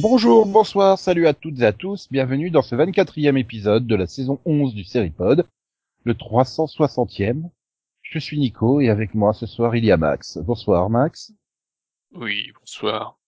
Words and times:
Bonjour, 0.00 0.44
bonsoir, 0.46 0.98
salut 0.98 1.26
à 1.26 1.32
toutes 1.32 1.60
et 1.60 1.64
à 1.64 1.72
tous, 1.72 2.08
bienvenue 2.10 2.50
dans 2.50 2.60
ce 2.60 2.74
24e 2.74 3.38
épisode 3.38 3.86
de 3.86 3.94
la 3.94 4.06
saison 4.06 4.38
11 4.44 4.74
du 4.74 4.84
Seripod, 4.84 5.46
le 6.04 6.14
360e. 6.14 7.50
Je 8.02 8.18
suis 8.18 8.38
Nico 8.38 8.80
et 8.80 8.88
avec 8.88 9.14
moi 9.14 9.32
ce 9.32 9.46
soir 9.46 9.76
il 9.76 9.84
y 9.84 9.92
a 9.92 9.96
Max. 9.96 10.38
Bonsoir 10.38 10.88
Max. 10.88 11.32
Oui, 12.12 12.52
bonsoir. 12.58 13.18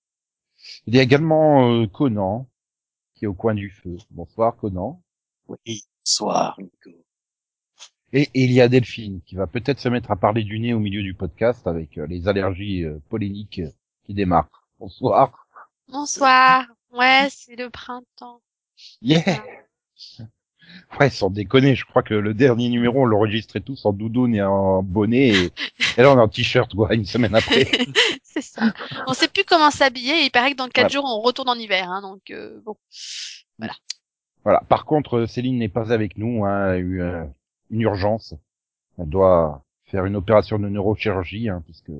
Il 0.86 0.94
y 0.94 0.98
a 0.98 1.02
également 1.02 1.70
euh, 1.70 1.86
Conan 1.86 2.48
qui 3.14 3.24
est 3.24 3.28
au 3.28 3.34
coin 3.34 3.54
du 3.54 3.70
feu. 3.70 3.96
Bonsoir 4.10 4.56
Conan. 4.56 5.02
Oui, 5.48 5.82
bonsoir 6.00 6.56
Nico. 6.58 6.90
Et, 8.12 8.22
et 8.34 8.44
il 8.44 8.52
y 8.52 8.60
a 8.60 8.68
Delphine 8.68 9.20
qui 9.22 9.36
va 9.36 9.46
peut-être 9.46 9.78
se 9.78 9.88
mettre 9.88 10.10
à 10.10 10.16
parler 10.16 10.42
du 10.42 10.58
nez 10.58 10.72
au 10.72 10.80
milieu 10.80 11.02
du 11.02 11.14
podcast 11.14 11.66
avec 11.66 11.98
euh, 11.98 12.06
les 12.06 12.26
allergies 12.28 12.84
euh, 12.84 12.98
polémiques 13.08 13.62
qui 14.04 14.14
démarrent. 14.14 14.66
Bonsoir. 14.78 15.46
Bonsoir. 15.88 16.66
Ouais, 16.90 17.28
c'est 17.30 17.56
le 17.56 17.70
printemps. 17.70 18.42
Yeah. 19.02 19.42
Ouais, 20.98 21.08
sans 21.10 21.30
déconner, 21.30 21.74
je 21.76 21.84
crois 21.84 22.02
que 22.02 22.14
le 22.14 22.34
dernier 22.34 22.68
numéro, 22.68 23.02
on 23.02 23.04
l'enregistrait 23.04 23.60
tous 23.60 23.84
en 23.86 23.92
doudoune 23.92 24.34
et 24.34 24.42
en 24.42 24.82
bonnet, 24.82 25.28
et, 25.28 25.44
et 25.98 26.02
là 26.02 26.10
on 26.12 26.18
est 26.18 26.20
en 26.20 26.28
t-shirt, 26.28 26.74
quoi, 26.74 26.92
une 26.94 27.04
semaine 27.04 27.34
après. 27.34 27.66
c'est 28.22 28.42
ça. 28.42 28.72
On 29.06 29.12
sait 29.14 29.28
plus 29.28 29.44
comment 29.44 29.70
s'habiller. 29.70 30.22
et 30.22 30.24
Il 30.26 30.30
paraît 30.30 30.52
que 30.52 30.56
dans 30.56 30.68
quatre 30.68 30.86
Ouais. 30.86 30.90
jours, 30.90 31.04
on 31.06 31.20
retourne 31.20 31.48
en 31.48 31.54
hiver. 31.54 31.90
Hein, 31.90 32.02
donc 32.02 32.22
euh, 32.30 32.60
bon. 32.64 32.76
Voilà. 34.44 34.60
Par 34.68 34.84
contre, 34.84 35.26
Céline 35.26 35.58
n'est 35.58 35.68
pas 35.68 35.92
avec 35.92 36.16
nous, 36.16 36.44
hein, 36.44 36.66
elle 36.68 36.72
a 36.74 36.78
eu 36.78 37.02
euh, 37.02 37.24
une 37.70 37.82
urgence. 37.82 38.34
Elle 38.98 39.08
doit 39.08 39.62
faire 39.86 40.04
une 40.06 40.16
opération 40.16 40.58
de 40.58 40.68
neurochirurgie, 40.68 41.48
hein, 41.48 41.62
puisque, 41.66 41.92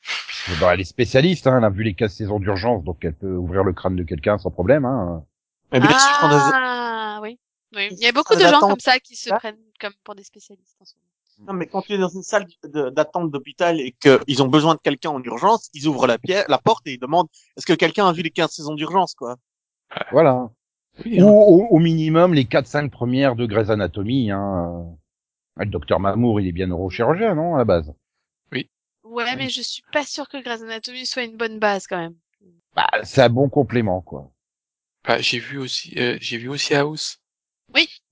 puisque 0.00 0.60
bon, 0.60 0.70
elle 0.70 0.80
est 0.80 0.84
spécialiste, 0.84 1.46
hein, 1.46 1.58
elle 1.58 1.64
a 1.64 1.70
vu 1.70 1.82
les 1.82 1.94
15 1.94 2.12
saisons 2.12 2.38
d'urgence, 2.38 2.84
donc 2.84 3.04
elle 3.04 3.14
peut 3.14 3.34
ouvrir 3.34 3.64
le 3.64 3.72
crâne 3.72 3.96
de 3.96 4.02
quelqu'un 4.04 4.38
sans 4.38 4.50
problème. 4.50 4.84
Hein. 4.84 5.24
Ah 5.72 5.80
oui. 7.74 7.88
oui. 7.90 7.96
Il 7.98 8.04
y 8.04 8.06
a 8.06 8.12
beaucoup 8.12 8.34
de 8.34 8.40
gens 8.40 8.60
comme 8.60 8.80
ça 8.80 8.98
qui 8.98 9.16
se 9.16 9.30
prennent 9.30 9.58
comme 9.80 9.92
pour 10.04 10.14
des 10.14 10.24
spécialistes 10.24 10.76
en 10.80 10.84
ce 10.84 10.94
moment. 10.96 11.52
non, 11.52 11.58
mais 11.58 11.66
quand 11.66 11.82
tu 11.82 11.92
es 11.92 11.98
dans 11.98 12.08
une 12.08 12.22
salle 12.22 12.46
d'attente 12.64 13.30
d'hôpital 13.30 13.80
et 13.80 13.92
qu'ils 13.92 14.42
ont 14.42 14.48
besoin 14.48 14.74
de 14.74 14.80
quelqu'un 14.80 15.10
en 15.10 15.22
urgence, 15.22 15.68
ils 15.74 15.86
ouvrent 15.86 16.06
la, 16.06 16.18
pierre, 16.18 16.44
la 16.48 16.58
porte 16.58 16.86
et 16.86 16.94
ils 16.94 16.98
demandent 16.98 17.28
est-ce 17.56 17.66
que 17.66 17.74
quelqu'un 17.74 18.08
a 18.08 18.12
vu 18.12 18.22
les 18.22 18.30
15 18.30 18.50
saisons 18.50 18.74
d'urgence, 18.74 19.14
quoi? 19.14 19.36
Voilà. 20.10 20.50
Oui, 21.04 21.22
Ou 21.22 21.28
hein. 21.28 21.30
au, 21.30 21.66
au 21.70 21.78
minimum 21.78 22.34
les 22.34 22.44
4-5 22.44 22.90
premières 22.90 23.36
de 23.36 23.46
Grey's 23.46 23.70
Anatomy. 23.70 24.30
Hein. 24.32 24.86
Le 25.56 25.66
docteur 25.66 26.00
Mamour, 26.00 26.40
il 26.40 26.46
est 26.48 26.52
bien 26.52 26.66
neurochirurgien, 26.68 27.34
non, 27.34 27.54
à 27.54 27.58
la 27.58 27.64
base? 27.64 27.92
Ouais, 29.04 29.36
mais 29.36 29.48
je 29.48 29.62
suis 29.62 29.82
pas 29.90 30.04
sûre 30.04 30.28
que 30.28 30.36
Grey's 30.42 30.62
Anatomy 30.62 31.06
soit 31.06 31.22
une 31.24 31.36
bonne 31.36 31.58
base 31.58 31.86
quand 31.86 31.96
même. 31.96 32.14
bah, 32.76 32.86
C'est 33.04 33.22
un 33.22 33.28
bon 33.30 33.48
complément, 33.48 34.02
quoi. 34.02 34.30
Bah, 35.04 35.18
j'ai 35.20 35.38
vu 35.38 35.56
aussi, 35.58 35.94
euh, 35.98 36.18
j'ai 36.20 36.36
vu 36.36 36.48
aussi 36.48 36.74
House. 36.74 37.18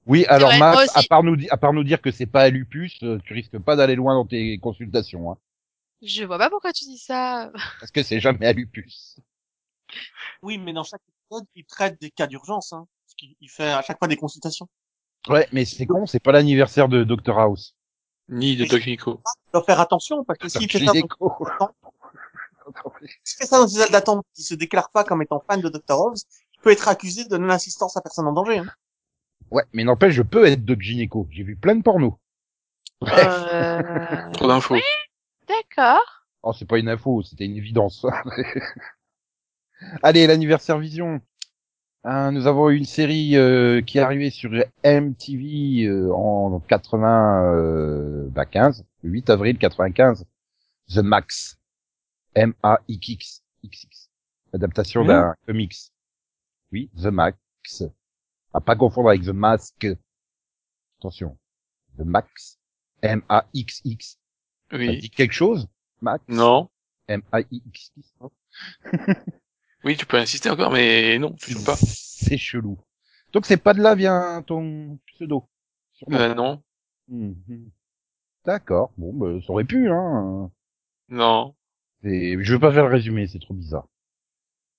Oui, 0.06 0.24
alors 0.28 0.50
vrai, 0.50 0.86
à 0.94 1.02
part 1.08 1.22
nous, 1.24 1.36
di- 1.36 1.48
à 1.50 1.56
part 1.56 1.72
nous 1.72 1.82
dire 1.82 2.00
que 2.00 2.10
c'est 2.10 2.26
pas 2.26 2.42
à 2.42 2.48
lupus, 2.48 3.02
euh, 3.02 3.18
tu 3.24 3.34
risques 3.34 3.58
pas 3.58 3.74
d'aller 3.74 3.96
loin 3.96 4.14
dans 4.14 4.26
tes 4.26 4.58
consultations, 4.58 5.32
hein, 5.32 5.38
Je 6.02 6.24
vois 6.24 6.38
pas 6.38 6.48
pourquoi 6.48 6.72
tu 6.72 6.84
dis 6.84 6.98
ça. 6.98 7.50
parce 7.80 7.90
que 7.90 8.02
c'est 8.02 8.20
jamais 8.20 8.46
à 8.46 8.52
lupus. 8.52 9.18
Oui, 10.42 10.58
mais 10.58 10.72
dans 10.72 10.84
chaque 10.84 11.00
épisode, 11.08 11.46
il 11.54 11.64
traite 11.64 12.00
des 12.00 12.10
cas 12.10 12.26
d'urgence, 12.26 12.72
hein. 12.72 12.86
Parce 13.04 13.14
qu'il 13.14 13.34
il 13.40 13.50
fait 13.50 13.70
à 13.70 13.82
chaque 13.82 13.98
fois 13.98 14.08
des 14.08 14.16
consultations. 14.16 14.68
Ouais, 15.28 15.48
mais 15.52 15.64
c'est 15.64 15.86
con, 15.86 16.06
c'est 16.06 16.20
pas 16.20 16.32
l'anniversaire 16.32 16.88
de 16.88 17.02
Dr 17.02 17.38
House. 17.38 17.74
Ni 18.28 18.56
de 18.56 18.64
Doc 18.64 18.86
Nico. 18.86 19.20
Il 19.48 19.52
doit 19.52 19.64
faire 19.64 19.80
attention, 19.80 20.24
parce 20.24 20.38
que 20.38 20.48
s'il 20.48 20.70
fait 20.70 20.84
ça, 20.84 20.92
s'il 23.24 23.38
fait 23.38 23.46
ça 23.46 23.58
dans 23.58 23.66
une 23.66 23.78
salle 23.80 23.90
d'attente, 23.90 24.24
qui 24.34 24.42
se 24.42 24.54
déclare 24.54 24.90
pas 24.90 25.04
comme 25.04 25.22
étant 25.22 25.42
fan 25.48 25.60
de 25.60 25.68
Dr. 25.68 25.92
House, 25.94 26.24
il 26.54 26.60
peut 26.60 26.70
être 26.70 26.88
accusé 26.88 27.24
de 27.24 27.36
non-assistance 27.36 27.96
à 27.96 28.00
personne 28.00 28.26
en 28.26 28.32
danger, 28.32 28.58
hein. 28.58 28.66
Ouais, 29.50 29.64
mais 29.72 29.84
n'empêche, 29.84 30.14
je 30.14 30.22
peux 30.22 30.46
être 30.46 30.64
doc 30.64 30.80
gynéco. 30.80 31.26
J'ai 31.30 31.42
vu 31.42 31.56
plein 31.56 31.76
de 31.76 31.82
pornos. 31.82 32.14
Bref. 33.00 33.26
Euh... 33.52 34.30
Trop 34.32 34.48
d'infos. 34.48 34.74
Oui, 34.74 34.82
d'accord. 35.48 36.02
Oh, 36.42 36.52
c'est 36.52 36.64
pas 36.66 36.78
une 36.78 36.88
info, 36.88 37.22
c'était 37.22 37.44
une 37.44 37.56
évidence. 37.56 38.06
Allez, 40.02 40.26
l'anniversaire 40.26 40.78
Vision. 40.78 41.20
Hein, 42.04 42.30
nous 42.32 42.46
avons 42.46 42.70
eu 42.70 42.76
une 42.76 42.84
série 42.84 43.36
euh, 43.36 43.82
qui 43.82 43.98
est 43.98 44.00
arrivée 44.00 44.30
sur 44.30 44.50
MTV 44.84 45.84
euh, 45.86 46.12
en 46.14 46.60
80, 46.60 47.52
euh, 47.54 48.28
bah 48.30 48.46
15, 48.46 48.84
le 49.02 49.10
8 49.10 49.30
avril 49.30 49.58
95. 49.58 50.24
The 50.88 50.98
Max. 50.98 51.58
M-A-X-X. 52.36 53.42
XX. 53.64 54.08
Adaptation 54.54 55.02
Mhm. 55.02 55.06
d'un 55.08 55.34
comics. 55.46 55.76
Oui, 56.72 56.90
The 56.96 57.06
Max. 57.06 57.82
À 58.56 58.60
pas 58.62 58.74
confondre 58.74 59.10
avec 59.10 59.22
The 59.22 59.34
Mask. 59.34 59.86
Attention. 60.98 61.36
The 61.98 62.04
Max. 62.06 62.58
M-A-X-X. 63.02 64.18
Ça 64.70 64.78
Oui. 64.78 64.98
dit 64.98 65.10
quelque 65.10 65.34
chose, 65.34 65.68
Max? 66.00 66.24
Non. 66.26 66.70
M-A-I-X-X. 67.06 68.14
Oui, 69.84 69.94
tu 69.96 70.06
peux 70.06 70.16
insister 70.16 70.48
encore, 70.48 70.72
mais 70.72 71.18
non, 71.18 71.32
toujours 71.32 71.64
pas. 71.64 71.76
C'est 71.76 72.38
chelou. 72.38 72.78
Donc 73.32 73.44
c'est 73.44 73.58
pas 73.58 73.74
de 73.74 73.82
là 73.82 73.94
vient 73.94 74.42
ton 74.42 74.98
pseudo. 75.06 75.46
Euh, 76.10 76.34
non. 76.34 76.62
Mhm. 77.08 77.70
D'accord. 78.46 78.90
Bon, 78.96 79.12
bah, 79.12 79.38
ça 79.46 79.52
aurait 79.52 79.64
pu, 79.64 79.88
hein. 79.90 80.50
Non. 81.10 81.54
Et 82.02 82.42
je 82.42 82.54
veux 82.54 82.58
pas 82.58 82.72
faire 82.72 82.86
le 82.86 82.90
résumé, 82.90 83.26
c'est 83.26 83.38
trop 83.38 83.54
bizarre. 83.54 83.86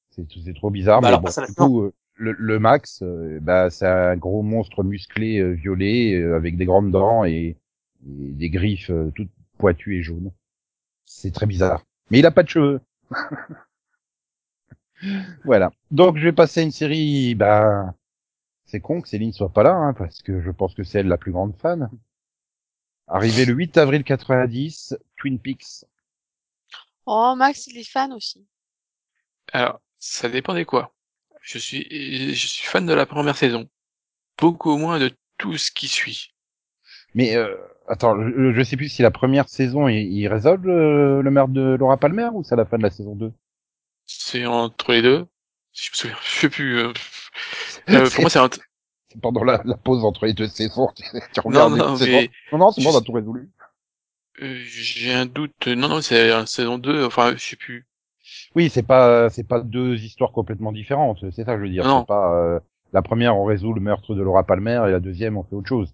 C'est 0.10 0.26
c'est 0.44 0.56
trop 0.56 0.72
bizarre. 0.72 1.00
Bah 1.00 1.10
mais 1.10 1.16
alors, 1.16 1.22
bon, 1.22 1.46
du 1.46 1.54
coup, 1.54 1.82
euh, 1.84 1.94
le, 2.18 2.34
le 2.34 2.60
Max, 2.60 3.02
euh, 3.02 3.40
bah, 3.42 3.70
c'est 3.70 3.88
un 3.88 4.18
gros 4.18 4.42
monstre 4.42 4.84
musclé, 4.84 5.40
euh, 5.40 5.52
violet, 5.52 6.16
euh, 6.16 6.36
avec 6.36 6.58
des 6.58 6.66
grandes 6.66 6.92
dents 6.92 7.24
et, 7.24 7.58
et 8.06 8.32
des 8.34 8.50
griffes 8.50 8.90
euh, 8.90 9.12
toutes 9.16 9.32
pointues 9.58 9.98
et 9.98 10.04
jaunes. 10.04 10.32
C'est 11.06 11.34
très 11.34 11.46
bizarre. 11.46 11.84
Mais 12.10 12.20
il 12.20 12.26
a 12.26 12.32
pas 12.32 12.44
de 12.44 12.50
cheveux. 12.50 12.82
voilà. 15.46 15.72
Donc 15.92 16.18
je 16.18 16.24
vais 16.24 16.34
passer 16.34 16.62
à 16.62 16.64
une 16.64 16.72
série, 16.72 17.36
bah, 17.36 17.94
c'est 18.66 18.82
con 18.82 19.02
que 19.02 19.08
Céline 19.08 19.34
soit 19.34 19.54
pas 19.54 19.64
là, 19.64 19.74
hein, 19.74 19.94
parce 19.94 20.22
que 20.22 20.42
je 20.42 20.52
pense 20.52 20.74
que 20.74 20.84
c'est 20.84 21.00
elle 21.00 21.08
la 21.08 21.18
plus 21.18 21.32
grande 21.32 21.56
fan. 21.58 21.90
Arrivé 23.08 23.46
le 23.46 23.54
8 23.54 23.78
avril 23.78 24.04
90, 24.04 24.98
Twin 25.18 25.40
Peaks. 25.40 25.86
Oh, 27.06 27.36
Max, 27.38 27.68
il 27.68 27.78
est 27.78 27.90
fan 27.90 28.12
aussi. 28.12 28.46
Alors, 29.54 29.80
ça 29.98 30.28
dépend 30.28 30.54
des 30.54 30.66
quoi. 30.66 30.94
Je 31.48 31.58
suis, 31.58 32.36
je 32.36 32.48
suis 32.48 32.68
fan 32.68 32.86
de 32.86 32.94
la 32.94 33.08
première 33.08 33.38
saison. 33.38 33.68
Beaucoup 34.40 34.78
moins 34.78 35.00
de 35.00 35.12
tout 35.38 35.58
ce 35.58 35.72
qui 35.72 35.88
suit. 35.90 36.34
Mais 37.14 37.36
euh, 37.36 37.56
attends, 37.90 38.16
je, 38.22 38.54
je 38.54 38.64
sais 38.64 38.78
plus 38.78 38.88
si 38.90 39.02
la 39.02 39.12
première 39.12 39.50
saison 39.50 39.88
il, 39.90 39.98
il 40.14 40.28
résolve 40.30 40.68
euh, 40.68 41.22
le 41.22 41.32
meurtre 41.32 41.52
de 41.54 41.76
Laura 41.76 41.98
Palmer 41.98 42.30
ou 42.34 42.44
c'est 42.44 42.54
à 42.54 42.58
la 42.58 42.66
fin 42.66 42.78
de 42.78 42.84
la 42.84 42.92
saison 42.92 43.16
2 43.16 43.34
C'est 44.08 44.46
entre 44.48 44.92
les 44.92 45.02
deux. 45.04 45.28
Si 45.72 45.86
je 45.86 45.92
me 45.92 45.96
souviens, 45.96 46.18
je 46.24 46.40
sais 46.40 46.50
plus. 46.50 46.80
euh, 46.80 46.94
euh, 47.94 48.10
pour 48.10 48.22
moi, 48.22 48.30
c'est 48.30 48.40
entre... 48.40 48.60
C'est 49.12 49.20
pendant 49.22 49.44
la, 49.44 49.62
la 49.66 49.76
pause 49.76 50.06
entre 50.06 50.26
les 50.28 50.34
deux 50.34 50.48
saisons. 50.48 50.88
Tu, 50.96 51.04
tu 51.34 51.42
Non, 51.48 51.70
regardes 51.70 51.74
non, 51.76 51.96
les 51.96 51.98
saisons. 51.98 52.24
mais 52.24 52.32
non, 52.52 52.58
non, 52.60 52.72
c'est 52.72 52.82
bon, 52.82 52.92
on 52.94 52.98
a 52.98 53.02
tout 53.02 53.12
résolu. 53.12 53.50
euh, 54.42 54.64
j'ai 54.66 55.14
un 55.14 55.26
doute. 55.26 55.68
Non, 55.68 55.88
non, 55.90 56.02
c'est 56.02 56.28
la 56.30 56.46
saison 56.46 56.78
2. 56.78 57.06
Enfin, 57.06 57.34
je 57.36 57.44
sais 57.44 57.56
plus. 57.56 57.88
Oui, 58.58 58.70
c'est 58.72 58.82
pas 58.84 59.30
c'est 59.30 59.48
pas 59.48 59.62
deux 59.62 60.04
histoires 60.04 60.32
complètement 60.32 60.72
différentes. 60.72 61.20
C'est 61.32 61.46
ça 61.46 61.54
que 61.54 61.60
je 61.60 61.64
veux 61.64 61.70
dire. 61.70 61.86
Non. 61.86 62.02
C'est 62.02 62.08
pas 62.08 62.34
euh, 62.36 62.60
la 62.92 63.04
première 63.04 63.38
on 63.38 63.46
résout 63.46 63.72
le 63.72 63.82
meurtre 63.82 64.16
de 64.16 64.22
Laura 64.24 64.44
Palmer 64.44 64.82
et 64.88 64.92
la 64.92 65.00
deuxième 65.00 65.38
on 65.38 65.44
fait 65.44 65.56
autre 65.56 65.70
chose. 65.70 65.94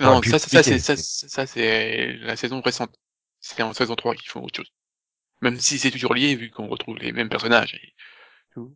Non, 0.00 0.22
ça, 0.22 0.38
ça, 0.38 0.62
c'est, 0.62 0.78
ça, 0.78 0.96
c'est- 0.96 1.28
ça, 1.28 1.44
c'est 1.46 2.12
la 2.18 2.36
saison 2.36 2.60
récente. 2.60 2.94
C'est 3.40 3.62
en 3.62 3.72
saison 3.72 3.96
3 3.96 4.14
qu'ils 4.14 4.30
font 4.30 4.42
autre 4.44 4.56
chose. 4.56 4.72
Même 5.42 5.58
si 5.58 5.78
c'est 5.78 5.90
toujours 5.90 6.14
lié, 6.14 6.36
vu 6.36 6.50
qu'on 6.50 6.68
retrouve 6.68 6.98
les 6.98 7.10
mêmes 7.12 7.28
personnages. 7.28 7.74
et 7.74 7.94
tout. 8.54 8.74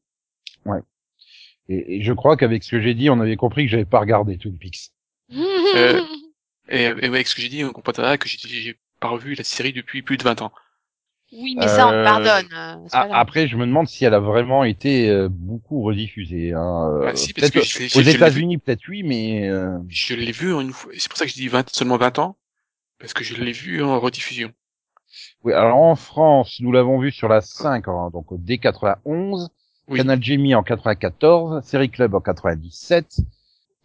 Et, 1.69 1.97
et 1.97 2.03
je 2.03 2.13
crois 2.13 2.37
qu'avec 2.37 2.65
ce 2.65 2.71
que 2.73 2.81
j'ai 2.81 2.95
dit, 2.95 3.09
on 3.09 3.21
avait 3.21 3.37
compris 3.37 3.65
que 3.67 3.71
j'avais 3.71 3.85
pas 3.85 4.01
regardé 4.01 4.37
Twin 4.37 4.59
Peaks. 4.59 4.91
Euh, 5.77 6.03
Et, 6.69 6.83
et 6.85 6.87
avec 6.87 7.27
ce 7.27 7.35
que 7.35 7.43
j'ai 7.43 7.49
dit, 7.49 7.65
on 7.65 7.73
comprendra 7.73 8.17
que 8.17 8.29
j'ai, 8.29 8.39
j'ai 8.49 8.79
pas 9.01 9.09
revu 9.09 9.35
la 9.35 9.45
série 9.45 9.73
depuis 9.73 10.01
plus 10.03 10.17
de 10.17 10.23
20 10.23 10.41
ans. 10.43 10.53
Oui, 11.33 11.57
mais 11.59 11.67
ça, 11.69 11.89
on 11.89 11.93
Euh, 11.93 12.05
pardonne. 12.05 12.49
euh, 12.53 12.77
après, 13.13 13.49
je 13.49 13.57
me 13.57 13.65
demande 13.67 13.89
si 13.89 14.05
elle 14.05 14.13
a 14.15 14.21
vraiment 14.21 14.65
été 14.65 15.09
euh, 15.09 15.29
beaucoup 15.31 15.83
rediffusée. 15.83 16.53
Hein. 16.53 16.91
euh, 16.93 17.05
Bah, 17.07 17.17
si, 17.17 17.33
parce 17.33 17.51
que 17.51 17.63
je 17.63 17.79
l'ai- 17.79 17.89
je- 17.89 17.99
aux. 17.99 18.03
États-Unis, 18.03 18.59
peut-être 18.59 18.87
oui, 18.89 19.03
mais 19.03 19.49
euh, 19.49 19.79
Je 19.89 20.15
l'ai 20.15 20.33
vu 20.33 20.53
en 20.53 20.61
une 20.61 20.73
fois. 20.73 20.93
C'est 20.99 21.09
pour 21.09 21.17
ça 21.17 21.25
que 21.25 21.31
je 21.31 21.37
dis 21.37 21.49
20, 21.49 21.69
seulement 21.75 21.97
20 21.97 22.19
ans. 22.19 22.37
Parce 22.99 23.15
que 23.15 23.25
je 23.25 23.35
l'ai 23.43 23.53
vu 23.53 23.83
en 23.83 23.99
rediffusion. 23.99 24.53
oui. 25.45 25.53
Alors 25.55 25.79
en 25.79 25.97
France, 25.97 26.59
nous 26.61 26.71
l'avons 26.71 26.99
vu 26.99 27.11
sur 27.11 27.29
la 27.29 27.41
5, 27.41 27.89
hein, 27.89 28.11
donc 28.13 28.31
au 28.31 28.37
D91, 28.39 29.49
Oui. 29.89 29.99
Canal 29.99 30.23
Jamie 30.23 30.55
en 30.55 30.63
94, 30.63 31.65
Série 31.65 31.91
Club 31.91 32.15
en 32.15 32.21
97, 32.21 33.21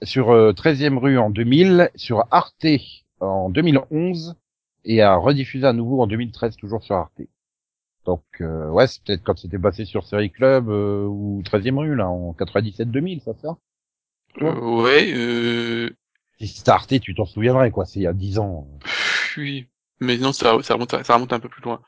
sur 0.03 0.31
euh, 0.31 0.51
13e 0.53 0.97
rue 0.99 1.17
en 1.17 1.29
2000, 1.29 1.89
sur 1.95 2.25
Arte 2.29 2.65
en 3.21 3.49
2011 3.49 4.35
et 4.85 5.01
à 5.01 5.15
rediffusé 5.15 5.65
à 5.65 5.73
nouveau 5.73 6.01
en 6.01 6.07
2013 6.07 6.55
toujours 6.57 6.83
sur 6.83 6.95
Arte. 6.95 7.21
Donc 8.07 8.23
euh, 8.39 8.69
ouais, 8.69 8.87
c'est 8.87 9.03
peut-être 9.03 9.23
quand 9.23 9.37
c'était 9.37 9.59
passé 9.59 9.83
sur 9.83 10.07
Série 10.07 10.31
Club 10.31 10.69
euh, 10.69 11.03
ou 11.05 11.43
13e 11.43 11.77
rue 11.77 11.93
là 11.95 12.07
en 12.07 12.33
97-2000, 12.33 13.21
ça 13.21 13.33
ça. 13.35 13.57
Euh, 14.41 14.81
ouais, 14.81 15.11
euh, 15.13 15.89
Si 16.39 16.47
c'était 16.47 16.71
Arte, 16.71 16.99
tu 17.01 17.13
t'en 17.13 17.25
souviendrais 17.25 17.69
quoi, 17.69 17.85
c'est 17.85 17.99
il 17.99 18.03
y 18.03 18.07
a 18.07 18.13
10 18.13 18.39
ans. 18.39 18.67
oui. 19.37 19.67
Mais 19.99 20.17
non, 20.17 20.31
ça, 20.31 20.55
ça 20.61 20.75
remonte, 20.75 21.03
ça 21.03 21.13
remonte 21.15 21.33
un 21.33 21.39
peu 21.39 21.49
plus 21.49 21.61
loin. 21.63 21.81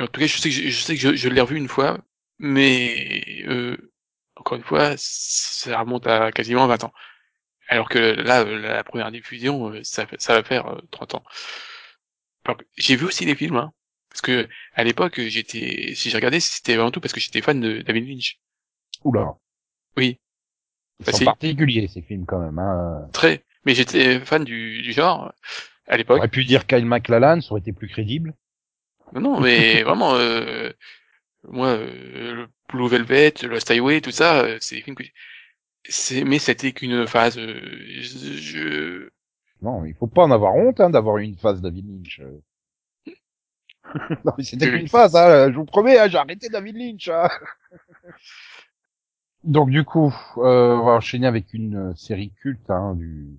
En 0.00 0.06
tout 0.06 0.20
cas, 0.20 0.26
je 0.26 0.38
sais 0.38 0.48
que 0.48 0.54
je, 0.54 0.68
je 0.68 0.82
sais 0.82 0.94
que 0.94 1.00
je, 1.00 1.14
je 1.14 1.28
l'ai 1.28 1.40
revu 1.40 1.56
une 1.56 1.68
fois, 1.68 1.98
mais 2.38 3.44
euh, 3.46 3.76
encore 4.36 4.56
une 4.56 4.64
fois, 4.64 4.94
ça 4.96 5.78
remonte 5.80 6.06
à 6.06 6.32
quasiment 6.32 6.66
20 6.66 6.84
ans. 6.84 6.92
Alors 7.68 7.88
que 7.88 7.98
là, 7.98 8.42
euh, 8.42 8.58
la 8.60 8.84
première 8.84 9.12
diffusion, 9.12 9.70
euh, 9.70 9.80
ça, 9.84 10.06
ça 10.18 10.34
va 10.34 10.42
faire 10.44 10.66
euh, 10.68 10.80
30 10.92 11.16
ans. 11.16 11.24
J'ai 12.76 12.96
vu 12.96 13.06
aussi 13.06 13.24
les 13.24 13.34
films, 13.34 13.56
hein, 13.56 13.72
parce 14.14 14.22
que 14.22 14.48
à 14.74 14.84
l'époque, 14.84 15.20
j'étais, 15.20 15.92
si 15.96 16.08
j'ai 16.08 16.16
regardé, 16.16 16.38
c'était 16.38 16.74
avant 16.74 16.92
tout 16.92 17.00
parce 17.00 17.12
que 17.12 17.18
j'étais 17.18 17.42
fan 17.42 17.60
de 17.60 17.82
David 17.82 18.08
Lynch. 18.08 18.38
Oula. 19.02 19.34
Oui, 19.96 20.20
Ils 21.00 21.06
Bah, 21.06 21.12
sont 21.12 21.24
particuliers 21.24 21.88
ces 21.88 22.00
films 22.00 22.24
quand 22.24 22.38
même. 22.38 22.58
Hein. 22.60 23.08
très. 23.12 23.44
Mais 23.66 23.74
j'étais 23.74 24.20
fan 24.20 24.44
du, 24.44 24.82
du 24.82 24.92
genre 24.92 25.32
à 25.88 25.96
l'époque. 25.96 26.18
aurait 26.18 26.28
pu 26.28 26.44
dire 26.44 26.66
Kyle 26.66 26.86
MacLachlan, 26.86 27.40
ça 27.40 27.50
aurait 27.50 27.60
été 27.60 27.72
plus 27.72 27.88
crédible. 27.88 28.34
Non, 29.14 29.20
non, 29.20 29.40
mais 29.40 29.82
vraiment, 29.88 30.14
euh, 30.14 30.70
moi, 31.48 31.68
euh, 31.70 32.34
le 32.34 32.48
Blue 32.68 32.88
Velvet, 32.88 33.34
Lost 33.42 33.70
Highway, 33.70 34.00
tout 34.00 34.12
ça, 34.12 34.42
euh, 34.44 34.58
c'est 34.60 34.76
des 34.76 34.82
films 34.82 34.96
que 34.96 35.02
c'est, 35.88 36.24
mais 36.24 36.38
c'était 36.38 36.72
qu'une 36.72 37.06
phase. 37.08 37.36
euh, 37.38 37.60
je, 38.00 39.08
Non, 39.60 39.84
il 39.84 39.94
faut 39.94 40.06
pas 40.06 40.22
en 40.22 40.30
avoir 40.30 40.54
honte 40.54 40.80
hein, 40.80 40.90
d'avoir 40.90 41.18
une 41.18 41.36
phase 41.36 41.60
David 41.60 41.86
Lynch. 41.88 42.20
Euh. 43.86 44.16
non 44.24 44.32
mais 44.38 44.44
c'était 44.44 44.70
qu'une 44.70 44.88
phase, 44.88 45.14
hein, 45.16 45.50
je 45.52 45.56
vous 45.56 45.64
promets, 45.64 45.98
hein, 45.98 46.08
j'ai 46.08 46.18
arrêté 46.18 46.48
David 46.48 46.76
Lynch. 46.76 47.08
hein. 47.08 47.28
Donc 49.44 49.70
du 49.70 49.84
coup, 49.84 50.14
euh, 50.38 50.74
on 50.74 50.84
va 50.84 50.92
enchaîner 50.92 51.26
avec 51.26 51.52
une 51.52 51.90
euh, 51.90 51.94
série 51.94 52.30
culte 52.40 52.70
hein, 52.70 52.94
du, 52.94 53.38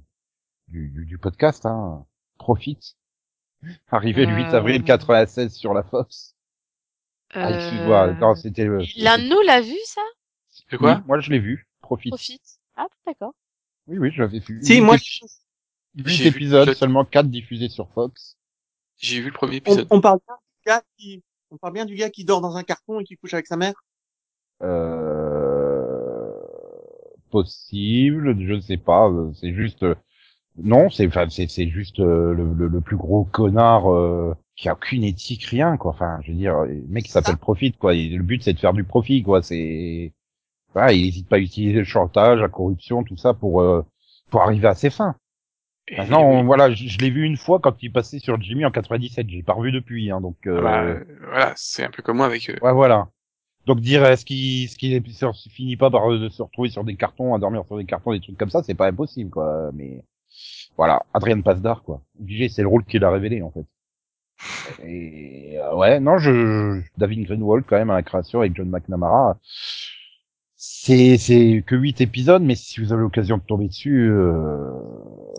du, 0.68 0.90
du, 0.90 1.06
du 1.06 1.18
podcast, 1.18 1.66
hein, 1.66 2.06
Profit, 2.38 2.78
arrivé 3.90 4.26
le 4.28 4.36
8 4.36 4.44
Euh. 4.54 4.58
avril 4.58 4.84
96 4.84 5.54
sur 5.54 5.74
la 5.74 5.82
Fox. 5.84 6.36
Ah, 7.34 7.52
excuse-moi, 7.52 8.08
Euh, 8.10 8.14
non, 8.14 8.36
c'était... 8.36 8.68
euh, 8.68 8.84
L'un 8.98 9.18
de 9.18 9.24
nous 9.28 9.42
l'a 9.42 9.62
vu, 9.62 9.76
ça? 9.86 10.02
De 10.72 10.78
quoi? 10.78 10.96
Oui, 10.98 11.02
Moi 11.08 11.20
je 11.22 11.32
l'ai 11.32 11.40
vu, 11.40 11.68
Profit. 11.82 12.10
Profite. 12.10 12.60
Ah, 12.76 12.88
d'accord. 13.08 13.34
Oui, 13.88 13.98
oui, 13.98 14.12
je 14.12 14.22
l'avais 14.22 14.40
vu. 14.40 14.60
Si, 14.64 14.82
moi, 14.82 14.98
ép- 14.98 15.22
huit 15.96 16.08
J'ai 16.10 16.30
vu 16.30 16.36
épisodes, 16.38 16.68
le- 16.68 16.74
seulement 16.76 17.04
4 17.04 17.28
diffusés 17.30 17.70
sur 17.70 17.90
Fox. 17.94 18.38
J'ai 18.98 19.20
vu 19.22 19.28
le 19.28 19.34
premier 19.34 19.56
on, 19.56 19.58
épisode. 19.58 19.88
on 19.90 20.02
parle 20.02 20.20
bien 20.28 20.36
du 20.36 20.66
gars 20.66 20.84
qui, 20.98 21.24
on 21.52 21.58
parle 21.58 21.74
bien 21.74 21.86
du 21.86 21.96
gars 21.96 22.10
qui 22.10 22.26
dort 22.26 22.42
dans 22.42 22.56
un 22.56 22.64
carton 22.64 23.00
et 23.00 23.04
qui 23.04 23.16
couche 23.18 23.34
avec 23.34 23.48
sa 23.48 23.58
mère? 23.58 23.74
Euh... 24.64 26.32
possible, 27.30 28.40
je 28.40 28.54
ne 28.54 28.62
sais 28.62 28.78
pas, 28.78 29.12
c'est 29.34 29.54
juste 29.54 29.84
euh, 29.84 29.96
non, 30.58 30.90
c'est 30.90 31.08
enfin 31.08 31.28
c'est 31.30 31.50
c'est 31.50 31.68
juste 31.68 32.00
euh, 32.00 32.34
le, 32.34 32.54
le, 32.54 32.68
le 32.68 32.82
plus 32.82 32.96
gros 32.98 33.26
connard 33.26 33.92
euh, 33.92 34.34
qui 34.56 34.70
a 34.70 34.74
aucune 34.74 35.04
éthique 35.04 35.44
rien 35.46 35.76
quoi. 35.78 35.92
Enfin, 35.92 36.20
je 36.24 36.32
veux 36.32 36.38
dire, 36.38 36.62
le 36.64 36.82
mec 36.88 37.08
s'appelle 37.08 37.38
Profit 37.38 37.74
quoi, 37.74 37.94
et 37.96 38.08
le 38.10 38.24
but 38.24 38.42
c'est 38.44 38.54
de 38.54 38.60
faire 38.60 38.74
du 38.74 38.86
profit 38.86 39.22
quoi, 39.24 39.42
c'est 39.44 40.14
voilà, 40.74 40.94
il 40.94 41.08
hésite 41.08 41.28
pas 41.28 41.38
à 41.38 41.40
utiliser 41.40 41.80
le 41.80 41.84
chantage, 41.86 42.40
la 42.40 42.50
corruption, 42.50 43.04
tout 43.04 43.18
ça 43.18 43.34
pour 43.34 43.62
euh, 43.62 43.84
pour 44.30 44.42
arriver 44.42 44.68
à 44.68 44.76
ses 44.76 44.90
fins. 44.90 45.16
Maintenant, 45.92 46.44
voilà, 46.44 46.72
je, 46.72 46.88
je 46.88 46.98
l'ai 47.00 47.12
vu 47.12 47.24
une 47.24 47.38
fois 47.38 47.60
quand 47.60 47.82
il 47.84 47.92
passait 47.92 48.20
sur 48.20 48.42
Jimmy 48.42 48.66
en 48.66 48.72
97, 48.72 49.30
j'ai 49.30 49.44
pas 49.44 49.54
revu 49.54 49.72
depuis 49.72 50.10
hein, 50.12 50.20
donc 50.22 50.36
euh, 50.48 50.62
Bah, 50.62 50.84
euh, 50.84 51.04
voilà, 51.30 51.54
c'est 51.56 51.84
un 51.84 51.92
peu 51.92 52.02
comme 52.02 52.18
moi 52.18 52.26
avec. 52.26 52.50
euh, 52.50 52.58
Ouais, 52.62 52.74
voilà. 52.74 53.08
Donc 53.68 53.80
dire 53.82 54.06
est-ce 54.06 54.26
qu'il 54.26 54.64
est-ce 54.66 54.78
qu'il 54.78 55.52
finit 55.52 55.78
pas 55.78 55.90
par 55.92 56.12
euh, 56.12 56.30
se 56.30 56.42
retrouver 56.42 56.70
sur 56.70 56.84
des 56.84 56.96
cartons, 56.96 57.34
à 57.36 57.40
dormir 57.40 57.64
sur 57.66 57.78
des 57.78 57.86
cartons, 57.86 58.14
des 58.14 58.20
trucs 58.22 58.38
comme 58.38 58.50
ça, 58.52 58.64
c'est 58.64 58.76
pas 58.76 58.88
impossible 58.88 59.30
quoi. 59.32 59.72
Mais 59.74 60.04
voilà, 60.78 61.04
Adrien 61.14 61.42
Pasdar 61.42 61.84
quoi. 61.84 62.02
Obligé, 62.20 62.50
c'est 62.50 62.62
le 62.64 62.68
rôle 62.68 62.86
qu'il 62.86 63.04
a 63.04 63.12
révélé 63.12 63.42
en 63.42 63.52
fait. 63.52 63.66
Et 64.84 65.58
euh, 65.58 65.76
ouais, 65.76 66.00
non, 66.00 66.18
je, 66.18 66.32
je- 66.82 66.82
David 66.98 67.26
Greenwald 67.26 67.66
quand 67.68 67.78
même 67.78 67.90
à 67.90 67.96
la 67.96 68.04
création 68.04 68.40
avec 68.40 68.56
John 68.56 68.70
McNamara. 68.70 69.38
C'est 70.68 71.18
c'est 71.18 71.64
que 71.66 71.76
huit 71.76 72.02
épisodes, 72.02 72.42
mais 72.42 72.56
si 72.56 72.80
vous 72.80 72.92
avez 72.92 73.02
l'occasion 73.02 73.38
de 73.38 73.44
tomber 73.44 73.68
dessus, 73.68 74.10
euh, 74.10 74.72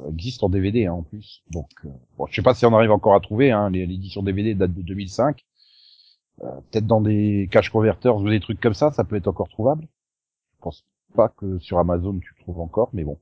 existe 0.08 0.42
en 0.44 0.48
DVD 0.48 0.86
hein, 0.86 0.92
en 0.92 1.02
plus. 1.02 1.42
Donc 1.50 1.68
euh, 1.84 1.88
bon, 2.16 2.26
je 2.26 2.36
sais 2.36 2.42
pas 2.42 2.54
si 2.54 2.64
on 2.64 2.74
arrive 2.74 2.92
encore 2.92 3.14
à 3.14 3.20
trouver. 3.20 3.50
Hein, 3.50 3.70
l'édition 3.70 4.22
DVD 4.22 4.54
date 4.54 4.72
de 4.74 4.82
2005 4.82 5.44
peut-être 6.38 6.86
dans 6.86 7.00
des 7.00 7.48
cache 7.50 7.70
converters 7.70 8.16
ou 8.16 8.28
des 8.28 8.40
trucs 8.40 8.60
comme 8.60 8.74
ça, 8.74 8.90
ça 8.90 9.04
peut 9.04 9.16
être 9.16 9.28
encore 9.28 9.48
trouvable. 9.48 9.86
Je 10.56 10.62
pense 10.62 10.84
pas 11.14 11.28
que 11.28 11.58
sur 11.58 11.78
Amazon 11.78 12.18
tu 12.18 12.34
le 12.36 12.42
trouves 12.42 12.60
encore, 12.60 12.90
mais 12.92 13.04
bon, 13.04 13.18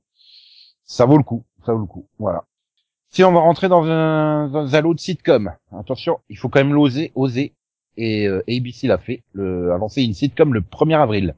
ça 0.85 1.07
vaut 1.07 1.17
le 1.17 1.23
coup, 1.23 1.45
ça 1.65 1.73
vaut 1.73 1.81
le 1.81 1.87
coup. 1.87 2.07
Voilà. 2.19 2.45
Si 3.11 3.23
on 3.23 3.33
va 3.33 3.41
rentrer 3.41 3.69
dans 3.69 3.85
un, 3.85 4.49
dans 4.49 4.75
un 4.75 4.81
lot 4.81 4.95
de 4.95 5.01
sitcom, 5.01 5.53
attention, 5.73 6.19
il 6.29 6.37
faut 6.37 6.49
quand 6.49 6.61
même 6.61 6.75
l'oser, 6.75 7.13
oser. 7.15 7.55
Et 7.97 8.27
euh, 8.27 8.43
ABC 8.49 8.89
l'a 8.89 8.99
fait, 8.99 9.23
le, 9.33 9.73
a 9.73 9.79
lancé 9.79 10.03
une 10.03 10.15
sitcom 10.15 10.53
le 10.53 10.63
1er 10.63 11.01
avril. 11.01 11.37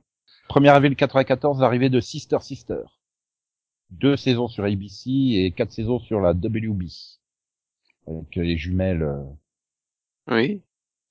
1er 0.48 0.70
avril 0.70 0.96
94, 0.96 1.62
arrivée 1.62 1.88
de 1.90 2.00
Sister 2.00 2.38
Sister. 2.40 2.80
Deux 3.90 4.16
saisons 4.16 4.48
sur 4.48 4.64
ABC 4.64 5.10
et 5.10 5.52
quatre 5.56 5.72
saisons 5.72 5.98
sur 6.00 6.20
la 6.20 6.30
WB. 6.32 6.84
Avec 8.08 8.36
les 8.36 8.56
jumelles 8.56 9.02
euh, 9.02 9.22
Oui. 10.30 10.62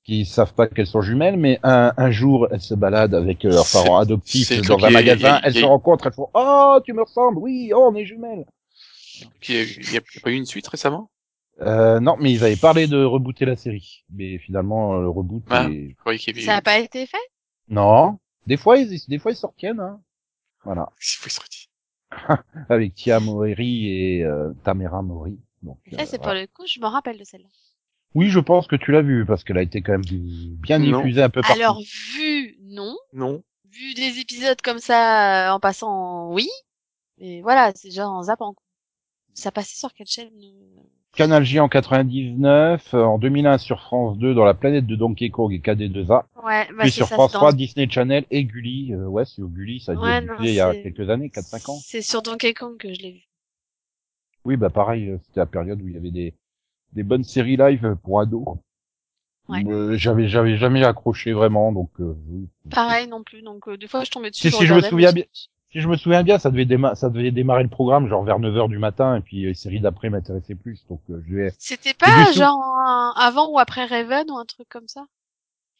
qui 0.04 0.26
savent 0.26 0.54
pas 0.54 0.68
qu'elles 0.68 0.88
sont 0.88 1.02
jumelles, 1.02 1.38
mais 1.38 1.60
un, 1.64 1.94
un 1.98 2.12
jour, 2.12 2.48
elles 2.52 2.62
se 2.62 2.74
baladent 2.74 3.16
avec 3.16 3.44
euh, 3.46 3.50
leurs 3.50 3.70
parents 3.72 3.98
adoptifs 3.98 4.50
dans 4.68 4.84
un 4.84 4.90
magasin, 4.90 5.40
elles 5.44 5.54
se 5.56 5.64
rencontrent, 5.66 6.08
elles 6.08 6.14
font 6.14 6.30
«Oh, 6.34 6.80
tu 6.86 6.94
me 6.94 7.04
ressembles, 7.04 7.38
oui, 7.38 7.72
oh, 7.74 7.90
on 7.92 7.96
est 7.96 8.06
jumelles 8.06 8.46
Il 9.48 9.56
y 9.56 9.58
a, 9.60 9.64
il 9.64 9.94
y 9.94 9.98
a 9.98 10.02
pas 10.22 10.32
eu 10.32 10.36
une 10.36 10.46
suite 10.46 10.68
récemment? 10.68 11.10
Euh, 11.62 12.00
Non, 12.02 12.18
mais 12.20 12.34
ils 12.34 12.44
avaient 12.44 12.56
parlé 12.58 12.88
de 12.88 13.02
rebooter 13.04 13.46
la 13.46 13.56
série, 13.56 14.04
mais 14.10 14.38
finalement, 14.38 14.96
euh, 14.96 15.02
le 15.02 15.10
reboot 15.10 15.44
Ah. 15.50 15.68
est... 15.70 15.90
Je 15.92 15.96
croyais 15.96 16.20
qu'il 16.20 16.34
y 16.36 16.38
avait. 16.40 16.46
Ça 16.46 16.58
a 16.58 16.62
pas 16.62 16.80
été 16.80 17.06
fait? 17.06 17.18
Non, 17.70 18.20
des 18.48 18.58
fois, 18.58 18.78
ils, 18.78 19.00
des 19.08 19.20
fois, 19.20 19.32
ils 19.32 19.36
se 19.36 19.46
retiennent, 19.46 19.80
hein. 19.80 20.02
Voilà, 20.64 20.92
Il 21.02 21.18
faut 21.20 21.30
se 21.30 21.40
retirer. 21.40 21.70
avec 22.70 22.94
Tia 22.96 23.20
Mori 23.20 23.88
et 23.88 24.24
euh, 24.24 24.54
Tamera 24.64 25.02
Mori. 25.02 25.40
Donc, 25.64 25.80
Ça, 25.92 26.02
euh, 26.02 26.06
c'est 26.06 26.18
pour 26.18 26.26
voilà. 26.28 26.42
le 26.42 26.48
coup, 26.48 26.66
je 26.68 26.80
me 26.80 26.88
rappelle 26.88 27.18
de 27.20 27.24
celle-là. 27.24 27.50
Oui, 28.14 28.30
je 28.30 28.40
pense 28.40 28.68
que 28.68 28.76
tu 28.76 28.92
l'as 28.92 29.02
vu, 29.02 29.26
parce 29.26 29.44
qu'elle 29.44 29.58
a 29.58 29.62
été 29.62 29.82
quand 29.82 29.92
même 29.92 30.06
bien 30.06 30.80
Non. 30.80 31.00
diffusée 31.00 31.22
un 31.22 31.30
peu 31.30 31.42
partout. 31.42 31.60
Alors, 31.60 31.82
vu, 32.16 32.58
non. 32.62 32.96
Non. 33.14 33.44
Vu 33.70 33.94
des 33.94 34.20
épisodes 34.20 34.62
comme 34.62 34.80
ça, 34.80 35.50
euh, 35.50 35.54
en 35.54 35.60
passant, 35.60 36.32
oui. 36.32 36.48
Et 37.18 37.42
voilà, 37.42 37.72
c'est 37.76 37.92
genre 37.92 38.12
en 38.12 38.24
zappant. 38.24 38.54
quoi. 38.54 38.64
Ça 39.34 39.52
passait 39.52 39.76
sur 39.78 39.94
quelle 39.94 40.08
chaîne 40.08 40.30
euh 40.34 40.82
Canal 41.16 41.44
J 41.44 41.60
en 41.60 41.70
99, 41.70 42.94
euh, 42.94 43.04
en 43.04 43.18
2001 43.18 43.58
sur 43.58 43.80
France 43.82 44.18
2 44.18 44.34
dans 44.34 44.44
la 44.46 44.54
planète 44.54 44.86
de 44.86 44.96
Donkey 44.96 45.30
Kong 45.30 45.54
et 45.54 45.60
KD2A, 45.60 46.26
Ouais, 46.44 46.68
bah 46.68 46.80
puis 46.80 46.92
sur 46.92 47.08
ça. 47.08 47.16
France 47.16 47.32
c'est 47.32 47.38
3, 47.38 47.52
dans- 47.52 47.58
Disney 47.58 47.88
Channel 47.90 48.26
et 48.32 48.44
Gulli. 48.44 48.94
Euh, 48.94 49.06
ouais, 49.08 49.26
c'est 49.26 49.42
au 49.42 49.48
Gulli, 49.48 49.80
ça 49.80 49.94
a 49.94 49.96
Ouais, 49.96 50.22
non, 50.22 50.34
il 50.40 50.54
y 50.54 50.60
a 50.60 50.74
quelques 50.76 51.10
années, 51.10 51.30
4-5 51.30 51.70
ans. 51.70 51.78
C'est 51.82 52.02
sur 52.02 52.22
Donkey 52.22 52.54
Kong 52.54 52.78
que 52.78 52.94
je 52.94 53.02
l'ai 53.02 53.12
vu. 53.14 53.22
Oui, 54.44 54.58
bah 54.58 54.70
pareil, 54.70 55.10
euh, 55.10 55.18
c'était 55.24 55.40
la 55.40 55.46
période 55.48 55.82
où 55.82 55.88
il 55.88 55.94
y 55.94 55.98
avait 55.98 56.12
des, 56.12 56.34
des 56.94 57.04
bonnes 57.04 57.24
séries 57.24 57.58
live 57.58 57.96
pour 58.04 58.20
ados. 58.20 58.46
Ouais. 59.48 59.64
Euh, 59.68 59.96
j'avais 59.96 60.28
j'avais 60.28 60.58
jamais 60.58 60.84
accroché 60.84 61.32
vraiment, 61.32 61.72
donc 61.72 61.92
euh, 62.00 62.16
oui. 62.30 62.48
Pareil 62.72 63.08
non 63.08 63.24
plus, 63.24 63.42
donc 63.44 63.68
euh, 63.68 63.78
des 63.78 63.88
fois 63.88 64.04
je 64.04 64.10
tombais 64.12 64.32
dessus. 64.32 64.42
Si, 64.42 64.50
je 64.50 64.56
si 64.58 64.66
je 64.66 64.74
me 64.74 64.82
souviens 64.82 65.12
bien, 65.12 65.24
si 65.76 65.82
je 65.82 65.90
me 65.90 65.98
souviens 65.98 66.24
bien, 66.24 66.40
ça 66.40 66.50
devait, 66.52 66.64
déma- 66.64 66.96
ça 66.96 67.10
devait 67.10 67.32
démarrer 67.32 67.64
le 67.64 67.68
programme 67.70 68.08
genre 68.08 68.24
vers 68.24 68.40
9h 68.40 68.70
du 68.70 68.78
matin, 68.78 69.18
et 69.18 69.20
puis 69.20 69.44
euh, 69.44 69.50
les 69.50 69.54
séries 69.54 69.82
d'après 69.82 70.10
m'intéressaient 70.10 70.56
plus, 70.56 70.86
donc 70.88 71.02
euh, 71.10 71.22
je 71.28 71.36
vais 71.36 71.54
C'était 71.60 71.94
pas 71.94 72.32
genre 72.32 72.64
un- 72.88 73.14
avant 73.18 73.50
ou 73.50 73.60
après 73.60 73.86
Raven 73.86 74.32
ou 74.32 74.38
un 74.38 74.46
truc 74.46 74.70
comme 74.70 74.88
ça? 74.88 75.06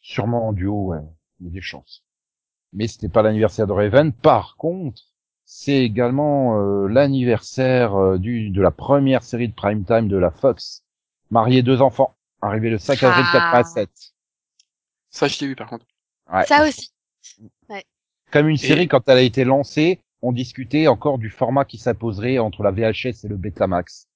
Sûrement 0.02 0.48
en 0.48 0.52
duo, 0.52 0.88
ouais. 0.88 1.00
Il 1.40 1.46
y 1.46 1.48
a 1.48 1.52
des 1.52 1.62
chances. 1.62 2.04
Mais 2.74 2.88
c'était 2.88 3.08
pas 3.08 3.22
l'anniversaire 3.22 3.66
de 3.66 3.72
Raven. 3.72 4.12
Par 4.12 4.56
contre, 4.56 5.00
c'est 5.46 5.78
également 5.78 6.60
euh, 6.60 6.88
l'anniversaire 6.88 7.94
euh, 7.94 8.18
du 8.18 8.50
de 8.50 8.60
la 8.60 8.70
première 8.70 9.22
série 9.22 9.48
de 9.48 9.54
prime 9.54 9.84
time 9.84 10.08
de 10.08 10.16
la 10.18 10.30
Fox. 10.30 10.82
Marié 11.30 11.62
deux 11.62 11.80
enfants, 11.80 12.14
arrivé 12.42 12.68
le 12.68 12.76
5 12.76 13.02
avril 13.02 13.24
Ah. 13.28 13.32
87. 13.32 13.90
Ça, 15.08 15.26
je 15.26 15.40
l'ai 15.40 15.46
vu 15.46 15.56
par 15.56 15.68
contre. 15.70 15.86
Ouais. 16.30 16.44
Ça 16.44 16.68
aussi. 16.68 16.92
Comme 18.36 18.48
une 18.50 18.56
Et- 18.56 18.58
série, 18.58 18.86
quand 18.86 19.08
elle 19.08 19.16
a 19.16 19.22
été 19.22 19.44
lancée, 19.44 20.02
on 20.20 20.30
discutait 20.30 20.88
encore 20.88 21.16
du 21.16 21.30
format 21.30 21.64
qui 21.64 21.78
s'imposerait 21.78 22.38
entre 22.38 22.62
la 22.62 22.70
VHS 22.70 23.24
et 23.24 23.28
le 23.28 23.36
Betamax. 23.38 24.08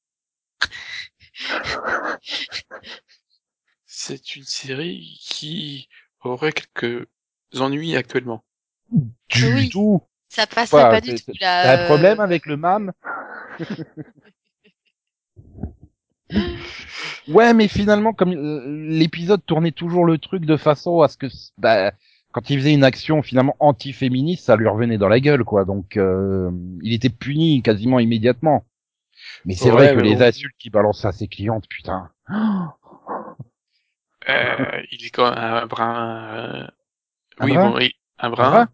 C'est 3.86 4.36
une 4.36 4.44
série 4.44 5.18
qui 5.22 5.88
aurait 6.22 6.52
quelques 6.52 7.06
ennuis 7.58 7.96
actuellement. 7.96 8.44
Du 8.90 9.54
Oui. 9.54 9.70
tout. 9.70 10.02
Ça 10.28 10.46
Quoi, 10.46 10.90
pas 10.90 11.00
du 11.00 11.14
tout 11.14 11.32
là. 11.40 11.62
T'as 11.62 11.78
un 11.78 11.84
euh, 11.84 11.86
problème 11.86 12.20
avec 12.20 12.44
le 12.44 12.58
MAM 12.58 12.92
Ouais, 17.28 17.54
mais 17.54 17.68
finalement, 17.68 18.12
comme 18.12 18.34
euh, 18.34 18.86
l'épisode 18.90 19.44
tournait 19.46 19.72
toujours 19.72 20.04
le 20.04 20.18
truc 20.18 20.44
de 20.44 20.58
façon 20.58 21.00
à 21.00 21.08
ce 21.08 21.16
que, 21.16 21.26
bah, 21.56 21.92
quand 22.32 22.50
il 22.50 22.58
faisait 22.58 22.72
une 22.74 22.84
action 22.84 23.22
finalement 23.22 23.56
anti-féministe, 23.60 24.44
ça 24.46 24.56
lui 24.56 24.68
revenait 24.68 24.98
dans 24.98 25.08
la 25.08 25.20
gueule, 25.20 25.44
quoi. 25.44 25.64
Donc, 25.64 25.96
euh, 25.96 26.50
il 26.82 26.92
était 26.94 27.10
puni 27.10 27.62
quasiment 27.62 27.98
immédiatement. 28.00 28.64
Mais 29.44 29.54
c'est 29.54 29.70
Ouais, 29.70 29.72
vrai 29.72 29.88
que 29.90 30.00
les 30.00 30.22
bon. 30.22 30.22
insultes 30.22 30.56
qu'il 30.58 30.72
balançait 30.72 31.08
à 31.08 31.12
ses 31.12 31.28
clientes, 31.28 31.68
putain. 31.68 32.10
Euh, 34.28 34.82
il 34.92 35.04
est 35.06 35.10
quand 35.10 35.30
même 35.30 35.38
un 35.38 35.66
brin. 35.66 36.34
euh, 36.64 36.66
Un 37.40 37.46
oui, 37.46 37.48
brin 37.48 37.58
bon, 37.58 37.76
oui, 37.76 37.94
un 38.18 38.30
Un 38.38 38.46
brin. 38.46 38.48
brin 38.48 38.68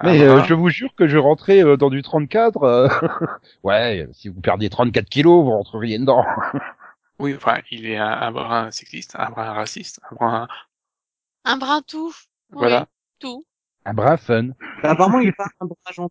un 0.00 0.14
Mais 0.14 0.22
euh, 0.24 0.40
brin. 0.40 0.42
je 0.42 0.54
vous 0.54 0.70
jure 0.70 0.94
que 0.96 1.08
je 1.08 1.18
rentrais 1.18 1.64
euh, 1.64 1.76
dans 1.78 1.90
du 1.90 2.02
34. 2.02 2.62
euh, 2.64 2.88
ouais, 3.64 4.08
si 4.12 4.28
vous 4.30 4.40
perdiez 4.40 4.70
34 4.70 5.08
kilos, 5.10 5.44
vous 5.44 5.52
rentreriez 5.52 5.98
dedans. 5.98 6.24
Oui, 7.18 7.34
enfin, 7.36 7.60
il 7.72 7.86
est 7.86 7.96
un, 7.96 8.06
un 8.06 8.30
brin 8.32 8.70
sexiste, 8.70 9.16
un 9.16 9.30
brin 9.30 9.52
raciste, 9.52 10.00
un 10.10 10.14
brin. 10.16 10.48
Un 11.44 11.56
brin 11.56 11.80
tout. 11.80 12.14
Oui, 12.60 12.60
Voilà. 12.60 12.86
tout. 13.18 13.46
Un 13.84 13.94
brin 13.94 14.16
fun. 14.16 14.48
Bah, 14.82 14.90
apparemment, 14.92 15.20
il 15.20 15.28
est 15.28 15.32
pas 15.32 15.46
un 15.60 15.66
bon 15.66 15.76
agent. 15.86 16.08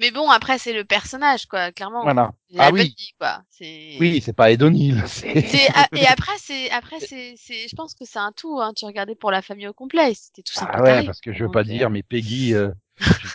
Mais 0.00 0.10
bon, 0.10 0.30
après 0.30 0.58
c'est 0.58 0.72
le 0.72 0.84
personnage 0.84 1.46
quoi, 1.46 1.70
clairement. 1.72 2.02
Voilà. 2.02 2.32
C'est 2.50 2.58
Ah 2.58 2.70
la 2.72 2.72
oui. 2.72 2.94
vie, 2.96 3.12
quoi. 3.20 3.42
C'est. 3.50 3.96
Oui, 4.00 4.20
c'est 4.20 4.32
pas 4.32 4.50
Ed 4.50 4.62
O'Neill. 4.62 5.02
Ah, 5.74 5.86
et 5.94 6.06
après 6.06 6.32
c'est 6.38 6.70
après 6.70 7.00
c'est 7.00 7.34
c'est 7.36 7.68
je 7.68 7.74
pense 7.76 7.94
que 7.94 8.04
c'est 8.04 8.18
un 8.18 8.32
tout 8.32 8.60
hein. 8.60 8.72
tu 8.74 8.84
regardais 8.86 9.14
pour 9.14 9.30
la 9.30 9.42
famille 9.42 9.68
au 9.68 9.72
complet 9.72 10.12
c'était 10.14 10.42
tout 10.42 10.54
Ah 10.56 10.60
simple 10.60 10.82
ouais, 10.82 11.02
parce 11.04 11.20
que 11.20 11.32
je 11.32 11.44
veux 11.44 11.50
pas 11.50 11.62
Donc, 11.62 11.72
dire, 11.72 11.90
mais 11.90 12.02
Peggy, 12.02 12.54
euh, 12.54 12.70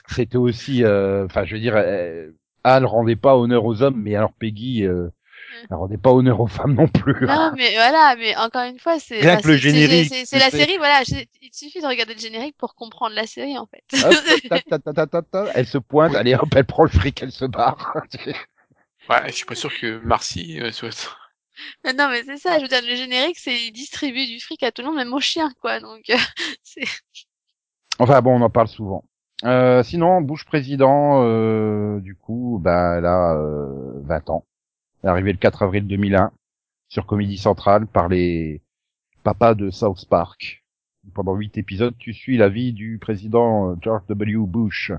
c'était 0.10 0.38
aussi, 0.38 0.84
euh, 0.84 1.26
enfin, 1.26 1.46
je 1.46 1.56
veux 1.56 1.62
dire, 1.62 1.76
euh, 1.76 2.32
Al 2.64 2.86
rendait 2.86 3.16
pas 3.16 3.38
honneur 3.38 3.66
aux 3.66 3.82
hommes, 3.82 4.02
mais 4.02 4.16
alors 4.16 4.34
Peggy, 4.34 4.84
euh, 4.86 5.10
elle 5.70 5.76
rendait 5.78 5.98
pas 5.98 6.12
honneur 6.12 6.40
aux 6.40 6.48
femmes 6.48 6.74
non 6.76 6.88
plus. 6.88 7.26
Non, 7.28 7.52
mais 7.56 7.74
voilà, 7.74 8.16
mais 8.18 8.36
encore 8.38 8.64
une 8.64 8.80
fois, 8.80 9.00
c'est 9.00 9.22
bah, 9.24 9.36
le 9.36 9.42
c'est- 9.42 9.48
c'est- 9.54 9.58
générique, 9.58 10.14
C'est 10.26 10.40
la 10.40 10.50
série, 10.52 10.78
voilà. 10.78 11.02
Il 11.42 11.54
suffit 11.54 11.82
de 11.82 11.88
regarder 11.88 12.14
le 12.14 12.20
générique 12.20 12.56
pour 12.58 12.76
comprendre 12.76 13.16
la 13.16 13.28
série, 13.28 13.58
en 13.58 13.66
fait. 13.68 13.84
Hop, 14.04 14.16
ta, 14.50 14.60
ta, 14.60 14.80
ta, 14.80 14.94
ta, 14.94 15.08
ta, 15.08 15.22
ta, 15.22 15.46
elle 15.56 15.66
se 15.68 15.78
pointe, 15.78 16.16
allez 16.16 16.36
hop, 16.36 16.50
elle 16.56 16.66
prend 16.66 16.84
le 16.84 16.90
fric, 16.90 17.22
elle 17.22 17.32
se 17.32 17.46
barre. 17.46 17.98
Ouais, 19.10 19.24
je 19.28 19.32
suis 19.32 19.46
pas 19.46 19.56
sûr 19.56 19.72
que 19.78 20.00
Marcy 20.00 20.60
euh, 20.62 20.72
soit. 20.72 20.90
Mais 21.84 21.94
non, 21.94 22.10
mais 22.10 22.24
c'est 22.24 22.38
ça. 22.38 22.58
Je 22.58 22.64
veux 22.64 22.68
dire, 22.68 22.82
le 22.84 22.96
générique, 22.96 23.40
c'est 23.40 23.56
il 23.56 23.72
distribue 23.72 24.28
du 24.28 24.40
fric 24.40 24.62
à 24.64 24.72
tout 24.72 24.82
le 24.82 24.90
monde, 24.90 24.98
même 24.98 25.14
aux 25.14 25.20
chiens, 25.20 25.52
quoi. 25.62 25.80
Donc, 25.80 26.10
euh, 26.10 26.16
c'est. 26.64 26.84
enfin 28.00 28.22
bon, 28.22 28.36
on 28.40 28.42
en 28.42 28.50
parle 28.50 28.68
souvent. 28.68 29.04
Euh, 29.46 29.84
sinon, 29.84 30.22
Bush 30.22 30.46
président, 30.46 31.24
euh, 31.24 32.00
du 32.00 32.16
coup, 32.16 32.60
bah, 32.62 32.96
elle 32.98 33.06
a 33.06 33.36
euh, 33.36 34.02
20 34.04 34.30
ans. 34.30 34.46
Arrivée 35.08 35.32
le 35.32 35.38
4 35.38 35.64
avril 35.64 35.88
2001 35.88 36.32
sur 36.90 37.06
Comédie 37.06 37.38
Centrale 37.38 37.88
par 37.88 38.10
les 38.10 38.62
papas 39.24 39.56
de 39.56 39.70
South 39.72 40.06
Park. 40.10 40.64
Pendant 41.14 41.36
huit 41.36 41.58
épisodes, 41.58 41.96
tu 41.98 42.14
suis 42.14 42.38
la 42.38 42.50
vie 42.50 42.74
du 42.74 42.98
président 43.00 43.72
euh, 43.72 43.76
George 43.82 44.04
W. 44.10 44.36
Bush. 44.46 44.92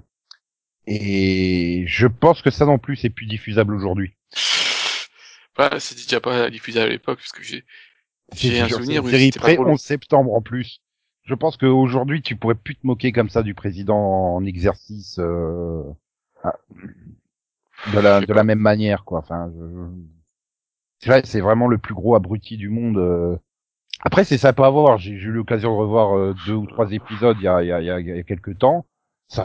Et 0.87 1.85
je 1.87 2.07
pense 2.07 2.41
que 2.41 2.51
ça 2.51 2.65
non 2.65 2.79
plus, 2.79 2.97
c'est 2.97 3.11
plus 3.11 3.27
diffusable 3.27 3.75
aujourd'hui. 3.75 4.15
Bah, 5.57 5.79
c'était 5.79 6.03
déjà 6.03 6.21
pas 6.21 6.49
diffusé 6.49 6.81
à 6.81 6.87
l'époque, 6.87 7.19
parce 7.19 7.33
que 7.33 7.43
j'ai. 7.43 7.65
J'ai 8.35 8.61
un 8.61 8.69
souvenir, 8.69 9.07
une 9.07 9.33
série 9.33 9.57
long. 9.57 9.73
11 9.73 9.81
septembre 9.81 10.33
en 10.35 10.43
plus. 10.43 10.81
Je 11.25 11.35
pense 11.35 11.57
qu'aujourd'hui, 11.57 12.23
tu 12.23 12.37
pourrais 12.37 12.55
plus 12.55 12.75
te 12.75 12.87
moquer 12.87 13.13
comme 13.13 13.29
ça 13.29 13.43
du 13.43 13.55
président 13.55 14.35
en 14.35 14.45
exercice 14.45 15.19
euh, 15.19 15.83
ah, 16.45 16.57
de 17.93 18.01
la 18.01 18.21
de 18.21 18.27
pas. 18.27 18.35
la 18.35 18.45
même 18.45 18.59
manière, 18.59 19.05
quoi. 19.05 19.21
Enfin, 19.21 19.51
je- 19.55 19.61
je- 19.69 20.03
c'est 21.01 21.11
vrai, 21.11 21.23
c'est 21.25 21.41
vraiment 21.41 21.69
le 21.69 21.79
plus 21.79 21.95
gros 21.95 22.15
abruti 22.15 22.57
du 22.57 22.69
monde. 22.69 22.99
euh. 22.99 23.37
Après, 24.03 24.25
c'est 24.25 24.39
sympa 24.39 24.67
à 24.67 24.71
voir. 24.71 24.99
J'ai 24.99 25.19
j'ai 25.19 25.27
eu 25.29 25.33
l'occasion 25.33 25.73
de 25.73 25.77
revoir 25.81 26.17
euh, 26.17 26.35
deux 26.47 26.55
ou 26.55 26.67
trois 26.67 26.91
épisodes 26.93 27.37
il 27.41 27.45
y 27.45 27.49
a 27.49 27.63
il 27.63 27.69
y 27.69 27.73
a 27.73 27.81
il 28.01 28.07
y 28.07 28.13
a, 28.13 28.23
quelques 28.23 28.59
temps. 28.59 28.87
Ça, 29.29 29.45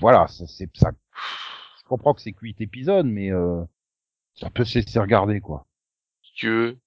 voilà, 0.00 0.26
ça, 0.28 0.46
c'est 0.46 0.68
ça. 0.76 0.92
Je 1.78 1.88
comprends 1.88 2.14
que 2.14 2.20
c'est 2.20 2.32
que 2.32 2.40
huit 2.42 2.60
épisodes, 2.60 3.06
mais 3.06 3.30
euh, 3.32 3.62
ça 4.34 4.48
peut 4.50 4.64
se 4.64 4.78
laisser 4.78 4.98
regarder, 4.98 5.40
quoi. 5.40 5.66
Dieu. 6.36 6.78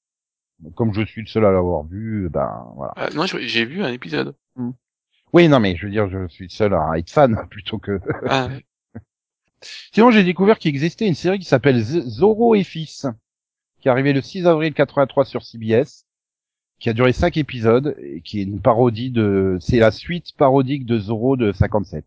Comme 0.75 0.93
je 0.93 1.03
suis 1.05 1.21
le 1.21 1.27
seul 1.27 1.45
à 1.45 1.51
l'avoir 1.51 1.83
vu, 1.83 2.29
ben 2.29 2.65
voilà. 2.75 2.93
Ah, 2.95 3.09
non, 3.13 3.25
j'ai 3.25 3.65
vu 3.65 3.83
un 3.83 3.91
épisode. 3.93 4.35
Oui, 5.33 5.47
non, 5.49 5.59
mais 5.59 5.75
je 5.75 5.85
veux 5.85 5.91
dire, 5.91 6.09
je 6.09 6.27
suis 6.29 6.45
le 6.45 6.49
seul 6.49 6.73
à 6.73 6.93
être 6.97 7.11
fan 7.11 7.37
plutôt 7.49 7.77
que. 7.77 7.99
Ah, 8.27 8.49
Sinon, 9.93 10.11
j'ai 10.11 10.23
découvert 10.23 10.59
qu'il 10.59 10.69
existait 10.69 11.07
une 11.07 11.15
série 11.15 11.39
qui 11.39 11.45
s'appelle 11.45 11.81
Zorro 11.81 12.55
et 12.55 12.63
Fils, 12.63 13.07
qui 13.79 13.87
est 13.87 13.91
arrivée 13.91 14.13
le 14.13 14.21
6 14.21 14.45
avril 14.47 14.73
83 14.73 15.25
sur 15.25 15.43
CBS, 15.43 16.05
qui 16.79 16.89
a 16.89 16.93
duré 16.93 17.13
cinq 17.13 17.37
épisodes 17.37 17.95
et 17.99 18.21
qui 18.21 18.39
est 18.39 18.43
une 18.43 18.61
parodie 18.61 19.11
de. 19.11 19.57
C'est 19.61 19.79
la 19.79 19.91
suite 19.91 20.35
parodique 20.37 20.85
de 20.85 20.99
Zorro 20.99 21.37
de 21.37 21.51
57. 21.51 22.05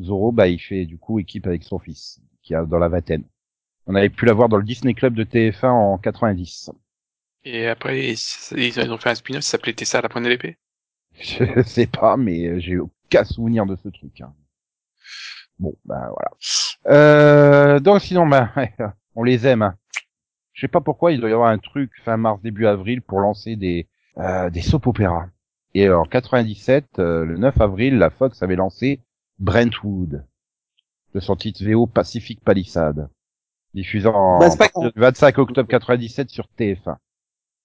Zorro, 0.00 0.32
bah, 0.32 0.48
il 0.48 0.58
fait 0.58 0.86
du 0.86 0.98
coup 0.98 1.18
équipe 1.18 1.46
avec 1.46 1.64
son 1.64 1.78
fils, 1.78 2.20
qui 2.42 2.54
a 2.54 2.64
dans 2.64 2.78
la 2.78 2.88
vingtaine. 2.88 3.24
On 3.86 3.94
avait 3.94 4.10
pu 4.10 4.26
la 4.26 4.32
voir 4.34 4.48
dans 4.48 4.56
le 4.58 4.64
Disney 4.64 4.94
Club 4.94 5.14
de 5.14 5.24
TF1 5.24 5.66
en 5.68 5.98
90. 5.98 6.70
et 7.44 7.66
après, 7.68 8.12
ils 8.12 8.92
ont 8.92 8.98
fait 8.98 9.10
un 9.10 9.14
spin-off, 9.14 9.42
ça 9.42 9.52
s'appelait 9.52 9.72
Tessa 9.74 10.00
la 10.00 10.08
pointe 10.08 10.24
de 10.24 10.28
l'épée. 10.28 10.58
Je 11.20 11.62
sais 11.64 11.86
pas, 11.86 12.16
mais 12.16 12.60
j'ai 12.60 12.78
aucun 12.78 13.24
souvenir 13.24 13.66
de 13.66 13.76
ce 13.76 13.88
truc. 13.88 14.20
hein. 14.20 14.32
Bon, 15.58 15.74
ben 15.84 16.08
voilà. 16.10 16.30
Euh, 16.88 17.80
donc 17.80 18.00
sinon, 18.00 18.26
ben, 18.26 18.50
on 19.14 19.22
les 19.24 19.46
aime. 19.46 19.62
hein. 19.62 19.74
Je 20.52 20.62
sais 20.62 20.68
pas 20.68 20.80
pourquoi 20.80 21.12
il 21.12 21.20
doit 21.20 21.30
y 21.30 21.32
avoir 21.32 21.50
un 21.50 21.58
truc 21.58 21.92
fin 22.04 22.16
mars 22.16 22.40
début 22.42 22.66
avril 22.66 23.00
pour 23.02 23.20
lancer 23.20 23.54
des 23.56 23.88
euh, 24.18 24.50
des 24.50 24.60
soap 24.60 24.86
opéras. 24.88 25.26
Et 25.74 25.88
en 25.88 26.04
97, 26.04 26.98
euh, 26.98 27.24
le 27.24 27.36
9 27.36 27.60
avril, 27.60 27.98
la 27.98 28.10
Fox 28.10 28.42
avait 28.42 28.56
lancé 28.56 29.00
Brentwood, 29.38 30.24
de 31.14 31.20
son 31.20 31.36
titre 31.36 31.62
VO 31.64 31.86
Pacific 31.86 32.40
Palisade, 32.42 33.08
diffusant 33.74 34.38
Bah, 34.40 34.50
c'est 34.50 34.58
pas 34.58 34.68
le 34.82 34.90
25 34.96 35.38
octobre 35.38 35.68
97 35.68 36.30
sur 36.30 36.48
TF1. 36.58 36.96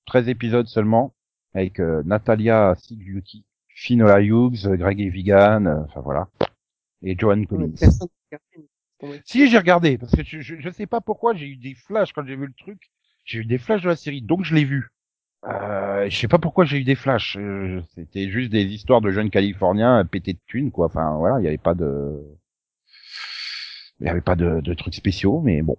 13 0.05 0.29
épisodes 0.29 0.67
seulement, 0.67 1.13
avec 1.55 1.79
euh, 1.79 2.03
Natalia 2.05 2.75
Sigliuti, 2.77 3.45
Finola 3.69 4.21
Hughes, 4.21 4.67
Greg 4.67 4.99
Evigan, 4.99 5.65
euh, 5.65 5.79
enfin 5.85 6.01
voilà, 6.01 6.27
et 7.01 7.17
Joan 7.17 7.47
Collins. 7.47 7.73
Personne 7.79 8.09
Si 9.25 9.47
j'ai 9.49 9.57
regardé, 9.57 9.97
parce 9.97 10.11
que 10.15 10.23
je, 10.23 10.41
je, 10.41 10.69
sais 10.69 10.85
pas 10.87 11.01
pourquoi 11.01 11.33
j'ai 11.33 11.47
eu 11.47 11.57
des 11.57 11.75
flashs 11.75 12.13
quand 12.13 12.25
j'ai 12.25 12.35
vu 12.35 12.47
le 12.47 12.53
truc. 12.53 12.91
J'ai 13.25 13.39
eu 13.39 13.45
des 13.45 13.57
flashs 13.57 13.81
de 13.81 13.89
la 13.89 13.95
série, 13.95 14.21
donc 14.21 14.43
je 14.43 14.55
l'ai 14.55 14.65
vu. 14.65 14.89
Euh, 15.45 16.09
je 16.09 16.17
sais 16.17 16.27
pas 16.27 16.39
pourquoi 16.39 16.65
j'ai 16.65 16.77
eu 16.79 16.83
des 16.83 16.95
flashs. 16.95 17.37
euh, 17.37 17.81
C'était 17.95 18.29
juste 18.29 18.51
des 18.51 18.63
histoires 18.63 19.01
de 19.01 19.11
jeunes 19.11 19.29
Californiens 19.29 20.03
pétés 20.05 20.33
de 20.33 20.39
thunes, 20.47 20.71
quoi. 20.71 20.87
Enfin 20.87 21.15
voilà, 21.17 21.39
il 21.39 21.43
y 21.43 21.47
avait 21.47 21.57
pas 21.57 21.73
de, 21.73 22.21
il 23.99 24.07
y 24.07 24.09
avait 24.09 24.21
pas 24.21 24.35
de, 24.35 24.61
de 24.61 24.73
trucs 24.73 24.95
spéciaux, 24.95 25.41
mais 25.41 25.61
bon. 25.61 25.77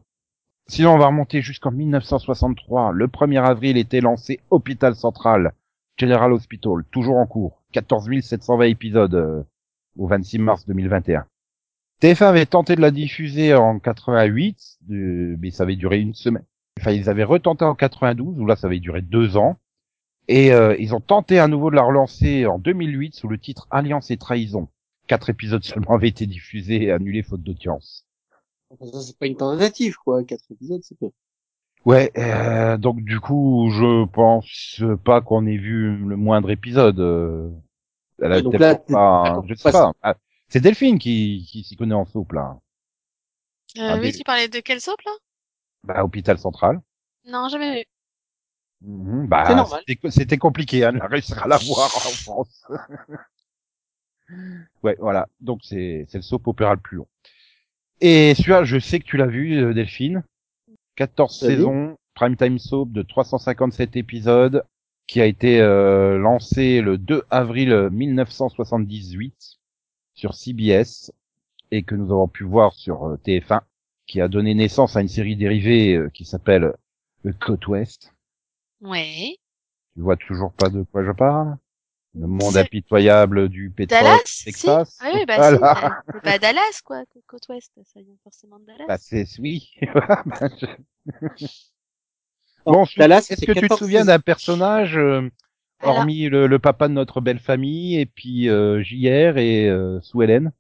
Sinon, 0.67 0.95
on 0.95 0.99
va 0.99 1.07
remonter 1.09 1.43
jusqu'en 1.43 1.71
1963. 1.71 2.93
Le 2.93 3.07
1er 3.07 3.45
avril 3.45 3.77
était 3.77 4.01
lancé 4.01 4.41
Hôpital 4.51 4.95
Central, 4.95 5.53
General 5.99 6.33
Hospital, 6.33 6.85
toujours 6.91 7.17
en 7.17 7.27
cours. 7.27 7.63
14 7.73 8.09
720 8.23 8.65
épisodes 8.67 9.15
euh, 9.15 9.43
au 9.99 10.07
26 10.07 10.39
mars 10.39 10.67
2021. 10.67 11.27
TF1 12.05 12.27
avait 12.27 12.45
tenté 12.45 12.77
de 12.77 12.83
la 12.83 12.91
diffuser 12.91 13.55
en 13.55 13.79
88, 13.79 14.59
euh, 14.91 15.37
mais 15.41 15.51
ça 15.51 15.63
avait 15.63 15.75
duré 15.75 16.01
une 16.01 16.13
semaine. 16.13 16.45
Enfin, 16.79 16.91
ils 16.91 17.09
avaient 17.09 17.25
retenté 17.25 17.65
en 17.65 17.75
92, 17.75 18.41
où 18.41 18.45
là, 18.45 18.57
ça 18.57 18.67
avait 18.67 18.79
duré 18.79 19.01
deux 19.01 19.39
ans. 19.39 19.57
Et 20.29 20.53
euh, 20.53 20.77
ils 20.79 20.95
ont 20.95 21.01
tenté 21.01 21.39
à 21.39 21.49
nouveau 21.49 21.71
de 21.71 21.77
la 21.77 21.83
relancer 21.83 22.45
en 22.45 22.59
2008 22.59 23.15
sous 23.15 23.27
le 23.27 23.39
titre 23.39 23.67
Alliance 23.71 24.11
et 24.11 24.19
Trahison. 24.19 24.69
Quatre 25.07 25.31
épisodes 25.31 25.65
seulement 25.65 25.95
avaient 25.95 26.09
été 26.09 26.27
diffusés 26.27 26.83
et 26.83 26.91
annulés 26.91 27.23
faute 27.23 27.43
d'audience. 27.43 28.07
Ça, 28.83 29.01
c'est 29.01 29.19
pas 29.19 29.27
une 29.27 29.37
tentative, 29.39 29.97
quoi. 30.05 30.25
Quatre 30.25 30.45
épisodes, 30.51 30.83
c'est 30.83 30.99
peu. 30.99 31.09
Ouais, 31.87 32.13
euh, 32.19 32.77
donc 32.77 33.01
du 33.01 33.19
coup, 33.19 33.71
je 33.73 34.05
pense 34.09 34.83
pas 35.05 35.23
qu'on 35.23 35.47
ait 35.47 35.57
vu 35.57 35.97
le 35.97 36.17
moindre 36.17 36.51
épisode. 36.51 37.01
euh. 37.01 37.49
Elle 38.23 38.33
a 38.33 38.43
donc 38.43 38.59
là, 38.59 38.75
pas, 38.75 39.43
je 39.47 39.55
sais 39.55 39.71
pas 39.71 39.73
pas. 39.73 39.93
Ah, 40.03 40.15
C'est 40.55 40.61
Delphine 40.61 41.01
qui, 41.01 41.45
qui 41.51 41.65
s'y 41.65 41.75
connaît 41.75 41.97
en 41.97 42.05
soupe, 42.07 42.31
là. 42.33 42.61
Euh, 43.77 43.81
Ah, 43.81 43.95
oui, 43.97 44.03
mais- 44.03 44.13
tu 44.13 44.23
parlais 44.23 44.47
de 44.47 44.61
quelle 44.61 44.81
soap, 44.81 45.01
là? 45.05 45.11
Bah, 45.83 46.05
hôpital 46.05 46.39
central. 46.39 46.81
Non, 47.27 47.49
jamais 47.49 47.81
vu. 47.81 47.85
Mhm, 48.83 49.27
bah, 49.27 49.67
c'était- 50.11 50.37
compliqué 50.39 50.85
hein, 50.85 50.93
de 50.93 51.01
réussir 51.03 51.43
à 51.43 51.49
la 51.49 51.57
voir 51.59 51.91
en 51.97 51.99
France. 52.39 52.65
Ouais, 54.85 54.97
voilà. 55.01 55.27
Donc 55.41 55.59
c'est 55.65 56.07
c'est 56.09 56.19
le 56.19 56.23
soap 56.23 56.47
opéra 56.47 56.75
le 56.75 56.81
plus 56.81 56.99
long. 56.99 57.09
Et 58.01 58.35
celui-là, 58.37 58.63
je 58.63 58.79
sais 58.79 59.01
que 59.01 59.05
tu 59.07 59.17
l'as 59.17 59.27
vu, 59.27 59.57
euh, 59.61 59.75
Delphine. 59.75 60.23
14 60.95 61.43
Vas-y. 61.43 61.57
saisons, 61.57 61.97
prime 62.15 62.37
time 62.37 62.61
soap 62.61 62.93
de 62.93 63.03
357 63.03 63.97
épisodes, 63.97 64.63
qui 65.09 65.21
a 65.21 65.27
été 65.27 65.61
euh, 65.61 66.17
lancé 66.17 66.81
le 66.81 66.97
2 66.97 67.25
avril 67.31 67.89
1978 67.91 69.59
sur 70.15 70.35
CBS 70.35 71.13
et 71.71 71.83
que 71.83 71.95
nous 71.95 72.11
avons 72.13 72.29
pu 72.29 72.45
voir 72.45 72.73
sur 72.75 73.05
euh, 73.09 73.17
TF1, 73.17 73.63
qui 74.07 74.21
a 74.21 74.29
donné 74.29 74.55
naissance 74.55 74.97
à 74.97 75.01
une 75.03 75.09
série 75.09 75.37
dérivée 75.37 75.95
euh, 75.97 76.09
qui 76.11 76.25
s'appelle 76.25 76.73
le 77.23 77.33
Côte 77.33 77.67
Ouest. 77.69 78.15
Ouais. 78.81 79.37
Tu 79.95 80.03
vois 80.03 80.17
toujours 80.17 80.53
pas 80.53 80.69
de 80.71 80.83
quoi 80.83 81.05
je 81.05 81.11
parle? 81.13 81.57
Le 82.15 82.27
monde 82.29 82.57
impitoyable 82.57 83.49
du 83.49 83.71
pétrole, 83.71 83.99
Dallas, 84.01 84.21
si? 84.27 84.45
Texas? 84.45 84.99
Oui, 85.03 85.11
oui, 85.15 85.27
bah 85.27 85.37
Voilà. 85.39 85.59
si. 85.75 85.85
euh, 85.85 85.89
C'est 86.13 86.21
pas 86.23 86.39
Dallas, 86.39 86.81
quoi. 86.85 87.05
Côte 87.27 87.49
Ouest, 87.49 87.73
ça 87.93 88.01
vient 88.01 88.17
forcément 88.23 88.59
de 88.61 88.67
Dallas. 88.67 88.87
Bah 88.87 88.99
c'est 88.99 89.27
oui. 89.41 89.71
Bah, 89.95 90.25
je- 90.61 90.67
Bon, 92.65 92.87
Dallas, 92.97 93.27
est-ce 93.31 93.41
que 93.45 93.53
tu 93.53 93.61
te 93.61 93.61
14 93.61 93.79
souviens 93.79 94.05
d'un 94.05 94.19
personnage, 94.21 94.97
euh, 94.97 95.29
Alors- 95.85 95.99
hormis 95.99 96.29
le, 96.29 96.47
le 96.47 96.59
papa 96.59 96.89
de 96.89 96.93
notre 96.95 97.21
belle 97.21 97.39
famille, 97.41 97.99
et 98.01 98.07
puis 98.07 98.49
euh, 98.49 98.83
JR 98.83 99.39
et 99.39 99.69
euh, 99.69 100.01
Sue 100.03 100.23
Ellen 100.25 100.53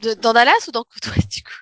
De- 0.00 0.14
dans 0.14 0.32
Dallas 0.32 0.52
ou 0.68 0.72
dans 0.72 0.84
Côte 0.84 1.06
Ouest, 1.14 1.30
du 1.32 1.42
coup? 1.42 1.52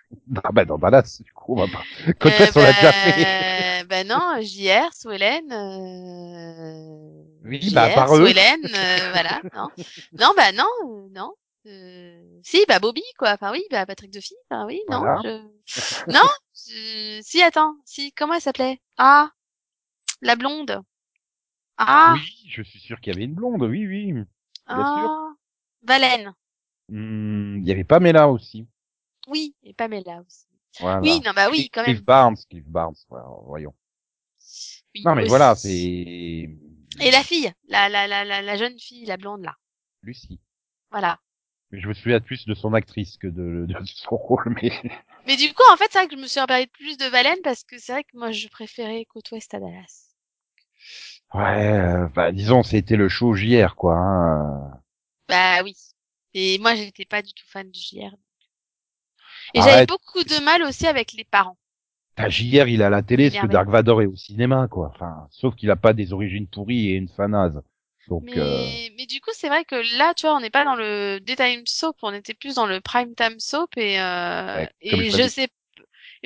Ah 0.45 0.50
bah 0.52 0.64
dans 0.64 0.78
Dallas, 0.78 1.19
du 1.25 1.33
coup, 1.33 1.54
on 1.59 1.66
va 1.66 1.66
pas. 1.66 1.83
Côte 2.21 2.33
Euh, 2.33 2.38
Ouest, 2.45 2.57
on 2.57 2.61
l'a 2.61 2.73
bah, 2.73 2.76
déjà 2.80 2.92
fait. 2.92 3.85
Bah 3.90 4.04
non, 4.04 4.40
JR, 4.40 4.95
Swellen, 4.95 5.50
euh... 5.52 7.25
Oui, 7.45 7.61
JR, 7.61 7.75
bah, 7.75 7.83
à 7.85 7.88
part 7.90 8.14
eux. 8.16 8.25
Swellen, 8.25 8.61
euh, 8.64 9.11
voilà, 9.12 9.40
non. 9.57 9.69
Non, 10.19 10.33
bah 10.37 10.52
non, 10.52 10.69
euh, 10.87 11.09
non. 11.11 11.33
Euh... 11.66 12.38
Si, 12.45 12.64
bah 12.69 12.78
Bobby, 12.78 13.02
quoi. 13.19 13.33
Enfin 13.33 13.50
oui, 13.52 13.62
bah 13.71 13.85
Patrick 13.87 14.12
Duffy, 14.12 14.35
enfin 14.49 14.64
oui, 14.66 14.80
non. 14.90 15.00
Voilà. 15.00 15.21
je- 15.66 16.04
Non, 16.12 16.28
je- 16.54 17.21
si, 17.23 17.42
attends, 17.42 17.75
si, 17.85 18.12
comment 18.12 18.35
elle 18.35 18.40
s'appelait? 18.40 18.78
Ah, 18.97 19.30
la 20.23 20.37
blonde. 20.37 20.80
Ah, 21.87 22.14
Oui, 22.14 22.46
je 22.50 22.62
suis 22.62 22.78
sûr 22.78 23.00
qu'il 23.00 23.10
y 23.12 23.16
avait 23.16 23.25
une 23.25 23.34
blonde, 23.34 23.62
oui, 23.62 23.87
oui. 23.87 24.12
bien 24.75 24.84
sûr. 24.84 25.08
ah, 25.08 25.34
Valène. 25.82 26.34
Hmm, 26.90 27.56
Il 27.62 27.66
y 27.68 27.72
avait 27.72 27.84
Pamela 27.84 28.28
aussi. 28.28 28.66
Oui, 29.28 29.54
et 29.62 29.72
Pamela 29.72 30.20
aussi. 30.26 30.46
Voilà. 30.78 31.00
Oui, 31.00 31.20
non, 31.25 31.32
bah 31.32 31.49
oui, 31.50 31.70
quand 31.72 31.82
même. 31.82 31.94
Cliff 31.94 32.04
Barnes, 32.04 32.37
Cliff 32.50 32.66
Barnes, 32.66 32.96
voyons. 33.46 33.75
Oui, 34.94 35.04
Non 35.04 35.14
mais 35.14 35.25
aussi. 35.25 35.26
voilà, 35.26 35.54
c'est 35.56 36.49
Et 37.00 37.10
la 37.10 37.25
fille, 37.25 37.52
la, 37.66 37.88
la, 37.88 38.06
la, 38.06 38.25
la, 38.25 38.42
la 38.42 38.56
jeune 38.56 38.78
fille, 38.78 39.04
la 39.04 39.16
blonde, 39.16 39.42
là. 39.42 39.56
Lucie. 40.02 40.38
Voilà. 40.90 41.20
Mais 41.72 41.80
je 41.80 41.88
me 41.88 41.94
souviens 41.94 42.20
plus 42.20 42.46
de 42.46 42.54
son 42.54 42.75
actrice 42.75 43.16
que 43.16 43.26
de, 43.26 43.66
de 43.68 43.75
son 43.84 44.16
rôle, 44.16 44.56
mais 44.62 44.70
Mais 45.26 45.38
du 45.38 45.54
coup, 45.54 45.62
en 45.72 45.78
fait, 45.78 45.87
c'est 45.90 45.99
vrai 45.99 46.08
que 46.08 46.14
je 46.16 46.20
me 46.20 46.26
suis 46.26 46.40
rappelé 46.40 46.66
plus 46.66 46.99
de 46.99 47.06
Valène 47.06 47.40
parce 47.42 47.64
que 47.64 47.78
c'est 47.78 47.92
vrai 47.92 48.04
que 48.04 48.18
moi, 48.18 48.32
je 48.32 48.49
préférais 48.49 49.06
Côte 49.06 49.30
Ouest 49.30 49.54
à 49.54 49.58
Dallas. 49.58 50.12
Ouais, 51.34 51.78
euh, 51.78 52.08
bah 52.14 52.32
disons, 52.32 52.62
c'était 52.62 52.96
le 52.96 53.08
show 53.08 53.34
JR, 53.34 53.75
quoi. 53.76 53.96
Hein. 53.96 54.80
Bah 55.28 55.62
oui. 55.62 55.75
Et 56.34 56.58
moi, 56.58 56.75
j'étais 56.75 57.04
pas 57.04 57.22
du 57.22 57.32
tout 57.32 57.44
fan 57.46 57.70
de 57.70 57.75
JR. 57.76 58.14
Et 59.54 59.60
j'avais 59.62 59.87
beaucoup 59.87 60.22
de 60.22 60.42
mal 60.44 60.62
aussi 60.62 60.87
avec 60.87 61.12
les 61.12 61.25
parents. 61.25 61.56
T'as 62.16 62.28
JR, 62.28 62.68
il 62.68 62.80
est 62.80 62.84
à 62.84 62.90
la 62.90 63.02
télé, 63.02 63.30
ce 63.30 63.40
que. 63.40 63.46
Dark 63.46 63.68
Vador 63.68 64.02
est 64.02 64.06
au 64.06 64.16
cinéma, 64.16 64.68
quoi. 64.68 64.92
Enfin, 64.94 65.26
sauf 65.30 65.54
qu'il 65.56 65.70
a 65.70 65.76
pas 65.76 65.92
des 65.92 66.12
origines 66.12 66.46
pourries 66.46 66.88
et 66.90 66.94
une 66.94 67.08
fanase. 67.08 67.60
Donc, 68.08 68.25
Mais, 68.25 68.38
euh, 68.38 68.66
mais 68.96 69.06
du 69.06 69.20
coup, 69.20 69.30
c'est 69.32 69.49
vrai 69.49 69.64
que 69.64 69.76
là, 69.99 70.14
tu 70.14 70.26
vois, 70.26 70.37
on 70.37 70.40
n'est 70.40 70.50
pas 70.50 70.64
dans 70.64 70.75
le 70.75 71.18
daytime 71.20 71.64
soap, 71.66 71.96
on 72.02 72.12
était 72.12 72.34
plus 72.34 72.56
dans 72.56 72.66
le 72.66 72.80
prime 72.80 73.14
time 73.14 73.38
soap 73.38 73.76
et, 73.76 74.00
euh, 74.00 74.56
Ouais, 74.56 74.70
et 74.80 75.10
je 75.10 75.28
sais, 75.28 75.49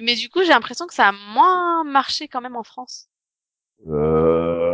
mais 0.01 0.15
du 0.15 0.31
coup, 0.31 0.43
j'ai 0.43 0.49
l'impression 0.49 0.87
que 0.87 0.95
ça 0.95 1.09
a 1.09 1.13
moins 1.13 1.85
marché 1.85 2.27
quand 2.29 2.41
même 2.41 2.57
en 2.57 2.63
France. 2.65 3.09
euh... 3.87 4.74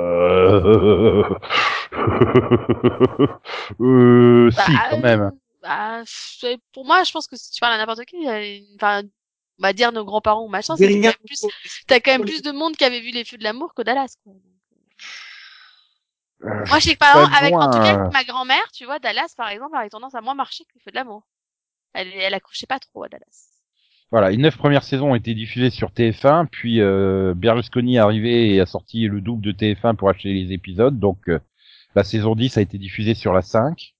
euh, 3.80 4.50
si, 4.50 4.56
Bah, 4.56 4.86
quand 4.90 4.98
même. 4.98 5.20
euh, 5.22 5.30
Bah, 5.62 6.02
c'est- 6.06 6.58
pour 6.72 6.86
moi, 6.86 7.04
je 7.04 7.12
pense 7.12 7.26
que 7.26 7.36
si 7.36 7.50
tu 7.52 7.60
parles 7.60 7.74
à 7.74 7.78
n'importe 7.78 8.04
qui, 8.06 8.16
une- 8.16 8.74
enfin, 8.76 9.02
on 9.58 9.62
va 9.62 9.72
dire 9.74 9.92
nos 9.92 10.04
grands-parents 10.06 10.44
ou 10.44 10.48
machin, 10.48 10.74
c'est 10.76 10.86
rien. 10.86 11.10
a 11.10 11.12
plus, 11.12 11.44
t'as 11.86 12.00
quand 12.00 12.12
même 12.12 12.24
plus 12.24 12.40
de 12.42 12.50
monde 12.50 12.76
qui 12.76 12.84
avait 12.84 13.00
vu 13.00 13.10
les 13.10 13.24
feux 13.24 13.36
de 13.36 13.44
l'amour 13.44 13.74
que 13.74 13.82
Dallas, 13.82 14.14
quoi. 14.24 14.32
Euh, 16.42 16.64
Moi, 16.68 16.78
je 16.78 16.84
sais 16.84 16.94
que 16.94 16.98
par 16.98 17.16
exemple, 17.16 17.30
pas 17.32 17.38
avec, 17.38 17.54
en 17.54 17.58
tout 17.58 17.78
loin, 17.78 17.82
cas, 17.82 17.94
euh. 17.94 18.00
avec 18.00 18.12
ma 18.12 18.24
grand-mère, 18.24 18.70
tu 18.72 18.86
vois, 18.86 18.98
Dallas, 18.98 19.34
par 19.36 19.48
exemple, 19.50 19.76
avait 19.76 19.90
tendance 19.90 20.14
à 20.14 20.22
moins 20.22 20.34
marcher 20.34 20.64
que 20.64 20.70
les 20.74 20.80
feux 20.80 20.90
de 20.90 20.96
l'amour. 20.96 21.22
Elle, 21.92 22.10
elle 22.14 22.32
accrochait 22.32 22.66
pas 22.66 22.78
trop 22.78 23.02
à 23.04 23.08
Dallas. 23.10 23.49
Voilà, 24.10 24.30
les 24.30 24.36
neuf 24.38 24.56
premières 24.56 24.82
saisons 24.82 25.12
ont 25.12 25.14
été 25.14 25.34
diffusées 25.34 25.70
sur 25.70 25.90
TF1, 25.90 26.46
puis 26.50 26.80
euh, 26.80 27.32
Berlusconi 27.34 27.94
est 27.96 27.98
arrivé 28.00 28.54
et 28.54 28.60
a 28.60 28.66
sorti 28.66 29.06
le 29.06 29.20
double 29.20 29.42
de 29.42 29.52
TF1 29.52 29.94
pour 29.94 30.08
acheter 30.10 30.32
les 30.32 30.52
épisodes, 30.52 30.98
donc 30.98 31.28
euh, 31.28 31.38
la 31.94 32.02
saison 32.02 32.34
10 32.34 32.56
a 32.58 32.60
été 32.60 32.76
diffusée 32.76 33.14
sur 33.14 33.32
la 33.32 33.42
5, 33.42 33.94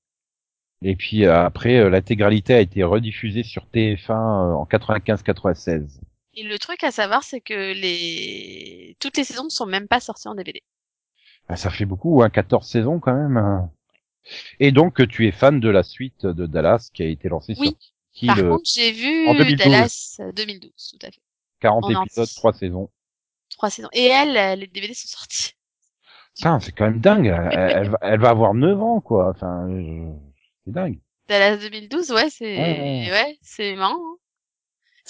et 0.83 0.97
puis 0.97 1.25
euh, 1.27 1.45
après 1.45 1.77
euh, 1.77 1.91
l'intégralité 1.91 2.55
a 2.55 2.61
été 2.61 2.83
rediffusée 2.83 3.45
sur 3.45 3.67
TF1 3.73 4.11
euh, 4.11 4.55
en 4.55 4.65
95-96. 4.65 6.01
Et 6.35 6.43
le 6.43 6.59
truc 6.59 6.83
à 6.83 6.91
savoir, 6.91 7.23
c'est 7.23 7.41
que 7.41 7.73
les, 7.75 8.97
toutes 9.01 9.17
les 9.17 9.25
saisons 9.25 9.45
ne 9.45 9.49
sont 9.51 9.67
même 9.67 9.87
pas 9.89 10.01
sorties 10.01 10.29
en 10.29 10.35
DVD. 10.35 10.61
Ah, 11.49 11.57
ça 11.57 11.71
fait 11.71 11.85
beaucoup, 11.85 12.23
hein, 12.23 12.31
14 12.31 12.67
saisons 12.69 12.99
quand 12.99 13.15
même. 13.15 13.37
hein. 13.37 13.71
Et 14.59 14.73
donc 14.73 15.07
tu 15.09 15.27
es 15.27 15.33
fan 15.33 15.61
de 15.61 15.69
la 15.69 15.83
suite 15.85 16.27
de 16.27 16.47
Dallas 16.47 16.91
qui 16.93 17.03
a 17.03 17.07
été 17.07 17.29
lancée 17.29 17.55
Oui. 17.59 17.69
sur 17.69 17.77
qui 18.21 18.27
Par 18.27 18.37
le 18.37 18.51
contre, 18.51 18.71
j'ai 18.73 18.93
vu 18.93 19.27
en 19.29 19.35
2012. 19.35 19.57
Dallas 19.73 20.17
euh, 20.21 20.33
2012, 20.33 20.73
tout 20.99 21.07
à 21.07 21.11
fait. 21.11 21.21
40 21.61 21.85
en 21.85 21.91
épisodes, 21.91 22.25
entier. 22.25 22.37
3 22.37 22.53
saisons. 22.53 22.91
Trois 23.51 23.71
saisons. 23.71 23.89
Et 23.93 24.07
elle, 24.07 24.37
euh, 24.37 24.57
les 24.57 24.67
DVD 24.67 24.95
sont 24.95 25.09
sortis. 25.09 25.53
Putain, 26.35 26.61
c'est 26.61 26.73
quand 26.73 26.85
même 26.87 27.01
dingue. 27.01 27.27
Elle, 27.27 27.59
elle 27.77 27.89
va, 27.91 27.99
elle 28.03 28.21
va 28.21 28.31
avoir 28.31 28.55
9 28.55 28.81
ans, 28.81 29.01
quoi. 29.01 29.31
Enfin, 29.31 29.67
je- 29.69 30.13
c'est 30.65 30.73
dingue. 30.73 30.99
Dallas 31.29 31.57
2012, 31.59 32.11
ouais, 32.13 32.29
c'est, 32.31 32.57
Ouais, 33.11 33.39
c'est 33.43 33.75
marrant. 33.77 33.95
hein. 33.97 34.17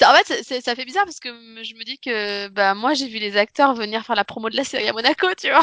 En 0.03 0.15
fait, 0.25 0.61
ça 0.63 0.75
fait 0.75 0.85
bizarre 0.87 1.05
parce 1.05 1.21
que 1.21 1.29
je 1.63 1.75
me 1.75 1.85
dis 1.85 1.99
que, 1.99 2.49
bah, 2.49 2.75
moi, 2.75 2.95
j'ai 2.95 3.09
vu 3.09 3.19
les 3.19 3.37
acteurs 3.37 3.75
venir 3.75 4.05
faire 4.05 4.17
la 4.17 4.25
promo 4.25 4.49
de 4.49 4.57
la 4.57 4.65
série 4.65 4.89
à 4.89 4.93
Monaco, 4.93 5.27
tu 5.39 5.49
vois. 5.51 5.61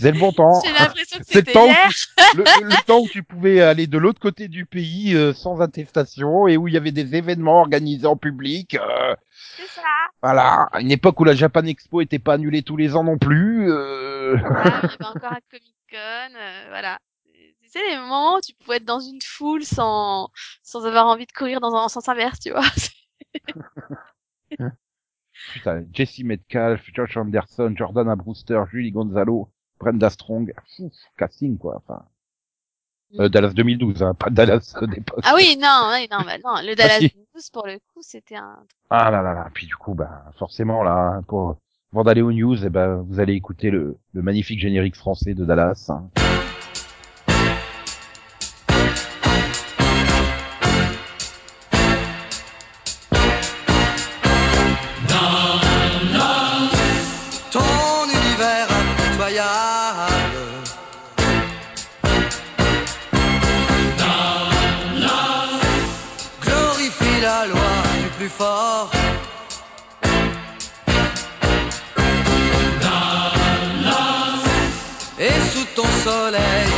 C'est 0.00 0.12
le 0.12 0.18
bon 0.18 0.32
temps. 0.32 0.60
J'ai 0.64 0.72
l'impression 0.72 1.18
que 1.18 1.24
C'est 1.26 1.46
le 1.46 1.52
temps, 1.52 1.66
où 1.68 2.36
le, 2.36 2.44
le 2.64 2.84
temps 2.86 3.00
où 3.00 3.08
tu 3.08 3.22
pouvais 3.22 3.60
aller 3.60 3.86
de 3.86 3.98
l'autre 3.98 4.20
côté 4.20 4.48
du 4.48 4.66
pays 4.66 5.14
euh, 5.14 5.32
sans 5.32 5.60
attestation 5.60 6.46
et 6.48 6.56
où 6.56 6.68
il 6.68 6.74
y 6.74 6.76
avait 6.76 6.92
des 6.92 7.14
événements 7.16 7.60
organisés 7.60 8.06
en 8.06 8.16
public. 8.16 8.74
euh, 8.76 9.14
C'est 9.56 9.68
ça. 9.68 9.82
voilà, 10.22 10.68
une 10.80 10.90
époque 10.90 11.18
où 11.20 11.24
la 11.24 11.34
Japan 11.34 11.64
Expo 11.64 12.00
était 12.00 12.18
pas 12.18 12.34
annulée 12.34 12.62
tous 12.62 12.76
les 12.76 12.94
ans 12.96 13.04
non 13.04 13.18
plus. 13.18 13.70
euh, 13.72 14.36
Ah, 14.44 14.80
il 14.84 14.90
y 14.90 14.94
avait 14.94 15.04
encore 15.06 15.32
un 15.32 15.38
Comic 15.50 15.74
Con, 15.90 16.36
euh, 16.36 16.64
voilà. 16.68 16.98
Tu 17.62 17.68
sais, 17.70 17.80
les 17.90 17.98
moments 17.98 18.36
où 18.36 18.40
tu 18.40 18.54
pouvais 18.54 18.76
être 18.78 18.84
dans 18.84 19.00
une 19.00 19.20
foule 19.22 19.62
sans, 19.64 20.30
sans 20.62 20.86
avoir 20.86 21.06
envie 21.06 21.26
de 21.26 21.32
courir 21.32 21.60
dans 21.60 21.74
un 21.74 21.88
sens 21.88 22.08
inverse, 22.08 22.40
tu 22.40 22.50
vois. 22.50 22.64
Putain, 25.52 25.84
Jesse 25.92 26.20
Metcalf, 26.24 26.82
Josh 26.94 27.16
Anderson, 27.16 27.74
Jordana 27.76 28.16
Brewster, 28.16 28.62
Julie 28.70 28.90
Gonzalo, 28.90 29.50
Brenda 29.78 30.10
Strong, 30.10 30.52
Fou, 30.76 30.90
casting 31.16 31.58
quoi. 31.58 31.76
Enfin, 31.76 32.04
euh, 33.18 33.28
Dallas 33.28 33.50
2012, 33.54 34.02
hein, 34.02 34.14
pas 34.14 34.30
Dallas 34.30 34.74
d'époque. 34.82 35.20
Ah 35.24 35.32
oui, 35.34 35.56
non, 35.60 35.90
oui, 35.94 36.08
non, 36.10 36.18
bah, 36.24 36.38
non. 36.44 36.60
Le 36.66 36.74
Dallas 36.74 36.98
si. 37.00 37.12
12, 37.34 37.50
pour 37.50 37.66
le 37.66 37.78
coup, 37.78 38.00
c'était 38.02 38.36
un, 38.36 38.58
Ah 38.90 39.10
là 39.10 39.22
là 39.22 39.32
là. 39.34 39.48
Puis 39.54 39.66
du 39.66 39.76
coup, 39.76 39.94
bah 39.94 40.24
forcément 40.38 40.82
là, 40.82 41.14
hein, 41.16 41.22
pour 41.22 41.56
avant 41.92 42.04
d'aller 42.04 42.20
aux 42.22 42.32
news, 42.32 42.64
eh 42.64 42.68
ben 42.68 42.96
vous 43.08 43.18
allez 43.18 43.32
écouter 43.34 43.70
le, 43.70 43.96
le 44.12 44.22
magnifique 44.22 44.60
générique 44.60 44.96
français 44.96 45.32
de 45.34 45.44
Dallas. 45.44 45.86
hein. 45.88 46.08
soleil 76.08 76.70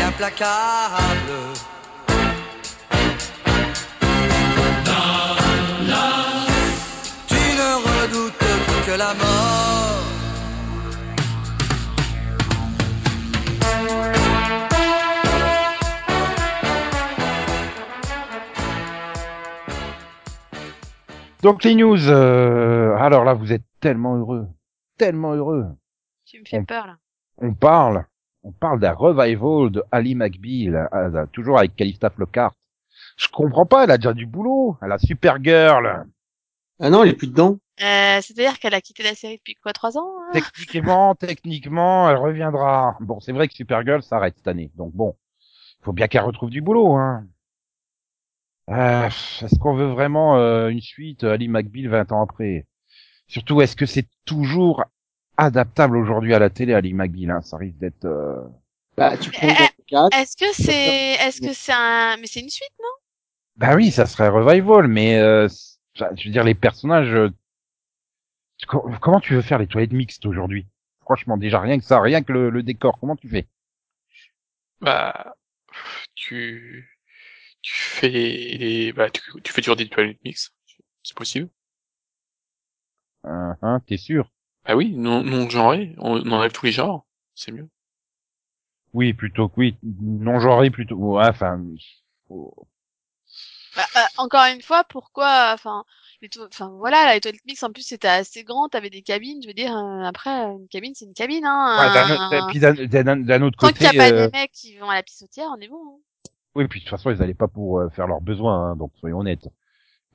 Tu 7.29 7.43
ne 7.61 7.71
redoutes 7.87 8.87
que 8.87 8.95
la 8.99 9.15
mort. 9.15 9.81
Donc 21.43 21.65
les 21.65 21.75
news, 21.75 22.09
euh, 22.09 22.95
alors 22.99 23.25
là 23.25 23.33
vous 23.33 23.53
êtes 23.53 23.63
tellement 23.81 24.17
heureux, 24.17 24.47
tellement 24.99 25.35
heureux. 25.35 25.67
Tu 26.27 26.41
me 26.41 26.45
fais 26.45 26.63
peur. 26.63 26.97
On 27.39 27.55
parle, 27.55 28.05
on 28.43 28.53
parle 28.53 28.81
d'un 28.81 28.93
revival 28.93 29.71
de 29.71 29.83
Ali 29.93 30.15
McBeal, 30.15 30.89
euh, 30.93 31.27
toujours 31.33 31.59
avec 31.59 31.77
Calista 31.77 32.11
Flockhart. 32.11 32.55
Je 33.17 33.29
comprends 33.29 33.67
pas, 33.67 33.85
elle 33.85 33.91
a 33.91 33.99
déjà 33.99 34.15
du 34.15 34.27
boulot, 34.27 34.77
elle 34.83 34.93
a 34.93 34.99
Supergirl. 34.99 36.07
Ah 36.81 36.91
non, 36.91 37.05
il 37.05 37.11
est 37.11 37.15
plus 37.15 37.29
dedans. 37.29 37.59
Euh, 37.83 38.21
C'est-à-dire 38.23 38.59
qu'elle 38.59 38.75
a 38.75 38.81
quitté 38.81 39.03
la 39.03 39.15
série 39.15 39.37
depuis 39.37 39.55
quoi, 39.55 39.73
trois 39.73 39.99
ans 39.99 40.11
hein? 40.23 40.31
Techniquement, 40.33 41.15
techniquement, 41.19 42.09
elle 42.09 42.17
reviendra. 42.17 42.97
Bon, 43.01 43.21
c'est 43.21 43.33
vrai 43.33 43.49
que 43.49 43.55
Supergirl 43.55 44.03
s'arrête 44.03 44.35
cette 44.37 44.49
année, 44.49 44.71
donc 44.77 44.93
bon, 44.95 45.17
faut 45.83 45.93
bien 45.93 46.09
qu'elle 46.09 46.23
retrouve 46.23 46.51
du 46.51 46.63
boulot. 46.63 46.95
Hein. 46.97 47.27
Euh, 48.71 49.07
est-ce 49.09 49.59
qu'on 49.59 49.75
veut 49.75 49.91
vraiment 49.91 50.37
euh, 50.37 50.69
une 50.69 50.81
suite 50.81 51.25
Ali 51.25 51.49
McBeal 51.49 51.89
20 51.89 52.13
ans 52.13 52.23
après? 52.23 52.67
Surtout, 53.27 53.61
est-ce 53.61 53.77
que 53.77 53.87
c'est 53.87 54.09
toujours 54.25 54.85
adaptable 55.45 55.97
aujourd'hui 55.97 56.35
à 56.35 56.39
la 56.39 56.51
télé 56.51 56.75
Ali 56.75 56.95
McBeal 56.95 57.31
hein 57.31 57.43
Ça 57.43 57.57
risque 57.57 57.79
d'être. 57.79 58.05
euh, 58.05 58.37
Bah, 58.97 59.17
tu 59.19 59.31
prends 59.33 59.55
Eh, 59.55 59.69
4. 59.89 60.17
Est-ce 60.17 60.37
que 60.37 60.53
c'est, 60.53 61.15
est-ce 61.15 61.41
que 61.41 61.53
c'est 61.53 61.73
un, 61.73 62.17
mais 62.19 62.27
c'est 62.27 62.41
une 62.41 62.51
suite, 62.51 62.73
non? 62.81 62.89
Bah 63.57 63.75
oui, 63.77 63.91
ça 63.93 64.07
serait 64.07 64.29
revival, 64.29 64.89
mais 64.89 65.19
euh, 65.19 65.47
je 65.95 66.25
veux 66.25 66.33
dire 66.33 66.45
les 66.45 66.55
personnages. 66.55 67.15
euh, 67.15 67.29
co- 68.69 68.91
Comment 69.03 69.21
tu 69.21 69.35
veux 69.35 69.43
faire 69.43 69.59
les 69.59 69.67
toilettes 69.67 69.93
mixtes 69.93 70.25
aujourd'hui? 70.25 70.67
Franchement, 71.03 71.37
déjà 71.37 71.61
rien 71.61 71.79
que 71.79 71.85
ça, 71.85 72.01
rien 72.01 72.23
que 72.23 72.33
le, 72.33 72.49
le 72.49 72.63
décor, 72.63 72.99
comment 72.99 73.17
tu 73.17 73.29
fais? 73.29 73.47
Bah, 74.81 75.35
tu, 76.17 76.89
tu 77.63 77.73
fais 77.75 78.09
les, 78.11 78.93
bah, 78.95 79.11
tu, 79.11 79.23
tu 79.43 79.53
fais 79.53 79.63
toujours 79.63 79.77
des 79.77 79.89
toilettes 79.91 80.23
mix. 80.25 80.55
C'est 81.05 81.17
possible. 81.17 81.51
Hein, 83.25 83.57
hein, 83.63 83.81
T'es 83.87 83.97
sûr? 83.97 84.31
Bah 84.71 84.77
oui, 84.77 84.93
non, 84.95 85.25
non 85.25 85.51
genré. 85.51 85.97
On, 85.99 86.21
on 86.25 86.31
enlève 86.31 86.53
tous 86.53 86.65
les 86.67 86.71
genres. 86.71 87.05
C'est 87.35 87.51
mieux. 87.51 87.69
Oui, 88.95 89.13
plutôt 89.15 89.49
que 89.49 89.55
oui, 89.57 89.77
non 89.83 90.39
genré 90.39 90.71
plutôt. 90.71 90.95
Ouais, 90.95 91.27
enfin, 91.29 91.61
faut- 92.29 92.69
Bah, 93.75 93.83
euh, 93.97 94.01
Encore 94.19 94.45
une 94.55 94.63
fois, 94.63 94.85
pourquoi, 94.85 95.51
enfin, 95.55 95.85
enfin 96.47 96.69
voilà, 96.79 97.05
la 97.07 97.19
toilette 97.19 97.45
mix 97.47 97.61
en 97.65 97.73
plus 97.73 97.83
c'était 97.83 98.07
assez 98.07 98.45
grand, 98.45 98.69
t'avais 98.69 98.91
des 98.91 99.03
cabines, 99.03 99.43
je 99.43 99.49
veux 99.49 99.55
dire, 99.55 99.77
euh, 99.77 100.03
après 100.05 100.31
une 100.31 100.69
cabine 100.69 100.93
c'est 100.95 101.05
une 101.07 101.15
cabine, 101.15 101.45
hein. 101.45 101.79
Ouais, 101.81 101.95
d'un 101.95 102.15
un- 102.15 102.29
autre- 102.29 102.49
et 102.49 102.53
puis 102.53 102.61
d'un 102.61 103.03
d'un- 103.05 103.17
d'un 103.17 103.43
autre 103.43 103.59
Tant 103.59 103.69
côté, 103.69 103.87
qu'il 103.89 103.91
n'y 103.91 103.99
a 103.99 104.11
pas 104.11 104.15
euh, 104.15 104.27
des 104.27 104.39
mecs 104.39 104.53
qui 104.53 104.77
vont 104.77 104.89
à 104.91 104.95
la 104.95 105.03
pissotière, 105.03 105.49
on 105.57 105.61
est 105.61 105.69
bon. 105.69 105.83
hein. 105.85 105.99
oui, 106.55 106.69
puis 106.69 106.79
de 106.81 106.85
toute 106.85 106.91
façon, 106.91 107.11
ils 107.11 107.21
allaient 107.23 107.35
pas 107.35 107.49
pour 107.49 107.81
euh, 107.81 107.89
faire 107.91 108.07
leurs 108.07 108.21
besoins, 108.21 108.71
hein, 108.71 108.77
donc 108.77 108.93
soyons 109.01 109.19
honnêtes. 109.19 109.49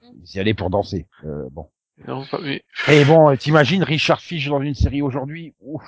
Ils 0.04 0.36
y 0.36 0.40
allaient 0.40 0.54
pour 0.54 0.70
danser. 0.70 1.08
Euh, 1.26 1.48
bon. 1.52 1.70
Non, 2.08 2.26
pas- 2.26 2.40
mais, 2.40 2.64
Et 2.90 3.06
bon, 3.06 3.36
t'imagines 3.38 3.84
Richard 3.84 4.22
Fish 4.22 4.48
dans 4.48 4.62
une 4.62 4.76
série 4.76 5.02
aujourd'hui? 5.02 5.54
Ouf, 5.62 5.84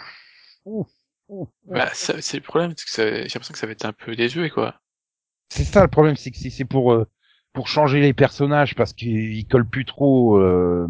ouf, 0.65 0.87
ouf. 1.27 1.49
bah, 1.65 1.89
ça- 1.93 2.21
c'est 2.21 2.37
le 2.37 2.43
problème, 2.43 2.73
c'est 2.77 2.85
que 2.85 2.91
ça- 2.91 3.11
j'ai 3.11 3.21
l'impression 3.23 3.51
que 3.53 3.59
ça 3.59 3.65
va 3.67 3.73
être 3.73 3.85
un 3.85 3.93
peu 3.93 4.15
désuet, 4.15 4.49
quoi. 4.49 4.79
C'est 5.49 5.63
ça 5.63 5.81
le 5.81 5.87
problème, 5.89 6.15
c'est 6.17 6.31
que 6.31 6.37
si 6.37 6.51
c'est 6.51 6.65
pour 6.65 6.93
euh, 6.93 7.07
pour 7.53 7.67
changer 7.67 7.99
les 7.99 8.13
personnages 8.13 8.75
parce 8.75 8.93
qu'ils 8.93 9.35
ils 9.35 9.45
collent 9.47 9.67
plus 9.67 9.85
trop, 9.85 10.37
euh, 10.37 10.87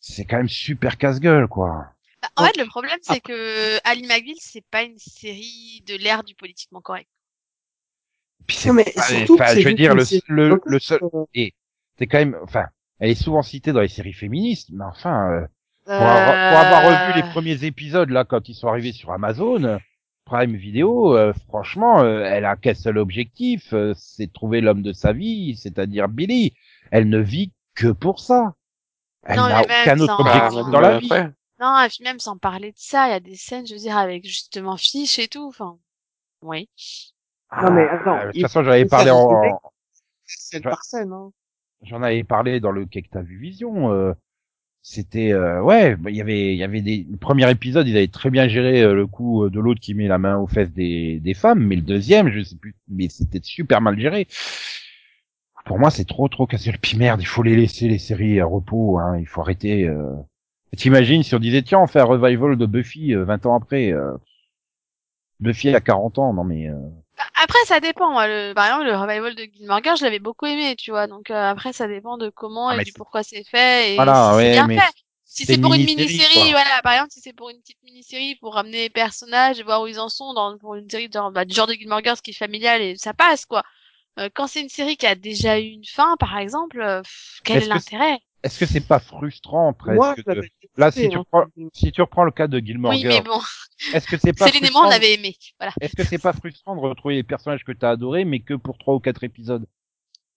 c'est 0.00 0.24
quand 0.24 0.36
même 0.36 0.48
super 0.48 0.96
casse-gueule, 0.98 1.48
quoi. 1.48 1.86
Bah, 2.22 2.28
en 2.36 2.46
fait, 2.46 2.56
le 2.56 2.66
problème 2.66 2.98
c'est 3.02 3.20
que 3.20 3.78
Ali 3.84 4.02
McBeal 4.06 4.36
c'est 4.40 4.64
pas 4.70 4.82
une 4.82 4.98
série 4.98 5.82
de 5.86 5.96
l'ère 5.96 6.24
du 6.24 6.34
politiquement 6.34 6.80
correct. 6.80 7.08
Puis 8.46 8.58
Non, 8.66 8.74
mais 8.74 8.84
pas- 8.84 9.02
surtout 9.02 9.34
enfin, 9.34 9.46
je 9.46 9.54
veux 9.54 9.60
juste 9.62 9.76
dire 9.76 9.94
le 9.94 10.04
le, 10.28 10.60
le 10.64 10.78
seul, 10.78 11.00
euh, 11.02 11.24
c'est 11.98 12.06
quand 12.06 12.18
même, 12.18 12.36
enfin, 12.42 12.66
elle 12.98 13.10
est 13.10 13.14
souvent 13.14 13.42
citée 13.42 13.72
dans 13.72 13.80
les 13.80 13.88
séries 13.88 14.12
féministes, 14.12 14.70
mais 14.72 14.84
enfin. 14.84 15.30
euh, 15.32 15.46
Pour, 15.84 16.08
avoir, 16.08 16.48
pour 16.48 16.58
avoir 16.58 16.82
revu 16.82 17.12
les 17.12 17.22
Euh, 17.22 17.30
premiers 17.32 17.64
épisodes 17.64 18.10
là 18.10 18.24
quand 18.24 18.48
ils 18.48 18.54
sont 18.54 18.68
arrivés 18.68 18.92
sur 18.92 19.12
Amazon 19.12 19.78
Prime 20.24 20.56
Video, 20.56 21.16
euh, 21.16 21.32
franchement, 21.48 22.00
euh, 22.00 22.24
elle 22.24 22.44
a 22.44 22.56
qu'un 22.56 22.74
seul 22.74 22.98
objectif, 22.98 23.72
euh, 23.72 23.94
c'est 23.96 24.26
de 24.26 24.32
trouver 24.32 24.60
l'homme 24.60 24.82
de 24.82 24.92
sa 24.92 25.12
vie, 25.12 25.56
c'est-à-dire 25.56 26.08
Billy. 26.08 26.54
Elle 26.90 27.08
ne 27.08 27.18
vit 27.20 27.52
que 27.76 27.88
pour 27.92 28.18
ça. 28.18 28.54
Elle 29.24 29.36
Non, 29.36 29.48
n'a 29.48 29.62
aucun 29.62 30.00
autre 30.00 30.16
sans- 30.16 30.20
objectif 30.20 30.64
Bah, 30.64 30.70
dans 30.72 30.80
la 30.80 30.98
vie. 30.98 31.06
après, 31.06 31.32
Non, 31.60 31.80
et 31.80 31.88
puis 31.88 32.02
même 32.04 32.18
sans 32.20 32.36
parler 32.38 32.72
de 32.72 32.78
ça, 32.78 33.06
il 33.08 33.10
y 33.12 33.14
a 33.14 33.20
des 33.20 33.36
scènes, 33.36 33.66
je 33.66 33.74
veux 33.74 33.80
dire, 33.80 33.96
avec 33.96 34.24
justement 34.24 34.76
Fish 34.76 35.18
et 35.18 35.28
tout, 35.28 35.46
enfin. 35.46 35.78
Oui. 36.42 36.68
Non, 37.62 37.70
mais 37.72 37.86
Ah, 37.88 37.94
attends, 37.94 38.26
de 38.26 38.32
toute 38.32 38.40
façon, 38.42 38.64
j'avais 38.64 38.84
parlé 38.86 39.10
en, 39.10 39.60
scène 40.26 40.62
par 40.62 40.82
scène, 40.84 41.12
hein. 41.12 41.30
J'en 41.82 42.02
avais 42.02 42.24
parlé 42.24 42.60
dans 42.60 42.72
le 42.72 42.86
vu 43.22 43.38
Vision. 43.38 43.92
euh, 43.92 44.12
c'était 44.88 45.32
euh, 45.32 45.60
ouais, 45.62 45.96
bah, 45.96 46.10
il 46.10 46.16
y 46.16 46.20
avait 46.20 46.54
il 46.54 46.58
y 46.58 46.62
avait 46.62 46.80
des 46.80 47.04
le 47.10 47.16
premier 47.16 47.50
épisode, 47.50 47.88
ils 47.88 47.96
avaient 47.96 48.06
très 48.06 48.30
bien 48.30 48.46
géré 48.46 48.82
euh, 48.82 48.94
le 48.94 49.08
coup 49.08 49.42
euh, 49.44 49.50
de 49.50 49.58
l'autre 49.58 49.80
qui 49.80 49.94
met 49.94 50.06
la 50.06 50.18
main 50.18 50.38
aux 50.38 50.46
fesses 50.46 50.72
des 50.72 51.18
des 51.18 51.34
femmes, 51.34 51.58
mais 51.66 51.74
le 51.74 51.82
deuxième, 51.82 52.30
je 52.30 52.40
sais 52.44 52.54
plus, 52.56 52.76
mais 52.88 53.08
c'était 53.08 53.40
super 53.42 53.80
mal 53.80 53.98
géré. 53.98 54.28
Pour 55.64 55.78
moi, 55.80 55.90
c'est 55.90 56.04
trop 56.04 56.28
trop 56.28 56.46
cassé 56.46 56.70
le 56.70 56.98
merde, 56.98 57.20
il 57.20 57.26
faut 57.26 57.42
les 57.42 57.56
laisser 57.56 57.88
les 57.88 57.98
séries 57.98 58.38
à 58.40 58.46
repos, 58.46 58.98
hein, 58.98 59.18
il 59.18 59.26
faut 59.26 59.40
arrêter. 59.40 59.88
Euh... 59.88 60.14
T'imagines 60.76 61.22
si 61.24 61.34
on 61.34 61.40
disait 61.40 61.62
tiens, 61.62 61.80
on 61.80 61.86
fait 61.88 62.00
un 62.00 62.04
revival 62.04 62.56
de 62.56 62.66
Buffy 62.66 63.14
euh, 63.14 63.24
20 63.24 63.46
ans 63.46 63.56
après. 63.56 63.92
Buffy 65.40 65.74
a 65.74 65.80
40 65.80 66.18
ans, 66.18 66.32
non 66.32 66.44
mais. 66.44 66.70
Après, 67.42 67.58
ça 67.66 67.80
dépend. 67.80 68.20
Le, 68.26 68.52
par 68.54 68.66
exemple, 68.66 68.84
le 68.86 68.96
revival 68.96 69.34
de 69.34 69.44
Gilmore 69.44 69.80
je 69.96 70.04
l'avais 70.04 70.18
beaucoup 70.18 70.46
aimé, 70.46 70.76
tu 70.76 70.90
vois. 70.90 71.06
Donc 71.06 71.30
euh, 71.30 71.50
après, 71.50 71.72
ça 71.72 71.86
dépend 71.86 72.18
de 72.18 72.30
comment 72.30 72.70
Ah, 72.70 72.76
et 72.76 72.84
du 72.84 72.92
pourquoi 72.92 73.22
c'est 73.22 73.44
fait 73.44 73.94
et 73.94 73.96
Voilà, 73.96 74.32
si 74.32 74.36
ouais, 74.36 74.44
c'est 74.44 74.50
bien 74.50 74.66
mais 74.68 74.78
fait. 74.78 74.92
Si 75.24 75.44
c'est 75.44 75.58
pour 75.58 75.74
une 75.74 75.84
mini-série, 75.84 76.50
voilà, 76.52 76.80
par 76.82 76.92
exemple, 76.94 77.10
si 77.10 77.20
c'est 77.20 77.32
pour 77.34 77.50
une 77.50 77.60
petite 77.60 77.82
mini-série 77.82 78.36
pour 78.36 78.54
ramener 78.54 78.82
les 78.82 78.90
personnages 78.90 79.60
et 79.60 79.62
voir 79.62 79.82
où 79.82 79.86
ils 79.86 80.00
en 80.00 80.08
sont 80.08 80.32
dans 80.34 80.56
pour 80.56 80.76
une 80.76 80.88
série 80.88 81.10
genre, 81.12 81.30
bah, 81.30 81.44
du 81.44 81.54
genre 81.54 81.66
de 81.66 81.74
Gilmore 81.74 82.02
Girls 82.02 82.20
qui 82.22 82.30
est 82.30 82.34
familiale 82.34 82.80
et 82.80 82.96
ça 82.96 83.12
passe 83.12 83.44
quoi. 83.44 83.62
Euh, 84.18 84.30
quand 84.34 84.46
c'est 84.46 84.62
une 84.62 84.70
série 84.70 84.96
qui 84.96 85.06
a 85.06 85.14
déjà 85.14 85.58
eu 85.60 85.64
une 85.64 85.84
fin, 85.84 86.16
par 86.18 86.38
exemple, 86.38 86.80
euh, 86.80 87.02
pff, 87.02 87.40
quel 87.44 87.62
est 87.62 87.64
que 87.64 87.68
l'intérêt? 87.68 88.18
Est-ce 88.46 88.58
que 88.58 88.66
c'est 88.66 88.80
pas 88.86 88.98
frustrant 89.00 89.72
presque 89.74 89.96
Moi, 89.96 90.14
de- 90.26 90.48
Là, 90.76 90.90
si 90.90 91.08
tu 91.08 91.18
hein. 91.18 91.20
reprends, 91.20 91.46
si 91.72 91.92
tu 91.92 92.00
reprends 92.02 92.24
le 92.24 92.30
cas 92.30 92.46
de 92.48 92.58
Gilmore 92.58 92.92
Oui, 92.92 93.04
mais 93.08 93.20
Girls, 93.20 93.24
bon, 93.24 93.40
est-ce 93.92 94.08
que 94.08 94.16
c'est 94.18 94.32
pas 94.32 94.50
Céline 94.50 94.64
et 94.64 94.70
moi, 94.70 94.82
on 94.84 94.84
frustrant 94.84 94.90
l'avait 94.90 95.14
aimé. 95.14 95.36
Voilà. 95.58 95.74
Est-ce 95.80 95.96
que 95.96 96.04
c'est 96.04 96.18
pas 96.18 96.34
frustrant 96.34 96.76
de 96.76 96.80
retrouver 96.82 97.16
les 97.16 97.22
personnages 97.24 97.64
que 97.64 97.72
t'as 97.72 97.90
adorés, 97.90 98.24
mais 98.26 98.40
que 98.40 98.54
pour 98.54 98.78
trois 98.78 98.94
ou 98.94 99.00
quatre 99.00 99.24
épisodes? 99.24 99.66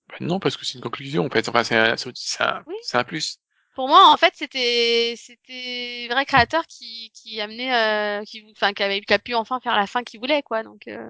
Bah 0.10 0.18
non, 0.22 0.40
parce 0.40 0.58
que 0.58 0.66
c'est 0.66 0.76
une 0.78 0.84
conclusion, 0.84 1.26
en 1.26 1.30
fait. 1.30 1.48
Enfin, 1.50 1.64
c'est 1.64 1.78
un, 1.78 1.94
un, 1.94 2.64
Oui. 2.68 2.76
un 2.94 3.04
plus. 3.04 3.40
Pour 3.76 3.88
moi, 3.88 4.12
en 4.12 4.18
fait, 4.18 4.34
c'était 4.36 5.16
c'était 5.18 6.08
vrai 6.12 6.26
créateur 6.26 6.68
qui 6.68 7.12
qui 7.14 7.40
amenait, 7.42 7.74
euh, 8.22 8.24
qui 8.26 8.46
enfin 8.52 8.74
qui 8.74 8.84
avait 8.84 9.02
qui 9.02 9.14
a 9.14 9.20
pu 9.20 9.34
enfin 9.36 9.60
faire 9.62 9.76
la 9.76 9.88
fin 9.88 10.04
qu'il 10.04 10.20
voulait 10.20 10.44
quoi. 10.44 10.64
Donc 10.64 10.88
euh, 10.88 11.10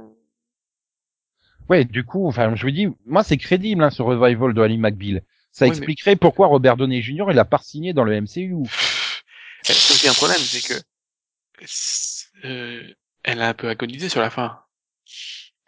Ouais, 1.70 1.86
du 1.86 2.04
coup, 2.04 2.28
enfin, 2.28 2.54
je 2.56 2.66
me 2.66 2.72
dis, 2.72 2.88
moi, 3.06 3.24
c'est 3.24 3.38
crédible 3.38 3.82
hein, 3.84 3.90
ce 3.92 4.02
revival 4.02 4.54
de 4.54 4.62
Ali 4.62 4.78
McBeal. 4.78 5.24
Ça 5.52 5.66
Oui, 5.66 5.72
mais- 5.72 5.78
expliquerait 5.78 6.16
pourquoi 6.16 6.48
Robert 6.48 6.78
Downey 6.78 7.02
Jr. 7.02 7.26
il 7.32 7.40
a 7.40 7.46
pas 7.46 7.60
signé 7.60 7.94
dans 7.94 8.04
le 8.04 8.14
MCU. 8.22 8.56
C'est 9.64 10.08
un 10.08 10.14
problème, 10.14 10.38
c'est 10.40 10.66
que, 10.68 10.80
euh, 12.46 12.94
elle 13.24 13.42
a 13.42 13.50
un 13.50 13.54
peu 13.54 13.68
agonisé 13.68 14.10
sur 14.10 14.22
la 14.22 14.30
fin. 14.30 14.62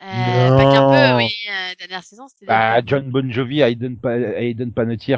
euh, 0.02 0.58
pas 0.58 0.63
qu'un 0.63 0.89
peu, 0.89 1.17
oui. 1.17 1.30
Euh, 1.50 1.76
dernière 1.78 2.04
saison, 2.04 2.28
c'était. 2.28 2.46
Bah, 2.46 2.82
John 2.86 3.10
Bon 3.12 3.30
Jovi, 3.32 3.62
Hayden, 3.62 3.98
pa 4.00 4.15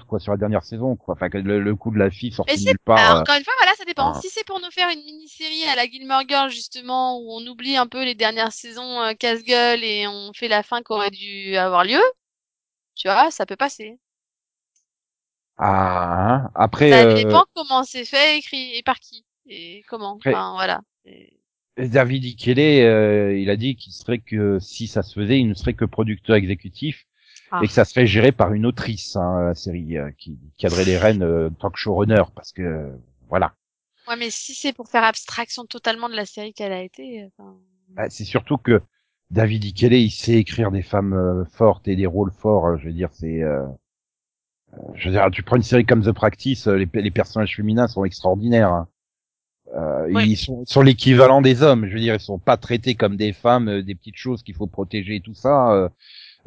quoi, 0.07 0.19
sur 0.19 0.31
la 0.31 0.37
dernière 0.37 0.63
saison, 0.63 0.95
quoi. 0.95 1.13
Enfin, 1.13 1.29
que 1.29 1.37
le, 1.37 1.61
le 1.61 1.75
coup 1.75 1.91
de 1.91 1.99
la 1.99 2.09
fille 2.09 2.31
sorti 2.33 2.65
nulle 2.65 2.79
part. 2.83 2.97
Alors, 2.97 3.17
euh, 3.17 3.21
encore 3.21 3.35
une 3.35 3.43
fois, 3.43 3.53
voilà, 3.59 3.73
ça 3.77 3.85
dépend. 3.85 4.13
ah. 4.13 4.19
Si 4.21 4.29
c'est 4.29 4.45
pour 4.45 4.59
nous 4.59 4.71
faire 4.71 4.89
une 4.89 5.03
mini-série 5.03 5.63
à 5.71 5.75
la 5.75 5.85
Gilmore 5.85 6.23
Girls, 6.27 6.49
justement, 6.51 7.19
où 7.19 7.31
on 7.31 7.45
oublie 7.47 7.77
un 7.77 7.87
peu 7.87 8.03
les 8.03 8.15
dernières 8.15 8.51
saisons 8.51 9.01
euh, 9.01 9.13
casse-gueule 9.13 9.83
et 9.83 10.07
on 10.07 10.31
fait 10.33 10.47
la 10.49 10.63
fin 10.63 10.79
qui 10.81 10.91
aurait 10.91 11.11
dû 11.11 11.55
avoir 11.55 11.83
lieu, 11.85 12.01
tu 12.95 13.07
vois, 13.07 13.31
ça 13.31 13.45
peut 13.45 13.55
passer. 13.55 13.99
Ah, 15.57 16.45
hein. 16.45 16.51
après, 16.55 16.89
Ça 16.89 17.05
euh, 17.05 17.13
dépend 17.15 17.45
comment 17.55 17.83
c'est 17.83 18.05
fait, 18.05 18.37
écrit 18.39 18.75
et 18.75 18.83
par 18.83 18.99
qui 18.99 19.25
et 19.47 19.83
comment. 19.87 20.15
Après- 20.15 20.31
Enfin, 20.33 20.53
voilà. 20.53 20.81
Et- 21.05 21.39
David 21.77 22.23
Ikele, 22.23 22.59
euh, 22.59 23.35
il 23.37 23.49
a 23.49 23.55
dit 23.55 23.75
qu'il 23.75 23.93
serait 23.93 24.19
que 24.19 24.59
si 24.59 24.85
ça 24.87 25.01
se 25.01 25.13
faisait, 25.19 25.39
il 25.39 25.47
ne 25.49 25.53
serait 25.55 25.73
que 25.73 25.85
producteur 25.85 26.35
exécutif 26.35 27.05
Ah. 27.51 27.61
et 27.63 27.67
que 27.67 27.73
ça 27.73 27.83
serait 27.83 28.05
géré 28.05 28.31
par 28.31 28.53
une 28.53 28.65
autrice, 28.67 29.15
hein, 29.15 29.41
la 29.47 29.55
série, 29.55 29.97
euh, 29.97 30.11
qui 30.17 30.37
cadrait 30.57 30.85
les 30.85 30.97
rênes 30.99 31.23
euh, 31.23 31.49
en 31.49 31.53
tant 31.53 31.69
que 31.71 31.79
showrunner, 31.79 32.23
parce 32.35 32.51
que 32.51 32.91
voilà. 33.27 33.53
Ouais, 34.07 34.15
mais 34.17 34.29
si 34.29 34.53
c'est 34.53 34.73
pour 34.73 34.87
faire 34.87 35.03
abstraction 35.03 35.65
totalement 35.65 36.09
de 36.09 36.15
la 36.15 36.25
série 36.25 36.53
qu'elle 36.53 36.73
a 36.73 36.81
été, 36.83 37.25
enfin, 37.37 37.55
Bah, 37.89 38.09
c'est 38.09 38.23
surtout 38.25 38.57
que 38.57 38.81
David 39.31 39.65
Ikele, 39.65 39.93
il 39.93 40.11
sait 40.11 40.33
écrire 40.33 40.69
des 40.71 40.83
femmes 40.83 41.45
fortes 41.53 41.87
et 41.87 41.95
des 41.95 42.05
rôles 42.05 42.31
forts. 42.37 42.67
euh, 42.67 42.77
je 42.77 42.85
veux 42.85 42.93
dire, 42.93 43.09
c'est, 43.13 43.41
je 44.95 45.05
veux 45.09 45.11
dire, 45.15 45.27
tu 45.31 45.43
prends 45.43 45.55
une 45.55 45.63
série 45.63 45.85
comme 45.85 46.03
The 46.03 46.11
Practice, 46.11 46.67
euh, 46.67 46.75
les, 46.75 46.87
les 46.93 47.11
personnages 47.11 47.55
féminins 47.55 47.87
sont 47.87 48.05
extraordinaires. 48.05 48.71
hein. 48.71 48.87
Euh. 49.75 50.21
Ils 50.23 50.37
sont, 50.37 50.63
sont 50.65 50.81
l'équivalent 50.81 51.41
des 51.41 51.63
hommes. 51.63 51.87
Je 51.87 51.93
veux 51.93 51.99
dire, 51.99 52.13
ils 52.13 52.19
sont 52.19 52.37
pas 52.39 52.57
traités 52.57 52.95
comme 52.95 53.15
des 53.15 53.33
femmes, 53.33 53.69
euh, 53.69 53.81
des 53.81 53.95
petites 53.95 54.17
choses 54.17 54.43
qu'il 54.43 54.55
faut 54.55 54.67
protéger 54.67 55.15
et 55.15 55.21
tout 55.21 55.33
ça. 55.33 55.71
euh. 55.71 55.89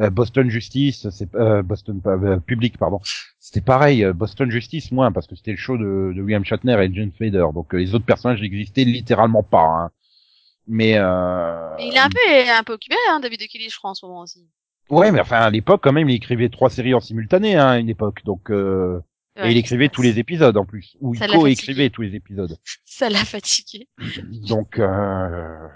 Euh, 0.01 0.11
Boston 0.11 0.51
Justice, 0.51 1.09
c'est 1.09 1.35
euh, 1.37 1.63
Boston 1.63 2.03
Public, 2.47 2.77
pardon. 2.77 3.01
C'était 3.41 3.63
pareil. 3.63 4.05
Boston 4.15 4.51
Justice, 4.51 4.93
moins 4.93 5.11
parce 5.11 5.27
que 5.27 5.35
c'était 5.35 5.53
le 5.53 5.57
show 5.57 5.79
de, 5.79 6.13
de 6.15 6.21
William 6.21 6.45
Shatner 6.45 6.77
et 6.85 6.93
James 6.95 7.11
Spader. 7.15 7.47
Donc 7.55 7.73
les 7.73 7.95
autres 7.95 8.05
personnages 8.05 8.43
n'existaient 8.43 8.85
littéralement 8.85 9.43
pas. 9.43 9.65
Hein. 9.65 9.91
Mais, 10.69 10.99
euh... 10.99 11.75
Il 11.79 11.95
est 11.95 11.99
un 11.99 12.11
peu, 12.11 12.51
un 12.51 12.63
peu 12.65 12.75
occupé, 12.75 12.97
hein, 13.09 13.21
David 13.21 13.39
Kelly, 13.49 13.71
je 13.71 13.77
crois, 13.79 13.91
en 13.91 13.95
ce 13.95 14.05
moment 14.05 14.21
aussi. 14.21 14.47
Ouais, 14.91 15.13
mais 15.13 15.21
enfin 15.21 15.39
à 15.39 15.51
l'époque 15.51 15.83
quand 15.83 15.93
même, 15.93 16.09
il 16.09 16.15
écrivait 16.17 16.49
trois 16.49 16.71
séries 16.71 16.95
en 16.95 17.01
simultané 17.01 17.57
hein, 17.57 17.69
à 17.69 17.79
une 17.79 17.89
époque. 17.89 18.25
Donc 18.25 18.51
euh... 18.51 19.01
Ouais, 19.39 19.49
et 19.49 19.51
il 19.53 19.59
écrivait 19.59 19.91
tous 19.91 20.01
les 20.01 20.19
épisodes 20.19 20.57
en 20.57 20.65
plus, 20.65 20.97
ou 21.01 21.15
il 21.15 21.21
co-écrivait 21.21 21.91
tous 21.91 22.01
les 22.03 22.15
épisodes. 22.15 22.57
Ça 22.87 23.11
l'a 23.11 23.25
fatigué. 23.25 23.87
Donc, 24.49 24.79
euh, 24.79 25.69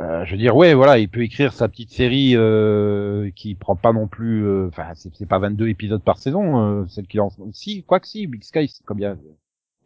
euh, 0.00 0.24
je 0.24 0.32
veux 0.32 0.36
dire, 0.38 0.56
ouais, 0.56 0.74
voilà, 0.74 0.98
il 0.98 1.08
peut 1.08 1.22
écrire 1.22 1.52
sa 1.52 1.68
petite 1.68 1.90
série 1.90 2.32
euh, 2.34 3.30
qui 3.36 3.54
prend 3.54 3.76
pas 3.76 3.92
non 3.92 4.08
plus, 4.08 4.44
euh, 4.44 4.68
enfin, 4.68 4.92
c'est 4.94 5.26
pas 5.26 5.38
22 5.38 5.68
épisodes 5.68 6.02
par 6.02 6.18
saison, 6.18 6.82
euh, 6.82 6.86
celle 6.88 7.06
qu'il 7.06 7.20
en, 7.20 7.30
si, 7.52 7.84
quoi 7.84 8.00
que 8.00 8.08
si, 8.08 8.26
Big 8.26 8.42
Sky, 8.42 8.68
c'est 8.68 8.84
combien 8.84 9.16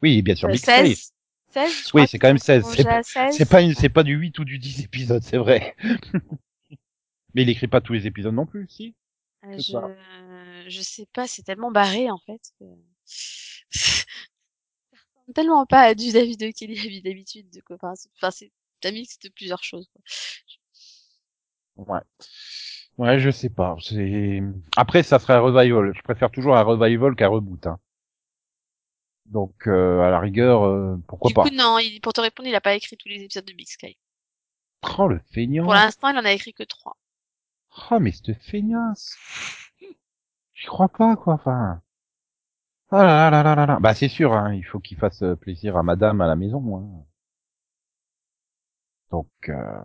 Oui, 0.03 0.23
bien 0.23 0.35
sûr, 0.35 0.49
Big 0.49 0.59
Sky. 0.59 0.71
16 0.95 1.13
16 1.53 1.71
je 1.71 1.85
Oui, 1.85 1.91
crois 1.91 2.07
c'est 2.07 2.19
quand 2.19 2.29
même 2.29 2.39
sont 2.39 2.45
16, 2.47 2.61
prolongés 2.63 2.83
c'est 2.83 2.89
pas- 2.89 3.03
16. 3.03 3.49
Pas 3.49 3.61
une, 3.63 3.75
c'est 3.75 3.89
pas 3.91 4.03
du 4.03 4.15
8 4.15 4.39
ou 4.39 4.45
du 4.45 4.59
10 4.59 4.85
épisodes, 4.85 5.23
c'est 5.25 5.37
vrai. 5.37 5.75
Mais 7.35 7.43
il 7.43 7.49
écrit 7.49 7.69
pas 7.69 7.81
tous 7.81 7.93
les 7.93 8.07
épisodes 8.07 8.35
non 8.35 8.47
plus, 8.47 8.67
si? 8.69 8.95
Euh, 9.45 9.57
je... 9.57 9.63
ça. 9.63 9.89
je 10.69 10.83
sais 10.83 11.07
pas, 11.13 11.27
c'est 11.27 11.43
tellement 11.43 11.71
barré 11.71 12.11
en 12.11 12.19
fait. 12.19 12.41
Que... 12.59 12.65
tellement 15.35 15.67
pas 15.67 15.81
à 15.81 15.95
du 15.95 16.13
David 16.13 16.39
de 16.41 16.51
Kelly 16.51 17.03
d'habitude. 17.03 17.51
de 17.51 17.61
quoi. 17.61 17.77
Enfin, 17.77 17.95
c'est 17.95 18.11
enfin, 18.23 18.31
un 18.85 18.93
mix 18.93 19.19
de 19.19 19.29
plusieurs 19.31 19.63
choses. 19.63 19.89
Quoi. 19.93 20.03
Ouais. 21.77 22.01
Ouais, 22.99 23.19
je 23.19 23.31
sais 23.31 23.49
pas. 23.49 23.77
C'est 23.81 24.43
après 24.77 25.03
ça 25.03 25.19
serait 25.19 25.35
un 25.35 25.41
revival. 25.41 25.93
Je 25.95 26.03
préfère 26.03 26.31
toujours 26.31 26.57
un 26.57 26.63
revival 26.63 27.17
qu'un 27.17 27.29
reboot. 27.29 27.67
Hein. 27.67 27.79
Donc 29.27 29.67
euh, 29.67 30.01
à 30.01 30.11
la 30.11 30.21
rigueur, 30.21 30.65
euh, 30.65 30.97
pourquoi 31.09 31.29
du 31.29 31.35
pas. 31.35 31.43
coup, 31.45 31.55
non, 31.55 31.79
il, 31.79 32.01
pour 32.01 32.13
te 32.13 32.21
répondre, 32.21 32.49
il 32.49 32.55
a 32.55 32.61
pas 32.61 32.75
écrit 32.75 32.97
tous 32.97 33.09
les 33.09 33.23
épisodes 33.23 33.47
de 33.47 33.53
Big 33.55 33.69
Sky. 33.69 33.97
Oh 34.99 35.09
le 35.09 35.21
feignant. 35.33 35.65
Pour 35.65 35.75
l'instant, 35.75 36.09
il 36.09 36.19
en 36.19 36.25
a 36.25 36.33
écrit 36.33 36.53
que 36.53 36.65
trois. 36.65 36.97
Oh 37.91 37.99
mais 38.01 38.13
cette 38.13 38.35
feignasse. 38.43 39.17
J'y 40.55 40.67
crois 40.67 40.89
pas 40.89 41.17
quoi. 41.17 41.35
Enfin. 41.35 41.81
Ah 42.91 43.03
là 43.05 43.31
là 43.31 43.43
là 43.43 43.55
là 43.55 43.67
là. 43.67 43.79
Bah 43.81 43.95
c'est 43.95 44.09
sûr. 44.09 44.33
Hein, 44.35 44.55
il 44.55 44.63
faut 44.65 44.79
qu'il 44.81 44.99
fasse 44.99 45.23
euh, 45.23 45.35
plaisir 45.37 45.77
à 45.77 45.83
Madame 45.83 46.21
à 46.21 46.27
la 46.27 46.37
maison. 46.37 46.77
Hein. 46.79 47.05
Donc. 49.11 49.29
Euh... 49.49 49.83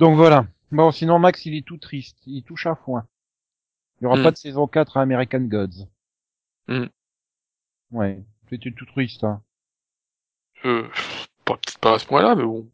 Donc 0.00 0.16
voilà. 0.16 0.46
Bon 0.72 0.90
sinon 0.90 1.18
Max 1.18 1.46
il 1.46 1.54
est 1.54 1.64
tout 1.66 1.78
triste. 1.78 2.18
Il 2.26 2.42
touche 2.42 2.66
à 2.66 2.74
foin. 2.74 3.06
Il 4.00 4.04
y 4.04 4.06
aura 4.06 4.16
Hmm. 4.18 4.22
pas 4.24 4.30
de 4.32 4.36
saison 4.36 4.66
4 4.66 4.96
à 4.96 5.02
American 5.02 5.40
Gods. 5.42 5.86
Hmm. 6.68 6.86
Ouais. 7.92 8.22
C'était 8.50 8.72
tout 8.72 8.84
triste. 8.86 9.24
Hein. 9.24 9.42
Euh, 10.64 10.88
pas, 11.44 11.54
peut-être 11.56 11.78
pas 11.78 11.94
à 11.94 11.98
ce 11.98 12.06
point-là, 12.06 12.34
mais 12.34 12.44
bon. 12.44 12.68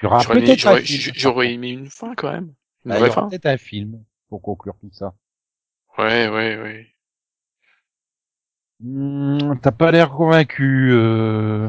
Il 0.00 0.04
y 0.04 0.06
aura 0.06 0.22
peut-être 0.24 0.82
j'aurais 1.14 1.52
aimé 1.52 1.70
une 1.70 1.88
fin 1.88 2.14
quand 2.16 2.32
même. 2.32 2.52
Une 2.84 2.94
Ah, 2.94 2.98
vraie 2.98 3.10
aura 3.10 3.10
fin. 3.10 3.28
peut-être 3.28 3.46
un 3.46 3.56
film 3.56 4.04
pour 4.28 4.40
conclure 4.40 4.76
tout 4.80 4.92
ça. 4.92 5.16
Ouais, 5.96 6.28
ouais, 6.28 6.56
ouais. 6.60 6.94
Hmm, 8.80 9.54
T'as 9.62 9.72
pas 9.72 9.90
l'air 9.92 10.10
convaincu. 10.10 10.90
Euh... 10.92 11.68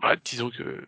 Bah, 0.00 0.16
disons 0.24 0.50
que 0.50 0.86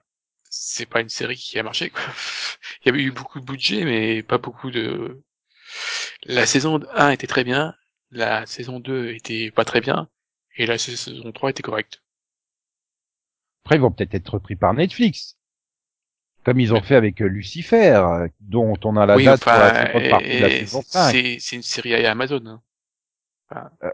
c'est 0.50 0.87
pas 0.87 1.00
une 1.00 1.09
série 1.11 1.37
qui 1.37 1.59
a 1.59 1.62
marché, 1.62 1.90
quoi. 1.90 2.02
Il 2.83 2.87
y 2.87 2.88
avait 2.90 3.02
eu 3.02 3.11
beaucoup 3.12 3.40
de 3.40 3.44
budget, 3.44 3.85
mais 3.85 4.22
pas 4.22 4.38
beaucoup 4.38 4.70
de... 4.70 5.22
La 6.26 6.46
saison 6.46 6.78
1 6.94 7.11
était 7.11 7.26
très 7.26 7.42
bien, 7.42 7.74
la 8.12 8.46
saison 8.46 8.78
2 8.78 9.11
était 9.14 9.50
pas 9.50 9.64
très 9.64 9.81
bien, 9.81 10.09
et 10.57 10.64
la 10.64 10.78
saison 10.78 11.33
3 11.33 11.50
était 11.50 11.62
correcte. 11.64 12.02
Après, 13.64 13.76
ils 13.76 13.81
vont 13.81 13.92
peut-être 13.92 14.14
être 14.16 14.35
repris 14.35 14.57
par 14.57 14.74
Netflix. 14.74 15.38
Comme 16.48 16.61
ils 16.61 16.72
ont 16.72 16.80
fait 16.80 16.96
avec 16.96 17.20
euh, 17.20 17.26
Lucifer, 17.26 17.94
euh, 17.96 18.26
dont 18.40 18.74
on 18.84 18.96
a 18.96 19.04
la 19.04 19.16
oui, 19.16 19.24
date 19.26 19.42
pour 19.44 19.52
la 19.52 19.87
seconde 19.87 20.08
partie 20.08 20.37
de 20.38 20.42
la 20.42 20.48
saison 20.48 20.82
5. 20.82 21.12
c'est, 21.12 21.56
une 21.56 21.62
série 21.62 21.94
à 22.06 22.11
Amazon. 22.11 22.40
Hein. 22.46 22.62
Enfin, 23.50 23.70
Euh, 23.84 23.90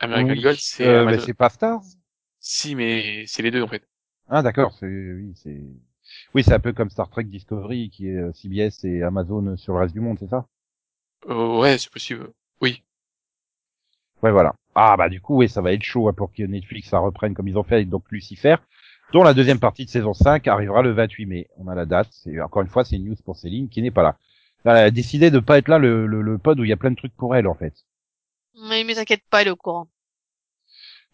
American 0.00 0.34
Oui, 0.34 0.42
Gold, 0.42 0.58
c'est 0.58 0.84
euh, 0.84 1.04
mais 1.06 1.12
Amazon. 1.12 1.26
c'est 1.26 1.34
pas 1.34 1.48
Stars 1.48 1.82
Si, 2.40 2.74
mais 2.74 3.24
c'est 3.28 3.42
les 3.42 3.52
deux, 3.52 3.62
en 3.62 3.68
fait. 3.68 3.86
Ah 4.28 4.42
d'accord, 4.42 4.72
c'est 4.80 4.86
oui, 4.86 5.32
c'est 5.36 5.60
oui, 6.34 6.42
c'est 6.42 6.54
un 6.54 6.58
peu 6.58 6.72
comme 6.72 6.90
Star 6.90 7.08
Trek 7.08 7.24
Discovery 7.24 7.90
qui 7.90 8.08
est 8.08 8.16
euh, 8.16 8.32
CBS 8.32 8.84
et 8.84 9.02
Amazon 9.04 9.56
sur 9.56 9.74
le 9.74 9.80
reste 9.80 9.94
du 9.94 10.00
monde, 10.00 10.18
c'est 10.18 10.28
ça? 10.28 10.46
Euh, 11.28 11.58
ouais, 11.58 11.78
c'est 11.78 11.90
possible. 11.90 12.32
Oui. 12.60 12.82
Ouais, 14.22 14.30
voilà. 14.30 14.54
Ah 14.74 14.96
bah 14.96 15.08
du 15.08 15.20
coup, 15.20 15.36
oui, 15.36 15.48
ça 15.48 15.60
va 15.60 15.72
être 15.72 15.82
chaud 15.82 16.08
hein, 16.08 16.12
pour 16.14 16.32
que 16.32 16.42
Netflix 16.42 16.88
ça 16.88 16.98
reprenne 16.98 17.34
comme 17.34 17.48
ils 17.48 17.58
ont 17.58 17.62
fait 17.62 17.74
avec 17.76 17.88
donc 17.90 18.04
Lucifer, 18.10 18.56
dont 19.12 19.22
la 19.22 19.34
deuxième 19.34 19.60
partie 19.60 19.84
de 19.84 19.90
saison 19.90 20.14
5 20.14 20.48
arrivera 20.48 20.82
le 20.82 20.92
28 20.92 21.26
mai. 21.26 21.48
On 21.58 21.68
a 21.68 21.74
la 21.74 21.86
date. 21.86 22.08
C'est 22.10 22.40
encore 22.40 22.62
une 22.62 22.68
fois, 22.68 22.84
c'est 22.84 22.96
une 22.96 23.04
news 23.04 23.16
pour 23.24 23.36
Céline 23.36 23.68
qui 23.68 23.82
n'est 23.82 23.90
pas 23.90 24.02
là. 24.02 24.16
Elle 24.64 24.72
a 24.72 24.90
décidé 24.90 25.30
de 25.30 25.38
pas 25.38 25.58
être 25.58 25.68
là 25.68 25.78
le, 25.78 26.06
le, 26.06 26.22
le 26.22 26.38
pod 26.38 26.58
où 26.58 26.64
il 26.64 26.70
y 26.70 26.72
a 26.72 26.76
plein 26.76 26.90
de 26.90 26.96
trucs 26.96 27.16
pour 27.16 27.36
elle 27.36 27.46
en 27.46 27.54
fait. 27.54 27.74
Mais, 28.68 28.84
mais 28.84 28.94
t'inquiète 28.94 29.22
pas, 29.30 29.42
il 29.42 29.48
est 29.48 29.52
au 29.52 29.56
courant. 29.56 29.88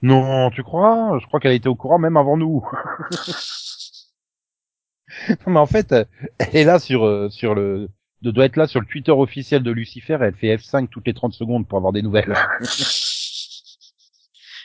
Non, 0.03 0.51
tu 0.51 0.63
crois? 0.63 1.19
Je 1.21 1.27
crois 1.27 1.41
qu'elle 1.41 1.55
était 1.55 1.69
au 1.69 1.75
courant 1.75 1.99
même 1.99 2.17
avant 2.17 2.37
nous. 2.37 2.65
non, 5.47 5.53
mais 5.53 5.59
en 5.59 5.67
fait, 5.67 5.93
elle 5.93 6.07
est 6.53 6.65
là 6.65 6.79
sur 6.79 7.05
euh, 7.05 7.29
sur 7.31 7.55
le 7.55 7.89
de 8.23 8.31
doit 8.31 8.45
être 8.45 8.57
là 8.57 8.67
sur 8.67 8.81
le 8.81 8.87
Twitter 8.87 9.13
officiel 9.13 9.63
de 9.63 9.71
Lucifer 9.71 10.19
et 10.21 10.25
elle 10.25 10.35
fait 10.35 10.57
F5 10.57 10.89
toutes 10.89 11.07
les 11.07 11.15
30 11.15 11.33
secondes 11.33 11.67
pour 11.67 11.79
avoir 11.79 11.93
des 11.93 12.03
nouvelles. 12.03 12.35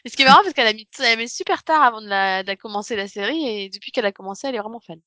Et 0.05 0.09
ce 0.09 0.15
qui 0.15 0.21
est 0.23 0.25
marrant, 0.25 0.41
parce 0.43 0.53
qu'elle 0.53 0.67
a 0.67 0.73
mis, 0.73 0.87
elle 0.99 1.05
a 1.05 1.15
mis 1.15 1.29
super 1.29 1.63
tard 1.63 1.81
avant 1.83 2.01
de 2.01 2.07
la, 2.07 2.43
de 2.43 2.47
la 2.47 2.55
commencer 2.55 2.95
la 2.95 3.07
série, 3.07 3.45
et 3.47 3.69
depuis 3.69 3.91
qu'elle 3.91 4.05
a 4.05 4.11
commencé, 4.11 4.47
elle 4.47 4.55
est 4.55 4.59
vraiment 4.59 4.79
fan. 4.81 4.99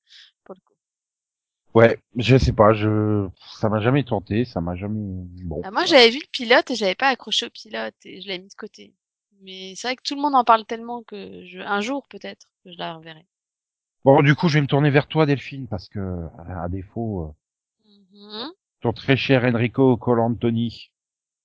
Pour 0.45 0.55
le 0.55 0.61
coup. 0.61 0.75
ouais, 1.75 1.99
je 2.17 2.37
sais 2.39 2.53
pas, 2.53 2.73
je 2.73 3.29
ça 3.61 3.69
m'a 3.69 3.81
jamais 3.81 4.05
tenté, 4.05 4.45
ça 4.45 4.61
m'a 4.61 4.75
jamais 4.75 4.99
bon. 5.45 5.63
Ah, 5.65 5.71
moi, 5.71 5.85
j'avais 5.85 6.11
vu 6.11 6.19
le 6.19 6.29
pilote 6.33 6.71
et 6.71 6.75
j'avais 6.77 6.95
pas 6.95 7.09
accroché 7.09 7.47
au 7.47 7.51
pilote 7.51 7.95
et 8.05 8.21
je 8.21 8.29
l'avais 8.29 8.41
mis 8.43 8.49
de 8.49 8.55
côté. 8.55 8.95
Mais 9.43 9.75
c'est 9.77 9.89
vrai 9.89 9.97
que 9.97 10.03
tout 10.03 10.15
le 10.15 10.21
monde 10.23 10.35
en 10.35 10.45
parle 10.45 10.65
tellement 10.65 11.03
que 11.03 11.45
je, 11.47 11.59
un 11.61 11.81
jour 11.83 12.07
peut-être 12.09 12.47
que 12.65 12.73
je 12.73 12.79
la 12.79 12.95
reverrai. 12.95 13.27
Bon, 14.07 14.23
du 14.23 14.35
coup, 14.35 14.49
je 14.49 14.55
vais 14.55 14.63
me 14.63 14.67
tourner 14.67 14.89
vers 14.89 15.07
toi 15.07 15.27
Delphine 15.27 15.67
parce 15.69 15.91
que 15.91 16.29
à 16.49 16.67
défaut 16.71 17.25
euh, 17.25 17.33
Mhm. 17.85 18.53
ton 18.81 18.95
très 18.95 19.19
cher 19.19 19.45
Enrico 19.45 19.99
Colantoni, 19.99 20.91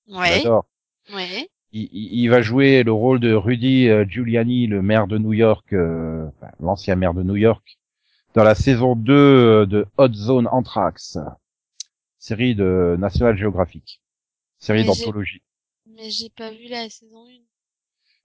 Ouais, 0.08 0.42
j'adore. 0.44 0.66
ouais. 1.14 1.50
Il, 1.74 1.90
il- 1.92 2.20
il 2.22 2.28
va 2.30 2.42
jouer 2.42 2.84
le 2.84 2.92
rôle 2.92 3.20
de 3.20 3.34
Rudy 3.34 3.88
euh, 3.90 4.06
Giuliani, 4.08 4.68
le 4.68 4.82
maire 4.82 5.08
de 5.08 5.18
New 5.18 5.34
York, 5.34 5.72
euh, 5.74 6.28
enfin, 6.28 6.52
l'ancien 6.60 6.96
maire 6.96 7.14
de 7.14 7.24
New 7.24 7.36
York, 7.36 7.78
dans 8.36 8.44
la 8.44 8.56
saison 8.56 8.96
2 8.96 9.14
euh, 9.14 9.66
de 9.66 9.86
Hot 9.98 10.14
Zone 10.14 10.48
Anthrax, 10.52 11.18
série 12.20 12.56
de 12.56 12.96
National 13.00 13.36
Geographic, 13.38 14.02
série 14.60 14.84
d'anthologie. 14.86 15.42
Mais 15.98 16.10
j'ai 16.10 16.30
pas 16.30 16.52
vu 16.52 16.68
la 16.70 16.90
saison 16.90 17.26
1. 17.28 17.32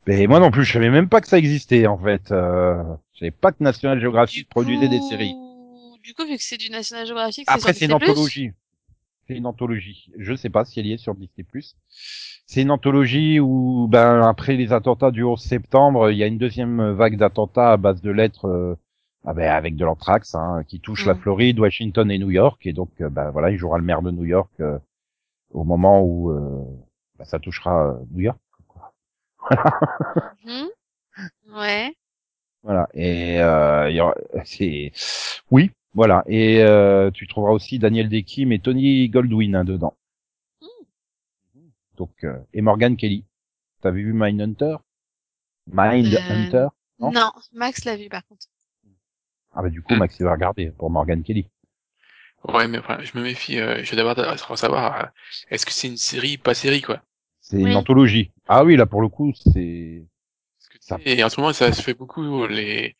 Mais 0.06 0.26
moi 0.28 0.38
non 0.38 0.50
plus, 0.52 0.64
je 0.64 0.72
savais 0.72 0.90
même 0.90 1.08
pas 1.08 1.20
que 1.20 1.26
ça 1.28 1.38
existait 1.38 1.86
en 1.88 1.98
fait. 1.98 2.30
Euh, 2.30 2.80
je 3.14 3.18
savais 3.20 3.30
pas 3.32 3.50
que 3.52 3.62
National 3.64 4.00
Geographic 4.00 4.48
produisait 4.48 4.88
des 4.88 5.00
séries. 5.00 5.34
Du 6.04 6.14
coup, 6.14 6.24
vu 6.24 6.36
que 6.36 6.42
c'est 6.44 6.56
du 6.56 6.70
National 6.70 7.04
Geographic, 7.06 7.44
Après, 7.48 7.72
c'est 7.72 7.86
une 7.86 7.92
anthologie. 7.92 8.52
C'est 9.26 9.34
une 9.36 9.46
anthologie. 9.46 10.10
Je 10.18 10.34
sais 10.34 10.50
pas 10.50 10.64
si 10.64 10.78
elle 10.80 10.86
y 10.86 10.92
est 10.92 10.98
sur 10.98 11.14
Disney+. 11.14 11.44
C'est 12.46 12.62
une 12.62 12.70
anthologie 12.70 13.40
où, 13.40 13.88
ben, 13.90 14.22
après 14.22 14.54
les 14.56 14.72
attentats 14.72 15.10
du 15.10 15.24
11 15.24 15.40
septembre, 15.42 16.10
il 16.10 16.16
y 16.18 16.22
a 16.22 16.26
une 16.26 16.38
deuxième 16.38 16.92
vague 16.92 17.16
d'attentats 17.16 17.72
à 17.72 17.76
base 17.76 18.00
de 18.02 18.10
lettres, 18.12 18.46
euh, 18.46 18.76
ah 19.24 19.34
ben, 19.34 19.50
avec 19.50 19.74
de 19.74 19.84
l'anthrax, 19.84 20.34
hein, 20.36 20.62
qui 20.68 20.78
touche 20.80 21.06
la 21.06 21.14
Mhm. 21.14 21.20
Floride, 21.20 21.58
Washington 21.58 22.08
et 22.10 22.18
New 22.18 22.30
York. 22.30 22.64
Et 22.66 22.72
donc, 22.72 22.90
euh, 23.00 23.08
ben, 23.10 23.30
voilà, 23.30 23.50
il 23.50 23.58
jouera 23.58 23.78
le 23.78 23.84
maire 23.84 24.02
de 24.02 24.12
New 24.12 24.24
York 24.24 24.50
euh, 24.60 24.78
au 25.52 25.64
moment 25.64 26.02
où 26.02 26.30
euh, 26.30 26.64
ben, 27.18 27.24
ça 27.24 27.40
touchera 27.40 27.88
euh, 27.88 27.98
New 28.12 28.20
York. 28.20 28.38
quoi. 28.68 28.92
Mhm. 30.44 30.68
Ouais. 31.56 31.94
Voilà. 32.62 32.88
Et 32.94 33.40
euh, 33.40 34.12
c'est 34.44 34.92
oui, 35.50 35.70
voilà. 35.96 36.22
Et 36.28 36.62
euh, 36.62 37.10
tu 37.10 37.26
trouveras 37.26 37.52
aussi 37.52 37.78
Daniel 37.78 38.08
Dekim 38.10 38.52
et 38.52 38.60
Tony 38.60 39.08
Goldwyn 39.08 39.54
hein, 39.54 39.64
dedans. 39.64 39.96
Donc 41.96 42.12
euh, 42.22 42.38
et 42.52 42.60
Morgan 42.60 42.96
Kelly. 42.96 43.24
T'avais 43.80 44.02
vu 44.02 44.12
Mindhunter 44.12 44.76
Mind 45.72 46.14
Euh, 46.14 46.18
Hunter? 46.30 46.68
Non? 47.00 47.10
Non, 47.12 47.32
Max 47.52 47.84
l'a 47.84 47.96
vu 47.96 48.08
par 48.08 48.24
contre. 48.26 48.46
Ah 49.54 49.62
bah 49.62 49.70
du 49.70 49.80
coup 49.82 49.94
Max 49.96 50.18
il 50.20 50.24
va 50.24 50.32
regarder 50.32 50.70
pour 50.70 50.90
Morgan 50.90 51.22
Kelly. 51.22 51.48
Ouais, 52.44 52.68
mais 52.68 52.78
enfin, 52.78 52.98
je 53.02 53.18
me 53.18 53.24
méfie, 53.24 53.58
euh, 53.58 53.82
je 53.82 53.90
vais 53.90 53.96
d'abord 53.96 54.38
savoir, 54.58 55.00
euh, 55.00 55.06
est-ce 55.50 55.66
que 55.66 55.72
c'est 55.72 55.88
une 55.88 55.96
série, 55.96 56.36
pas 56.36 56.54
série, 56.54 56.82
quoi? 56.82 57.02
C'est 57.40 57.56
Oui. 57.56 57.70
une 57.70 57.76
anthologie. 57.76 58.30
Ah 58.46 58.64
oui 58.64 58.76
là 58.76 58.86
pour 58.86 59.00
le 59.00 59.08
coup 59.08 59.32
c'est. 59.34 60.04
Et 61.04 61.24
en 61.24 61.28
ce 61.28 61.40
moment, 61.40 61.52
ça 61.52 61.72
se 61.72 61.82
fait 61.82 61.94
beaucoup, 61.94 62.46
les, 62.46 62.94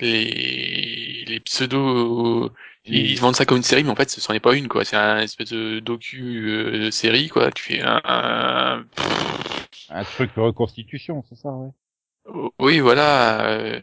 les 0.00 1.24
les 1.26 1.40
pseudo 1.40 2.52
ils 2.84 3.18
vendent 3.20 3.36
ça 3.36 3.44
comme 3.44 3.58
une 3.58 3.62
série 3.62 3.84
mais 3.84 3.90
en 3.90 3.96
fait 3.96 4.10
ce 4.10 4.20
n'en 4.32 4.36
est 4.36 4.40
pas 4.40 4.54
une 4.56 4.68
quoi 4.68 4.84
c'est 4.84 4.96
un 4.96 5.18
espèce 5.20 5.50
de 5.50 5.80
docu 5.80 6.48
euh, 6.50 6.90
série 6.90 7.28
quoi 7.28 7.50
tu 7.52 7.62
fais 7.62 7.82
un, 7.82 8.00
un- 8.04 8.84
Un 9.90 10.06
truc 10.06 10.34
de 10.34 10.40
reconstitution, 10.40 11.22
c'est 11.28 11.34
ça, 11.36 11.50
ouais. 11.52 11.68
Oui 12.58 12.80
voilà 12.80 13.48
euh, 13.50 13.80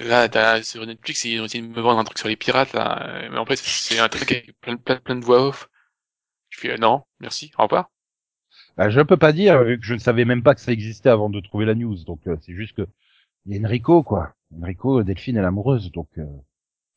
là 0.00 0.28
t'as 0.28 0.62
sur 0.62 0.86
Netflix 0.86 1.24
ils 1.24 1.40
ont 1.40 1.46
essayé 1.46 1.62
de 1.64 1.68
me 1.68 1.80
vendre 1.80 2.00
un 2.00 2.04
truc 2.04 2.18
sur 2.18 2.28
les 2.28 2.36
pirates 2.36 2.72
là 2.74 3.06
euh, 3.24 3.28
mais 3.30 3.38
en 3.38 3.46
fait 3.46 3.56
c'est 3.56 3.98
un 4.00 4.08
truc 4.08 4.30
avec 4.32 4.58
plein 4.60 4.76
plein, 4.76 4.96
plein 4.98 5.16
de 5.16 5.24
voix 5.24 5.42
off 5.48 5.68
je 6.50 6.60
fais 6.60 6.72
euh, 6.72 6.78
non 6.78 7.04
merci 7.20 7.52
au 7.58 7.64
revoir 7.64 7.90
Bah, 8.76 8.90
je 8.90 9.00
peux 9.00 9.16
pas 9.16 9.32
dire, 9.32 9.62
vu 9.62 9.78
que 9.78 9.86
je 9.86 9.94
ne 9.94 10.00
savais 10.00 10.24
même 10.24 10.42
pas 10.42 10.56
que 10.56 10.60
ça 10.60 10.72
existait 10.72 11.08
avant 11.08 11.30
de 11.30 11.38
trouver 11.40 11.66
la 11.66 11.74
news. 11.76 11.96
Donc, 12.04 12.26
euh, 12.26 12.36
c'est 12.40 12.54
juste 12.54 12.74
que 12.76 12.86
il 13.46 13.56
y 13.56 13.58
a 13.64 13.66
Enrico, 13.68 14.02
quoi. 14.04 14.34
Enrico, 14.58 15.02
Delphine, 15.02 15.36
elle 15.36 15.44
est 15.44 15.46
amoureuse, 15.46 15.90
donc 15.92 16.08
euh, 16.18 16.24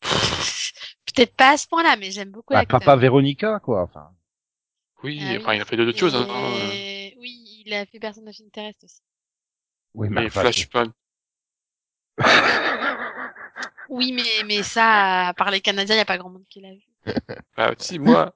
Peut-être 1.15 1.35
pas 1.35 1.51
à 1.51 1.57
ce 1.57 1.67
point-là, 1.67 1.95
mais 1.97 2.11
j'aime 2.11 2.31
beaucoup 2.31 2.53
bah, 2.53 2.65
papa 2.65 2.95
Véronica, 2.95 3.59
quoi. 3.59 3.83
Enfin, 3.83 4.09
oui 5.03 5.19
Ah 5.21 5.31
oui. 5.31 5.37
enfin 5.37 5.53
il 5.53 5.61
a 5.61 5.65
fait 5.65 5.77
d'autres 5.77 5.97
choses 5.97 6.15
hein, 6.15 6.25
euh, 6.29 7.09
Oui, 7.19 7.63
il 7.65 7.73
a 7.73 7.85
fait 7.85 7.99
Personne 7.99 8.27
of 8.27 8.35
Interest 8.43 8.83
aussi. 8.83 9.01
oui, 9.93 10.07
mais 10.09 10.25
enfin, 10.25 10.41
Flashpoint 10.41 10.93
Oui, 13.89 14.11
mais, 14.11 14.43
mais 14.45 14.63
ça, 14.63 15.33
par 15.37 15.51
les 15.51 15.61
Canadiens, 15.61 15.95
il 15.95 15.97
n'y 15.97 16.01
a 16.01 16.05
pas 16.05 16.17
grand 16.17 16.29
monde 16.29 16.45
qui 16.49 16.61
l'a 16.61 16.73
vu. 16.73 16.81
bah 17.57 17.73
si 17.77 17.99
moi 17.99 18.33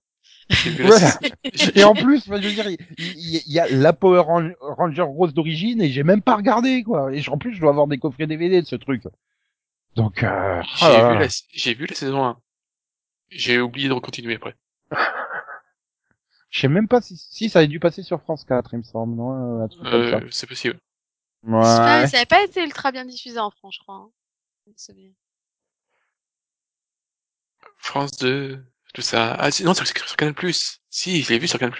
Voilà. 0.80 1.20
Et 1.76 1.84
en 1.84 1.94
plus, 1.94 2.24
je 2.26 2.32
veux 2.32 2.40
dire, 2.40 2.68
il 2.98 3.42
y, 3.48 3.60
a 3.60 3.68
la 3.70 3.92
Power 3.94 4.20
Ran- 4.22 4.52
Ranger 4.62 5.02
rose 5.02 5.34
d'origine 5.34 5.82
et 5.82 5.90
j'ai 5.90 6.04
même 6.04 6.22
pas 6.22 6.36
regardé, 6.38 6.84
quoi. 6.84 7.14
Et 7.14 7.22
en 7.30 7.38
plus, 7.38 7.54
je 7.54 7.60
dois 7.60 7.72
avoir 7.72 7.88
des 7.88 7.98
coffrets 7.98 8.28
DVD 8.28 8.62
de 8.62 8.66
ce 8.68 8.76
truc. 8.78 9.04
Donc, 9.96 10.24
euh, 10.24 10.62
J'ai 10.78 10.86
oh 10.86 11.10
vu 11.14 11.20
la, 11.20 11.28
j'ai 11.52 11.74
vu 11.74 11.86
la 11.86 11.96
saison 11.96 12.24
1. 12.24 12.40
J'ai 13.30 13.60
oublié 13.60 13.90
de 13.90 13.94
continuer 13.96 14.36
après. 14.36 14.56
je 16.50 16.60
sais 16.62 16.68
même 16.70 16.88
pas 16.88 17.02
si, 17.02 17.18
si 17.18 17.50
ça 17.50 17.60
a 17.60 17.66
dû 17.66 17.80
passer 17.80 18.04
sur 18.04 18.22
France 18.22 18.46
4, 18.46 18.70
il 18.74 18.78
me 18.80 18.84
semble, 18.84 19.16
non, 19.16 19.64
un 19.64 19.68
truc 19.68 19.84
comme 19.84 20.10
ça. 20.10 20.18
Euh, 20.18 20.28
c'est 20.32 20.48
possible. 20.48 20.80
Pas, 21.46 22.02
Ouais. 22.02 22.08
ça 22.08 22.18
n'avait 22.18 22.26
pas 22.26 22.44
été 22.44 22.64
ultra 22.64 22.92
bien 22.92 23.06
diffusé 23.06 23.38
en 23.40 23.52
France, 23.52 23.76
je 23.78 23.84
crois. 23.84 23.96
hein. 23.96 24.12
France 27.78 28.12
2, 28.18 28.64
tout 28.98 29.04
ça. 29.04 29.36
Ah, 29.36 29.52
si, 29.52 29.64
non, 29.64 29.76
c'est 29.76 29.86
sur, 29.86 30.08
sur 30.08 30.18
Canal+. 30.18 30.34
Si, 30.90 31.22
je 31.22 31.30
l'ai 31.32 31.38
vu 31.38 31.48
sur 31.48 31.60
Canal+. 31.60 31.76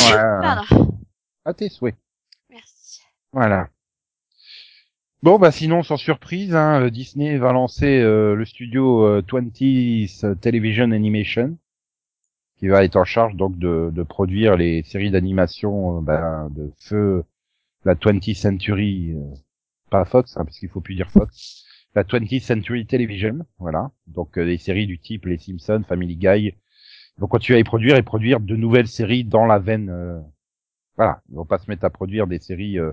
Pardon. 0.00 0.98
À 1.44 1.52
tes 1.52 1.68
souhaits. 1.68 1.94
Merci. 2.48 3.02
Voilà. 3.30 3.68
Bon, 5.22 5.38
bah 5.38 5.52
sinon, 5.52 5.82
sans 5.82 5.98
surprise, 5.98 6.54
hein, 6.54 6.80
euh, 6.80 6.90
Disney 6.90 7.36
va 7.36 7.52
lancer 7.52 8.00
euh, 8.00 8.34
le 8.34 8.46
studio 8.46 9.06
euh, 9.06 9.20
20th 9.20 10.38
Television 10.40 10.92
Animation, 10.92 11.58
qui 12.56 12.68
va 12.68 12.84
être 12.84 12.96
en 12.96 13.04
charge 13.04 13.34
donc 13.34 13.58
de, 13.58 13.90
de 13.92 14.02
produire 14.02 14.56
les 14.56 14.82
séries 14.84 15.10
d'animation 15.10 15.98
euh, 15.98 16.00
ben, 16.00 16.48
de 16.52 16.72
feu 16.78 17.22
la 17.84 17.96
20th 17.96 18.34
Century, 18.34 19.12
euh, 19.12 19.34
pas 19.90 20.06
Fox, 20.06 20.38
hein, 20.38 20.46
parce 20.46 20.58
qu'il 20.58 20.70
faut 20.70 20.80
plus 20.80 20.94
dire 20.94 21.10
Fox, 21.10 21.63
la 21.94 22.04
20th 22.04 22.40
Century 22.40 22.86
Television, 22.86 23.46
voilà. 23.58 23.90
Donc 24.06 24.38
euh, 24.38 24.44
des 24.44 24.58
séries 24.58 24.86
du 24.86 24.98
type 24.98 25.26
Les 25.26 25.38
Simpsons, 25.38 25.84
Family 25.88 26.16
Guy. 26.16 26.54
Ils 27.16 27.20
vont 27.20 27.28
continuer 27.28 27.58
à 27.58 27.60
y 27.60 27.64
produire 27.64 27.96
et 27.96 28.02
produire 28.02 28.40
de 28.40 28.56
nouvelles 28.56 28.88
séries 28.88 29.24
dans 29.24 29.46
la 29.46 29.58
veine. 29.58 29.88
euh, 29.90 30.20
voilà, 30.96 31.22
ils 31.28 31.36
vont 31.36 31.44
pas 31.46 31.58
se 31.58 31.68
mettre 31.70 31.84
à 31.84 31.90
produire 31.90 32.26
des 32.26 32.38
séries 32.38 32.78
euh, 32.78 32.92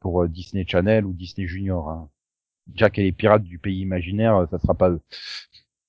pour 0.00 0.22
euh, 0.22 0.28
Disney 0.28 0.64
Channel 0.66 1.04
ou 1.04 1.12
Disney 1.12 1.46
Junior. 1.46 1.88
Hein. 1.88 2.10
Jack 2.74 2.98
et 2.98 3.02
les 3.02 3.12
pirates 3.12 3.42
du 3.44 3.58
pays 3.58 3.80
imaginaire, 3.80 4.36
euh, 4.36 4.46
ça 4.50 4.58
sera 4.58 4.74
pas 4.74 4.90
eux. 4.90 5.00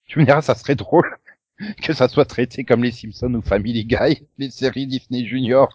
Tu 0.07 0.19
me 0.19 0.25
diras, 0.25 0.41
ça 0.41 0.55
serait 0.55 0.75
drôle 0.75 1.17
que 1.83 1.93
ça 1.93 2.07
soit 2.07 2.25
traité 2.25 2.63
comme 2.65 2.83
les 2.83 2.91
Simpsons 2.91 3.33
ou 3.35 3.41
Family 3.41 3.85
Guy, 3.85 4.27
les 4.37 4.51
séries 4.51 4.87
Disney 4.87 5.25
Junior. 5.25 5.73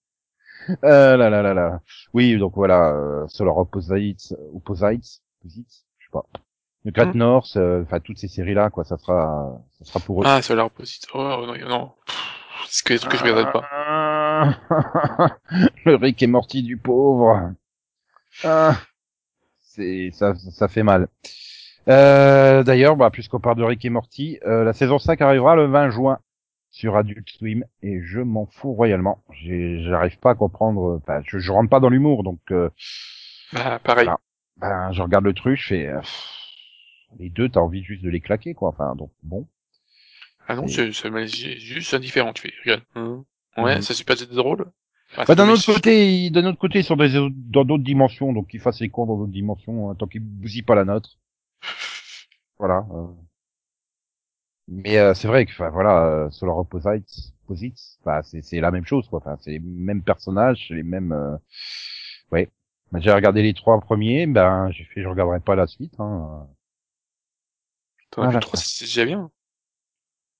euh, 0.83 1.17
là 1.17 1.29
là 1.29 1.41
là 1.41 1.53
là. 1.53 1.79
Oui, 2.13 2.37
donc 2.37 2.53
voilà, 2.55 2.91
euh, 2.91 3.27
Solar 3.27 3.57
Opposites, 3.57 4.33
Opposites, 4.53 5.21
Opposites, 5.41 5.85
je 5.99 6.05
sais 6.05 6.11
pas. 6.11 6.25
Le 6.85 6.91
Great 6.91 7.13
Hmm. 7.13 7.17
North, 7.17 7.57
euh, 7.57 7.83
enfin 7.83 7.99
toutes 7.99 8.17
ces 8.17 8.27
séries 8.27 8.53
là, 8.53 8.69
quoi, 8.69 8.83
ça 8.85 8.97
sera, 8.97 9.59
ça 9.79 9.85
sera 9.85 9.99
pour 9.99 10.21
eux. 10.21 10.25
Ah, 10.27 10.41
c'est 10.41 10.55
leur 10.55 10.67
opposite. 10.67 11.05
Oh, 11.13 11.19
non, 11.45 11.53
non. 11.67 11.91
C'est 12.69 12.85
que 12.85 12.93
des 12.93 12.99
trucs 12.99 13.11
que 13.13 13.17
je 13.17 13.23
regarde 13.33 13.51
pas. 13.51 14.57
le 15.85 15.95
Rick 15.95 16.21
et 16.23 16.27
Morty 16.27 16.63
du 16.63 16.77
pauvre. 16.77 17.51
Ah, 18.43 18.75
c'est 19.59 20.11
ça, 20.13 20.33
ça 20.35 20.67
fait 20.67 20.83
mal. 20.83 21.07
Euh, 21.89 22.63
D'ailleurs, 22.63 22.95
bah, 22.95 23.09
puisqu'on 23.09 23.39
parle 23.39 23.57
de 23.57 23.63
Rick 23.63 23.85
et 23.85 23.89
Morty, 23.89 24.39
euh, 24.45 24.63
la 24.63 24.73
saison 24.73 24.99
5 24.99 25.21
arrivera 25.21 25.55
le 25.55 25.65
20 25.67 25.89
juin 25.89 26.19
sur 26.77 26.95
Adult 26.95 27.27
Swim 27.27 27.65
et 27.81 28.01
je 28.03 28.19
m'en 28.19 28.45
fous 28.45 28.73
royalement. 28.73 29.23
J'ai- 29.33 29.81
J'arrive 29.83 30.19
pas 30.19 30.31
à 30.31 30.35
comprendre. 30.35 30.99
Enfin, 31.01 31.21
je, 31.25 31.39
je 31.39 31.51
rentre 31.51 31.69
pas 31.71 31.79
dans 31.79 31.89
l'humour, 31.89 32.23
donc 32.23 32.39
euh, 32.51 32.69
Bah, 33.51 33.79
pareil. 33.79 34.05
Voilà. 34.05 34.19
ben, 34.57 34.91
je 34.91 35.01
regarde 35.01 35.25
le 35.25 35.33
truc, 35.33 35.57
je 35.59 35.67
fais 35.67 35.87
euh, 35.87 35.99
les 37.17 37.29
deux, 37.29 37.49
t'as 37.49 37.61
envie 37.61 37.83
juste 37.83 38.03
de 38.03 38.09
les 38.09 38.21
claquer, 38.21 38.53
quoi. 38.53 38.69
Enfin, 38.69 38.95
donc 38.95 39.11
bon. 39.23 39.47
Ah 40.47 40.55
non, 40.55 40.67
c'est- 40.67 40.91
juste 40.91 41.93
indifférent. 41.95 42.31
Tu 42.33 42.43
fais, 42.43 42.53
regarde. 42.63 42.83
Hum. 42.95 43.23
Ouais, 43.57 43.77
Mhm. 43.77 43.81
ça 43.81 43.95
c'est 43.95 44.05
pas 44.05 44.15
c'est 44.15 44.29
drôle. 44.31 44.71
Ah, 45.13 45.17
Bah, 45.19 45.23
c'est 45.27 45.35
d'un 45.35 45.49
autre 45.49 45.65
côté, 45.65 46.13
ils- 46.13 46.31
d'un 46.31 46.45
autre 46.45 46.59
côté, 46.59 46.79
ils 46.79 46.83
sont 46.85 46.95
dans 46.95 47.65
d'autres 47.65 47.83
dimensions, 47.83 48.33
donc 48.33 48.49
qu'ils 48.49 48.59
fassent 48.59 48.81
les 48.81 48.89
cons 48.89 49.07
dans 49.07 49.17
d'autres 49.17 49.31
dimensions, 49.31 49.89
hein, 49.89 49.95
tant 49.95 50.05
qu'ils 50.05 50.21
bousillent 50.21 50.61
pas 50.61 50.75
la 50.75 50.85
nôtre. 50.85 51.17
Voilà. 52.59 52.85
euh. 52.91 53.07
Mais 54.67 54.97
euh, 54.97 55.13
c'est 55.13 55.27
vrai 55.27 55.45
que, 55.45 55.51
enfin 55.51 55.69
voilà, 55.69 56.05
euh, 56.05 56.29
Solar 56.31 56.57
Opposites, 56.57 57.33
Opposites, 57.45 57.99
bah, 58.05 58.21
c'est 58.23 58.41
c'est 58.41 58.59
la 58.59 58.71
même 58.71 58.85
chose, 58.85 59.07
quoi. 59.09 59.19
Enfin, 59.19 59.37
c'est 59.41 59.51
les 59.51 59.59
mêmes 59.59 60.03
personnages, 60.03 60.65
c'est 60.67 60.73
les 60.75 60.83
mêmes. 60.83 61.11
Euh... 61.13 61.37
Ouais. 62.31 62.49
Bah, 62.91 62.99
j'ai 63.01 63.11
regardé 63.11 63.41
les 63.43 63.53
trois 63.53 63.79
premiers, 63.81 64.27
ben 64.27 64.69
j'ai 64.71 64.83
fait, 64.85 65.01
je 65.01 65.07
regarderai 65.07 65.39
pas 65.39 65.55
la 65.55 65.67
suite. 65.67 65.93
Hein. 65.99 66.47
T'en 68.11 68.23
as 68.23 68.31
vu 68.31 68.31
Voilà. 68.31 68.39
trois, 68.39 68.57
c'est 68.59 68.67
c'est 68.67 68.85
déjà 68.85 69.05
bien. 69.05 69.31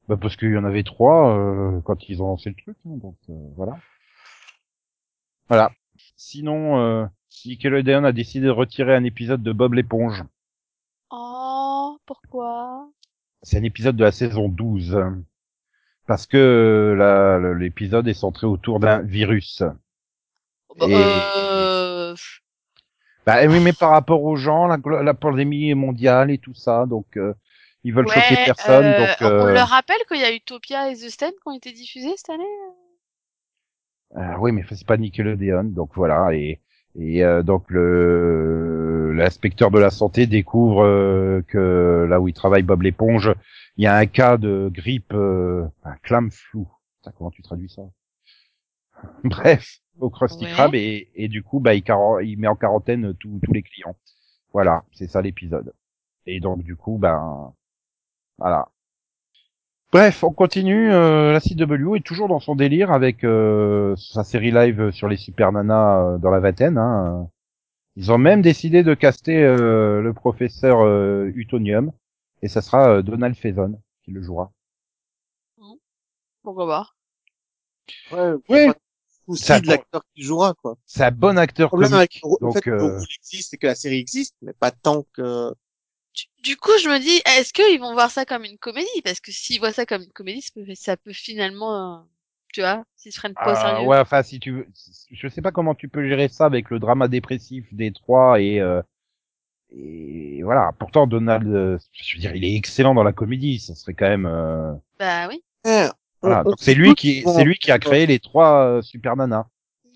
Bah, 0.07 0.17
parce 0.17 0.35
qu'il 0.37 0.51
y 0.51 0.57
en 0.57 0.63
avait 0.65 0.83
trois 0.83 1.37
euh, 1.37 1.81
quand 1.81 2.09
ils 2.09 2.21
ont 2.21 2.27
lancé 2.27 2.49
le 2.49 2.55
truc, 2.55 2.77
hein, 2.85 2.97
donc 2.97 3.17
euh, 3.29 3.33
voilà. 3.55 3.77
Voilà. 5.49 5.71
Sinon, 6.15 6.79
euh, 6.79 7.05
Nickelodeon 7.45 8.03
a 8.05 8.11
décidé 8.13 8.45
de 8.45 8.51
retirer 8.51 8.95
un 8.95 9.03
épisode 9.03 9.43
de 9.43 9.51
Bob 9.51 9.73
l'éponge. 9.73 10.23
Oh, 11.11 11.97
pourquoi? 12.05 12.89
C'est 13.47 13.57
un 13.59 13.63
épisode 13.63 13.95
de 13.95 14.03
la 14.03 14.11
saison 14.11 14.49
12. 14.49 14.97
hein. 14.97 15.21
Parce 16.05 16.25
que 16.25 16.35
euh, 16.37 17.53
l'épisode 17.55 18.05
est 18.09 18.13
centré 18.13 18.45
autour 18.45 18.81
d'un 18.81 19.01
virus. 19.01 19.63
Bah, 20.77 20.85
Et- 20.89 20.93
euh... 20.95 22.13
Bah 23.25 23.45
oui, 23.47 23.59
mais 23.61 23.71
par 23.71 23.91
rapport 23.91 24.21
aux 24.23 24.35
gens, 24.35 24.67
la, 24.67 24.77
la 25.01 25.13
pandémie 25.13 25.69
est 25.69 25.75
mondiale 25.75 26.29
et 26.29 26.37
tout 26.37 26.53
ça, 26.53 26.85
donc 26.85 27.05
euh, 27.15 27.33
ils 27.85 27.93
veulent 27.93 28.07
choquer 28.09 28.35
personne. 28.45 28.85
euh, 28.85 28.99
donc 29.07 29.17
On 29.21 29.25
euh, 29.47 29.53
leur 29.53 29.69
rappelle 29.69 29.97
qu'il 30.09 30.19
y 30.19 30.25
a 30.25 30.33
Utopia 30.33 30.91
et 30.91 30.95
The 30.95 31.09
Stand 31.09 31.31
qui 31.31 31.41
ont 31.45 31.55
été 31.55 31.71
diffusés 31.71 32.13
cette 32.17 32.29
année 32.29 32.43
euh, 34.15 34.35
oui, 34.39 34.51
mais 34.53 34.63
c'est 34.69 34.85
pas 34.87 34.95
Nickelodeon, 34.97 35.65
donc 35.65 35.91
voilà. 35.95 36.33
Et, 36.33 36.61
et 36.97 37.23
euh, 37.23 37.43
donc 37.43 37.65
le 37.69 38.86
l'inspecteur 39.17 39.71
de 39.71 39.79
la 39.79 39.89
santé 39.89 40.27
découvre 40.27 40.83
euh, 40.83 41.41
que 41.47 42.05
là 42.09 42.21
où 42.21 42.27
il 42.27 42.33
travaille 42.33 42.63
Bob 42.63 42.81
l'éponge, 42.81 43.33
il 43.77 43.83
y 43.83 43.87
a 43.87 43.95
un 43.95 44.05
cas 44.05 44.37
de 44.37 44.69
grippe, 44.73 45.13
euh, 45.13 45.65
un 45.83 45.95
clam 46.03 46.31
flou. 46.31 46.67
Putain, 46.99 47.11
comment 47.17 47.31
tu 47.31 47.41
traduis 47.41 47.69
ça? 47.69 47.83
Bref, 49.23 49.79
au 49.99 50.09
Krusty 50.09 50.45
Ouais. 50.45 50.51
Krab 50.51 50.75
et, 50.75 51.09
et 51.15 51.27
du 51.27 51.43
coup, 51.43 51.59
bah, 51.59 51.73
il, 51.75 52.37
met 52.37 52.47
en 52.47 52.55
quarantaine 52.55 53.13
tous 53.19 53.39
tous 53.43 53.53
les 53.53 53.63
clients. 53.63 53.95
Voilà, 54.53 54.83
c'est 54.93 55.07
ça 55.07 55.21
l'épisode. 55.21 55.73
Et 56.25 56.39
donc 56.39 56.63
du 56.63 56.75
coup, 56.75 56.97
ben 56.97 57.53
voilà. 58.37 58.67
Bref, 59.91 60.23
on 60.23 60.33
continue. 60.33 60.91
Euh, 60.91 61.31
la 61.31 61.39
CW 61.39 61.95
est 61.95 62.05
toujours 62.05 62.27
dans 62.27 62.39
son 62.39 62.55
délire 62.55 62.91
avec 62.91 63.23
euh, 63.23 63.95
sa 63.95 64.23
série 64.25 64.51
live 64.51 64.91
sur 64.91 65.07
les 65.07 65.15
Super 65.15 65.53
Nanas 65.53 65.99
euh, 65.99 66.17
dans 66.17 66.29
la 66.29 66.39
vingtaine. 66.39 66.77
Hein. 66.77 67.29
Ils 67.97 68.13
ont 68.13 68.17
même 68.17 68.41
décidé 68.41 68.81
de 68.81 68.93
caster 68.93 69.43
euh, 69.43 69.99
le 70.01 70.13
professeur 70.13 70.79
euh, 70.79 71.29
Utonium 71.35 71.91
et 72.41 72.47
ça 72.47 72.61
sera 72.61 72.89
euh, 72.89 73.01
Donald 73.01 73.35
Faison 73.35 73.81
qui 74.03 74.11
le 74.11 74.21
jouera. 74.21 74.53
Pourquoi 76.41 76.65
pas 76.67 76.89
Ouais, 78.49 78.67
de 79.27 79.35
Ça- 79.35 79.59
de 79.59 79.67
l'acteur 79.67 80.03
qui 80.15 80.21
jouera, 80.23 80.53
quoi. 80.53 80.77
C'est 80.85 81.03
un 81.03 81.11
bon 81.11 81.37
acteur 81.37 81.65
Le 81.65 81.69
problème 81.69 81.91
comique. 81.91 82.21
avec 82.21 82.21
le, 82.23 82.45
donc, 82.45 82.53
fait 82.55 82.65
le 82.65 82.77
euh, 82.77 83.01
existe 83.19 83.53
et 83.53 83.57
que 83.57 83.67
la 83.67 83.75
série 83.75 83.97
existe, 83.99 84.35
mais 84.41 84.53
pas 84.53 84.71
tant 84.71 85.03
que... 85.13 85.53
du, 86.15 86.23
du 86.43 86.57
coup, 86.57 86.71
je 86.81 86.89
me 86.89 86.99
dis, 86.99 87.21
est-ce 87.25 87.53
qu'ils 87.53 87.79
vont 87.79 87.93
voir 87.93 88.11
ça 88.11 88.25
comme 88.25 88.45
une 88.45 88.57
comédie? 88.59 89.01
Parce 89.03 89.19
que 89.21 89.31
s'ils 89.31 89.59
voient 89.59 89.73
ça 89.73 89.85
comme 89.85 90.03
une 90.03 90.11
comédie, 90.13 90.41
ça 90.43 90.51
peut, 90.55 90.75
ça 90.75 90.97
peut 90.97 91.13
finalement, 91.13 91.99
euh, 92.01 92.03
tu 92.57 92.61
vois, 92.61 92.83
s'ils 92.95 93.11
se 93.11 93.19
prennent 93.19 93.35
pas 93.35 93.51
au 93.51 93.55
Ah, 93.55 93.55
sérieux. 93.55 93.87
ouais, 93.87 93.99
enfin, 93.99 94.23
si 94.23 94.39
tu 94.39 94.51
veux, 94.51 94.67
je 95.11 95.27
sais 95.27 95.43
pas 95.43 95.51
comment 95.51 95.75
tu 95.75 95.89
peux 95.89 96.07
gérer 96.07 96.27
ça 96.27 96.45
avec 96.45 96.71
le 96.71 96.79
drama 96.79 97.07
dépressif 97.07 97.71
des 97.71 97.91
trois 97.91 98.41
et 98.41 98.59
euh, 98.59 98.81
et 99.69 100.41
voilà. 100.43 100.71
Pourtant, 100.79 101.05
Donald, 101.05 101.47
euh, 101.47 101.77
je 101.91 102.15
veux 102.15 102.21
dire, 102.21 102.35
il 102.35 102.43
est 102.45 102.55
excellent 102.55 102.95
dans 102.95 103.03
la 103.03 103.13
comédie. 103.13 103.59
Ça 103.59 103.75
serait 103.75 103.93
quand 103.93 104.07
même. 104.07 104.25
euh, 104.25 104.73
Bah 104.97 105.27
oui. 105.27 105.43
Voilà. 106.21 106.43
Donc 106.43 106.55
c'est 106.57 106.73
lui 106.73 106.95
qui, 106.95 107.23
c'est 107.27 107.43
lui 107.43 107.59
qui 107.59 107.71
a 107.71 107.77
créé 107.77 108.07
les 108.07 108.17
trois 108.19 108.63
euh, 108.65 108.81
super 108.81 109.15
nanas. 109.15 109.45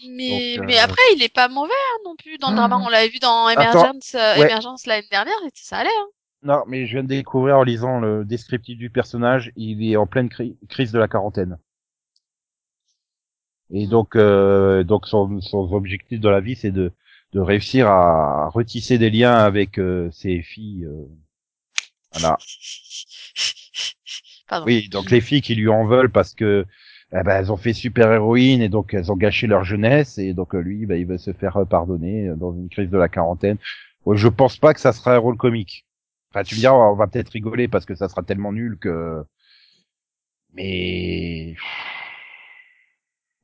Mais, 0.07 0.57
Donc, 0.57 0.67
mais 0.67 0.77
euh, 0.79 0.83
après, 0.83 1.01
il 1.15 1.23
est 1.23 1.33
pas 1.33 1.47
mauvais 1.47 1.71
hein, 1.71 1.97
non 2.05 2.15
plus 2.15 2.37
dans 2.37 2.51
le 2.51 2.55
drama. 2.55 2.79
On 2.83 2.89
l'avait 2.89 3.09
vu 3.09 3.19
dans 3.19 3.49
Emergence, 3.49 4.13
euh, 4.15 4.37
ouais. 4.37 4.45
Emergence 4.45 4.85
l'année 4.85 5.07
dernière, 5.09 5.33
et 5.45 5.51
ça 5.55 5.77
allait. 5.77 5.89
Hein. 5.89 6.07
Non, 6.43 6.63
mais 6.67 6.87
je 6.87 6.93
viens 6.93 7.03
de 7.03 7.07
découvrir 7.07 7.57
en 7.57 7.63
lisant 7.63 7.99
le 7.99 8.25
descriptif 8.25 8.77
du 8.77 8.89
personnage, 8.89 9.51
il 9.55 9.83
est 9.83 9.95
en 9.95 10.07
pleine 10.07 10.27
cri- 10.27 10.57
crise 10.69 10.91
de 10.91 10.97
la 10.99 11.07
quarantaine. 11.07 11.57
Et 13.73 13.87
donc, 13.87 14.15
euh, 14.15 14.83
donc 14.83 15.07
son, 15.07 15.39
son 15.41 15.71
objectif 15.73 16.19
dans 16.19 16.31
la 16.31 16.41
vie, 16.41 16.55
c'est 16.55 16.71
de, 16.71 16.91
de 17.33 17.39
réussir 17.39 17.87
à 17.87 18.49
retisser 18.49 18.97
des 18.97 19.09
liens 19.09 19.35
avec 19.37 19.79
euh, 19.79 20.09
ses 20.11 20.41
filles. 20.41 20.85
euh. 20.85 21.05
Voilà. 22.13 22.37
Pardon. 24.47 24.65
Oui, 24.65 24.89
donc 24.89 25.09
les 25.11 25.21
filles 25.21 25.41
qui 25.41 25.55
lui 25.55 25.69
en 25.69 25.85
veulent 25.85 26.11
parce 26.11 26.33
que 26.33 26.65
eh 27.13 27.23
ben, 27.23 27.31
elles 27.37 27.51
ont 27.51 27.57
fait 27.57 27.73
super 27.73 28.11
héroïne 28.11 28.61
et 28.61 28.69
donc 28.69 28.93
elles 28.93 29.11
ont 29.11 29.15
gâché 29.17 29.47
leur 29.47 29.63
jeunesse 29.63 30.17
et 30.17 30.33
donc 30.33 30.55
euh, 30.55 30.59
lui, 30.61 30.85
ben, 30.85 30.99
il 30.99 31.05
veut 31.05 31.17
se 31.17 31.33
faire 31.33 31.65
pardonner 31.69 32.29
dans 32.37 32.53
une 32.53 32.69
crise 32.69 32.89
de 32.89 32.97
la 32.97 33.09
quarantaine. 33.09 33.57
Je 34.11 34.27
pense 34.27 34.57
pas 34.57 34.73
que 34.73 34.79
ça 34.81 34.93
sera 34.93 35.15
un 35.15 35.17
rôle 35.19 35.37
comique. 35.37 35.85
Enfin, 36.31 36.43
tu 36.43 36.55
me 36.55 36.59
diras, 36.59 36.73
on 36.75 36.95
va 36.95 37.07
peut-être 37.07 37.29
rigoler 37.29 37.67
parce 37.67 37.85
que 37.85 37.95
ça 37.95 38.09
sera 38.09 38.23
tellement 38.23 38.51
nul 38.53 38.77
que. 38.79 39.23
Mais 40.53 41.55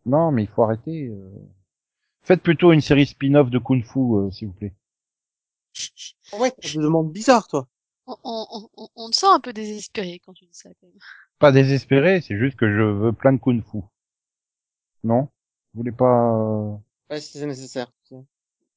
non, 0.08 0.32
mais 0.32 0.44
il 0.44 0.50
faut 0.50 0.64
arrêter. 0.64 1.08
euh. 1.08 1.30
Faites 2.24 2.42
plutôt 2.42 2.72
une 2.74 2.82
série 2.82 3.06
spin-off 3.06 3.50
de 3.50 3.60
Kung 3.60 3.84
Fu, 3.84 4.00
euh, 4.00 4.32
s'il 4.32 4.48
vous 4.48 4.54
plaît. 4.54 4.74
Ouais, 6.34 6.52
t'as 6.52 6.70
des 6.70 6.78
demandes 6.80 7.12
bizarres, 7.12 7.48
toi. 7.48 7.68
On, 8.08 8.16
on, 8.24 8.70
on, 8.78 8.88
on 8.96 9.10
te 9.10 9.16
sent 9.16 9.28
un 9.30 9.40
peu 9.40 9.54
désespéré 9.54 10.20
quand 10.26 10.34
tu 10.34 10.46
dis 10.46 10.54
ça. 10.54 10.70
Quand 10.82 10.88
même. 10.88 10.98
Pas 11.40 11.52
désespéré, 11.52 12.22
c'est 12.22 12.38
juste 12.38 12.58
que 12.58 12.70
je 12.72 12.82
veux 12.82 13.14
plein 13.14 13.34
de 13.34 13.38
Kung 13.38 13.62
Fu. 13.64 13.80
Non? 15.04 15.30
Vous 15.74 15.82
voulez 15.82 15.92
pas 15.92 16.34
euh, 16.34 16.76
Ouais, 17.10 17.20
si 17.22 17.38
c'est 17.38 17.46
nécessaire. 17.46 17.92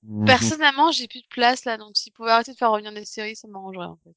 mhm. 0.02 0.26
Personnellement, 0.26 0.90
j'ai 0.92 1.08
plus 1.08 1.22
de 1.22 1.28
place 1.28 1.64
là, 1.64 1.76
donc 1.78 1.96
s'ils 1.96 2.12
pouvaient 2.12 2.30
arrêter 2.32 2.52
de 2.52 2.56
faire 2.58 2.70
revenir 2.72 2.92
des 2.92 3.04
séries, 3.04 3.36
ça 3.36 3.48
m'arrangerait 3.48 3.86
en 3.86 3.96
fait. 4.04 4.14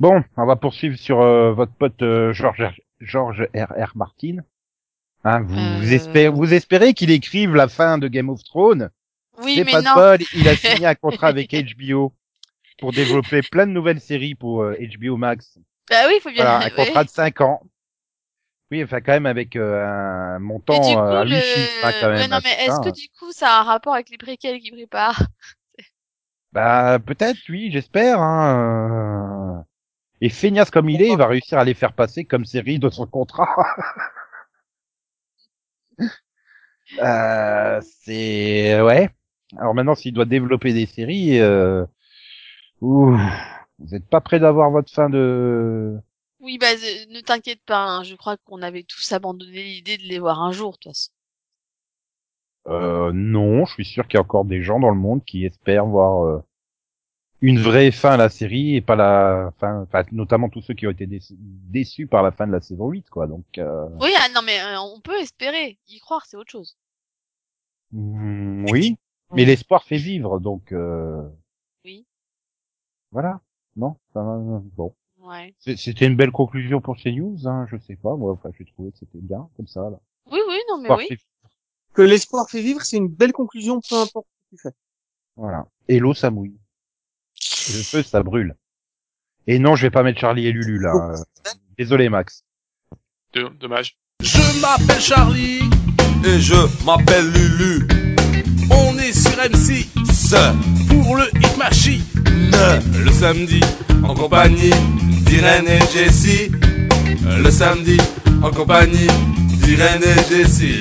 Bon, 0.00 0.24
on 0.36 0.46
va 0.46 0.56
poursuivre 0.56 0.96
sur 0.96 1.20
euh, 1.20 1.52
votre 1.52 1.72
pote 1.74 2.00
euh, 2.02 2.32
George 2.32 2.64
George 3.00 3.46
R. 3.54 3.72
R. 3.78 3.92
Martin. 3.94 4.38
Hein, 5.24 5.42
vous, 5.42 5.56
Euh. 5.58 5.78
vous 5.78 5.92
espérez, 5.92 6.28
vous 6.28 6.52
espérez 6.54 6.94
qu'il 6.94 7.10
écrive 7.10 7.54
la 7.54 7.68
fin 7.68 7.98
de 7.98 8.08
Game 8.08 8.28
of 8.28 8.42
Thrones? 8.44 8.90
Oui, 9.42 9.56
C'est 9.56 9.64
mais 9.64 9.72
pas 9.72 9.82
non. 9.82 10.24
il 10.34 10.48
a 10.48 10.56
signé 10.56 10.86
un 10.86 10.94
contrat 10.94 11.28
avec 11.28 11.52
HBO 11.52 12.12
pour 12.78 12.92
développer 12.92 13.42
plein 13.42 13.66
de 13.66 13.72
nouvelles 13.72 14.00
séries 14.00 14.34
pour 14.34 14.62
euh, 14.62 14.76
HBO 14.98 15.16
Max. 15.16 15.58
Bah 15.90 15.96
oui, 16.08 16.18
faut 16.22 16.30
bien. 16.30 16.44
Voilà, 16.44 16.58
un 16.58 16.64
ouais. 16.64 16.70
contrat 16.70 17.04
de 17.04 17.08
5 17.10 17.40
ans. 17.40 17.62
Oui, 18.70 18.82
enfin 18.82 19.00
quand 19.00 19.12
même 19.12 19.26
avec 19.26 19.54
euh, 19.56 19.84
un 19.84 20.38
montant 20.38 20.80
coup, 20.80 20.98
euh, 20.98 21.20
à 21.20 21.24
le... 21.24 21.30
8 21.36 21.40
chiffres 21.42 21.84
hein, 21.86 21.92
quand 22.00 22.08
même. 22.08 22.16
ouais, 22.18 22.28
non, 22.28 22.38
mais 22.42 22.64
est-ce 22.64 22.80
que 22.80 22.90
du 22.94 23.08
coup, 23.18 23.30
ça 23.32 23.56
a 23.56 23.60
un 23.60 23.64
rapport 23.64 23.94
avec 23.94 24.08
les 24.10 24.16
préquels 24.18 24.58
qu'ils 24.60 24.72
préparent? 24.72 25.22
Bah 26.52 26.98
peut-être, 27.04 27.38
oui, 27.48 27.70
j'espère. 27.72 28.20
Hein. 28.20 29.58
euh. 29.58 29.62
Et 30.20 30.28
feignasse 30.28 30.70
comme 30.70 30.88
il 30.88 31.02
est, 31.02 31.08
il 31.10 31.16
va 31.18 31.26
réussir 31.26 31.58
à 31.58 31.64
les 31.64 31.74
faire 31.74 31.92
passer 31.94 32.24
comme 32.24 32.44
série 32.44 32.78
de 32.78 32.88
son 32.90 33.06
contrat. 33.06 33.48
euh, 37.02 37.80
c'est 38.04 38.80
ouais. 38.82 39.10
Alors 39.58 39.74
maintenant, 39.74 39.94
s'il 39.94 40.14
doit 40.14 40.24
développer 40.24 40.72
des 40.72 40.86
séries, 40.86 41.40
euh... 41.40 41.84
ouh, 42.80 43.16
vous 43.78 43.88
n'êtes 43.90 44.08
pas 44.08 44.20
prêt 44.20 44.40
d'avoir 44.40 44.70
votre 44.70 44.92
fin 44.92 45.10
de. 45.10 45.98
Oui, 46.40 46.58
bah 46.58 46.72
euh, 46.72 47.06
ne 47.10 47.20
t'inquiète 47.20 47.62
pas, 47.64 47.84
hein, 47.84 48.02
je 48.02 48.16
crois 48.16 48.36
qu'on 48.36 48.62
avait 48.62 48.82
tous 48.82 49.12
abandonné 49.12 49.62
l'idée 49.62 49.96
de 49.96 50.02
les 50.02 50.18
voir 50.18 50.42
un 50.42 50.52
jour, 50.52 50.72
de 50.72 50.76
toute 50.76 50.92
façon. 50.92 51.10
Euh, 52.68 53.12
non, 53.12 53.64
je 53.64 53.74
suis 53.74 53.84
sûr 53.84 54.06
qu'il 54.06 54.14
y 54.14 54.18
a 54.18 54.22
encore 54.22 54.44
des 54.44 54.62
gens 54.62 54.80
dans 54.80 54.90
le 54.90 54.96
monde 54.96 55.24
qui 55.24 55.44
espèrent 55.44 55.86
voir 55.86 56.24
euh, 56.24 56.42
une 57.42 57.58
vraie 57.58 57.90
fin 57.90 58.12
à 58.12 58.16
la 58.16 58.28
série 58.30 58.76
et 58.76 58.80
pas 58.80 58.96
la 58.96 59.52
fin, 59.58 59.82
enfin, 59.82 60.04
notamment 60.12 60.48
tous 60.48 60.62
ceux 60.62 60.74
qui 60.74 60.86
ont 60.86 60.90
été 60.90 61.06
déçus, 61.06 61.34
déçus 61.38 62.06
par 62.06 62.22
la 62.22 62.30
fin 62.32 62.46
de 62.46 62.52
la 62.52 62.60
saison 62.60 62.88
8, 62.88 63.10
quoi. 63.10 63.26
Donc, 63.26 63.44
euh, 63.58 63.88
Oui, 64.00 64.12
ah, 64.18 64.28
non, 64.34 64.40
mais 64.42 64.60
euh, 64.60 64.80
on 64.80 65.00
peut 65.00 65.18
espérer. 65.20 65.78
Y 65.88 65.98
croire, 66.00 66.24
c'est 66.24 66.36
autre 66.36 66.50
chose. 66.52 66.76
mm, 67.92 68.66
oui, 68.70 68.96
mais 69.32 69.44
l'espoir 69.44 69.82
fait 69.84 69.96
vivre, 69.96 70.38
donc 70.40 70.72
euh, 70.72 71.22
Oui. 71.84 72.06
voilà. 73.10 73.40
Non, 73.76 73.96
ça 74.12 74.22
va, 74.22 74.38
bon, 74.76 74.94
Ouais. 75.18 75.54
C'était 75.58 76.06
une 76.06 76.16
belle 76.16 76.32
conclusion 76.32 76.80
pour 76.80 76.98
ces 76.98 77.12
news, 77.12 77.36
hein, 77.46 77.66
je 77.70 77.76
sais 77.78 77.96
pas, 77.96 78.16
moi, 78.16 78.32
enfin, 78.32 78.50
j'ai 78.58 78.64
trouvé 78.64 78.90
que 78.90 78.98
c'était 78.98 79.20
bien 79.20 79.48
comme 79.56 79.66
ça. 79.68 79.88
Là. 79.88 79.98
Oui, 80.30 80.40
oui, 80.48 80.58
non, 80.68 80.78
mais 80.80 80.90
oui. 80.92 81.06
fait- 81.08 81.18
Que 81.94 82.02
l'espoir 82.02 82.48
fait 82.50 82.60
vivre, 82.60 82.82
c'est 82.82 82.96
une 82.96 83.08
belle 83.08 83.32
conclusion, 83.32 83.80
peu 83.88 83.96
importe 83.96 84.26
ce 84.26 84.44
que 84.44 84.56
tu 84.56 84.62
fais. 84.62 84.74
Voilà. 85.36 85.66
Et 85.88 85.98
l'eau, 86.00 86.12
ça 86.14 86.30
mouille. 86.30 86.56
Et 87.68 87.76
le 87.76 87.82
feu, 87.82 88.02
ça 88.02 88.22
brûle. 88.22 88.54
Et 89.46 89.58
non, 89.58 89.74
je 89.76 89.82
vais 89.82 89.90
pas 89.90 90.02
mettre 90.02 90.20
Charlie 90.20 90.46
et 90.46 90.52
Lulu 90.52 90.78
là. 90.80 90.92
euh, 90.94 91.16
Désolé, 91.78 92.08
Max. 92.08 92.44
Dommage. 93.60 93.96
Je 94.22 94.60
m'appelle 94.60 95.00
Charlie 95.00 95.60
Et 96.24 96.38
je 96.40 96.84
m'appelle 96.84 97.28
Lulu. 97.32 97.88
On 98.70 98.98
est 98.98 99.12
sur 99.12 99.32
M6 99.32 99.86
Ce 100.12 100.88
pour 100.88 101.16
le 101.16 101.24
Hit 101.38 101.56
Machine. 101.56 102.02
ne 102.14 103.04
le 103.04 103.10
samedi 103.10 103.60
en 104.04 104.14
compagnie 104.14 104.70
d'Irène 105.26 105.66
et 105.66 105.80
Jessie. 105.92 106.50
Le 107.24 107.50
samedi 107.50 107.96
en 108.42 108.50
compagnie 108.50 109.08
d'Irène 109.64 110.02
et 110.02 110.28
Jessie. 110.34 110.74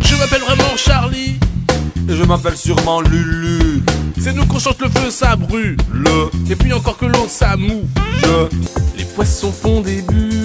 Je 0.00 0.16
m'appelle 0.18 0.42
vraiment 0.42 0.76
Charlie. 0.76 1.38
Et 2.08 2.16
je 2.16 2.24
m'appelle 2.24 2.56
sûrement 2.56 3.00
Lulu. 3.00 3.82
C'est 4.20 4.32
nous 4.32 4.46
qu'on 4.46 4.58
chante 4.58 4.80
le 4.80 4.88
feu, 4.88 5.10
ça 5.10 5.36
brûle. 5.36 5.76
Le 5.92 6.30
Et 6.50 6.56
puis 6.56 6.72
encore 6.72 6.96
que 6.96 7.06
l'eau, 7.06 7.26
ça 7.28 7.56
mou. 7.56 7.88
je 8.22 8.56
Les 8.98 9.04
poissons 9.04 9.52
font 9.52 9.80
des 9.80 10.02
bulles 10.02 10.35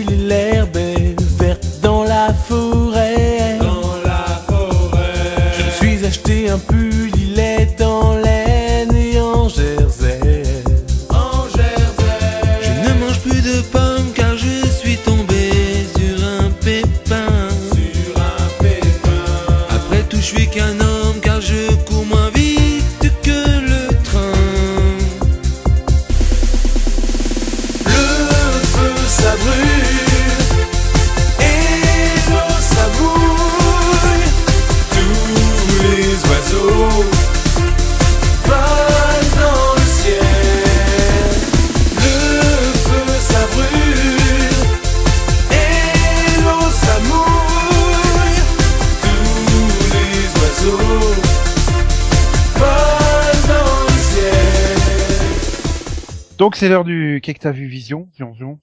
Donc 56.41 56.55
c'est 56.55 56.69
l'heure 56.69 56.85
du 56.85 57.19
qu'est-ce 57.21 57.37
que 57.37 57.43
t'as 57.43 57.51
vu 57.51 57.67
Vision? 57.67 58.09
Vision, 58.13 58.31
Vision, 58.31 58.59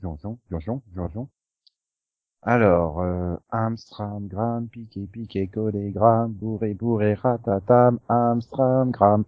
Vision, 0.00 0.38
Vision, 0.48 0.82
Vision. 0.94 1.28
Alors, 2.40 3.00
euh, 3.00 3.34
Amstram, 3.50 4.28
Gram, 4.28 4.68
piqué, 4.68 5.08
piqué, 5.12 5.48
collé, 5.48 5.90
Gram, 5.90 6.32
bourré, 6.32 6.72
bourré, 6.72 7.14
ratatam, 7.14 7.98
Amstram, 8.08 8.92
Gram. 8.92 9.24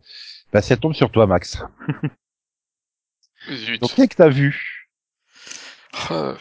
Bah, 0.53 0.63
ça 0.63 0.77
tombe 0.77 0.95
sur 0.95 1.11
toi, 1.11 1.27
Max. 1.27 1.59
Zut. 3.51 3.81
Donc, 3.81 3.93
qu'est-ce 3.97 4.09
que 4.11 4.15
t'as 4.15 4.29
vu? 4.29 4.89
Euh, 6.13 6.37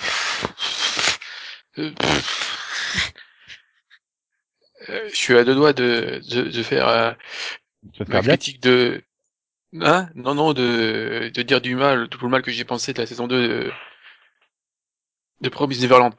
euh, 1.79 1.91
euh, 4.89 5.09
Je 5.09 5.15
suis 5.15 5.35
à 5.35 5.43
deux 5.43 5.55
doigts 5.55 5.73
de, 5.73 6.21
de, 6.29 6.51
de 6.51 6.61
faire 6.61 6.87
euh, 6.87 7.13
te 7.93 8.03
ma 8.03 8.05
faire 8.05 8.21
bien 8.21 8.37
critique 8.37 8.61
de... 8.61 9.01
Hein 9.79 10.09
non, 10.15 10.35
non, 10.35 10.53
de, 10.53 11.31
de 11.33 11.41
dire 11.41 11.61
du 11.61 11.75
mal, 11.75 12.09
tout 12.09 12.19
le 12.23 12.29
mal 12.29 12.41
que 12.41 12.51
j'ai 12.51 12.65
pensé 12.65 12.91
de 12.93 12.99
la 12.99 13.07
saison 13.07 13.27
2 13.27 13.47
de, 13.47 13.71
de 15.41 15.49
Promise 15.49 15.81
Neverland. 15.81 16.13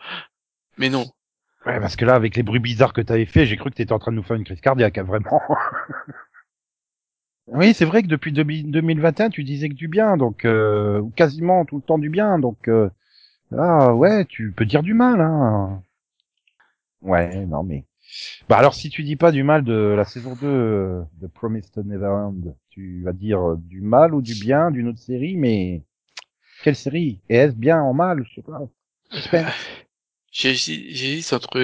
Mais 0.79 0.91
non, 0.91 1.07
Ouais, 1.67 1.81
parce 1.81 1.97
que 1.97 2.05
là, 2.05 2.15
avec 2.15 2.37
les 2.37 2.43
bruits 2.43 2.61
bizarres 2.61 2.93
que 2.93 3.01
t'avais 3.01 3.27
fait, 3.27 3.47
j'ai 3.47 3.57
cru 3.57 3.71
que 3.71 3.77
t'étais 3.77 3.93
en 3.93 3.99
train 3.99 4.13
de 4.13 4.17
nous 4.17 4.23
faire 4.23 4.37
une 4.37 4.45
crise 4.45 4.61
cardiaque, 4.61 4.99
hein, 4.99 5.03
vraiment. 5.05 5.41
oui, 7.47 7.75
c'est 7.75 7.85
vrai 7.85 8.03
que 8.03 8.09
depuis 8.09 8.33
2000 8.33 8.71
2021, 8.71 9.31
tu 9.31 9.43
disais 9.45 9.69
que 9.69 9.75
du 9.75 9.89
bien, 9.89 10.17
donc 10.17 10.45
euh, 10.45 11.03
quasiment 11.17 11.65
tout 11.65 11.77
le 11.77 11.83
temps 11.83 11.99
du 11.99 12.11
bien, 12.11 12.39
donc 12.39 12.69
euh, 12.69 12.91
ah 13.57 13.95
ouais, 13.95 14.25
tu 14.27 14.53
peux 14.53 14.67
dire 14.67 14.83
du 14.83 14.95
mal, 14.95 15.21
hein. 15.21 15.83
Ouais, 17.03 17.45
non 17.47 17.63
mais. 17.63 17.85
Bah 18.49 18.59
alors, 18.59 18.75
si 18.75 18.91
tu 18.91 19.05
dis 19.05 19.17
pas 19.17 19.33
du 19.33 19.43
mal 19.43 19.65
de 19.65 19.75
la 19.97 20.05
saison 20.05 20.35
2 20.37 20.47
euh, 20.47 21.03
de 21.21 21.27
Promised 21.27 21.77
Neverland, 21.87 22.57
tu 22.79 23.03
vas 23.03 23.13
dire 23.13 23.41
euh, 23.41 23.57
du 23.57 23.81
mal 23.81 24.15
ou 24.15 24.23
du 24.23 24.35
bien 24.35 24.71
d'une 24.71 24.87
autre 24.87 25.01
série, 25.01 25.37
mais 25.37 25.83
quelle 26.63 26.77
série? 26.77 27.21
Et 27.29 27.37
est-ce 27.37 27.57
bien 27.57 27.81
en 27.83 27.93
mal 27.93 28.25
Je 28.29 28.35
sais 28.37 28.43
pas. 28.43 28.61
Suspense? 29.11 29.53
J'hésite 30.31 31.33
entre 31.33 31.59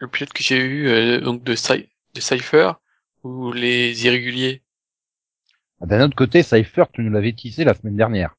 le 0.00 0.08
pilote 0.08 0.32
que 0.32 0.42
j'ai 0.42 0.58
eu 0.58 0.88
euh, 0.88 1.20
donc 1.20 1.44
de, 1.44 1.54
Cy- 1.54 1.88
de 2.14 2.20
Cypher 2.20 2.72
ou 3.22 3.52
les 3.52 4.06
irréguliers. 4.06 4.62
Ah, 5.80 5.86
D'un 5.86 6.04
autre 6.04 6.14
côté, 6.14 6.44
Cypher, 6.44 6.84
tu 6.92 7.00
nous 7.02 7.10
l'avais 7.10 7.32
teasé 7.32 7.64
la 7.64 7.74
semaine 7.74 7.96
dernière. 7.96 8.36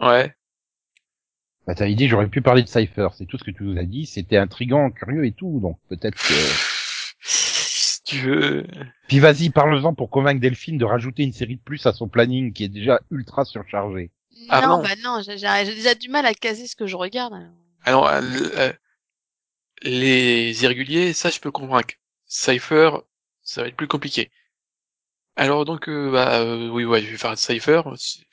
Ouais. 0.00 0.34
Bah, 1.66 1.74
t'avais 1.74 1.94
dit 1.94 2.06
j'aurais 2.06 2.28
pu 2.28 2.42
parler 2.42 2.62
de 2.62 2.68
Cypher, 2.68 3.08
c'est 3.14 3.24
tout 3.24 3.38
ce 3.38 3.44
que 3.44 3.50
tu 3.50 3.62
nous 3.64 3.78
as 3.78 3.84
dit, 3.84 4.04
c'était 4.04 4.36
intriguant, 4.36 4.90
curieux 4.90 5.24
et 5.24 5.32
tout, 5.32 5.58
donc 5.60 5.78
peut-être 5.88 6.16
que... 6.16 6.34
tu 8.10 8.30
veux. 8.30 8.66
Puis 9.08 9.18
vas-y, 9.18 9.50
parle-en 9.50 9.94
pour 9.94 10.10
convaincre 10.10 10.40
Delphine 10.40 10.78
de 10.78 10.84
rajouter 10.84 11.22
une 11.22 11.32
série 11.32 11.56
de 11.56 11.60
plus 11.62 11.84
à 11.86 11.92
son 11.92 12.08
planning 12.08 12.52
qui 12.52 12.64
est 12.64 12.68
déjà 12.68 13.00
ultra 13.10 13.44
surchargé. 13.44 14.10
Ah 14.48 14.60
non, 14.66 14.82
bah 14.82 14.96
non, 15.02 15.20
j'ai 15.22 15.34
déjà 15.74 15.94
du 15.94 16.08
mal 16.08 16.26
à 16.26 16.34
caser 16.34 16.66
ce 16.66 16.76
que 16.76 16.86
je 16.86 16.96
regarde. 16.96 17.34
alors. 17.34 17.52
Alors 17.84 18.08
euh, 18.08 18.20
euh, 18.56 18.72
les 19.82 20.62
irréguliers, 20.64 21.12
ça 21.12 21.30
je 21.30 21.40
peux 21.40 21.50
convaincre. 21.50 21.94
Cypher, 22.26 22.90
ça 23.42 23.62
va 23.62 23.68
être 23.68 23.76
plus 23.76 23.88
compliqué. 23.88 24.30
Alors 25.36 25.64
donc 25.64 25.88
euh, 25.88 26.10
bah 26.10 26.40
euh, 26.40 26.68
oui 26.68 26.84
ouais, 26.84 27.02
je 27.02 27.10
vais 27.10 27.16
faire 27.16 27.36
Cypher. 27.38 27.82
C'est- 27.96 28.24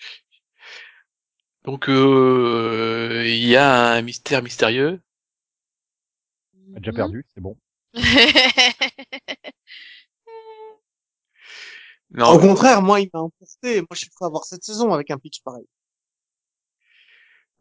Donc 1.63 1.89
euh, 1.89 3.23
il 3.25 3.45
y 3.45 3.55
a 3.55 3.91
un 3.91 4.01
mystère 4.01 4.41
mystérieux. 4.43 5.01
A 6.75 6.79
déjà 6.79 6.91
perdu, 6.93 7.25
c'est 7.33 7.41
bon. 7.41 7.57
Non, 12.11 12.31
Au 12.33 12.39
contraire, 12.39 12.81
moi, 12.81 12.99
il 13.01 13.09
m'a 13.13 13.21
emporté. 13.21 13.79
Moi, 13.81 13.87
je 13.91 13.97
suis 13.99 14.09
prêt 14.09 14.25
à 14.25 14.29
voir 14.29 14.43
cette 14.45 14.63
saison 14.63 14.93
avec 14.93 15.09
un 15.11 15.17
pitch 15.17 15.41
pareil. 15.43 15.65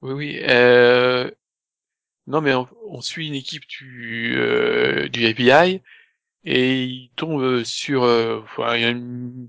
Oui, 0.03 0.13
oui. 0.13 0.39
Euh... 0.49 1.31
Non, 2.27 2.41
mais 2.41 2.55
on, 2.55 2.69
on 2.89 3.01
suit 3.01 3.29
une 3.29 3.35
équipe 3.35 3.67
du, 3.69 4.35
euh, 4.39 5.09
du 5.09 5.25
FBI 5.27 5.83
et 6.45 6.85
il 6.85 7.11
tombe 7.17 7.65
sur, 7.65 8.05
euh, 8.05 8.41
enfin, 8.45 8.77
y 8.79 8.85
a 8.85 8.91
une, 8.91 9.49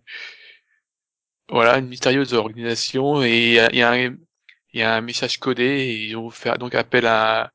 voilà, 1.49 1.77
une 1.79 1.87
mystérieuse 1.87 2.33
organisation 2.33 3.23
et 3.23 3.47
il 3.47 3.53
y 3.53 3.59
a, 3.59 3.73
y 3.73 3.81
a 3.81 4.09
y 4.73 4.81
a 4.83 4.95
un 4.95 5.01
message 5.01 5.39
codé 5.39 5.63
et 5.65 6.05
ils 6.07 6.15
vont 6.15 6.29
faire 6.29 6.57
donc 6.59 6.75
appel 6.75 7.05
à, 7.07 7.51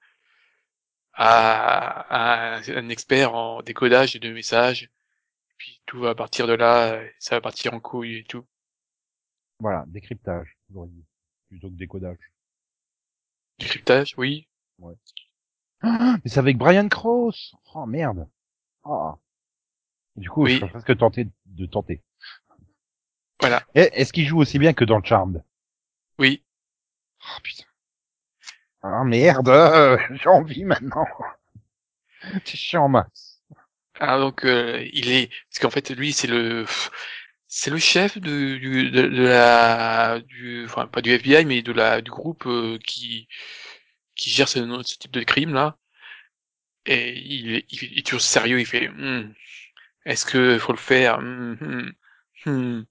à, 1.25 2.57
à 2.57 2.57
un 2.71 2.89
expert 2.89 3.35
en 3.35 3.63
décodage 3.63 4.15
de 4.15 4.33
messages. 4.33 4.91
Puis 5.57 5.81
tout 5.87 6.01
va 6.01 6.15
partir 6.15 6.47
de 6.47 6.55
là, 6.55 7.01
ça 7.19 7.37
va 7.37 7.41
partir 7.41 7.73
en 7.75 7.81
couille 7.81 8.19
et 8.19 8.25
tout. 8.25 8.45
Voilà, 9.61 9.85
décryptage, 9.87 10.57
dit, 10.69 11.05
plutôt 11.49 11.69
que 11.69 11.75
décodage. 11.75 12.19
Décryptage, 13.59 14.15
oui. 14.17 14.49
Ah, 15.83 16.17
mais 16.25 16.31
c'est 16.31 16.39
avec 16.41 16.57
Brian 16.59 16.89
Cross 16.89 17.55
Oh 17.75 17.87
merde 17.87 18.29
Ah. 18.85 19.17
Du 20.17 20.29
coup, 20.29 20.43
Oui. 20.45 20.55
je 20.55 20.59
serais 20.59 20.71
presque 20.71 20.97
tenté 20.99 21.29
de 21.47 21.67
tenter. 21.67 22.03
Voilà. 23.41 23.63
Est-ce 23.75 24.13
qu'il 24.13 24.27
joue 24.27 24.39
aussi 24.41 24.59
bien 24.59 24.73
que 24.73 24.85
dans 24.85 24.99
le 24.99 25.05
Charmed 25.05 25.45
Oui. 26.19 26.45
Oh 27.21 27.41
putain. 27.43 27.65
Ah 28.83 29.03
merde, 29.05 29.49
euh, 29.49 29.99
j'ai 30.23 30.29
envie 30.29 30.65
maintenant. 30.65 31.07
C'est 32.45 32.57
chiant, 32.57 32.89
max. 32.89 33.41
Ah 34.01 34.19
donc 34.19 34.45
euh, 34.45 34.87
il 34.93 35.11
est 35.13 35.29
parce 35.51 35.61
qu'en 35.61 35.71
fait 35.71 35.91
lui 35.91 36.13
c'est 36.13 36.27
le 36.29 36.67
c'est 37.49 37.71
le 37.71 37.79
chef 37.79 38.19
de 38.19 38.57
du 38.59 38.91
de, 38.91 39.03
de 39.09 39.23
la 39.25 40.21
du 40.21 40.65
enfin 40.67 40.87
pas 40.87 41.03
du 41.03 41.13
FBI 41.13 41.45
mais 41.47 41.63
de 41.63 41.73
la 41.73 42.01
du 42.03 42.11
groupe 42.11 42.47
euh, 42.47 42.79
qui 42.87 43.29
qui 44.17 44.31
gère 44.31 44.49
ce, 44.49 44.61
type 44.99 45.13
de 45.13 45.23
crime 45.25 45.55
là 45.55 45.77
et 46.87 47.17
il, 47.19 47.55
est- 47.57 47.67
il, 47.71 47.99
est 47.99 48.07
toujours 48.07 48.21
sérieux 48.21 48.61
il 48.61 48.67
fait 48.67 48.89
Hmm, 48.89 49.33
est-ce 50.07 50.27
que 50.27 50.59
faut 50.59 50.73
le 50.73 50.79
faire? 50.79 51.21
Hmm, 51.21 51.91
hmm. 52.47 52.83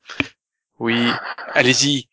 oui 0.80 1.10
allez-y 1.56 2.10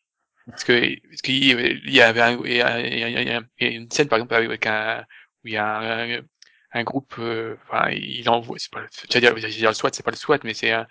parce 0.51 0.65
que 0.65 1.09
parce 1.11 1.23
qu'il 1.23 1.45
il 1.45 1.93
y 1.95 2.01
avait 2.01 2.21
un, 2.21 2.39
il 2.45 2.53
y 2.57 2.63
a, 2.63 3.41
une 3.61 3.91
scène 3.91 4.09
par 4.09 4.19
exemple 4.19 4.35
avec 4.35 4.67
un 4.67 5.01
où 5.45 5.49
il 5.49 5.53
y 5.55 5.57
a 5.57 5.79
un, 5.79 6.21
un 6.73 6.83
groupe 6.85 7.15
euh, 7.19 7.57
enfin 7.69 7.91
il 7.91 8.29
envoie 8.29 8.59
c'est 8.59 8.71
pas 8.73 8.81
le- 8.81 8.89
j'allais 9.11 9.33
dire, 9.51 9.71
le 9.71 9.75
SWAT 9.75 9.91
c'est 9.95 10.03
pas 10.05 10.11
le 10.11 10.17
SWAT 10.17 10.39
mais 10.45 10.55
c'est 10.55 10.73
un, 10.73 10.87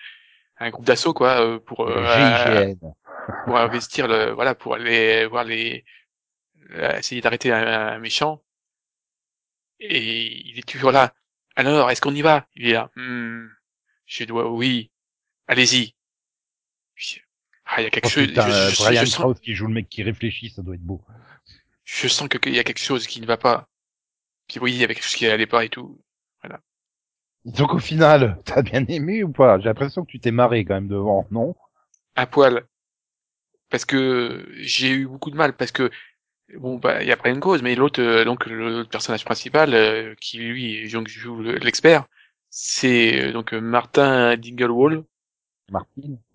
un 0.59 0.69
groupe 0.71 0.85
d'assaut 0.85 1.13
quoi 1.13 1.41
euh, 1.41 1.59
pour 1.59 1.87
euh, 1.89 2.63
pour 3.45 3.57
investir 3.57 4.07
le 4.07 4.31
voilà 4.31 4.55
pour 4.55 4.75
aller 4.75 5.25
voir 5.27 5.43
les 5.45 5.85
euh, 6.71 6.97
essayer 6.99 7.21
d'arrêter 7.21 7.51
un, 7.51 7.65
un 7.95 7.99
méchant. 7.99 8.43
Et 9.79 10.47
il 10.49 10.59
est 10.59 10.67
toujours 10.67 10.91
là 10.91 11.13
alors 11.55 11.89
est-ce 11.89 12.01
qu'on 12.01 12.13
y 12.13 12.21
va? 12.21 12.47
Il 12.55 12.67
est 12.67 12.73
là 12.73 12.91
Hmm, 12.95 13.47
je 14.07 14.23
dois 14.25 14.51
oui. 14.51 14.91
Allez-y 15.47 15.95
ah 17.67 17.81
il 17.81 17.83
y 17.83 17.87
a 17.87 17.89
quelque 17.89 18.07
Oh, 18.07 18.09
chose 18.09 18.27
je, 18.27 18.69
je- 18.71 18.75
Brian 18.83 19.01
je 19.01 19.05
sens, 19.05 19.21
Krause 19.21 19.39
qui 19.39 19.53
joue 19.53 19.67
le 19.67 19.73
mec 19.73 19.87
qui 19.89 20.01
réfléchit, 20.03 20.49
ça 20.49 20.61
doit 20.63 20.75
être 20.75 20.81
beau. 20.83 21.01
je 21.85 22.07
sens 22.07 22.29
que 22.29 22.37
qu'il 22.37 22.53
y 22.53 22.59
a 22.59 22.63
quelque 22.63 22.77
chose 22.83 23.07
qui 23.07 23.19
ne 23.19 23.25
va 23.25 23.35
pas. 23.37 23.67
Puis 24.47 24.59
oui 24.59 24.73
il 24.73 24.79
y 24.79 24.83
avait 24.85 24.95
quelque 24.95 25.05
chose 25.05 25.15
qui 25.15 25.27
allait 25.27 25.47
pas 25.47 25.65
et 25.65 25.69
tout. 25.69 26.01
Donc 27.45 27.73
au 27.73 27.79
final, 27.79 28.39
t'as 28.45 28.61
bien 28.61 28.85
aimé 28.85 29.23
ou 29.23 29.31
pas? 29.31 29.57
J'ai 29.57 29.65
l'impression 29.69 30.05
que 30.05 30.11
tu 30.11 30.19
t'es 30.19 30.29
marré 30.29 30.63
quand 30.65 30.75
même 30.75 30.87
devant, 30.87 31.25
non? 31.31 31.55
Un 32.17 32.25
poil. 32.27 32.67
Parce 33.69 33.85
que 33.85 34.47
j'ai 34.59 34.89
eu 34.91 35.07
beaucoup 35.07 35.29
de 35.31 35.35
mal 35.35 35.55
parce 35.55 35.71
que 35.71 35.91
bon 36.57 36.77
bah 36.77 37.03
il 37.03 37.07
y 37.09 37.11
a 37.13 37.17
pas 37.17 37.29
une 37.29 37.39
cause 37.41 37.63
mais 37.63 37.75
l'autre 37.75 38.01
euh, 38.01 38.25
donc 38.25 38.45
le 38.47 38.83
personnage 38.85 39.25
principal 39.25 39.73
euh, 39.75 40.15
qui 40.21 40.39
lui 40.39 40.89
donc 40.91 41.07
joue 41.09 41.41
le- 41.41 41.57
l'expert 41.57 42.07
c'est 42.49 43.29
euh, 43.29 43.33
donc 43.33 43.53
Martin 43.53 44.37
Dinglewall. 44.37 45.03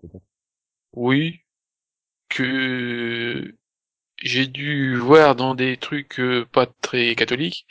Peut-être. 0.01 0.23
Oui 0.93 1.41
que 2.29 3.55
j'ai 4.17 4.47
dû 4.47 4.95
voir 4.97 5.35
dans 5.35 5.55
des 5.55 5.77
trucs 5.77 6.21
pas 6.51 6.65
très 6.65 7.15
catholiques 7.15 7.67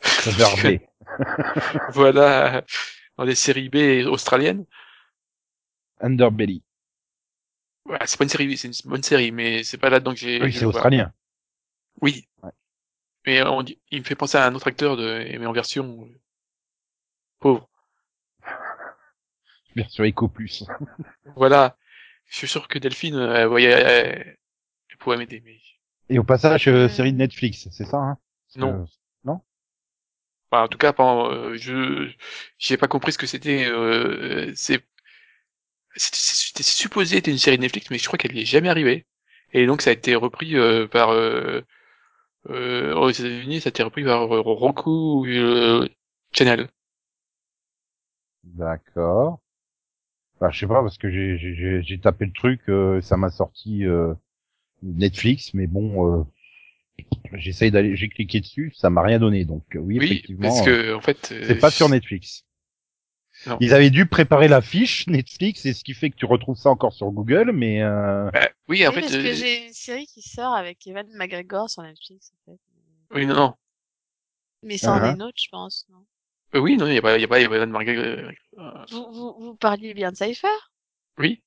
voilà 1.92 2.64
dans 3.16 3.24
des 3.24 3.34
séries 3.34 3.68
B 3.68 4.06
australiennes 4.06 4.64
Underbelly. 6.00 6.62
voilà, 7.84 8.06
c'est 8.06 8.16
pas 8.16 8.24
une 8.24 8.30
série 8.30 8.56
c'est 8.56 8.68
une 8.68 8.90
bonne 8.90 9.02
série 9.02 9.32
mais 9.32 9.64
c'est 9.64 9.78
pas 9.78 9.90
là-dedans 9.90 10.12
que 10.12 10.20
j'ai 10.20 10.40
Oui, 10.40 10.52
c'est 10.52 10.64
australien. 10.64 11.12
Oui. 12.00 12.28
Ouais. 12.42 12.50
Mais 13.26 13.42
on 13.42 13.64
il 13.90 14.00
me 14.00 14.04
fait 14.04 14.14
penser 14.14 14.38
à 14.38 14.46
un 14.46 14.54
autre 14.54 14.68
acteur 14.68 14.96
de, 14.96 15.26
mais 15.38 15.46
en 15.46 15.52
version 15.52 16.04
euh, 16.04 16.20
pauvre. 17.40 17.68
Sûr, 19.88 20.04
Eco 20.06 20.28
Plus. 20.28 20.64
Voilà. 21.36 21.76
Je 22.28 22.36
suis 22.36 22.48
sûr 22.48 22.68
que 22.68 22.78
Delphine, 22.78 23.16
euh, 23.16 23.34
elle 23.42 23.48
voyait, 23.48 23.70
elle, 23.70 24.36
elle 24.90 24.96
pourrait 24.98 25.18
m'aider, 25.18 25.42
mais 25.44 25.58
Et 26.10 26.18
au 26.18 26.22
passage, 26.24 26.68
euh, 26.68 26.86
série 26.86 27.12
de 27.14 27.16
Netflix, 27.18 27.68
c'est 27.72 27.86
ça, 27.86 27.96
hein? 27.96 28.18
Non. 28.56 28.78
que- 29.24 29.38
enfin, 30.50 30.64
en 30.64 30.68
tout 30.68 30.78
cas, 30.78 30.92
pendant, 30.92 31.30
euh, 31.32 31.56
je, 31.56 32.10
j'ai 32.58 32.76
pas 32.76 32.88
compris 32.88 33.12
ce 33.12 33.18
que 33.18 33.26
c'était. 33.26 33.66
Euh, 33.66 34.52
c'est, 34.54 34.82
c'était, 35.96 36.16
c'était 36.18 36.62
supposé 36.62 37.16
être 37.18 37.26
une 37.28 37.38
série 37.38 37.56
de 37.56 37.62
Netflix, 37.62 37.90
mais 37.90 37.98
je 37.98 38.06
crois 38.06 38.18
qu'elle 38.18 38.32
n'y 38.34 38.42
est 38.42 38.44
jamais 38.44 38.68
arrivée. 38.68 39.06
Et 39.52 39.66
donc, 39.66 39.82
ça 39.82 39.90
a 39.90 39.92
été 39.94 40.14
repris 40.14 40.56
euh, 40.56 40.86
par 40.86 41.10
euh, 41.10 41.62
euh, 42.50 42.94
aux 42.96 43.10
États-Unis, 43.10 43.60
ça 43.62 43.68
a 43.68 43.70
été 43.72 43.82
repris 43.84 44.04
par 44.04 44.34
euh, 44.34 44.40
Roku 44.42 45.26
euh, 45.28 45.88
Channel. 46.32 46.68
D'accord. 48.42 49.38
Bah, 50.40 50.50
je 50.50 50.60
sais 50.60 50.66
pas, 50.66 50.82
parce 50.82 50.98
que 50.98 51.10
j'ai, 51.10 51.36
j'ai, 51.38 51.54
j'ai- 51.54 51.82
j'ai 51.82 51.98
tapé 51.98 52.26
le 52.26 52.32
truc, 52.32 52.60
euh, 52.68 53.00
ça 53.00 53.16
m'a 53.16 53.30
sorti 53.30 53.84
euh, 53.84 54.14
Netflix, 54.82 55.54
mais 55.54 55.66
bon, 55.66 56.20
euh, 56.20 56.24
j'essaye 57.34 57.70
d'aller, 57.70 57.96
j'ai 57.96 58.08
cliqué 58.08 58.40
dessus, 58.40 58.72
ça 58.76 58.90
m'a 58.90 59.02
rien 59.02 59.18
donné, 59.18 59.44
donc 59.44 59.64
euh, 59.74 59.80
oui, 59.80 59.98
Oui, 59.98 60.06
effectivement, 60.06 60.48
parce 60.48 60.68
euh, 60.68 60.92
que 60.92 60.94
en 60.94 61.00
fait, 61.00 61.32
euh, 61.32 61.44
c'est 61.44 61.60
pas 61.60 61.70
sur 61.70 61.88
Netflix. 61.88 62.44
Non. 63.46 63.56
Ils 63.60 63.72
avaient 63.72 63.90
dû 63.90 64.06
préparer 64.06 64.48
la 64.48 64.60
fiche 64.60 65.06
Netflix, 65.06 65.64
et 65.66 65.72
ce 65.72 65.84
qui 65.84 65.94
fait 65.94 66.10
que 66.10 66.16
tu 66.16 66.24
retrouves 66.26 66.56
ça 66.56 66.70
encore 66.70 66.92
sur 66.92 67.10
Google, 67.10 67.52
mais 67.52 67.82
euh, 67.82 68.30
Bah, 68.32 68.48
oui, 68.68 68.86
en 68.86 68.90
oui, 68.90 68.94
fait, 68.96 69.00
parce 69.02 69.14
euh, 69.14 69.22
que 69.22 69.32
j'ai 69.32 69.66
une 69.68 69.72
série 69.72 70.06
qui 70.06 70.22
sort 70.22 70.54
avec 70.54 70.86
Evan 70.86 71.06
McGregor 71.14 71.70
sur 71.70 71.82
Netflix, 71.82 72.32
en 72.48 72.52
fait. 72.52 72.58
oui, 73.14 73.26
non. 73.26 73.54
Mais 74.62 74.78
ça 74.78 74.92
en 74.92 75.02
Ah. 75.02 75.10
est 75.10 75.14
une 75.14 75.22
autre, 75.22 75.38
je 75.42 75.48
pense. 75.50 75.86
Non? 75.88 76.04
Euh, 76.54 76.60
oui, 76.60 76.76
non, 76.76 76.86
il 76.86 76.94
y 76.94 76.98
a 76.98 77.02
pas, 77.02 77.16
il 77.16 77.22
y 77.22 77.24
a 77.24 77.28
pas, 77.28 77.38
de 77.40 77.64
Margaret. 77.66 77.96
euh, 77.98 78.30
euh, 78.58 78.84
vous, 78.90 79.10
vous, 79.12 79.34
vous 79.40 79.56
parliez 79.56 79.94
bien 79.94 80.10
de 80.12 80.16
Cypher? 80.16 80.48
Oui. 81.18 81.42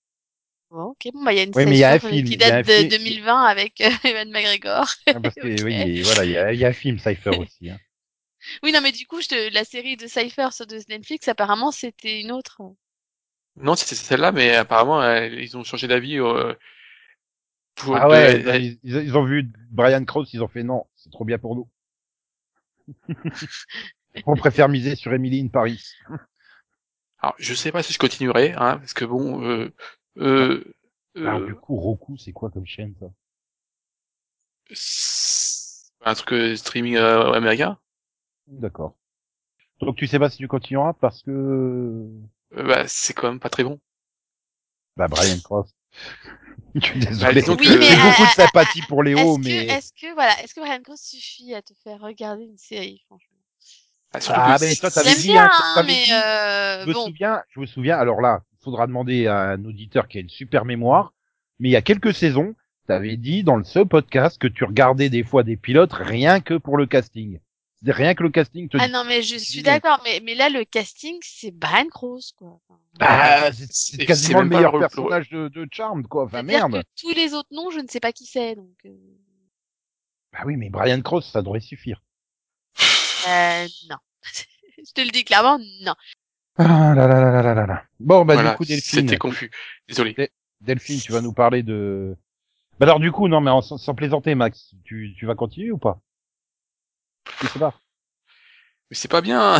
Bon, 0.69 0.83
ok, 0.91 1.09
bon, 1.13 1.23
bah, 1.23 1.33
il 1.33 1.37
y 1.37 1.39
a 1.41 1.43
une 1.43 1.53
Oui, 1.55 1.65
mais 1.65 1.77
il 1.77 1.79
y 1.79 1.83
a 1.85 1.93
un 1.93 1.99
Cypher, 1.99 1.99
film, 1.99 2.35
qui 2.35 2.37
date 2.37 2.63
de 2.63 2.83
film. 2.83 2.83
2020 2.83 3.43
avec 3.43 3.81
Evan 4.05 4.29
McGregor. 4.31 4.87
Ah, 5.13 5.21
Parce 5.21 5.37
que, 5.37 5.47
oui, 5.63 6.01
voilà, 6.03 6.25
il 6.25 6.31
y 6.31 6.37
a, 6.37 6.51
il 6.53 6.59
y 6.59 6.65
a 6.65 6.69
un 6.69 6.73
film 6.73 6.99
Cypher 6.99 7.29
aussi. 7.37 7.69
Hein. 7.69 7.79
Oui, 8.63 8.71
non, 8.71 8.81
mais 8.81 8.91
du 8.91 9.05
coup, 9.05 9.21
je 9.21 9.27
te... 9.27 9.53
la 9.53 9.63
série 9.63 9.97
de 9.97 10.07
Cypher 10.07 10.51
sur 10.51 10.65
de 10.65 10.79
Netflix, 10.89 11.27
apparemment, 11.27 11.71
c'était 11.71 12.21
une 12.21 12.31
autre. 12.31 12.61
Non, 13.55 13.75
c'est 13.75 13.85
c'est 13.87 13.95
celle-là, 13.95 14.31
mais 14.33 14.55
apparemment, 14.55 15.01
euh, 15.01 15.27
ils 15.27 15.55
ont 15.57 15.63
changé 15.63 15.87
d'avis. 15.87 16.19
Euh, 16.19 16.53
pour 17.75 17.99
Ah 17.99 18.07
de- 18.07 18.07
ouais, 18.09 18.41
ils, 18.61 18.79
ils- 18.83 18.95
ils 19.03 19.17
ont 19.17 19.23
vu 19.25 19.51
Brian 19.71 20.03
Cross, 20.05 20.33
ils 20.33 20.41
ont 20.43 20.47
fait 20.47 20.63
non, 20.63 20.85
c'est 20.95 21.11
trop 21.11 21.25
bien 21.25 21.37
pour 21.37 21.55
nous. 21.55 21.67
On 24.25 24.35
préfère 24.35 24.69
miser 24.69 24.95
sur 24.95 25.13
Emily 25.13 25.41
in 25.41 25.47
Paris. 25.47 25.83
Alors, 27.19 27.35
je 27.39 27.53
sais 27.53 27.71
pas 27.71 27.83
si 27.83 27.93
je 27.93 27.99
continuerai, 27.99 28.53
hein, 28.53 28.77
parce 28.79 28.93
que 28.93 29.05
bon, 29.05 29.43
euh, 29.43 29.71
euh, 30.17 30.63
Alors 31.23 31.39
euh, 31.39 31.45
du 31.45 31.55
coup, 31.55 31.75
Roku, 31.77 32.17
c'est 32.17 32.33
quoi 32.33 32.49
comme 32.51 32.65
chaîne 32.65 32.95
ça? 32.99 33.07
C'est 34.73 35.91
un 36.03 36.13
truc 36.15 36.33
euh, 36.33 36.55
streaming 36.55 36.95
euh, 36.95 37.31
américain? 37.33 37.77
D'accord. 38.47 38.93
Donc 39.81 39.97
tu 39.97 40.07
sais 40.07 40.19
pas 40.19 40.29
si 40.29 40.37
tu 40.37 40.47
continueras 40.47 40.93
parce 40.93 41.23
que 41.23 41.31
Euh, 42.53 42.63
bah, 42.63 42.87
c'est 42.87 43.13
quand 43.13 43.29
même 43.29 43.39
pas 43.39 43.49
très 43.49 43.63
bon. 43.63 43.79
bah 44.97 45.07
Brian 45.07 45.39
Cross. 45.41 45.73
Je 46.75 46.81
suis 46.81 46.99
désolé. 46.99 47.41
disons 47.41 47.55
Oui, 47.57 47.67
que- 47.67 47.77
mais 47.77 47.81
J'ai 47.81 47.95
euh, 47.95 47.97
beaucoup 47.97 48.25
de 48.25 48.31
sympathie 48.31 48.81
pour 48.87 49.03
Léo, 49.03 49.19
Est-ce 49.21 49.37
mais 49.37 49.65
que, 49.67 49.71
est-ce 49.71 49.93
que, 49.93 50.13
voilà, 50.13 50.41
est-ce 50.43 50.53
que 50.55 50.61
Brian 50.61 50.81
Cross 50.81 51.01
suffit 51.01 51.53
à 51.53 51.61
te 51.61 51.73
faire 51.83 51.99
regarder 52.01 52.43
une 52.43 52.57
série, 52.57 53.01
franchement? 53.07 53.30
Ah, 54.13 54.19
surtout 54.21 54.39
Ah, 54.43 54.57
que 54.59 54.65
mais 54.65 54.75
toi, 54.75 54.91
t'avais 54.91 55.15
dit, 55.15 55.27
bien, 55.29 55.45
hein, 55.45 55.49
hein, 55.53 55.71
t'avais 55.75 55.87
mais 55.87 56.03
dit, 56.03 56.11
euh, 56.13 56.81
je 56.83 56.87
me 56.89 56.93
bon. 56.93 57.05
souviens, 57.07 57.41
je 57.49 57.59
me 57.61 57.65
souviens. 57.65 57.97
Alors 57.97 58.19
là, 58.21 58.43
il 58.59 58.63
faudra 58.63 58.85
demander 58.87 59.27
à 59.27 59.51
un 59.51 59.65
auditeur 59.65 60.07
qui 60.07 60.17
a 60.17 60.21
une 60.21 60.29
super 60.29 60.65
mémoire. 60.65 61.13
Mais 61.59 61.69
il 61.69 61.71
y 61.71 61.75
a 61.77 61.81
quelques 61.81 62.13
saisons, 62.13 62.55
t'avais 62.87 63.15
dit 63.17 63.43
dans 63.43 63.55
le 63.55 63.63
ce 63.63 63.79
podcast 63.79 64.37
que 64.39 64.47
tu 64.47 64.63
regardais 64.65 65.09
des 65.09 65.23
fois 65.23 65.43
des 65.43 65.55
pilotes 65.57 65.93
rien 65.93 66.39
que 66.41 66.55
pour 66.55 66.75
le 66.77 66.87
casting. 66.87 67.39
C'est 67.83 67.91
rien 67.91 68.13
que 68.13 68.21
le 68.23 68.29
casting 68.29 68.67
te 68.69 68.77
Ah 68.79 68.85
dit. 68.87 68.93
non, 68.93 69.03
mais 69.05 69.23
je 69.23 69.37
suis 69.37 69.63
d'accord, 69.63 70.01
mais, 70.03 70.21
mais 70.23 70.35
là, 70.35 70.49
le 70.49 70.65
casting, 70.65 71.17
c'est 71.21 71.49
Brian 71.51 71.87
Cross, 71.87 72.33
quoi. 72.37 72.59
Bah, 72.99 73.51
c'est- 73.53 73.97
quasiment 74.05 74.41
le 74.41 74.49
meilleur 74.49 74.77
personnage 74.77 75.29
de, 75.29 75.47
de 75.47 75.67
Charmed, 75.71 76.05
quoi. 76.07 76.25
Enfin, 76.25 76.43
C'est-à-dire 76.45 76.69
merde. 76.69 76.83
que 76.83 77.01
tous 77.01 77.09
les 77.15 77.33
autres 77.33 77.49
noms, 77.51 77.71
je 77.71 77.79
ne 77.79 77.87
sais 77.87 77.99
pas 77.99 78.11
qui 78.11 78.25
c'est, 78.27 78.55
donc. 78.55 78.69
Euh, 78.85 78.89
Bah 80.33 80.39
oui, 80.45 80.57
mais 80.57 80.69
Brian 80.69 81.01
Cross, 81.01 81.31
ça 81.31 81.41
devrait 81.41 81.59
suffire. 81.59 82.03
Euh, 83.27 83.67
non. 83.89 83.97
je 84.77 84.91
te 84.93 85.01
le 85.01 85.09
dis 85.11 85.23
clairement, 85.23 85.59
non. 85.81 85.93
Ah 86.57 86.93
là 86.95 87.07
là 87.07 87.21
là 87.21 87.31
là 87.31 87.41
là 87.41 87.53
là 87.53 87.65
là. 87.65 87.83
Bon, 87.99 88.25
bah 88.25 88.33
voilà, 88.35 88.51
du 88.51 88.57
coup, 88.57 88.65
Delphine, 88.65 88.99
c'était 89.01 89.17
confus. 89.17 89.51
Désolé. 89.87 90.15
Delphine, 90.59 90.99
tu 90.99 91.11
vas 91.11 91.21
nous 91.21 91.33
parler 91.33 91.63
de... 91.63 92.15
Bah 92.79 92.85
alors 92.85 92.99
du 92.99 93.11
coup, 93.11 93.27
non, 93.27 93.41
mais 93.41 93.51
en- 93.51 93.61
sans, 93.61 93.95
plaisanter, 93.95 94.35
Max, 94.35 94.73
tu, 94.83 95.13
tu 95.17 95.25
vas 95.25 95.35
continuer 95.35 95.71
ou 95.71 95.77
pas? 95.77 96.01
Je 97.41 97.47
sais 97.47 97.59
pas. 97.59 97.73
Mais 98.89 98.95
c'est 98.95 99.07
pas 99.07 99.21
bien. 99.21 99.59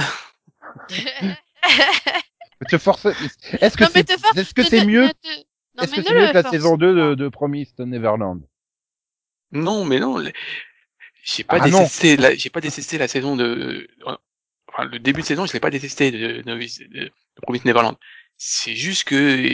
Te 2.68 2.78
force... 2.78 3.05
Est-ce 3.05 3.78
que 3.78 3.86
c'est 3.86 4.03
te 4.03 4.18
force- 4.18 4.38
est-ce 4.38 4.53
que 4.53 4.64
c'est 4.64 4.86
mieux 4.86 5.05
Est-ce 5.82 5.95
que 5.95 6.03
c'est 6.03 6.14
mieux 6.14 6.28
que 6.28 6.34
la 6.34 6.43
force 6.43 6.51
saison 6.51 6.78
2 6.78 6.95
de, 6.95 7.16
de 7.16 7.30
Promised 7.30 7.80
Neverland? 7.80 8.41
Non, 9.51 9.86
mais 9.86 9.99
non. 9.99 10.18
les- 10.18 10.34
J'ai 11.24 11.44
pas 11.44 11.58
Ah, 11.62 11.66
détesté. 11.70 12.18
La... 12.18 12.36
J'ai 12.36 12.50
pas 12.50 12.62
détesté 12.62 12.98
la 12.98 13.08
saison 13.08 13.36
de. 13.36 13.88
Enfin, 14.68 14.86
le 14.86 15.00
début 15.00 15.22
de 15.22 15.26
saison, 15.26 15.46
je 15.46 15.54
l'ai 15.54 15.60
pas 15.60 15.70
détesté 15.70 16.12
de, 16.12 16.42
de, 16.42 16.42
de, 16.42 17.04
de 17.04 17.12
Promised 17.42 17.66
Neverland. 17.66 17.98
C'est 18.38 18.76
juste 18.76 19.04
que, 19.04 19.46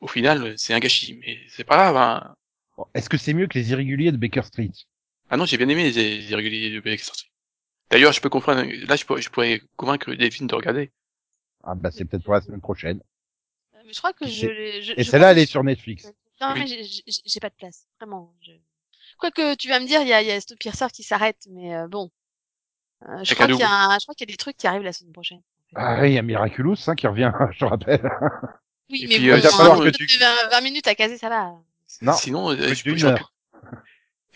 au 0.00 0.06
final, 0.08 0.54
c'est 0.58 0.74
un 0.74 0.78
gâchis. 0.80 1.18
Mais 1.20 1.38
c'est 1.48 1.64
pas 1.64 1.76
grave. 1.76 1.96
Hein. 1.96 2.36
Bon, 2.76 2.86
Est-ce 2.94 3.08
que 3.08 3.16
c'est 3.16 3.32
mieux 3.34 3.46
que 3.46 3.58
les 3.58 3.70
irréguliers 3.70 4.12
de 4.12 4.16
Baker 4.16 4.42
Street? 4.42 4.70
Ah 5.30 5.36
non, 5.36 5.46
j'ai 5.46 5.56
bien 5.56 5.68
aimé 5.68 5.90
les, 5.90 6.18
les 6.18 6.30
irréguliers 6.30 6.70
de 6.70 6.80
Baker 6.80 7.02
Street. 7.02 7.28
D'ailleurs, 7.90 8.12
je 8.12 8.20
peux 8.20 8.28
comprendre. 8.28 8.62
Là, 8.86 8.96
je 8.96 9.04
pourrais, 9.04 9.22
je 9.22 9.30
pourrais 9.30 9.62
convaincre 9.76 10.12
Delphine 10.14 10.46
de 10.46 10.54
regarder. 10.54 10.90
Ah 11.62 11.74
bah 11.74 11.90
c'est 11.90 12.04
peut-être 12.04 12.24
pour 12.24 12.34
la 12.34 12.42
semaine 12.42 12.60
prochaine. 12.60 13.00
Mais 13.86 13.92
je 13.92 13.98
crois 13.98 14.12
que 14.12 14.24
Et 14.24 14.28
je 14.28 14.80
je- 14.82 14.92
Et 14.96 15.04
celle-là, 15.04 15.32
elle 15.32 15.38
est 15.38 15.46
sur 15.46 15.62
Netflix. 15.64 16.12
Non, 16.40 16.52
Oui. 16.52 16.60
mais 16.60 16.66
j'ai- 16.66 16.84
j'ai 16.84 17.02
j'ai 17.24 17.40
pas 17.40 17.48
de 17.50 17.54
place. 17.54 17.86
Vraiment. 18.00 18.34
Je... 18.42 18.52
Quoique, 19.18 19.54
tu 19.56 19.68
vas 19.68 19.80
me 19.80 19.86
dire, 19.86 20.02
il 20.02 20.08
y 20.08 20.12
a, 20.12 20.22
il 20.22 20.28
y 20.28 20.30
a 20.32 20.40
Snowpiercer 20.40 20.86
qui 20.92 21.02
s'arrête, 21.02 21.38
mais 21.50 21.74
euh, 21.74 21.88
bon. 21.88 22.10
Euh, 23.08 23.24
je, 23.24 23.34
crois 23.34 23.46
qu'il 23.46 23.56
y 23.58 23.62
a 23.62 23.70
un- 23.70 23.98
je 23.98 24.04
crois 24.04 24.14
qu'il 24.14 24.28
y 24.28 24.32
a 24.32 24.34
des 24.34 24.38
trucs 24.38 24.56
qui 24.56 24.66
arrivent 24.66 24.82
la 24.82 24.92
semaine 24.92 25.12
prochaine. 25.12 25.42
Ah 25.76 25.98
oui, 26.00 26.10
il 26.10 26.14
y 26.14 26.18
a 26.18 26.22
Miraculous 26.22 26.76
hein, 26.86 26.94
qui 26.94 27.06
revient, 27.06 27.32
je 27.52 27.58
te 27.58 27.64
rappelle. 27.64 28.08
Oui, 28.90 29.02
Et 29.04 29.06
mais 29.08 29.16
puis, 29.16 29.28
bon, 29.28 29.34
euh, 29.34 29.38
il 29.38 29.42
va 29.42 29.50
falloir 29.50 29.78
que 29.80 29.90
tu- 29.90 30.06
de 30.06 30.18
20, 30.20 30.48
20 30.50 30.60
minutes 30.60 30.86
à 30.86 30.94
caser, 30.94 31.18
ça 31.18 31.28
va. 31.28 31.52
Non, 32.02 32.12
Sinon, 32.12 32.50
euh, 32.50 32.74
je 32.74 32.96
j'aurais 32.96 33.12
heure. 33.12 33.32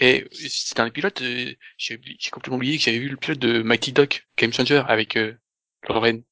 Et 0.01 0.27
c'était 0.33 0.81
un 0.81 0.91
pilote, 0.91 1.23
euh, 1.23 1.53
j'ai 1.77 1.99
complètement 2.31 2.57
oublié 2.57 2.79
que 2.79 2.85
j'avais 2.85 2.99
vu 3.01 3.09
le 3.09 3.17
pilote 3.17 3.39
de 3.41 3.63
Mighty 3.63 3.93
Duck, 3.93 4.27
Game 4.37 4.53
Changer, 4.53 4.83
avec 4.89 5.17
euh, 5.17 5.35
Lorraine. 5.89 6.23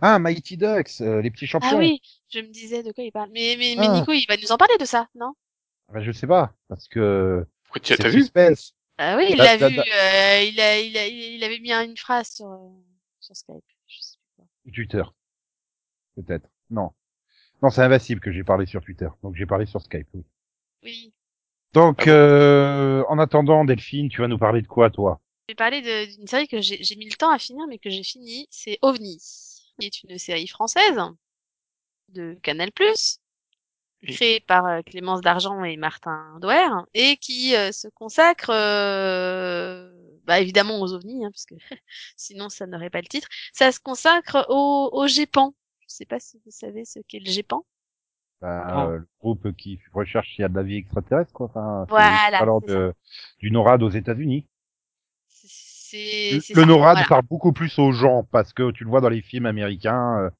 Ah, 0.00 0.18
Mighty 0.18 0.56
Ducks, 0.56 1.00
euh, 1.02 1.20
les 1.20 1.30
petits 1.30 1.46
champions. 1.46 1.76
Ah 1.76 1.76
oui, 1.78 2.00
je 2.30 2.40
me 2.40 2.48
disais 2.48 2.82
de 2.82 2.92
quoi 2.92 3.04
il 3.04 3.12
parle. 3.12 3.30
Mais, 3.32 3.56
mais, 3.58 3.74
mais 3.78 3.86
Ah. 3.86 3.94
Nico, 3.94 4.12
il 4.12 4.24
va 4.28 4.36
nous 4.36 4.52
en 4.52 4.56
parler 4.56 4.76
de 4.78 4.84
ça, 4.86 5.06
non? 5.14 5.34
Bah, 5.88 6.00
je 6.00 6.12
sais 6.12 6.26
pas, 6.26 6.54
parce 6.68 6.88
que 6.88 7.46
Pourquoi 7.64 7.80
tu 7.80 7.94
c'est 7.94 8.02
t'as 8.02 8.08
vu? 8.08 8.24
Ah 8.98 9.16
oui, 9.16 9.26
il 9.30 9.36
Da- 9.36 9.44
l'a 9.44 9.56
vu. 9.56 9.64
euh, 9.64 10.42
il, 10.44 10.60
a, 10.60 10.78
il, 10.80 10.96
a, 10.98 11.06
il 11.08 11.44
avait 11.44 11.58
mis 11.60 11.72
un- 11.72 11.84
une 11.84 11.96
phrase 11.96 12.30
sur, 12.30 12.46
euh, 12.46 12.68
sur 13.20 13.36
Skype. 13.36 13.64
Je 13.88 14.00
sais 14.00 14.16
plus 14.18 14.30
quoi. 14.36 14.46
Ou 14.66 14.70
Twitter. 14.72 15.02
Peut-être. 16.16 16.48
Non. 16.70 16.92
Non, 17.62 17.70
c'est 17.70 17.82
Invincible 17.82 18.20
que 18.20 18.32
j'ai 18.32 18.44
parlé 18.44 18.66
sur 18.66 18.82
Twitter. 18.82 19.08
Donc 19.22 19.36
j'ai 19.36 19.46
parlé 19.46 19.66
sur 19.66 19.82
Skype, 19.82 20.08
oui. 20.14 20.24
Oui. 20.82 21.12
Donc, 21.74 22.06
euh, 22.08 23.02
en 23.08 23.18
attendant, 23.18 23.64
Delphine, 23.64 24.08
tu 24.08 24.20
vas 24.20 24.28
nous 24.28 24.38
parler 24.38 24.62
de 24.62 24.66
quoi, 24.66 24.90
toi? 24.90 25.20
Je 25.48 25.52
vais 25.52 25.56
parler 25.56 25.82
d'une 26.16 26.26
série 26.26 26.48
que 26.48 26.60
j'ai 26.60 26.82
j'ai 26.82 26.96
mis 26.96 27.08
le 27.08 27.14
temps 27.16 27.30
à 27.30 27.38
finir, 27.38 27.66
mais 27.68 27.78
que 27.78 27.90
j'ai 27.90 28.02
fini. 28.02 28.48
C'est 28.50 28.78
OVNI, 28.82 29.18
qui 29.78 29.86
est 29.86 30.02
une 30.04 30.18
série 30.18 30.48
française 30.48 30.98
de 32.10 32.38
Canal+, 32.42 32.70
Oui. 34.02 34.14
créée 34.14 34.40
par 34.40 34.66
euh, 34.66 34.80
Clémence 34.82 35.20
Dargent 35.20 35.62
et 35.62 35.76
Martin 35.76 36.36
Douer, 36.40 36.66
et 36.92 37.16
qui 37.18 37.54
euh, 37.54 37.70
se 37.70 37.86
consacre, 37.88 38.50
euh, 38.50 39.92
bah, 40.24 40.40
évidemment 40.40 40.80
aux 40.80 40.92
ovnis, 40.92 41.24
hein, 41.24 41.30
parce 41.30 41.46
que 41.46 41.54
sinon 42.16 42.48
ça 42.48 42.66
n'aurait 42.66 42.90
pas 42.90 43.00
le 43.00 43.06
titre. 43.06 43.28
Ça 43.52 43.70
se 43.70 43.78
consacre 43.78 44.46
au, 44.48 44.90
au 44.92 45.06
GEPAN. 45.06 45.54
Je 45.80 45.94
sais 45.94 46.04
pas 46.04 46.18
si 46.18 46.40
vous 46.44 46.50
savez 46.50 46.84
ce 46.84 46.98
qu'est 47.06 47.20
le 47.20 47.30
GEPAN. 47.30 47.64
Bah, 48.40 48.86
euh, 48.88 48.98
Le 48.98 49.06
groupe 49.20 49.52
qui 49.56 49.78
recherche 49.92 50.30
s'il 50.34 50.42
y 50.42 50.44
a 50.44 50.48
de 50.48 50.56
la 50.56 50.64
vie 50.64 50.76
extraterrestre, 50.78 51.32
quoi. 51.32 51.46
Enfin, 51.46 51.86
Voilà, 51.88 52.40
c'est 52.66 52.74
de, 52.74 52.92
du 53.38 53.52
NORAD 53.52 53.84
aux 53.84 53.90
États-Unis. 53.90 54.46
C'est 55.28 56.40
c'est 56.40 56.54
Le 56.54 56.62
ça, 56.62 56.66
NORAD 56.66 56.94
voilà. 56.94 57.08
parle 57.08 57.22
beaucoup 57.30 57.52
plus 57.52 57.78
aux 57.78 57.92
gens 57.92 58.24
parce 58.32 58.52
que 58.52 58.72
tu 58.72 58.82
le 58.82 58.90
vois 58.90 59.00
dans 59.00 59.10
les 59.10 59.22
films 59.22 59.46
américains. 59.46 60.32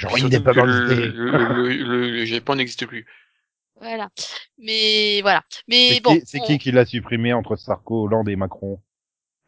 Euh, 0.00 0.08
genre 0.08 0.12
que 0.14 0.22
indépendance 0.24 0.82
le, 0.86 1.10
le, 1.10 1.46
le, 1.48 1.68
le, 1.84 2.10
le 2.10 2.24
Japon 2.26 2.56
n'existe 2.56 2.86
plus. 2.86 3.06
Voilà. 3.76 4.10
Mais 4.58 5.20
voilà. 5.22 5.42
Mais 5.68 5.94
C'est 5.94 6.00
bon. 6.00 6.18
qui, 6.18 6.22
c'est 6.26 6.40
on- 6.40 6.44
qui 6.46 6.58
qui 6.58 6.72
l'a 6.72 6.84
supprimé 6.84 7.32
entre 7.32 7.56
Sarko, 7.56 8.04
Hollande 8.04 8.28
et 8.28 8.36
Macron? 8.36 8.80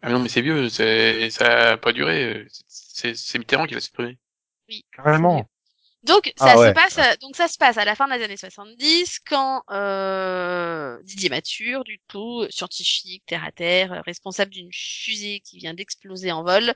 Ah 0.03 0.11
non, 0.11 0.21
mais 0.21 0.29
c'est 0.29 0.43
vieux, 0.43 0.69
c'est, 0.69 1.31
ça 1.31 1.73
a 1.73 1.77
pas 1.79 1.93
duré. 1.93 2.25
euh, 2.25 2.47
C'est, 2.69 3.15
c'est 3.17 3.39
Mitterrand 3.39 3.67
qui 3.67 3.75
l'a 3.75 3.81
supprimé. 3.81 4.19
Oui. 4.69 4.85
Carrément. 4.93 5.49
Donc 6.03 6.33
Ah 6.39 6.55
ça 6.55 6.59
ouais. 6.59 6.69
se 6.69 6.73
passe, 6.75 6.99
à- 6.99 7.17
donc 7.17 7.35
ça 7.37 7.49
se 7.49 7.57
passe 7.57 7.79
à 7.79 7.85
la 7.87 7.95
fin 7.95 8.07
des 8.09 8.23
années 8.23 8.37
70 8.37 9.21
quand 9.21 9.63
euh, 9.71 11.01
Didier 11.05 11.31
Mature, 11.31 11.83
du 11.85 11.99
coup 12.11 12.45
scientifique, 12.51 13.25
terre 13.27 13.45
à 13.45 13.53
terre, 13.53 13.93
euh, 13.95 14.01
responsable 14.03 14.51
d'une 14.51 14.71
fusée 14.73 15.41
qui 15.41 15.59
vient 15.59 15.73
d'exploser 15.75 16.31
en 16.33 16.45
vol, 16.45 16.75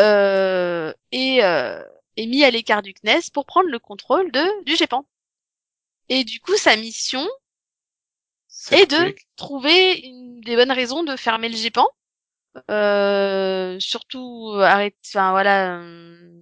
euh, 0.00 0.92
est, 1.12 1.42
euh, 1.42 1.82
est 2.16 2.26
mis 2.26 2.44
à 2.44 2.50
l'écart 2.50 2.82
du 2.82 2.94
CNES 2.94 3.30
pour 3.32 3.46
prendre 3.46 3.68
le 3.70 3.78
contrôle 3.78 4.30
de 4.32 4.64
du 4.64 4.76
GEPAN. 4.76 5.06
Et 6.08 6.24
du 6.24 6.40
coup 6.40 6.56
sa 6.56 6.74
mission 6.74 7.24
est 8.70 8.86
de 8.86 9.14
trouver 9.36 9.98
une, 10.00 10.40
des 10.40 10.56
bonnes 10.56 10.72
raisons 10.72 11.04
de 11.04 11.16
fermer 11.16 11.48
le 11.48 11.56
GEPAN. 11.56 11.86
Euh, 12.70 13.78
surtout 13.80 14.52
euh, 14.54 14.62
arrêter, 14.62 14.96
enfin 15.08 15.32
voilà, 15.32 15.78
euh, 15.80 16.32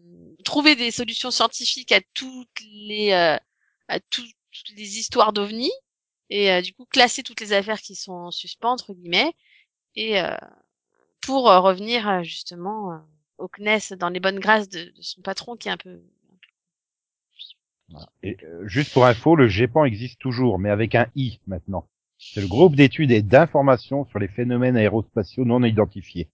trouver 0.44 0.76
des 0.76 0.90
solutions 0.92 1.30
scientifiques 1.32 1.92
à 1.92 2.00
toutes 2.14 2.60
les 2.62 3.12
euh, 3.12 3.36
à 3.88 4.00
tout- 4.00 4.22
toutes 4.52 4.76
les 4.76 4.98
histoires 4.98 5.32
d'ovnis 5.34 5.72
et 6.30 6.52
euh, 6.52 6.62
du 6.62 6.74
coup 6.74 6.86
classer 6.86 7.22
toutes 7.24 7.40
les 7.40 7.52
affaires 7.54 7.80
qui 7.80 7.96
sont 7.96 8.12
en 8.12 8.30
suspens 8.32 8.72
entre 8.72 8.94
guillemets 8.94 9.34
et 9.96 10.20
euh, 10.20 10.36
pour 11.22 11.44
revenir 11.46 12.24
justement 12.24 12.92
euh, 12.92 12.98
au 13.38 13.48
CNES 13.48 13.96
dans 13.98 14.08
les 14.08 14.20
bonnes 14.20 14.38
grâces 14.38 14.68
de, 14.68 14.84
de 14.84 15.02
son 15.02 15.22
patron 15.22 15.56
qui 15.56 15.68
est 15.68 15.72
un 15.72 15.76
peu 15.76 16.00
Et, 18.22 18.36
euh, 18.42 18.66
juste 18.66 18.92
pour 18.92 19.06
info, 19.06 19.36
le 19.36 19.48
GEPAN 19.48 19.84
existe 19.84 20.20
toujours, 20.20 20.58
mais 20.58 20.70
avec 20.70 20.94
un 20.94 21.06
I 21.16 21.40
maintenant. 21.46 21.88
C'est 22.18 22.40
le 22.40 22.46
groupe 22.46 22.74
d'études 22.74 23.10
et 23.10 23.22
d'informations 23.22 24.06
sur 24.06 24.18
les 24.18 24.28
phénomènes 24.28 24.76
aérospatiaux 24.76 25.44
non 25.44 25.62
identifiés. 25.62 26.30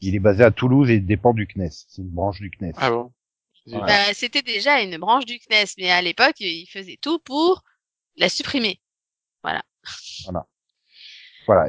Il 0.00 0.14
est 0.14 0.20
basé 0.20 0.42
à 0.42 0.50
Toulouse 0.50 0.90
et 0.90 0.98
dépend 0.98 1.32
du 1.32 1.46
CNES. 1.46 1.70
C'est 1.70 2.02
une 2.02 2.10
branche 2.10 2.40
du 2.40 2.50
CNES. 2.50 2.72
Ah 2.76 2.90
bon? 2.90 3.12
Voilà. 3.66 3.86
Bah, 3.86 4.14
c'était 4.14 4.42
déjà 4.42 4.82
une 4.82 4.98
branche 4.98 5.24
du 5.24 5.38
CNES, 5.38 5.74
mais 5.78 5.90
à 5.90 6.02
l'époque, 6.02 6.40
il 6.40 6.66
faisait 6.66 6.98
tout 7.00 7.20
pour 7.20 7.62
la 8.16 8.28
supprimer. 8.28 8.80
Voilà, 9.42 9.62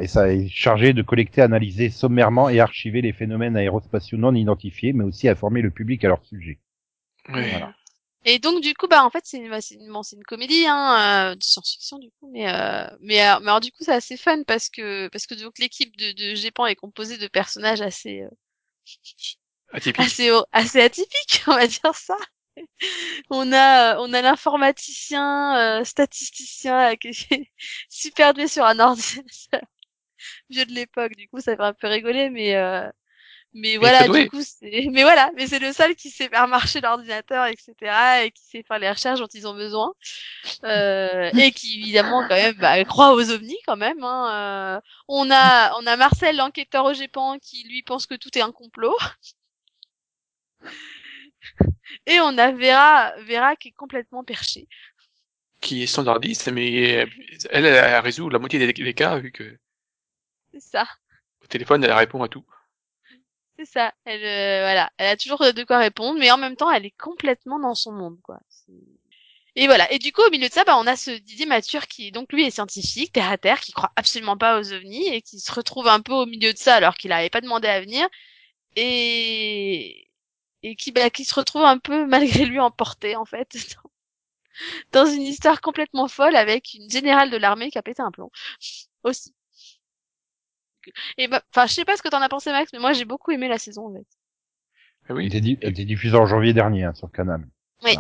et 0.02 0.08
ça 0.08 0.30
est 0.34 0.48
chargé 0.50 0.94
de 0.94 1.02
collecter, 1.02 1.42
analyser 1.42 1.90
sommairement 1.90 2.50
et 2.50 2.60
archiver 2.60 3.02
les 3.02 3.14
phénomènes 3.14 3.58
aérospatiaux 3.58 4.18
non 4.18 4.36
identifiés, 4.36 4.94
mais 4.94 5.04
aussi 5.04 5.28
informer 5.30 5.62
le 5.62 5.72
public 5.72 6.04
à 6.06 6.10
leur 6.10 6.24
sujet. 6.26 6.60
Ouais. 7.30 7.50
Voilà. 7.50 7.74
Et 8.26 8.40
donc 8.40 8.62
du 8.62 8.74
coup, 8.74 8.88
bah 8.88 9.04
en 9.04 9.10
fait, 9.10 9.24
c'est 9.26 9.38
une, 9.38 9.50
bah, 9.50 9.60
c'est 9.62 9.76
une, 9.76 9.92
bon, 9.92 10.02
une 10.02 10.24
comédie, 10.24 10.66
hein, 10.68 11.32
euh, 11.32 11.36
de 11.36 11.44
science-fiction 11.44 12.00
du 12.00 12.10
coup, 12.12 12.30
mais 12.32 12.48
euh, 12.48 12.88
mais, 13.02 13.22
euh, 13.28 13.40
mais 13.42 13.50
alors 13.50 13.60
du 13.60 13.72
coup, 13.72 13.84
c'est 13.84 13.94
assez 13.94 14.16
fun 14.18 14.44
parce 14.44 14.70
que 14.70 15.10
parce 15.10 15.28
que 15.28 15.36
donc 15.36 15.60
l'équipe 15.60 15.96
de 15.98 16.12
de 16.14 16.36
Gépan 16.36 16.66
est 16.68 16.76
composée 16.76 17.18
de 17.18 17.28
personnages 17.28 17.82
assez 17.82 18.22
euh, 18.22 18.30
Atypique. 19.74 20.00
assez 20.00 20.30
assez 20.52 20.82
atypiques, 20.82 21.44
on 21.48 21.56
va 21.56 21.68
dire 21.68 21.96
ça. 21.96 22.16
On 23.30 23.52
a 23.54 23.98
on 24.00 24.14
a 24.14 24.22
l'informaticien 24.22 25.80
euh, 25.82 25.84
statisticien 25.84 26.92
euh, 26.92 26.96
qui 26.96 27.10
est 27.10 27.52
super 27.90 28.34
doué 28.34 28.48
sur 28.48 28.66
un 28.66 28.80
ordinateur 28.80 29.62
vieux 30.50 30.66
de 30.66 30.72
l'époque. 30.74 31.16
Du 31.16 31.28
coup, 31.28 31.40
ça 31.40 31.56
fait 31.56 31.64
un 31.64 31.74
peu 31.74 31.88
rigoler, 31.88 32.30
mais 32.30 32.56
euh, 32.56 32.90
mais 33.56 33.78
voilà, 33.78 34.08
du 34.08 34.30
coup, 34.30 34.42
c'est 34.42 34.88
mais 34.92 35.04
voilà, 35.04 35.32
mais 35.36 35.46
c'est 35.48 35.60
le 35.60 35.72
seul 35.74 35.96
qui 35.96 36.10
sait 36.10 36.28
faire 36.28 36.48
marcher 36.48 36.82
l'ordinateur, 36.82 37.46
etc. 37.46 38.26
et 38.26 38.32
qui 38.32 38.44
sait 38.44 38.64
faire 38.64 38.80
les 38.80 38.90
recherches 38.90 39.20
dont 39.20 39.28
ils 39.28 39.48
ont 39.48 39.54
besoin 39.54 39.94
euh, 40.64 41.30
et 41.38 41.52
qui 41.52 41.82
évidemment 41.82 42.22
quand 42.28 42.36
même 42.36 42.56
bah, 42.56 42.84
croit 42.84 43.14
aux 43.14 43.30
ovnis 43.30 43.60
quand 43.68 43.78
même. 43.78 44.04
Hein. 44.04 44.78
Euh, 44.78 44.82
on 45.08 45.30
a 45.30 45.74
on 45.80 45.86
a 45.86 45.98
Marcel 45.98 46.36
l'enquêteur 46.36 46.86
au 46.86 46.94
GEPAN 46.94 47.38
qui 47.40 47.68
lui 47.68 47.84
pense 47.84 48.08
que 48.08 48.16
tout 48.16 48.36
est 48.38 48.42
un 48.42 48.52
complot. 48.52 48.98
Et 52.08 52.20
on 52.22 52.38
a 52.38 52.52
Vera, 52.52 53.14
Vera 53.28 53.56
qui 53.56 53.68
est 53.70 53.74
complètement 53.74 54.24
perchée. 54.24 54.68
Qui 55.62 55.84
est 55.84 55.88
standardiste, 55.88 56.50
mais 56.52 56.74
elle, 56.74 57.10
elle, 57.52 57.66
elle 57.66 58.00
résout 58.02 58.30
la 58.30 58.40
moitié 58.40 58.60
des, 58.60 58.72
des 58.74 58.94
cas 58.94 59.20
vu 59.20 59.32
que 59.32 59.58
C'est 60.54 60.62
ça, 60.62 60.88
au 61.44 61.48
téléphone, 61.48 61.84
elle 61.84 61.92
répond 61.92 62.24
à 62.24 62.30
tout. 62.30 62.46
c'est 63.58 63.66
ça. 63.66 63.94
Elle, 64.06 64.24
euh, 64.24 64.64
voilà, 64.64 64.92
elle 64.98 65.10
a 65.10 65.18
toujours 65.18 65.40
de 65.54 65.64
quoi 65.64 65.78
répondre, 65.78 66.20
mais 66.20 66.32
en 66.32 66.38
même 66.38 66.56
temps, 66.56 66.72
elle 66.72 66.86
est 66.86 66.98
complètement 66.98 67.60
dans 67.60 67.76
son 67.76 67.92
monde, 67.92 68.20
quoi. 68.24 68.40
Et 69.56 69.68
voilà. 69.68 69.92
Et 69.92 70.00
du 70.00 70.12
coup, 70.12 70.22
au 70.26 70.30
milieu 70.32 70.48
de 70.48 70.54
ça, 70.54 70.64
bah, 70.64 70.78
on 70.78 70.88
a 70.88 70.96
ce 70.96 71.12
Didier 71.12 71.46
Mature 71.46 71.88
qui, 71.88 72.12
donc, 72.12 72.32
lui, 72.34 72.44
est 72.46 72.52
scientifique, 72.52 73.14
terre 73.14 73.30
à 73.32 73.38
terre, 73.38 73.60
qui 73.60 73.72
croit 73.72 73.92
absolument 73.96 74.38
pas 74.38 74.60
aux 74.60 74.74
ovnis 74.74 75.08
et 75.08 75.22
qui 75.22 75.40
se 75.40 75.52
retrouve 75.52 75.88
un 75.88 76.02
peu 76.02 76.14
au 76.14 76.26
milieu 76.26 76.54
de 76.54 76.58
ça 76.58 76.76
alors 76.76 76.96
qu'il 76.96 77.10
n'avait 77.10 77.30
pas 77.30 77.42
demandé 77.42 77.68
à 77.68 77.82
venir 77.82 78.08
et 78.76 80.10
et 80.64 80.76
qui, 80.76 80.92
bah, 80.92 81.10
qui 81.10 81.26
se 81.26 81.36
retrouve 81.36 81.64
un 81.64 81.78
peu 81.80 82.06
malgré 82.08 82.46
lui 82.46 82.60
emporté 82.60 83.16
en 83.16 83.26
fait 83.26 83.50
dans, 84.94 85.06
dans 85.06 85.12
une 85.12 85.24
histoire 85.24 85.62
complètement 85.62 86.08
folle 86.08 86.36
avec 86.36 86.74
une 86.76 86.90
générale 86.90 87.32
de 87.32 87.38
l'armée 87.38 87.72
qui 87.72 87.78
a 87.78 87.84
pété 87.84 88.02
un 88.02 88.12
plomb 88.12 88.32
aussi. 89.04 89.34
Et 91.18 91.28
bah, 91.28 91.42
enfin, 91.52 91.68
je 91.68 91.74
sais 91.74 91.86
pas 91.86 91.98
ce 91.98 92.02
que 92.02 92.10
t'en 92.10 92.22
as 92.22 92.30
pensé 92.30 92.52
Max, 92.52 92.72
mais 92.74 92.80
moi 92.80 92.94
j'ai 92.94 93.06
beaucoup 93.06 93.32
aimé 93.32 93.48
la 93.48 93.58
saison 93.58 93.88
en 93.88 93.94
fait. 93.94 94.08
Ah 95.04 95.08
Elle 95.10 95.16
oui. 95.16 95.28
était, 95.28 95.40
di- 95.40 95.58
elle 95.62 95.70
était 95.72 95.86
diffusée 95.86 96.18
en 96.18 96.26
janvier 96.26 96.54
dernier 96.54 96.84
hein, 96.84 96.94
sur 96.94 97.10
Canal, 97.12 97.48
oui. 97.84 97.98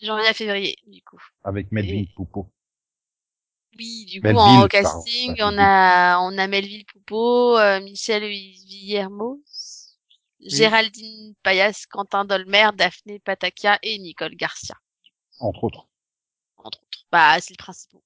Janvier 0.00 0.28
à 0.28 0.34
février, 0.34 0.76
du 0.86 1.02
coup. 1.02 1.22
avec 1.44 1.72
Melvin 1.72 2.02
Et- 2.02 2.06
Poupeau. 2.14 2.52
Oui, 3.78 4.04
du 4.06 4.20
coup, 4.20 4.26
Melville, 4.26 4.40
en 4.40 4.68
pardon, 4.68 4.68
casting, 4.68 5.36
on 5.40 5.56
a, 5.58 6.18
on 6.20 6.36
a 6.36 6.46
Melville 6.46 6.84
Poupeau, 6.84 7.56
euh, 7.58 7.80
Michel 7.80 8.22
Villermo, 8.22 9.40
Géraldine 10.40 11.34
Payas, 11.42 11.86
Quentin 11.90 12.24
Dolmer, 12.26 12.68
Daphné 12.76 13.18
Patakia 13.20 13.78
et 13.82 13.98
Nicole 13.98 14.34
Garcia, 14.36 14.76
entre 15.40 15.64
autres. 15.64 15.88
entre 16.56 16.78
autres. 16.80 17.04
Bah, 17.10 17.38
c'est 17.40 17.52
le 17.52 17.56
principal. 17.62 18.00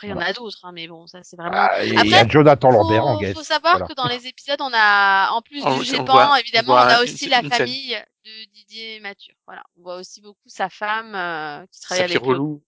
Après, 0.00 0.06
il 0.08 0.10
y 0.10 0.14
en 0.14 0.18
a 0.18 0.32
d'autres, 0.32 0.64
hein, 0.64 0.72
mais 0.72 0.88
bon, 0.88 1.06
ça, 1.06 1.22
c'est 1.22 1.36
vraiment... 1.36 1.52
Ah, 1.56 1.84
et 1.84 1.88
il 1.88 1.94
y 1.94 1.96
Après, 1.98 2.14
a 2.14 2.28
Jonathan 2.28 2.70
Lambert 2.70 3.04
en 3.06 3.14
faut, 3.14 3.20
guest. 3.20 3.34
faut 3.34 3.42
savoir 3.44 3.74
Voilà. 3.78 3.86
que 3.86 3.92
dans 3.94 4.08
les 4.08 4.26
épisodes, 4.26 4.60
on 4.60 4.70
a, 4.72 5.30
en 5.32 5.42
plus 5.42 5.62
On- 5.62 5.78
du 5.78 5.84
voit- 5.96 6.40
évidemment, 6.40 6.72
on 6.72 6.76
a 6.76 6.96
une- 6.96 7.02
aussi 7.02 7.28
la 7.28 7.40
une 7.42 7.50
scène. 7.50 7.58
famille 7.58 8.02
de 8.24 8.44
Didier 8.52 9.00
Mathieu. 9.00 9.34
Voilà. 9.46 9.62
On 9.78 9.82
voit 9.82 9.96
aussi 9.96 10.22
beaucoup 10.22 10.48
sa 10.48 10.70
femme, 10.70 11.14
euh, 11.14 11.66
qui 11.70 11.80
travaille 11.80 12.04
avec 12.04 12.14
le 12.20 12.26
relou. 12.26 12.62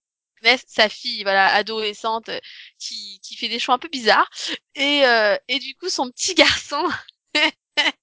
Sa 0.67 0.89
fille, 0.89 1.23
voilà, 1.23 1.47
adolescente, 1.55 2.29
euh, 2.29 2.39
qui, 2.77 3.19
qui 3.23 3.35
fait 3.37 3.47
des 3.49 3.59
choix 3.59 3.75
un 3.75 3.79
peu 3.79 3.87
bizarres. 3.89 4.29
Et, 4.75 5.05
euh, 5.05 5.35
et 5.47 5.57
du 5.59 5.73
coup, 5.75 5.89
son 5.89 6.11
petit 6.11 6.35
garçon, 6.35 6.83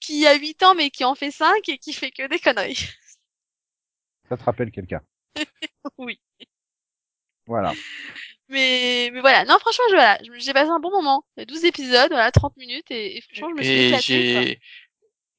qui 0.00 0.26
a 0.26 0.34
8 0.34 0.62
ans, 0.62 0.74
mais 0.74 0.90
qui 0.90 1.04
en 1.04 1.14
fait 1.14 1.30
5 1.30 1.68
et 1.68 1.78
qui 1.78 1.92
fait 1.92 2.10
que 2.10 2.28
des 2.28 2.38
conneries. 2.38 2.88
Ça 4.28 4.36
te 4.36 4.44
rappelle 4.44 4.70
quelqu'un? 4.70 5.00
Oui. 5.98 6.20
Voilà. 7.48 7.72
Mais, 8.48 9.10
mais 9.12 9.20
voilà. 9.20 9.44
Non, 9.44 9.58
franchement, 9.58 9.84
je- 9.90 9.94
voilà, 9.94 10.18
j'ai 10.38 10.52
passé 10.52 10.70
un 10.70 10.80
bon 10.80 10.90
moment. 10.90 11.24
Il 11.36 11.40
y 11.40 11.42
a 11.42 11.46
12 11.46 11.64
épisodes, 11.64 12.08
voilà, 12.10 12.30
30 12.30 12.56
minutes, 12.56 12.90
et, 12.90 13.18
et 13.18 13.20
franchement, 13.20 13.50
je 13.50 13.54
me 13.56 13.62
suis 13.62 13.72
Et 13.72 13.88
éclatée. 13.88 14.60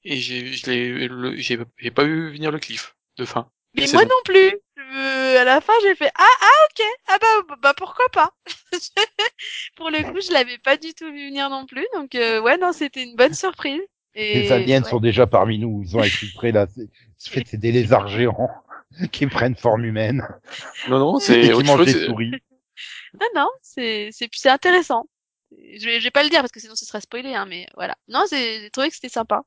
et 0.04 0.18
j'ai, 0.18 0.54
je 0.54 0.66
l'ai, 0.70 1.08
le- 1.08 1.38
j'ai, 1.38 1.60
j'ai 1.78 1.92
pas 1.92 2.04
vu 2.04 2.32
venir 2.32 2.52
le 2.52 2.60
cliff 2.60 2.96
de 3.18 3.26
fin. 3.26 3.50
Mais 3.76 3.88
moi 3.94 4.02
saison. 4.02 4.14
non 4.16 4.22
plus. 4.26 4.52
Euh, 4.96 5.42
à 5.42 5.44
la 5.44 5.62
fin, 5.62 5.74
j'ai 5.84 5.96
fait 5.96 6.12
ah 6.16 6.28
ah 6.42 6.68
ok 6.72 6.86
ah 7.10 7.18
bah 7.22 7.56
bah 7.62 7.74
pourquoi 7.78 8.08
pas? 8.12 8.32
Pour 9.76 9.90
le 9.92 10.04
coup, 10.04 10.20
je 10.22 10.32
l'avais 10.34 10.58
pas 10.58 10.78
du 10.78 10.94
tout 10.94 11.06
vu 11.12 11.28
venir 11.28 11.50
non 11.50 11.66
plus, 11.66 11.86
donc 11.94 12.16
euh, 12.16 12.42
ouais 12.42 12.58
non 12.58 12.72
c'était 12.74 13.04
une 13.04 13.16
bonne 13.16 13.34
surprise. 13.34 13.82
Et 14.16 14.42
Les 14.42 14.52
aliens 14.52 14.82
ouais. 14.82 14.90
sont 14.90 15.00
déjà 15.00 15.28
parmi 15.28 15.60
nous. 15.60 15.82
Ils 15.84 15.96
ont 15.96 16.02
infiltré 16.02 16.52
là. 16.52 16.68
C'est 16.76 16.84
en 16.84 17.32
fait, 17.32 17.44
c'est 17.48 17.58
des 17.58 17.72
lézards 17.72 18.08
géants 18.08 18.50
qui 19.12 19.28
prennent 19.28 19.56
forme 19.56 19.86
humaine 19.86 20.26
Non, 20.88 21.00
non, 21.00 21.20
et 21.20 21.22
c'est 21.22 21.42
qui 21.52 21.64
mangent 21.64 21.86
chose. 21.86 21.86
des 21.86 22.06
souris. 22.06 22.32
Non 23.14 23.28
non 23.36 23.50
c'est 23.62 24.10
c'est 24.12 24.30
c'est 24.34 24.50
intéressant. 24.50 25.06
Je 25.52 25.86
vais 25.86 26.00
je 26.00 26.04
vais 26.06 26.12
pas 26.12 26.24
le 26.24 26.30
dire 26.30 26.42
parce 26.42 26.52
que 26.52 26.60
sinon 26.60 26.76
ce 26.76 26.86
serait 26.86 27.02
spoilé 27.02 27.34
hein, 27.36 27.46
mais 27.46 27.68
voilà. 27.76 27.96
Non 28.08 28.24
c'est 28.28 28.62
j'ai 28.62 28.70
trouvé 28.72 28.90
que 28.90 28.96
c'était 28.96 29.10
sympa. 29.10 29.42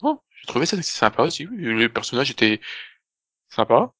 Bon, 0.00 0.20
j'ai 0.40 0.46
trouvé 0.46 0.66
ça 0.66 0.80
sympa 0.82 1.22
aussi. 1.22 1.46
oui. 1.46 1.74
Les 1.76 1.88
personnages 1.88 2.30
étaient 2.30 2.60
sympas. 3.48 3.94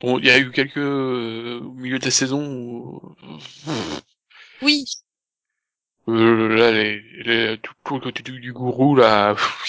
Bon, 0.00 0.18
il 0.18 0.26
y 0.26 0.30
a 0.30 0.38
eu 0.38 0.50
quelques, 0.52 0.76
euh, 0.78 1.60
au 1.62 1.72
milieu 1.74 1.98
de 1.98 2.04
la 2.04 2.10
saison 2.10 2.44
où, 2.46 3.16
Oui 4.60 4.84
euh, 6.08 6.48
là, 6.56 6.70
les, 6.70 7.00
les, 7.24 7.58
tout, 7.58 7.74
tout 7.84 7.94
le 7.94 8.00
côté 8.00 8.22
du, 8.22 8.40
du 8.40 8.52
gourou, 8.52 8.94
là, 8.96 9.34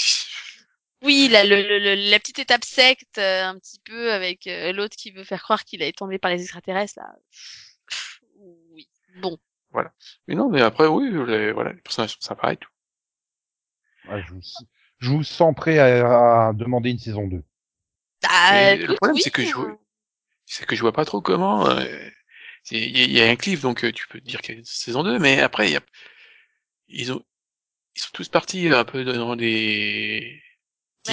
oui 1.04 1.28
la 1.30 1.44
le, 1.44 1.62
le- 1.62 1.80
le- 1.80 2.10
la 2.10 2.20
petite 2.20 2.40
étape 2.40 2.66
secte 2.66 3.18
euh, 3.18 3.44
un 3.44 3.58
petit 3.60 3.80
peu 3.84 4.12
avec 4.12 4.48
euh, 4.48 4.72
l'autre 4.74 4.96
qui 4.96 5.12
veut 5.12 5.24
faire 5.24 5.42
croire 5.44 5.64
qu'il 5.66 5.82
a 5.84 5.86
été 5.86 5.98
tombé 5.98 6.18
par 6.18 6.32
les 6.32 6.42
extraterrestres 6.42 6.96
là. 6.98 7.14
Oui 8.72 8.88
bon. 9.22 9.38
mais 10.28 10.36
non, 10.36 10.50
mais 10.50 10.62
après, 10.62 10.88
oui, 10.88 11.10
les, 11.28 11.52
voilà, 11.52 11.74
les 11.74 11.82
personnages 11.82 12.12
sont 12.14 12.22
sympas 12.22 12.54
et 12.54 12.58
tout. 12.58 12.70
Ouais, 14.10 14.22
je, 14.28 14.34
vous, 14.34 14.42
je 15.00 15.10
vous 15.10 15.24
sens 15.24 15.54
prêt 15.56 15.80
à, 15.80 16.48
à 16.50 16.54
demander 16.54 16.92
une 16.92 17.00
saison 17.00 17.28
2. 17.28 17.44
Ah, 18.28 18.76
le 18.76 18.96
problème, 18.96 19.16
oui, 19.16 19.22
c'est 19.22 19.32
que 19.32 19.44
je 19.44 19.54
vois- 19.54 19.78
c'est 20.46 20.66
que 20.66 20.76
je 20.76 20.82
vois 20.82 20.94
pas 20.94 21.06
trop 21.06 21.22
comment, 21.22 21.68
euh, 21.70 21.86
c'est- 22.64 22.78
il 22.82 22.98
y, 22.98 23.02
a- 23.02 23.06
il 23.06 23.12
y 23.12 23.22
a 23.22 23.30
un 23.30 23.36
cliff, 23.36 23.62
donc 23.62 23.84
euh, 23.86 23.92
tu 23.92 24.08
peux 24.08 24.20
te 24.20 24.26
dire 24.26 24.42
qu'il 24.42 24.56
y 24.56 24.58
a 24.58 24.60
une 24.60 24.66
saison 24.66 25.04
2, 25.04 25.20
mais 25.20 25.42
après, 25.42 25.68
il 25.70 25.74
y 25.74 25.78
a, 25.78 25.82
ils 26.88 27.12
ont, 27.14 27.24
ils 27.96 28.02
sont 28.02 28.12
tous 28.14 28.30
partis 28.30 28.70
un 28.70 28.86
peu 28.86 29.04
dans 29.06 29.36
des 29.36 30.42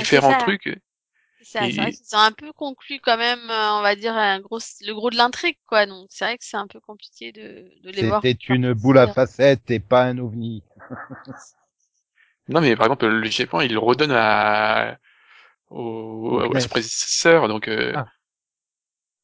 différents 0.03 0.35
trucs. 0.35 0.81
C'est 1.43 1.71
Et- 1.71 1.73
vrai 1.77 1.93
qu'ils 1.93 2.17
ont 2.17 2.19
un 2.19 2.33
peu 2.33 2.53
conclu 2.53 2.99
quand 3.01 3.17
même, 3.17 3.51
euh, 3.51 3.73
on 3.79 3.83
va 3.83 3.95
dire, 3.97 4.15
un 4.17 4.41
gros, 4.41 4.59
le 4.81 4.93
gros 4.95 5.11
de 5.11 5.17
l'intrigue, 5.17 5.59
quoi. 5.67 5.87
Donc 5.87 6.09
c'est 6.11 6.25
vrai 6.25 6.39
que 6.39 6.45
c'est 6.45 6.57
un 6.57 6.67
peu 6.67 6.81
compliqué 6.81 7.33
de, 7.33 7.71
de 7.83 7.91
les 7.91 8.03
voir. 8.03 8.23
C'était 8.23 8.37
une 8.51 8.75
boule 8.75 8.99
à 8.99 9.09
facettes 9.09 9.71
et 9.71 9.81
pas 9.81 10.05
un 10.05 10.19
ovni. 10.19 10.63
Non, 12.49 12.61
mais 12.61 12.77
par 12.77 12.87
exemple, 12.87 13.07
le 13.07 13.31
Japon, 13.31 13.61
il 13.63 13.77
redonne 13.79 14.13
à, 14.13 14.99
au, 15.71 16.41
Au 16.49 16.57
à 16.57 16.61
son 16.61 16.69
prédécesseur, 16.69 17.49
donc, 17.49 17.69
euh, 17.69 17.95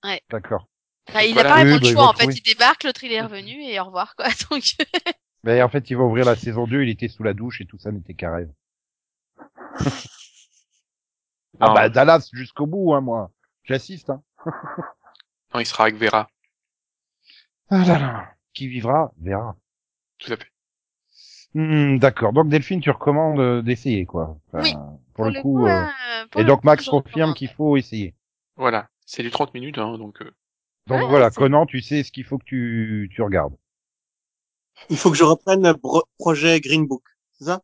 Ah. 0.03 0.21
D'accord. 0.31 0.67
Enfin, 1.09 1.23
il 1.23 1.35
Voilà. 1.35 1.51
n'a 1.51 1.55
pas 1.55 1.65
Oui, 1.65 1.65
vraiment 1.65 1.79
bah, 1.79 1.79
le 1.79 1.85
choix, 1.85 2.09
en 2.09 2.15
fait. 2.15 2.29
trouver. 2.29 2.35
Il 2.37 2.43
débarque, 2.43 2.85
l'autre 2.85 3.05
il 3.05 3.13
est 3.13 3.21
revenu 3.21 3.63
et 3.65 3.79
au 3.81 3.85
revoir, 3.85 4.15
quoi. 4.17 4.27
Donc, 4.51 4.63
Mais 5.45 5.61
en 5.61 5.69
fait, 5.69 5.91
il 5.91 5.99
va 5.99 6.05
ouvrir 6.05 6.25
la 6.25 6.35
saison 6.35 6.67
2, 6.67 6.83
il 6.83 6.89
était 6.89 7.09
sous 7.09 7.23
la 7.23 7.35
douche 7.35 7.61
et 7.61 7.67
tout 7.67 7.77
ça 7.79 7.93
n'était 7.93 8.15
qu'un 8.15 8.33
rêve. 8.33 8.51
Ah 11.61 11.69
non, 11.69 11.75
bah 11.75 11.89
Dallas 11.89 12.29
jusqu'au 12.33 12.67
bout, 12.67 12.95
hein, 12.95 13.01
moi. 13.01 13.31
J'assiste, 13.65 14.11
hein. 14.11 14.23
non, 15.55 15.61
il 15.61 15.67
sera 15.67 15.85
avec 15.85 15.97
Vera, 15.97 16.29
Ah 17.69 17.85
là 17.85 17.99
là. 17.99 18.35
Qui 18.53 18.67
vivra, 18.69 19.13
verra. 19.19 19.57
tout 20.19 20.33
à 20.33 20.37
fait. 20.37 20.49
Hmm, 21.55 21.99
D'accord. 21.99 22.33
Donc 22.33 22.49
Delphine, 22.49 22.81
tu 22.81 22.91
recommandes 22.91 23.41
euh, 23.41 23.63
d'essayer, 23.63 24.07
quoi. 24.07 24.37
Enfin, 24.53 24.63
Oui. 24.63 24.75
Pour, 25.15 25.25
le 25.27 25.43
coup. 25.43 25.67
euh, 25.67 25.71
euh, 25.71 26.27
pour 26.31 26.41
Et 26.41 26.45
le 26.45 26.49
donc 26.49 26.61
coup, 26.61 26.67
Max 26.67 26.87
confirme 26.89 27.35
qu'il 27.35 27.49
faut 27.49 27.77
essayer. 27.77 28.15
Voilà. 28.57 28.89
C'est 29.05 29.23
du 29.23 29.31
30 29.31 29.53
minutes, 29.55 29.79
hein, 29.79 29.99
donc, 29.99 30.23
euh, 30.23 30.31
Donc 30.87 31.01
Ouais, 31.01 31.09
voilà, 31.09 31.31
Conan, 31.31 31.67
tu 31.67 31.81
sais 31.81 32.03
ce 32.05 32.13
qu'il 32.13 32.25
faut 32.25 32.39
que 32.39 32.45
tu, 32.45 33.11
tu 33.13 33.23
regardes. 33.23 33.55
Il 34.89 34.97
faut 34.97 35.11
que 35.11 35.17
je 35.17 35.25
reprenne 35.25 35.73
Bro- 35.73 36.05
projet 36.19 36.61
Green 36.61 36.87
Book. 36.87 37.03
C'est 37.33 37.45
ça? 37.45 37.61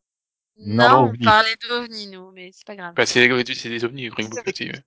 Non, 0.58 0.88
Non, 1.06 1.12
on 1.12 1.24
parlait 1.24 1.56
d'OVNI, 1.68 2.06
nous, 2.08 2.30
mais 2.32 2.50
c'est 2.52 2.66
pas 2.66 2.76
grave. 2.76 2.94
Bah, 2.94 3.04
c'est 3.06 3.28
des, 3.28 3.54
c'est 3.54 3.68
des 3.68 3.84
ovnis, 3.84 4.08
Green 4.08 4.28
Book 4.28 4.42
aussi. 4.46 4.64
ouais. 4.64 4.82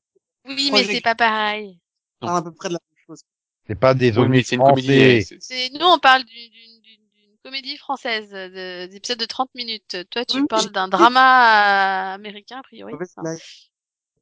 Oui, 0.45 0.69
mais 0.73 0.83
c'est 0.83 1.01
pas 1.01 1.15
pareil. 1.15 1.79
On 2.21 2.25
parle 2.27 2.37
à 2.37 2.41
peu 2.41 2.51
près 2.53 2.69
de 2.69 2.73
la 2.73 2.79
même 2.79 3.05
chose. 3.05 3.21
C'est 3.67 3.75
pas 3.79 3.93
des 3.93 4.17
ovnis 4.17 4.43
c'est 4.43 4.55
une 4.55 4.63
comédie. 4.63 5.23
c'est- 5.39 5.69
nous, 5.73 5.85
on 5.85 5.99
parle 5.99 6.23
d'une 6.23 6.49
d'une- 6.49 6.81
d'une- 6.81 7.07
d'une 7.13 7.37
comédie 7.43 7.77
française, 7.77 8.29
de- 8.31 8.87
d'épisodes 8.87 9.19
de 9.19 9.25
30 9.25 9.53
minutes. 9.53 9.97
Toi, 10.09 10.25
tu 10.25 10.41
Oui, 10.41 10.47
parles 10.47 10.71
d'un 10.71 10.87
drama 10.87 12.11
euh, 12.11 12.15
américain, 12.15 12.59
a 12.59 12.63
priori. 12.63 12.93
Blague. 13.17 13.39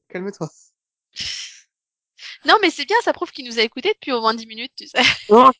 Calme-toi. 0.09 0.49
Non, 2.45 2.55
mais 2.61 2.69
c'est 2.69 2.85
bien, 2.85 2.95
ça 3.03 3.13
prouve 3.13 3.31
qu'il 3.31 3.45
nous 3.45 3.59
a 3.59 3.61
écoutés 3.61 3.93
depuis 3.93 4.11
au 4.11 4.21
moins 4.21 4.33
10 4.33 4.47
minutes, 4.47 4.71
tu 4.75 4.87
sais. 4.87 5.01
Non, 5.29 5.45
peut-être 5.45 5.57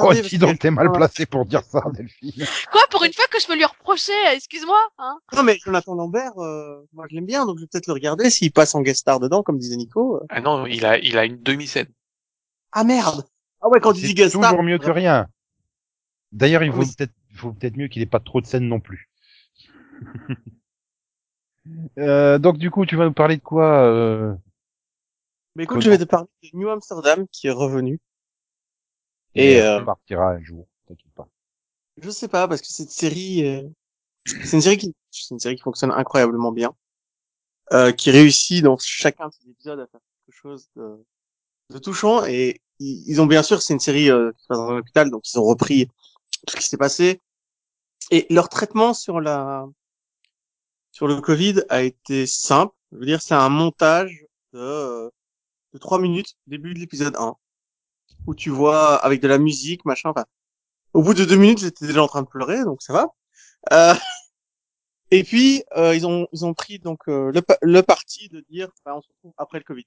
Oh, 0.00 0.12
dis 0.14 0.38
donc, 0.38 0.60
t'es 0.60 0.70
mal 0.70 0.92
placé 0.92 1.26
pour 1.26 1.44
dire 1.44 1.62
ça, 1.64 1.82
Delphine. 1.92 2.46
Quoi, 2.70 2.82
pour 2.90 3.02
une 3.02 3.12
fois 3.12 3.24
que 3.30 3.40
je 3.40 3.46
peux 3.46 3.56
lui 3.56 3.64
reprocher, 3.64 4.12
excuse-moi, 4.32 4.78
hein. 4.98 5.18
Non, 5.34 5.42
mais 5.42 5.58
Jonathan 5.64 5.94
Lambert, 5.96 6.38
euh, 6.38 6.86
moi 6.92 7.06
je 7.10 7.16
l'aime 7.16 7.26
bien, 7.26 7.46
donc 7.46 7.56
je 7.58 7.62
vais 7.62 7.66
peut-être 7.66 7.88
le 7.88 7.94
regarder 7.94 8.30
s'il 8.30 8.52
passe 8.52 8.74
en 8.76 8.82
guest 8.82 9.00
star 9.00 9.18
dedans, 9.18 9.42
comme 9.42 9.58
disait 9.58 9.76
Nico. 9.76 10.16
euh. 10.18 10.26
Ah 10.28 10.40
non, 10.40 10.66
il 10.66 10.86
a, 10.86 10.98
il 10.98 11.18
a 11.18 11.24
une 11.24 11.42
demi-scène. 11.42 11.88
Ah 12.70 12.84
merde 12.84 13.24
Ah 13.60 13.68
ouais, 13.68 13.80
quand 13.80 13.92
tu 13.92 14.02
dis 14.02 14.08
C'est 14.08 14.14
guest 14.14 14.36
star... 14.36 14.50
toujours 14.50 14.62
mieux 14.62 14.78
que 14.78 14.90
rien. 14.90 15.26
D'ailleurs, 16.30 16.62
il 16.62 16.70
Ah, 16.70 16.76
vaut 16.76 16.82
peut-être, 16.82 17.12
faut 17.34 17.52
peut-être 17.52 17.76
mieux 17.76 17.88
qu'il 17.88 18.02
ait 18.02 18.06
pas 18.06 18.20
trop 18.20 18.40
de 18.40 18.46
scènes 18.46 18.68
non 18.68 18.80
plus. 18.80 19.08
Euh, 21.98 22.38
donc 22.38 22.58
du 22.58 22.70
coup, 22.70 22.86
tu 22.86 22.94
vas 22.94 23.06
nous 23.06 23.12
parler 23.12 23.36
de 23.38 23.42
quoi 23.42 23.82
euh... 23.82 24.32
Mais 25.56 25.64
écoute, 25.64 25.74
Comment 25.74 25.80
je 25.80 25.90
vais 25.90 25.98
te 25.98 26.04
parler 26.04 26.28
de 26.44 26.50
New 26.56 26.68
Amsterdam 26.68 27.26
qui 27.32 27.48
est 27.48 27.50
revenu. 27.50 27.98
Et 29.36 29.60
euh, 29.60 29.82
partira 29.82 30.30
un 30.30 30.42
jour, 30.42 30.66
t'inquiète 30.86 31.12
pas. 31.14 31.28
je 32.00 32.10
sais 32.10 32.28
pas, 32.28 32.48
parce 32.48 32.60
que 32.62 32.68
cette 32.68 32.90
série, 32.90 33.46
euh, 33.46 33.68
c'est 34.26 34.56
une 34.56 34.62
série 34.62 34.78
qui, 34.78 34.94
c'est 35.10 35.34
une 35.34 35.40
série 35.40 35.56
qui 35.56 35.62
fonctionne 35.62 35.92
incroyablement 35.92 36.52
bien, 36.52 36.74
euh, 37.72 37.92
qui 37.92 38.10
réussit 38.10 38.62
dans 38.62 38.78
chacun 38.78 39.28
de 39.28 39.32
ses 39.34 39.48
épisodes 39.50 39.80
à 39.80 39.86
faire 39.86 40.00
quelque 40.26 40.34
chose 40.34 40.68
de, 40.76 41.04
de 41.70 41.78
touchant. 41.78 42.24
Et 42.26 42.60
ils, 42.78 43.04
ils 43.08 43.20
ont 43.20 43.26
bien 43.26 43.42
sûr, 43.42 43.62
c'est 43.62 43.74
une 43.74 43.80
série 43.80 44.10
euh, 44.10 44.32
qui 44.32 44.42
se 44.42 44.46
passe 44.48 44.58
dans 44.58 44.70
un 44.70 44.78
hôpital, 44.78 45.10
donc 45.10 45.22
ils 45.32 45.38
ont 45.38 45.44
repris 45.44 45.86
tout 46.46 46.52
ce 46.52 46.56
qui 46.56 46.62
s'est 46.64 46.76
passé. 46.76 47.20
Et 48.10 48.26
leur 48.30 48.48
traitement 48.48 48.94
sur 48.94 49.20
la 49.20 49.66
sur 50.92 51.06
le 51.06 51.20
Covid 51.20 51.62
a 51.68 51.82
été 51.82 52.26
simple. 52.26 52.74
Je 52.92 52.98
veux 52.98 53.06
dire, 53.06 53.20
c'est 53.22 53.34
un 53.34 53.48
montage 53.48 54.24
de 54.52 54.58
euh, 54.58 55.10
de 55.74 55.78
trois 55.78 56.00
minutes, 56.00 56.36
début 56.46 56.74
de 56.74 56.78
l'épisode 56.80 57.16
1, 57.18 57.36
où 58.26 58.34
tu 58.34 58.50
vois 58.50 58.96
avec 58.96 59.20
de 59.20 59.28
la 59.28 59.38
musique, 59.38 59.84
machin. 59.84 60.10
Enfin, 60.10 60.26
au 60.94 61.02
bout 61.02 61.14
de 61.14 61.24
deux 61.24 61.36
minutes, 61.36 61.60
j'étais 61.60 61.86
déjà 61.86 62.02
en 62.02 62.08
train 62.08 62.22
de 62.22 62.28
pleurer, 62.28 62.64
donc 62.64 62.82
ça 62.82 62.92
va. 62.92 63.08
Euh, 63.72 63.94
et 65.10 65.24
puis 65.24 65.64
euh, 65.76 65.94
ils 65.94 66.06
ont 66.06 66.28
ils 66.32 66.44
ont 66.44 66.54
pris 66.54 66.78
donc 66.78 67.00
euh, 67.08 67.32
le, 67.32 67.42
le 67.62 67.82
parti 67.82 68.28
de 68.28 68.44
dire 68.50 68.68
bah, 68.84 68.94
on 68.96 69.02
se 69.02 69.08
retrouve 69.08 69.32
après 69.38 69.58
le 69.58 69.64
Covid. 69.64 69.86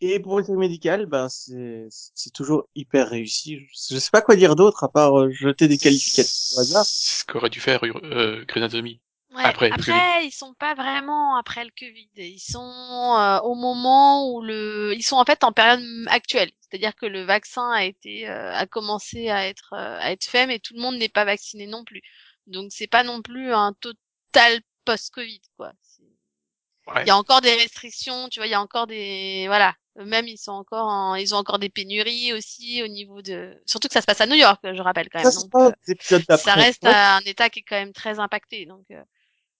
Et 0.00 0.18
pour 0.20 0.38
une 0.38 0.44
série 0.44 0.58
médicale, 0.58 1.06
ben 1.06 1.28
c'est 1.28 1.86
c'est 1.90 2.32
toujours 2.32 2.68
hyper 2.74 3.08
réussi. 3.08 3.58
Je, 3.58 3.94
je 3.94 3.98
sais 3.98 4.10
pas 4.10 4.20
quoi 4.20 4.36
dire 4.36 4.56
d'autre 4.56 4.84
à 4.84 4.88
part 4.88 5.18
euh, 5.18 5.30
jeter 5.30 5.68
des 5.68 5.78
qualificatifs 5.78 6.58
au 6.58 6.62
ce 6.62 7.24
qu'aurait 7.24 7.50
dû 7.50 7.60
faire 7.60 7.80
euh, 7.84 8.44
Anatomy. 8.54 9.00
Ouais. 9.34 9.42
Après 9.44 9.70
Après, 9.72 10.26
ils 10.26 10.30
sont 10.30 10.54
pas 10.54 10.74
vraiment 10.74 11.36
après 11.36 11.64
le 11.64 11.70
Covid. 11.76 12.08
Ils 12.16 12.38
sont 12.38 12.60
euh, 12.60 13.40
au 13.40 13.56
moment 13.56 14.30
où 14.32 14.42
le, 14.42 14.94
ils 14.94 15.02
sont 15.02 15.16
en 15.16 15.24
fait 15.24 15.42
en 15.42 15.52
période 15.52 15.82
actuelle. 16.06 16.50
C'est-à-dire 16.60 16.94
que 16.94 17.06
le 17.06 17.22
vaccin 17.24 17.68
a 17.72 17.84
été, 17.84 18.28
euh, 18.28 18.52
a 18.54 18.66
commencé 18.66 19.30
à 19.30 19.48
être, 19.48 19.72
euh, 19.72 19.98
à 20.00 20.12
être 20.12 20.24
fait, 20.24 20.46
mais 20.46 20.60
tout 20.60 20.74
le 20.74 20.80
monde 20.80 20.96
n'est 20.96 21.08
pas 21.08 21.24
vacciné 21.24 21.66
non 21.66 21.84
plus. 21.84 22.02
Donc 22.46 22.70
c'est 22.70 22.86
pas 22.86 23.02
non 23.02 23.22
plus 23.22 23.52
un 23.52 23.72
total 23.80 24.60
post-Covid, 24.84 25.40
quoi. 25.56 25.72
Ouais. 26.86 27.02
Il 27.02 27.08
y 27.08 27.10
a 27.10 27.16
encore 27.16 27.40
des 27.40 27.54
restrictions, 27.54 28.28
tu 28.28 28.40
vois, 28.40 28.46
il 28.46 28.50
y 28.50 28.54
a 28.54 28.60
encore 28.60 28.86
des, 28.86 29.44
voilà. 29.46 29.74
Eux-mêmes, 29.98 30.26
ils 30.28 30.38
sont 30.38 30.52
encore 30.52 30.86
en, 30.86 31.14
ils 31.14 31.34
ont 31.34 31.38
encore 31.38 31.58
des 31.58 31.70
pénuries 31.70 32.32
aussi 32.32 32.82
au 32.82 32.88
niveau 32.88 33.22
de, 33.22 33.56
surtout 33.64 33.88
que 33.88 33.94
ça 33.94 34.00
se 34.00 34.06
passe 34.06 34.20
à 34.20 34.26
New 34.26 34.34
York, 34.34 34.60
je 34.62 34.82
rappelle 34.82 35.08
quand 35.08 35.20
même. 35.20 35.24
Ça 35.24 35.30
c'est 35.30 35.48
Donc, 35.48 35.50
pas 35.50 35.72
euh, 35.88 36.36
ça 36.36 36.54
reste 36.54 36.82
Ouais, 36.82 36.92
un 36.92 37.20
état 37.20 37.48
qui 37.48 37.60
est 37.60 37.62
quand 37.62 37.76
même 37.76 37.92
très 37.92 38.18
impacté. 38.18 38.66
Donc, 38.66 38.84
euh, 38.90 39.00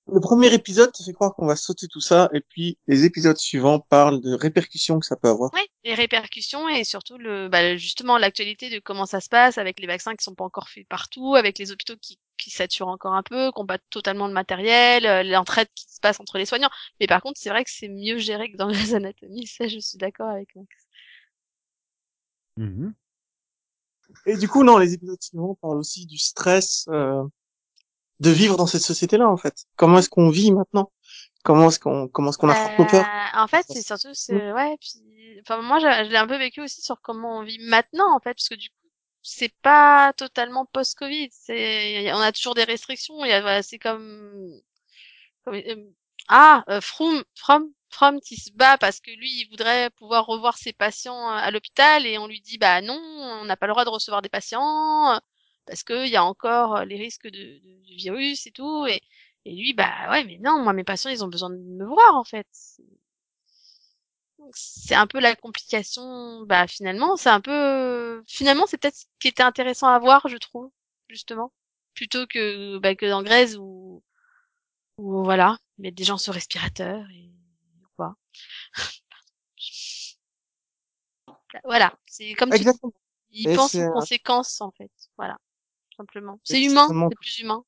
Le 0.07 0.21
premier 0.21 0.53
épisode 0.53 0.93
te 0.93 1.03
fait 1.03 1.15
croire 1.15 1.35
qu'on 1.35 1.47
va 1.47 1.57
sauter 1.57 1.89
tout 1.89 2.01
ça, 2.01 2.29
et 2.35 2.41
puis 2.41 2.77
les 2.87 3.07
épisodes 3.07 3.39
suivants 3.39 3.81
parlent 3.81 4.21
de 4.21 4.35
répercussions 4.35 5.01
que 5.01 5.07
ça 5.07 5.17
peut 5.17 5.29
avoir. 5.29 5.51
Oui, 5.55 5.63
les 5.83 5.95
répercussions 5.95 6.69
et 6.69 6.85
surtout 6.85 7.17
le, 7.17 7.49
bah, 7.49 7.77
justement 7.77 8.19
l'actualité 8.19 8.69
de 8.69 8.81
comment 8.81 9.07
ça 9.07 9.21
se 9.21 9.31
passe 9.31 9.57
avec 9.57 9.81
les 9.81 9.87
vaccins 9.87 10.15
qui 10.15 10.23
sont 10.23 10.35
pas 10.35 10.45
encore 10.45 10.69
faits 10.69 10.87
partout, 10.89 11.37
avec 11.37 11.59
les 11.59 11.73
hôpitaux 11.73 11.97
qui, 12.03 12.19
qui 12.37 12.51
saturent 12.51 12.89
encore 12.89 13.15
un 13.15 13.23
peu, 13.23 13.51
qui 13.51 13.61
ont 13.61 13.67
pas 13.67 13.79
totalement 13.89 14.27
le 14.27 14.35
matériel, 14.35 15.07
euh, 15.07 15.23
l'entraide 15.23 15.69
qui 15.75 15.87
se 15.89 16.01
passe 16.01 16.21
entre 16.21 16.37
les 16.37 16.45
soignants. 16.45 16.71
Mais 17.01 17.07
par 17.07 17.23
contre, 17.23 17.41
c'est 17.41 17.49
vrai 17.49 17.65
que 17.65 17.71
c'est 17.71 17.89
mieux 17.89 18.19
géré 18.19 18.53
que 18.53 18.59
dans 18.59 18.69
les 18.69 18.95
anatomies, 18.95 19.47
ça 19.47 19.69
je 19.69 19.79
suis 19.79 19.97
d'accord 19.97 20.29
avec 20.29 20.55
Max. 20.55 20.69
Mhm. 22.57 22.95
Et 24.27 24.37
du 24.37 24.49
coup, 24.49 24.65
non, 24.65 24.77
les 24.79 24.93
épisodes 24.93 25.21
suivants 25.21 25.55
parlent 25.61 25.79
aussi 25.79 26.07
du 26.07 26.19
stress 26.19 26.87
euh, 26.89 27.25
de 28.25 28.31
vivre 28.31 28.57
dans 28.57 28.67
cette 28.67 28.83
société-là, 28.83 29.29
en 29.29 29.37
fait. 29.37 29.67
Comment 29.77 29.99
est-ce 29.99 30.09
qu'on 30.09 30.31
vit 30.31 30.51
maintenant? 30.53 30.91
Comment 31.45 31.69
est-ce 31.69 31.79
qu'on 31.79 32.09
comment 32.09 32.31
est-ce 32.31 32.39
qu'on 32.39 32.49
affronte 32.49 32.79
nos 32.79 32.87
peurs? 32.87 33.05
Euh, 33.05 33.39
en 33.39 33.47
fait, 33.47 33.67
c'est 33.69 33.83
surtout, 33.83 34.15
c'est, 34.15 34.53
ouais, 34.53 34.77
puis, 34.81 35.41
enfin, 35.43 35.61
moi, 35.61 35.79
je, 35.79 35.87
je 36.07 36.11
l'ai 36.11 36.17
un 36.17 36.27
peu 36.27 36.39
vécu 36.39 36.63
aussi 36.63 36.81
sur 36.81 37.01
comment 37.03 37.39
on 37.39 37.43
vit 37.43 37.59
maintenant, 37.61 38.17
en 38.17 38.21
fait, 38.21 38.35
parce 38.35 38.49
que 38.49 38.55
du 38.55 38.71
coup, 38.71 38.77
c'est 39.23 39.53
pas 39.63 40.13
totalement 40.15 40.67
post-Covid. 40.67 41.29
C'est, 41.33 42.13
on 42.13 42.21
a 42.21 42.33
toujours 42.33 42.55
des 42.55 42.65
restrictions. 42.65 43.25
Il 43.25 43.29
y 43.29 43.33
a, 43.33 43.41
voilà, 43.43 43.63
c'est 43.63 43.79
comme, 43.79 44.51
comme 45.45 45.55
euh, 45.55 45.77
ah, 46.29 46.65
euh, 46.69 46.81
Froome, 46.81 47.25
From, 47.35 47.71
From 47.91 48.21
qui 48.21 48.37
se 48.37 48.51
bat 48.53 48.79
parce 48.79 49.01
que 49.01 49.11
lui, 49.11 49.31
il 49.41 49.49
voudrait 49.51 49.91
pouvoir 49.91 50.27
revoir 50.27 50.57
ses 50.57 50.73
patients 50.73 51.29
à 51.29 51.51
l'hôpital 51.51 52.07
et 52.07 52.19
on 52.19 52.27
lui 52.27 52.41
dit, 52.41 52.59
bah 52.59 52.81
non, 52.81 52.99
on 53.41 53.45
n'a 53.45 53.57
pas 53.57 53.67
le 53.67 53.73
droit 53.73 53.85
de 53.85 53.91
recevoir 53.91 54.23
des 54.23 54.29
patients 54.29 55.21
parce 55.67 55.83
que 55.85 56.07
il 56.07 56.11
y 56.13 56.17
a 56.17 56.25
encore 56.25 56.85
les 56.85 56.97
risques 56.97 57.27
de, 57.27 57.31
de- 57.31 57.85
du 57.87 57.97
virus 57.97 58.47
et 58.47 58.53
tout. 58.53 58.87
Et, 58.87 59.03
et 59.45 59.55
lui, 59.55 59.75
bah 59.75 60.11
ouais, 60.11 60.25
mais 60.25 60.39
non, 60.39 60.63
moi, 60.63 60.73
mes 60.73 60.85
patients, 60.85 61.11
ils 61.11 61.25
ont 61.25 61.29
besoin 61.29 61.51
de 61.51 61.57
me 61.57 61.85
voir, 61.87 62.17
en 62.17 62.25
fait. 62.25 62.47
C'est 64.55 64.95
un 64.95 65.07
peu 65.07 65.21
la 65.21 65.35
complication, 65.37 66.43
bah 66.47 66.67
finalement, 66.67 67.17
c'est 67.17 67.31
un 67.31 67.41
peu, 67.41 68.23
finalement, 68.27 68.67
c'est 68.67 68.77
peut-être 68.79 68.97
ce 68.97 69.05
qui 69.19 69.29
était 69.29 69.43
intéressant 69.43 69.89
à 69.89 69.99
voir, 69.99 70.27
je 70.29 70.37
trouve, 70.37 70.71
justement, 71.09 71.53
plutôt 71.95 72.27
que, 72.27 72.79
bah, 72.79 72.95
que 72.95 73.07
dans 73.07 73.23
Grèce 73.23 73.57
où, 73.57 74.03
où 74.99 75.25
voilà, 75.25 75.59
mettre 75.79 75.97
des 75.97 76.05
gens 76.05 76.19
sur 76.19 76.35
respirateur 76.35 77.07
et 77.11 77.31
quoi. 77.97 78.17
voilà, 81.65 81.93
c'est 82.07 82.35
comme 82.35 82.51
tu 82.51 82.57
Exactement. 82.57 82.93
Et 83.33 83.49
pensent 83.55 83.73
c'est, 83.73 83.89
aux 83.89 83.93
conséquences, 83.93 84.61
en 84.61 84.71
fait, 84.73 84.91
voilà, 85.17 85.39
simplement. 85.97 86.39
C'est 86.45 86.63
humain, 86.63 86.89
c'est 87.09 87.17
plus 87.17 87.39
humain. 87.41 87.65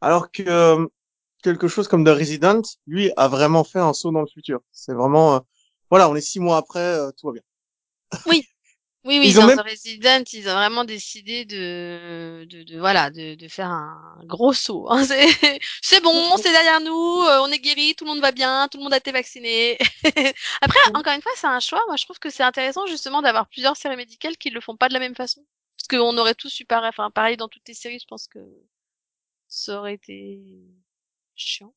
Alors 0.00 0.30
que 0.30 0.42
euh, 0.46 0.86
quelque 1.42 1.68
chose 1.68 1.88
comme 1.88 2.04
The 2.04 2.08
Resident, 2.10 2.62
lui, 2.86 3.12
a 3.16 3.28
vraiment 3.28 3.64
fait 3.64 3.78
un 3.80 3.92
saut 3.92 4.12
dans 4.12 4.20
le 4.20 4.26
futur. 4.28 4.60
C'est 4.72 4.94
vraiment, 4.94 5.36
euh, 5.36 5.40
voilà, 5.90 6.08
on 6.10 6.16
est 6.16 6.20
six 6.20 6.40
mois 6.40 6.58
après, 6.58 6.80
euh, 6.80 7.10
tout 7.12 7.28
va 7.28 7.32
bien. 7.34 7.42
Oui, 9.04 9.18
oui, 9.20 9.28
Ils 9.30 9.34
dans 9.36 9.42
ont 9.44 9.46
même- 9.46 9.58
The 9.58 9.62
Resident, 9.62 10.24
ils 10.32 10.48
ont 10.48 10.54
vraiment 10.54 10.84
décidé 10.84 11.44
de, 11.46 12.44
de, 12.50 12.62
de 12.64 12.78
voilà, 12.78 13.10
de, 13.10 13.34
de 13.36 13.48
faire 13.48 13.68
un 13.70 14.20
gros 14.26 14.52
saut. 14.52 14.86
hein. 14.90 15.04
C'est, 15.06 15.60
c'est 15.82 16.02
bon, 16.02 16.36
c'est 16.36 16.52
derrière 16.52 16.80
nous, 16.80 16.92
on 16.92 17.48
est 17.52 17.58
guéri, 17.60 17.94
tout 17.96 18.04
le 18.04 18.10
monde 18.10 18.20
va 18.20 18.32
bien, 18.32 18.68
tout 18.68 18.78
le 18.78 18.84
monde 18.84 18.92
a 18.94 18.98
été 18.98 19.12
vacciné. 19.12 19.78
Après, 20.60 20.80
encore 20.94 21.14
une 21.14 21.22
fois, 21.22 21.32
c'est 21.36 21.46
un 21.46 21.60
choix. 21.60 21.82
Moi, 21.86 21.96
je 21.96 22.04
trouve 22.04 22.18
que 22.18 22.30
c'est 22.30 22.42
intéressant 22.42 22.86
justement 22.86 23.22
d'avoir 23.22 23.48
plusieurs 23.48 23.76
séries 23.76 23.96
médicales 23.96 24.36
qui 24.36 24.50
le 24.50 24.60
font 24.60 24.76
pas 24.76 24.88
de 24.88 24.94
la 24.94 25.00
même 25.00 25.14
façon. 25.14 25.44
Parce 25.78 25.88
qu'on 25.88 26.18
aurait 26.18 26.34
tous 26.34 26.60
eu 26.60 26.64
pareil, 26.66 26.88
enfin, 26.90 27.10
pareil 27.10 27.36
dans 27.36 27.48
toutes 27.48 27.66
les 27.68 27.74
séries, 27.74 28.00
je 28.00 28.06
pense 28.06 28.26
que 28.26 28.40
ça 29.48 29.78
aurait 29.78 29.94
été 29.94 30.40
chiant. 31.36 31.74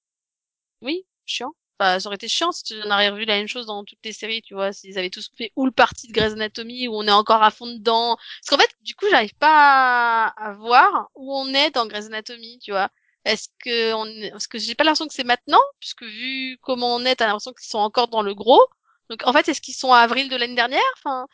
Oui, 0.81 1.05
chiant. 1.25 1.53
Enfin, 1.79 1.99
ça 1.99 2.07
aurait 2.07 2.15
été 2.15 2.27
chiant 2.27 2.51
si 2.51 2.79
on 2.85 2.91
aurait 2.91 3.09
revu 3.09 3.25
la 3.25 3.37
même 3.37 3.47
chose 3.47 3.65
dans 3.67 3.83
toutes 3.85 4.03
les 4.03 4.13
séries, 4.13 4.41
tu 4.41 4.53
vois, 4.53 4.73
s'ils 4.73 4.97
avaient 4.99 5.09
tous 5.09 5.31
fait 5.35 5.51
ou 5.55 5.65
le 5.65 5.71
parti 5.71 6.07
de 6.07 6.13
Grey's 6.13 6.33
Anatomy 6.33 6.87
où 6.87 6.95
on 6.95 7.07
est 7.07 7.11
encore 7.11 7.43
à 7.43 7.51
fond 7.51 7.67
dedans. 7.67 8.17
Parce 8.17 8.49
qu'en 8.49 8.57
fait, 8.57 8.71
du 8.81 8.95
coup, 8.95 9.05
j'arrive 9.09 9.35
pas 9.35 10.27
à, 10.27 10.49
à 10.49 10.53
voir 10.53 11.09
où 11.15 11.35
on 11.35 11.47
est 11.53 11.71
dans 11.71 11.87
Grey's 11.87 12.07
Anatomy, 12.07 12.59
tu 12.59 12.71
vois. 12.71 12.89
Est-ce 13.25 13.49
que 13.63 13.93
on 13.93 14.05
est... 14.07 14.31
parce 14.31 14.47
que 14.47 14.57
j'ai 14.59 14.75
pas 14.75 14.83
l'impression 14.83 15.07
que 15.07 15.13
c'est 15.13 15.23
maintenant, 15.23 15.61
puisque 15.79 16.03
vu 16.03 16.57
comment 16.61 16.95
on 16.95 17.05
est, 17.05 17.15
t'as 17.17 17.27
l'impression 17.27 17.53
qu'ils 17.53 17.69
sont 17.69 17.79
encore 17.79 18.07
dans 18.09 18.23
le 18.23 18.33
gros. 18.35 18.61
Donc 19.09 19.21
en 19.25 19.33
fait, 19.33 19.47
est-ce 19.49 19.61
qu'ils 19.61 19.75
sont 19.75 19.93
à 19.93 19.99
avril 19.99 20.29
de 20.29 20.35
l'année 20.35 20.55
dernière? 20.55 20.81
Enfin, 20.97 21.27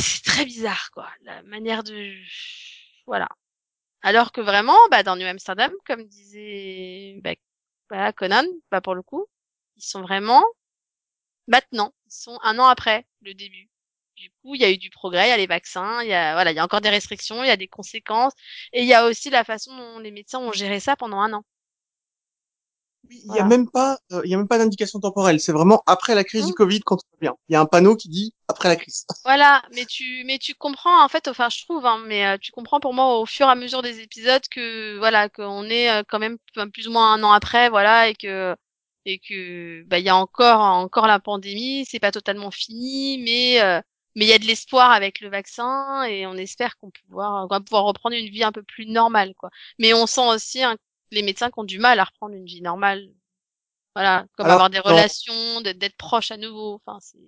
c'est 0.00 0.22
très 0.24 0.44
bizarre, 0.44 0.90
quoi, 0.92 1.08
la 1.22 1.42
manière 1.42 1.82
de, 1.84 2.14
voilà. 3.06 3.28
Alors 4.02 4.32
que 4.32 4.40
vraiment, 4.42 4.78
bah 4.90 5.02
dans 5.02 5.16
New 5.16 5.26
Amsterdam, 5.26 5.72
comme 5.86 6.06
disait 6.06 7.16
bah, 7.22 7.34
voilà, 7.90 8.12
Conan, 8.12 8.44
bah 8.70 8.80
pour 8.82 8.94
le 8.94 9.02
coup, 9.02 9.26
ils 9.76 9.84
sont 9.84 10.02
vraiment 10.02 10.44
maintenant, 11.46 11.92
ils 12.06 12.12
sont 12.12 12.38
un 12.42 12.58
an 12.58 12.66
après 12.66 13.06
le 13.22 13.34
début 13.34 13.68
du 14.16 14.30
coup, 14.42 14.54
il 14.56 14.60
y 14.60 14.64
a 14.64 14.70
eu 14.70 14.78
du 14.78 14.90
progrès, 14.90 15.26
il 15.28 15.30
y 15.30 15.32
a 15.32 15.36
les 15.36 15.46
vaccins, 15.46 16.02
il 16.02 16.08
y 16.08 16.12
a 16.12 16.34
voilà, 16.34 16.50
il 16.52 16.56
y 16.56 16.58
a 16.58 16.64
encore 16.64 16.80
des 16.80 16.88
restrictions, 16.90 17.44
il 17.44 17.46
y 17.46 17.50
a 17.50 17.56
des 17.56 17.68
conséquences, 17.68 18.32
et 18.72 18.82
il 18.82 18.88
y 18.88 18.94
a 18.94 19.06
aussi 19.06 19.30
la 19.30 19.44
façon 19.44 19.76
dont 19.76 20.00
les 20.00 20.10
médecins 20.10 20.40
ont 20.40 20.52
géré 20.52 20.80
ça 20.80 20.96
pendant 20.96 21.20
un 21.20 21.32
an. 21.34 21.44
Il 23.10 23.18
y 23.24 23.26
Voilà. 23.26 23.44
a 23.44 23.46
même 23.46 23.68
pas, 23.70 23.98
euh, 24.12 24.20
il 24.24 24.30
y 24.30 24.34
a 24.34 24.36
même 24.38 24.48
pas 24.48 24.58
d'indication 24.58 25.00
temporelle. 25.00 25.40
C'est 25.40 25.52
vraiment 25.52 25.82
après 25.86 26.14
la 26.14 26.24
crise 26.24 26.46
du 26.46 26.52
Covid 26.54 26.80
quand 26.80 26.96
va 26.96 27.18
bien. 27.20 27.34
Il 27.48 27.52
y 27.54 27.56
a 27.56 27.60
un 27.60 27.66
panneau 27.66 27.96
qui 27.96 28.08
dit 28.08 28.34
après 28.48 28.68
la 28.68 28.76
crise. 28.76 29.06
Voilà, 29.24 29.62
mais 29.74 29.84
tu 29.84 30.24
mais 30.24 30.38
tu 30.38 30.54
comprends 30.54 31.04
en 31.04 31.08
fait, 31.08 31.28
enfin 31.28 31.48
je 31.50 31.62
trouve, 31.64 31.84
hein, 31.84 32.02
mais 32.06 32.26
euh, 32.26 32.38
tu 32.40 32.50
comprends 32.50 32.80
pour 32.80 32.94
moi 32.94 33.18
au 33.18 33.26
fur 33.26 33.46
et 33.46 33.50
à 33.50 33.54
mesure 33.54 33.82
des 33.82 34.00
épisodes 34.00 34.40
que 34.50 34.96
voilà 34.98 35.28
qu'on 35.28 35.64
est 35.64 35.90
euh, 35.90 36.02
quand 36.08 36.18
même 36.18 36.38
plus 36.72 36.88
ou 36.88 36.92
moins 36.92 37.12
un 37.12 37.22
an 37.22 37.32
après, 37.32 37.68
voilà, 37.68 38.08
et 38.08 38.14
que 38.14 38.56
et 39.04 39.18
que 39.18 39.82
bah 39.86 39.98
il 39.98 40.04
y 40.04 40.08
a 40.08 40.16
encore 40.16 40.60
encore 40.60 41.06
la 41.06 41.20
pandémie, 41.20 41.84
c'est 41.86 41.98
pas 42.00 42.12
totalement 42.12 42.50
fini, 42.50 43.18
mais 43.18 43.60
euh, 43.62 43.82
mais 44.16 44.24
il 44.24 44.28
y 44.28 44.32
a 44.32 44.38
de 44.38 44.46
l'espoir 44.46 44.90
avec 44.92 45.20
le 45.20 45.28
vaccin 45.28 46.04
et 46.04 46.26
on 46.26 46.34
espère 46.34 46.76
qu'on 46.78 46.90
pouvoir 46.90 47.44
on 47.44 47.48
va 47.48 47.60
pouvoir 47.60 47.84
reprendre 47.84 48.16
une 48.16 48.30
vie 48.30 48.44
un 48.44 48.52
peu 48.52 48.62
plus 48.62 48.86
normale 48.86 49.34
quoi. 49.36 49.50
Mais 49.78 49.92
on 49.92 50.06
sent 50.06 50.26
aussi 50.28 50.62
hein, 50.62 50.76
les 51.10 51.22
médecins 51.22 51.50
qui 51.50 51.58
ont 51.58 51.64
du 51.64 51.78
mal 51.78 51.98
à 52.00 52.04
reprendre 52.04 52.34
une 52.34 52.44
vie 52.44 52.62
normale. 52.62 53.08
Voilà, 53.94 54.26
comme 54.36 54.46
Alors, 54.46 54.54
avoir 54.56 54.70
des 54.70 54.78
dans- 54.78 54.84
relations, 54.84 55.60
d'être 55.62 55.78
d'être 55.78 55.96
proche 55.96 56.30
à 56.30 56.36
nouveau, 56.36 56.80
enfin 56.86 56.98
c'est 57.00 57.18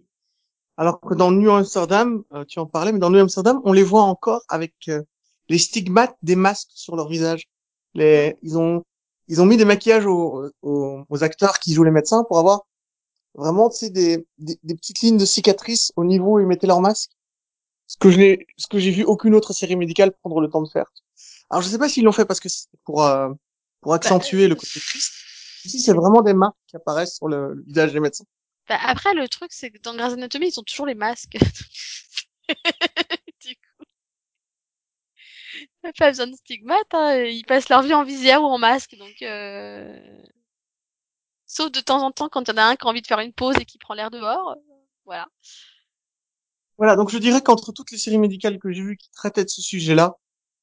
Alors 0.76 1.00
que 1.00 1.14
dans 1.14 1.30
New 1.32 1.50
Amsterdam, 1.50 2.22
euh, 2.32 2.44
tu 2.44 2.58
en 2.58 2.66
parlais, 2.66 2.92
mais 2.92 2.98
dans 2.98 3.10
New 3.10 3.18
Amsterdam, 3.20 3.60
on 3.64 3.72
les 3.72 3.82
voit 3.82 4.02
encore 4.02 4.42
avec 4.48 4.74
euh, 4.88 5.02
les 5.48 5.58
stigmates 5.58 6.16
des 6.22 6.36
masques 6.36 6.70
sur 6.74 6.96
leur 6.96 7.08
visage. 7.08 7.44
Les, 7.94 8.36
ils 8.42 8.56
ont, 8.56 8.84
ils 9.28 9.40
ont 9.42 9.46
mis 9.46 9.56
des 9.56 9.64
maquillages 9.64 10.06
aux, 10.06 10.48
aux, 10.62 11.02
aux 11.08 11.24
acteurs 11.24 11.58
qui 11.58 11.74
jouent 11.74 11.84
les 11.84 11.90
médecins 11.90 12.24
pour 12.24 12.38
avoir 12.38 12.62
vraiment, 13.34 13.68
tu 13.70 13.78
sais, 13.78 13.90
des, 13.90 14.26
des, 14.38 14.58
des 14.62 14.74
petites 14.74 15.00
lignes 15.00 15.18
de 15.18 15.24
cicatrices 15.24 15.92
au 15.96 16.04
niveau 16.04 16.36
où 16.36 16.40
ils 16.40 16.46
mettaient 16.46 16.66
leur 16.68 16.80
masque. 16.80 17.10
Ce 17.86 17.96
que 17.98 18.10
je 18.10 18.18
n'ai, 18.18 18.46
ce 18.56 18.66
que 18.68 18.78
j'ai 18.78 18.90
vu 18.92 19.04
aucune 19.04 19.34
autre 19.34 19.52
série 19.52 19.76
médicale 19.76 20.12
prendre 20.22 20.40
le 20.40 20.48
temps 20.48 20.62
de 20.62 20.68
faire. 20.68 20.92
Alors 21.50 21.62
je 21.62 21.68
sais 21.68 21.78
pas 21.78 21.88
s'ils 21.88 22.04
l'ont 22.04 22.12
fait 22.12 22.24
parce 22.24 22.40
que 22.40 22.48
c'est 22.48 22.68
pour 22.84 23.04
euh, 23.04 23.30
pour 23.80 23.94
accentuer 23.94 24.48
le 24.48 24.54
côté 24.54 24.80
triste. 24.80 25.12
Ici, 25.64 25.80
c'est 25.80 25.92
vraiment 25.92 26.22
des 26.22 26.34
marques 26.34 26.56
qui 26.66 26.76
apparaissent 26.76 27.16
sur 27.16 27.28
le, 27.28 27.54
le 27.54 27.62
visage 27.66 27.92
des 27.92 28.00
médecins. 28.00 28.24
Bah, 28.68 28.78
après, 28.82 29.12
le 29.14 29.28
truc, 29.28 29.52
c'est 29.52 29.70
que 29.70 29.78
dans 29.82 29.94
Grey's 29.94 30.14
Anatomy, 30.14 30.48
ils 30.48 30.60
ont 30.60 30.62
toujours 30.62 30.86
les 30.86 30.94
masques. 30.94 31.36
du 33.40 33.54
coup, 33.56 33.84
pas 35.98 36.10
besoin 36.10 36.26
de 36.26 36.34
stigmate, 36.36 36.92
hein. 36.94 37.24
Ils 37.24 37.44
passent 37.44 37.68
leur 37.68 37.82
vie 37.82 37.94
en 37.94 38.04
visière 38.04 38.42
ou 38.42 38.46
en 38.46 38.58
masque, 38.58 38.96
donc 38.96 39.22
euh... 39.22 39.98
Sauf 41.44 41.70
de 41.70 41.80
temps 41.82 42.02
en 42.02 42.12
temps 42.12 42.30
quand 42.30 42.48
il 42.48 42.50
y 42.50 42.54
en 42.54 42.56
a 42.56 42.62
un 42.64 42.76
qui 42.76 42.86
a 42.86 42.88
envie 42.88 43.02
de 43.02 43.06
faire 43.06 43.18
une 43.20 43.34
pause 43.34 43.56
et 43.58 43.66
qui 43.66 43.76
prend 43.76 43.92
l'air 43.92 44.10
dehors. 44.10 44.52
euh, 44.52 44.54
Voilà. 45.04 45.28
Voilà, 46.78 46.96
donc 46.96 47.10
je 47.10 47.18
dirais 47.18 47.42
qu'entre 47.42 47.70
toutes 47.72 47.92
les 47.92 47.98
séries 47.98 48.18
médicales 48.18 48.58
que 48.58 48.72
j'ai 48.72 48.82
vues 48.82 48.96
qui 48.96 49.10
traitaient 49.12 49.44
de 49.44 49.48
ce 49.50 49.62
sujet-là, 49.62 50.16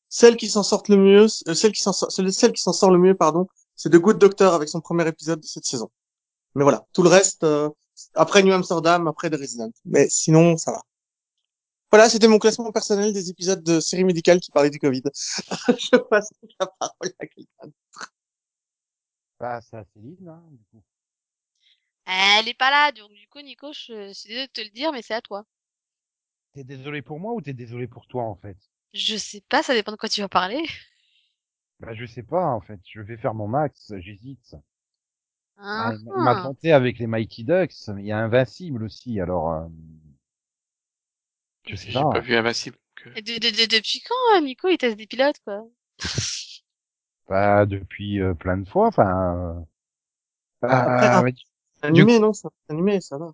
celle 0.10 0.38
qui 0.38 0.50
s'en 0.50 0.64
sortent 0.64 0.90
le 0.90 0.98
mieux, 0.98 1.28
euh, 1.48 1.54
celle 1.54 1.72
qui 1.72 1.82
s'en 1.82 1.94
sort, 1.94 2.12
celle 2.12 2.32
celle 2.34 2.54
qui 2.54 2.62
s'en 2.62 2.74
sort 2.74 2.92
le 2.92 3.00
mieux, 3.00 3.16
pardon, 3.16 3.48
c'est 3.76 3.90
The 3.90 3.98
Good 3.98 4.18
Doctor 4.18 4.54
avec 4.54 4.70
son 4.70 4.82
premier 4.82 5.08
épisode 5.08 5.42
de 5.42 5.46
cette 5.46 5.66
saison. 5.66 5.90
Mais 6.56 6.64
voilà, 6.64 6.86
tout 6.94 7.04
le 7.04 7.10
reste, 7.10 7.44
euh, 7.44 7.70
après 8.16 8.44
New 8.44 8.54
Amsterdam, 8.54 9.08
après 9.08 9.30
The 9.30 9.36
Resident. 9.36 9.72
Mais 9.86 10.08
sinon, 10.10 10.58
ça 10.58 10.72
va. 10.72 10.82
Voilà, 11.92 12.10
c'était 12.10 12.28
mon 12.28 12.40
classement 12.40 12.72
personnel 12.72 13.14
des 13.14 13.30
épisodes 13.30 13.64
de 13.64 13.80
séries 13.80 14.04
médicales 14.04 14.40
qui 14.40 14.52
parlaient 14.52 14.70
du 14.70 14.80
Covid. 14.80 15.04
je 15.14 15.98
passe 15.98 16.30
la 16.60 16.68
parole 16.68 17.14
à 17.20 17.28
quelqu'un. 17.28 17.72
Bah, 19.40 19.62
c'est 19.62 19.78
à 19.78 19.86
Céline, 19.94 20.28
hein, 20.28 20.44
du 20.52 20.64
coup. 20.66 20.84
Elle 22.06 22.48
est 22.48 22.58
pas 22.58 22.72
là, 22.72 22.92
donc 22.92 23.12
du 23.12 23.28
coup, 23.28 23.42
Nico, 23.42 23.72
je 23.74 24.14
suis 24.14 24.30
désolée 24.30 24.48
de 24.48 24.52
te 24.52 24.62
le 24.62 24.70
dire, 24.70 24.92
mais 24.92 25.02
c'est 25.02 25.14
à 25.14 25.22
toi. 25.22 25.46
T'es 26.54 26.64
désolé 26.64 27.02
pour 27.02 27.20
moi 27.20 27.34
ou 27.34 27.42
t'es 27.42 27.54
désolé 27.54 27.88
pour 27.88 28.08
toi, 28.08 28.24
en 28.24 28.36
fait? 28.36 28.58
Je 28.98 29.16
sais 29.18 29.42
pas, 29.50 29.64
ça 29.64 29.74
dépend 29.74 29.92
de 29.94 29.98
quoi 29.98 30.10
tu 30.10 30.22
vas 30.22 30.28
parler. 30.30 30.64
Bah, 31.80 31.96
je 31.96 32.06
sais 32.06 32.22
pas, 32.22 32.46
en 32.46 32.62
fait. 32.62 32.80
Je 32.88 33.02
vais 33.02 33.18
faire 33.18 33.34
mon 33.34 33.48
max, 33.48 33.92
j'hésite. 33.98 34.56
Ah, 35.58 35.90
Ah, 35.90 35.94
il 35.94 36.00
m'a- 36.00 36.18
m'a 36.18 36.36
tenté 36.36 36.74
avec 36.74 37.00
les 37.00 37.08
Mighty 37.08 37.46
Ducks, 37.46 37.72
mais 37.96 38.04
il 38.04 38.08
y 38.08 38.12
a 38.12 38.18
Invincible 38.20 38.84
aussi, 38.84 39.20
alors, 39.22 39.54
euh, 39.54 39.68
je 41.66 41.76
sais 41.76 41.92
J'ai 41.92 42.04
pas. 42.04 42.04
pas 42.04 42.20
vu 42.20 42.36
Invincible. 42.36 42.78
de, 43.16 43.22
de, 43.22 43.50
de- 43.52 43.66
depuis 43.78 44.02
quand, 44.02 44.42
Nico, 44.42 44.68
il 44.70 44.78
teste 44.78 44.98
des 44.98 45.08
pilotes, 45.08 45.40
quoi? 45.46 45.66
Bah, 47.30 47.66
depuis 47.66 48.20
euh, 48.22 48.34
plein 48.34 48.58
de 48.58 48.68
fois, 48.68 48.88
enfin, 48.88 49.56
euh, 49.58 50.74
Après, 50.80 51.10
ah, 51.10 51.24
ouais, 51.24 51.34
Animé, 51.82 52.20
non, 52.20 52.34
c'est 52.34 52.48
animé, 52.70 53.02
ça 53.02 53.18
va. 53.18 53.34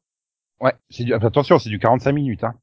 ouais, 0.61 0.74
c'est 0.89 1.03
du, 1.03 1.14
attention, 1.14 1.59
c'est 1.59 1.70
du 1.70 1.78
45 1.80 2.14
minutes, 2.14 2.43
hein. 2.43 2.55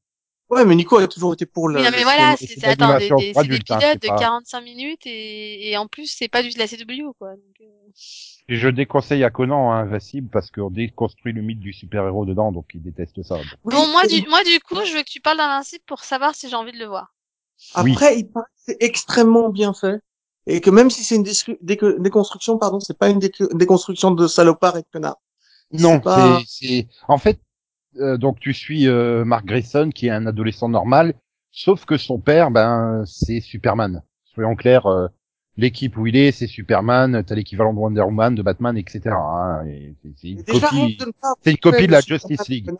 Ouais, 0.51 0.65
mais 0.65 0.75
Nico 0.75 0.97
a 0.97 1.07
toujours 1.07 1.33
été 1.33 1.45
pour 1.45 1.69
le. 1.69 1.77
Oui, 1.79 1.85
non, 1.85 1.91
mais 1.91 1.97
le 1.99 2.03
voilà, 2.03 2.35
c'est, 2.37 2.47
des, 2.47 2.55
des, 2.55 2.65
hein, 2.67 2.97
pilotes 2.99 4.01
de 4.01 4.07
pas- 4.07 4.19
45 4.19 4.61
minutes 4.61 5.05
et, 5.05 5.71
et 5.71 5.77
en 5.77 5.87
plus, 5.87 6.07
c'est 6.07 6.27
pas 6.27 6.43
du, 6.43 6.49
de 6.49 6.59
la 6.59 6.67
CW, 6.67 7.13
quoi. 7.17 7.31
Donc, 7.31 7.55
euh, 7.61 7.65
Et 8.49 8.57
je 8.57 8.67
déconseille 8.67 9.23
à 9.23 9.29
Conan 9.29 9.71
hein, 9.71 9.79
Invincible 9.83 10.29
parce 10.29 10.51
qu'on 10.51 10.69
déconstruit 10.69 11.31
le 11.31 11.41
mythe 11.41 11.59
du 11.61 11.71
super-héros 11.71 12.25
dedans, 12.25 12.51
donc 12.51 12.65
il 12.73 12.81
déteste 12.83 13.23
ça. 13.23 13.37
Oui, 13.37 13.73
Bon, 13.73 13.87
moi, 13.87 14.03
et- 14.05 14.21
du, 14.21 14.27
moi, 14.27 14.43
du 14.43 14.59
coup, 14.59 14.83
je 14.85 14.93
veux 14.93 15.03
que 15.03 15.09
tu 15.09 15.21
parles 15.21 15.37
d'Invincible 15.37 15.83
pour 15.87 16.03
savoir 16.03 16.35
si 16.35 16.49
j'ai 16.49 16.55
envie 16.55 16.73
de 16.73 16.79
le 16.79 16.85
voir. 16.87 17.13
Oui. 17.77 17.91
Après, 17.93 18.19
il 18.19 18.27
paraît 18.27 18.45
que 18.45 18.61
c'est 18.65 18.77
extrêmement 18.83 19.49
bien 19.49 19.73
fait. 19.73 20.01
Et 20.47 20.59
que 20.59 20.69
même 20.71 20.89
si 20.89 21.03
c'est 21.03 21.15
une 21.15 21.23
déconstruction, 21.23 22.57
pardon, 22.57 22.79
c'est 22.79 22.97
pas 22.97 23.09
une 23.09 23.19
déco- 23.19 23.55
déconstruction 23.55 24.11
de 24.11 24.27
salopard 24.27 24.75
et 24.75 24.81
de 24.81 24.87
connard. 24.91 25.17
Non, 25.71 25.93
C'est 25.93 26.01
pas- 26.03 26.41
c'est, 26.45 26.87
en 27.07 27.17
fait, 27.17 27.39
euh, 27.99 28.17
donc 28.17 28.39
tu 28.39 28.53
suis 28.53 28.87
euh, 28.87 29.25
Mark 29.25 29.45
Grayson 29.45 29.89
qui 29.93 30.07
est 30.07 30.11
un 30.11 30.25
adolescent 30.25 30.69
normal, 30.69 31.13
sauf 31.51 31.85
que 31.85 31.97
son 31.97 32.19
père, 32.19 32.51
ben, 32.51 33.03
c'est 33.05 33.39
Superman. 33.39 34.03
Soyons 34.23 34.55
clairs, 34.55 34.85
euh, 34.85 35.07
l'équipe 35.57 35.97
où 35.97 36.07
il 36.07 36.15
est, 36.15 36.31
c'est 36.31 36.47
Superman. 36.47 37.23
T'as 37.25 37.35
l'équivalent 37.35 37.73
de 37.73 37.79
Wonder 37.79 38.01
Woman, 38.01 38.35
de 38.35 38.41
Batman, 38.41 38.77
etc. 38.77 39.01
hein, 39.09 39.65
et 39.67 39.95
c'est, 40.15 40.29
une 40.29 40.95
une 41.45 41.57
copie 41.57 41.87
de 41.87 41.91
la 41.91 42.01
Justice 42.01 42.47
League. 42.47 42.71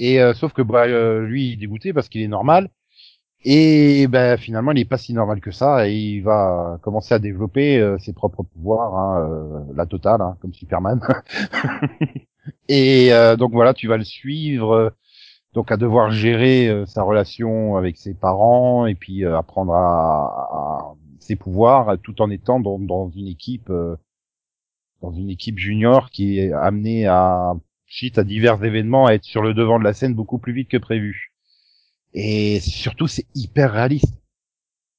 Et 0.00 0.20
euh, 0.20 0.32
sauf 0.32 0.52
que 0.54 0.62
bah, 0.62 0.84
euh, 0.86 1.26
lui, 1.26 1.48
il 1.48 1.52
est 1.52 1.56
dégoûté 1.56 1.92
parce 1.92 2.08
qu'il 2.08 2.22
est 2.22 2.28
normal. 2.28 2.70
Et 3.44 4.06
ben 4.08 4.36
finalement, 4.36 4.72
il 4.72 4.80
est 4.80 4.84
pas 4.84 4.98
si 4.98 5.14
normal 5.14 5.40
que 5.40 5.50
ça. 5.50 5.88
Et 5.88 5.94
il 5.94 6.22
va 6.22 6.78
commencer 6.82 7.14
à 7.14 7.18
développer 7.18 7.78
euh, 7.78 7.98
ses 7.98 8.12
propres 8.12 8.42
pouvoirs, 8.42 8.94
hein, 8.96 9.28
euh, 9.30 9.60
la 9.74 9.86
totale, 9.86 10.20
hein, 10.22 10.36
comme 10.40 10.54
Superman. 10.54 11.00
et 12.68 13.12
euh, 13.12 13.36
donc 13.36 13.52
voilà, 13.52 13.74
tu 13.74 13.88
vas 13.88 13.96
le 13.96 14.04
suivre, 14.04 14.72
euh, 14.72 14.90
donc 15.54 15.72
à 15.72 15.76
devoir 15.76 16.10
gérer 16.12 16.68
euh, 16.68 16.86
sa 16.86 17.02
relation 17.02 17.76
avec 17.76 17.96
ses 17.98 18.14
parents 18.14 18.86
et 18.86 18.94
puis 18.94 19.24
euh, 19.24 19.36
apprendre 19.38 19.74
à, 19.74 20.26
à 20.52 20.94
ses 21.20 21.36
pouvoirs, 21.36 21.98
tout 22.02 22.22
en 22.22 22.30
étant 22.30 22.60
dans, 22.60 22.78
dans 22.78 23.10
une 23.10 23.28
équipe, 23.28 23.70
dans 25.02 25.12
une 25.12 25.30
équipe 25.30 25.58
junior 25.58 26.10
qui 26.10 26.38
est 26.38 26.52
amenée 26.52 27.06
à 27.06 27.54
suite 27.86 28.18
à 28.18 28.24
divers 28.24 28.62
événements, 28.64 29.06
à 29.06 29.12
être 29.14 29.24
sur 29.24 29.42
le 29.42 29.54
devant 29.54 29.78
de 29.78 29.84
la 29.84 29.92
scène 29.92 30.14
beaucoup 30.14 30.38
plus 30.38 30.52
vite 30.52 30.68
que 30.68 30.76
prévu. 30.76 31.32
Et 32.14 32.60
surtout, 32.60 33.06
c'est 33.06 33.26
hyper 33.34 33.72
réaliste. 33.72 34.14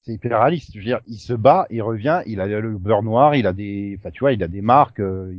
C'est 0.02 0.14
hyper 0.14 0.39
réaliste. 0.39 0.72
Je 0.74 0.80
veux 0.80 0.86
dire, 0.86 1.02
il 1.08 1.20
se 1.20 1.34
bat, 1.34 1.68
il 1.70 1.82
revient, 1.82 2.22
il 2.26 2.42
a 2.42 2.48
le 2.48 2.78
beurre 2.78 3.04
noir, 3.04 3.36
il 3.36 3.48
a 3.48 3.54
des, 3.54 3.96
enfin, 4.00 4.12
tu 4.12 4.20
vois, 4.22 4.34
il 4.34 4.44
a 4.44 4.48
des 4.48 4.62
marques. 4.62 5.00
euh, 5.00 5.34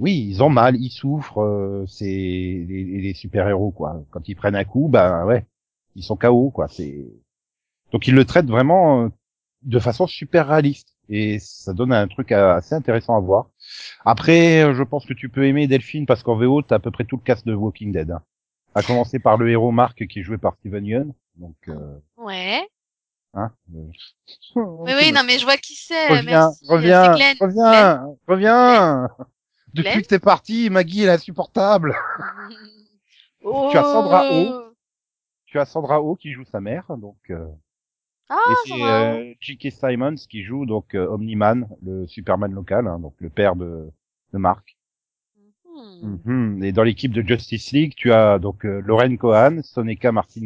Oui, 0.00 0.26
ils 0.28 0.42
ont 0.42 0.48
mal, 0.48 0.76
ils 0.76 0.90
souffrent. 0.90 1.40
euh, 1.42 1.84
c'est 1.86 2.04
les, 2.06 2.64
les 3.00 3.14
super-héros, 3.14 3.70
quoi. 3.70 4.02
Quand 4.10 4.28
ils 4.28 4.34
prennent 4.34 4.56
un 4.56 4.64
coup, 4.64 4.88
ben 4.88 5.24
ouais, 5.26 5.46
ils 5.94 6.02
sont 6.02 6.16
KO, 6.16 6.50
quoi. 6.50 6.66
C'est 6.68 7.04
donc 7.92 8.06
ils 8.08 8.14
le 8.14 8.24
traitent 8.24 8.46
vraiment 8.46 9.04
euh, 9.04 9.08
de 9.62 9.78
façon 9.78 10.06
super 10.06 10.48
réaliste 10.48 10.96
et 11.08 11.38
ça 11.40 11.72
donne 11.72 11.92
un 11.92 12.06
truc 12.08 12.30
assez 12.32 12.74
intéressant 12.74 13.16
à 13.16 13.20
voir. 13.20 13.50
Après, 14.04 14.62
euh, 14.62 14.74
je 14.74 14.82
pense 14.84 15.04
que 15.06 15.12
tu 15.12 15.28
peux 15.28 15.44
aimer 15.46 15.66
Delphine 15.66 16.06
parce 16.06 16.22
qu'en 16.22 16.36
VO, 16.36 16.62
t'as 16.62 16.76
à 16.76 16.78
peu 16.78 16.90
près 16.92 17.04
tout 17.04 17.16
le 17.16 17.22
cast 17.22 17.44
de 17.46 17.52
Walking 17.54 17.92
Dead. 17.92 18.10
Hein. 18.12 18.22
À 18.76 18.82
commencer 18.84 19.18
par 19.18 19.36
le 19.36 19.50
héros 19.50 19.72
Mark 19.72 20.06
qui 20.06 20.20
est 20.20 20.22
joué 20.22 20.38
par 20.38 20.54
Steven 20.54 20.86
Yeun. 20.86 21.12
Donc, 21.36 21.56
euh, 21.68 21.98
Ouais. 22.16 22.60
hein. 23.34 23.50
euh, 23.74 23.82
Oui, 24.54 24.92
oui, 24.96 25.12
non, 25.12 25.22
mais 25.26 25.38
je 25.38 25.44
vois 25.44 25.56
qui 25.56 25.74
c'est. 25.74 26.08
Reviens, 26.08 26.46
merci. 26.46 26.66
reviens, 26.68 27.12
reviens, 27.40 28.06
reviens. 28.28 29.08
Depuis 29.74 30.02
que 30.02 30.08
t'es 30.08 30.18
parti, 30.18 30.70
Maggie 30.70 31.02
elle 31.02 31.08
est 31.10 31.12
insupportable. 31.12 31.94
Oh. 33.42 33.68
Tu 33.72 33.78
as 33.78 33.82
Sandra 33.84 34.28
Oh. 34.30 34.72
Tu 35.46 35.58
as 35.58 35.64
Sandra 35.64 36.02
Oh 36.02 36.14
qui 36.14 36.32
joue 36.32 36.44
sa 36.44 36.60
mère, 36.60 36.84
donc. 36.98 37.16
euh, 37.30 37.46
Ah, 38.28 38.36
et 38.50 38.68
c'est 38.68 38.82
euh, 38.84 39.34
J.K. 39.40 39.72
Simons 39.72 40.14
qui 40.28 40.42
joue 40.42 40.66
donc 40.66 40.94
euh, 40.94 41.08
Omni-Man, 41.08 41.66
le 41.82 42.06
Superman 42.06 42.52
local, 42.52 42.86
hein, 42.86 42.98
donc 42.98 43.14
le 43.18 43.30
père 43.30 43.56
de, 43.56 43.90
de 44.34 44.38
Mark. 44.38 44.76
Hmm. 45.64 46.18
Mhm. 46.26 46.64
Et 46.64 46.72
dans 46.72 46.82
l'équipe 46.82 47.12
de 47.12 47.22
Justice 47.22 47.72
League, 47.72 47.94
tu 47.96 48.12
as 48.12 48.38
donc 48.38 48.66
euh, 48.66 48.82
Lauren 48.84 49.16
Cohan, 49.16 49.62
Soneca 49.62 50.12
Martin 50.12 50.42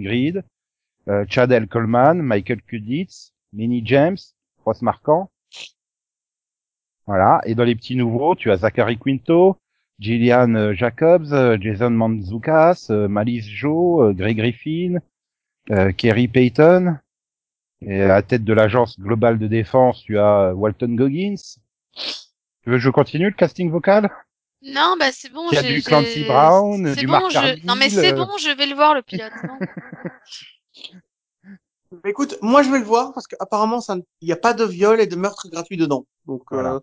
euh, 1.08 1.24
Chad 1.28 1.50
L. 1.50 1.66
Coleman, 1.66 2.22
Michael 2.22 2.62
Kuditz, 2.62 3.34
Minnie 3.52 3.82
James, 3.84 4.18
Ross 4.64 4.82
Marquand. 4.82 5.30
Voilà. 7.06 7.40
Et 7.44 7.54
dans 7.54 7.64
les 7.64 7.74
petits 7.74 7.96
nouveaux, 7.96 8.34
tu 8.34 8.50
as 8.50 8.58
Zachary 8.58 8.98
Quinto, 8.98 9.56
Gillian 9.98 10.54
euh, 10.54 10.74
Jacobs, 10.74 11.32
euh, 11.32 11.58
Jason 11.60 11.90
Mantzoukas, 11.90 12.86
euh, 12.90 13.08
Malice 13.08 13.46
Joe, 13.48 14.14
Greg 14.14 14.36
Griffin, 14.36 14.98
euh, 15.70 15.92
Kerry 15.92 16.28
Payton. 16.28 16.98
Et 17.82 18.00
à 18.02 18.08
la 18.08 18.22
tête 18.22 18.44
de 18.44 18.52
l'agence 18.54 18.98
globale 18.98 19.38
de 19.38 19.46
défense, 19.46 20.02
tu 20.02 20.18
as 20.18 20.54
Walton 20.54 20.94
Goggins. 20.94 21.34
Tu 21.94 22.70
veux 22.70 22.76
que 22.76 22.78
je 22.78 22.88
continue 22.90 23.26
le 23.26 23.32
casting 23.32 23.70
vocal? 23.70 24.10
Non, 24.62 24.96
bah 24.98 25.12
c'est 25.12 25.30
bon. 25.30 25.50
Il 25.52 25.56
y 25.56 25.58
a 25.58 25.62
du 25.62 25.82
Clancy 25.82 26.24
Brown, 26.24 26.94
c'est 26.94 27.00
du 27.00 27.06
bon, 27.06 27.12
Mark 27.12 27.30
je... 27.30 27.66
Non 27.66 27.76
mais 27.76 27.90
c'est 27.90 28.14
euh. 28.14 28.16
bon, 28.16 28.28
je 28.38 28.56
vais 28.56 28.64
le 28.64 28.74
voir 28.74 28.94
le 28.94 29.02
pilote. 29.02 29.32
Mais 32.02 32.10
écoute, 32.10 32.38
moi 32.40 32.62
je 32.62 32.70
vais 32.70 32.78
le 32.78 32.84
voir 32.84 33.12
parce 33.12 33.26
qu'apparemment 33.26 33.80
il 34.20 34.26
n'y 34.26 34.32
a 34.32 34.36
pas 34.36 34.54
de 34.54 34.64
viol 34.64 35.00
et 35.00 35.06
de 35.06 35.16
meurtre 35.16 35.48
gratuit 35.50 35.76
dedans. 35.76 36.06
Donc 36.26 36.42
Voilà. 36.50 36.74
euh, 36.74 36.80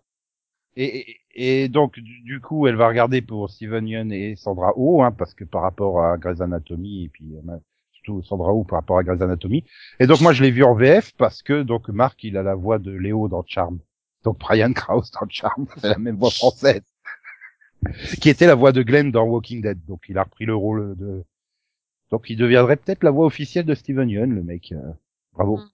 Et, 0.76 1.16
et, 1.34 1.68
donc, 1.68 1.98
du, 1.98 2.40
coup, 2.40 2.66
elle 2.66 2.76
va 2.76 2.88
regarder 2.88 3.20
pour 3.20 3.50
Steven 3.50 3.86
Yeun 3.86 4.10
et 4.10 4.36
Sandra 4.36 4.72
Oh, 4.76 5.02
hein, 5.02 5.12
parce 5.12 5.34
que 5.34 5.44
par 5.44 5.62
rapport 5.62 6.02
à 6.02 6.16
Grey's 6.16 6.40
Anatomy, 6.40 7.04
et 7.04 7.08
puis 7.08 7.34
euh, 7.36 7.56
surtout 7.92 8.22
Sandra 8.22 8.52
Oh 8.52 8.64
par 8.64 8.78
rapport 8.78 8.98
à 8.98 9.02
Grey's 9.04 9.20
Anatomy. 9.20 9.64
Et 10.00 10.06
donc, 10.06 10.20
moi, 10.20 10.32
je 10.32 10.42
l'ai 10.42 10.50
vu 10.50 10.64
en 10.64 10.74
VF 10.74 11.12
parce 11.16 11.42
que, 11.42 11.62
donc, 11.62 11.88
Marc, 11.88 12.24
il 12.24 12.36
a 12.36 12.42
la 12.42 12.54
voix 12.54 12.78
de 12.78 12.92
Léo 12.92 13.28
dans 13.28 13.44
Charm. 13.46 13.78
Donc, 14.24 14.38
Brian 14.38 14.72
Krause 14.72 15.10
dans 15.10 15.28
Charm, 15.28 15.66
c'est 15.76 15.88
la 15.88 15.98
même 15.98 16.16
voix 16.16 16.30
française. 16.30 16.82
qui 18.20 18.30
était 18.30 18.46
la 18.46 18.54
voix 18.54 18.72
de 18.72 18.82
Glenn 18.82 19.10
dans 19.10 19.24
Walking 19.24 19.60
Dead. 19.60 19.84
Donc, 19.86 20.04
il 20.08 20.16
a 20.16 20.22
repris 20.22 20.46
le 20.46 20.54
rôle 20.54 20.96
de... 20.96 21.24
Donc, 22.10 22.30
il 22.30 22.36
deviendrait 22.36 22.76
peut-être 22.76 23.02
la 23.04 23.10
voix 23.10 23.26
officielle 23.26 23.64
de 23.64 23.74
Steven 23.74 24.08
Yeun, 24.08 24.34
le 24.34 24.42
mec. 24.42 24.72
euh, 24.72 24.92
Bravo. 25.32 25.56
Hmm. 25.58 25.68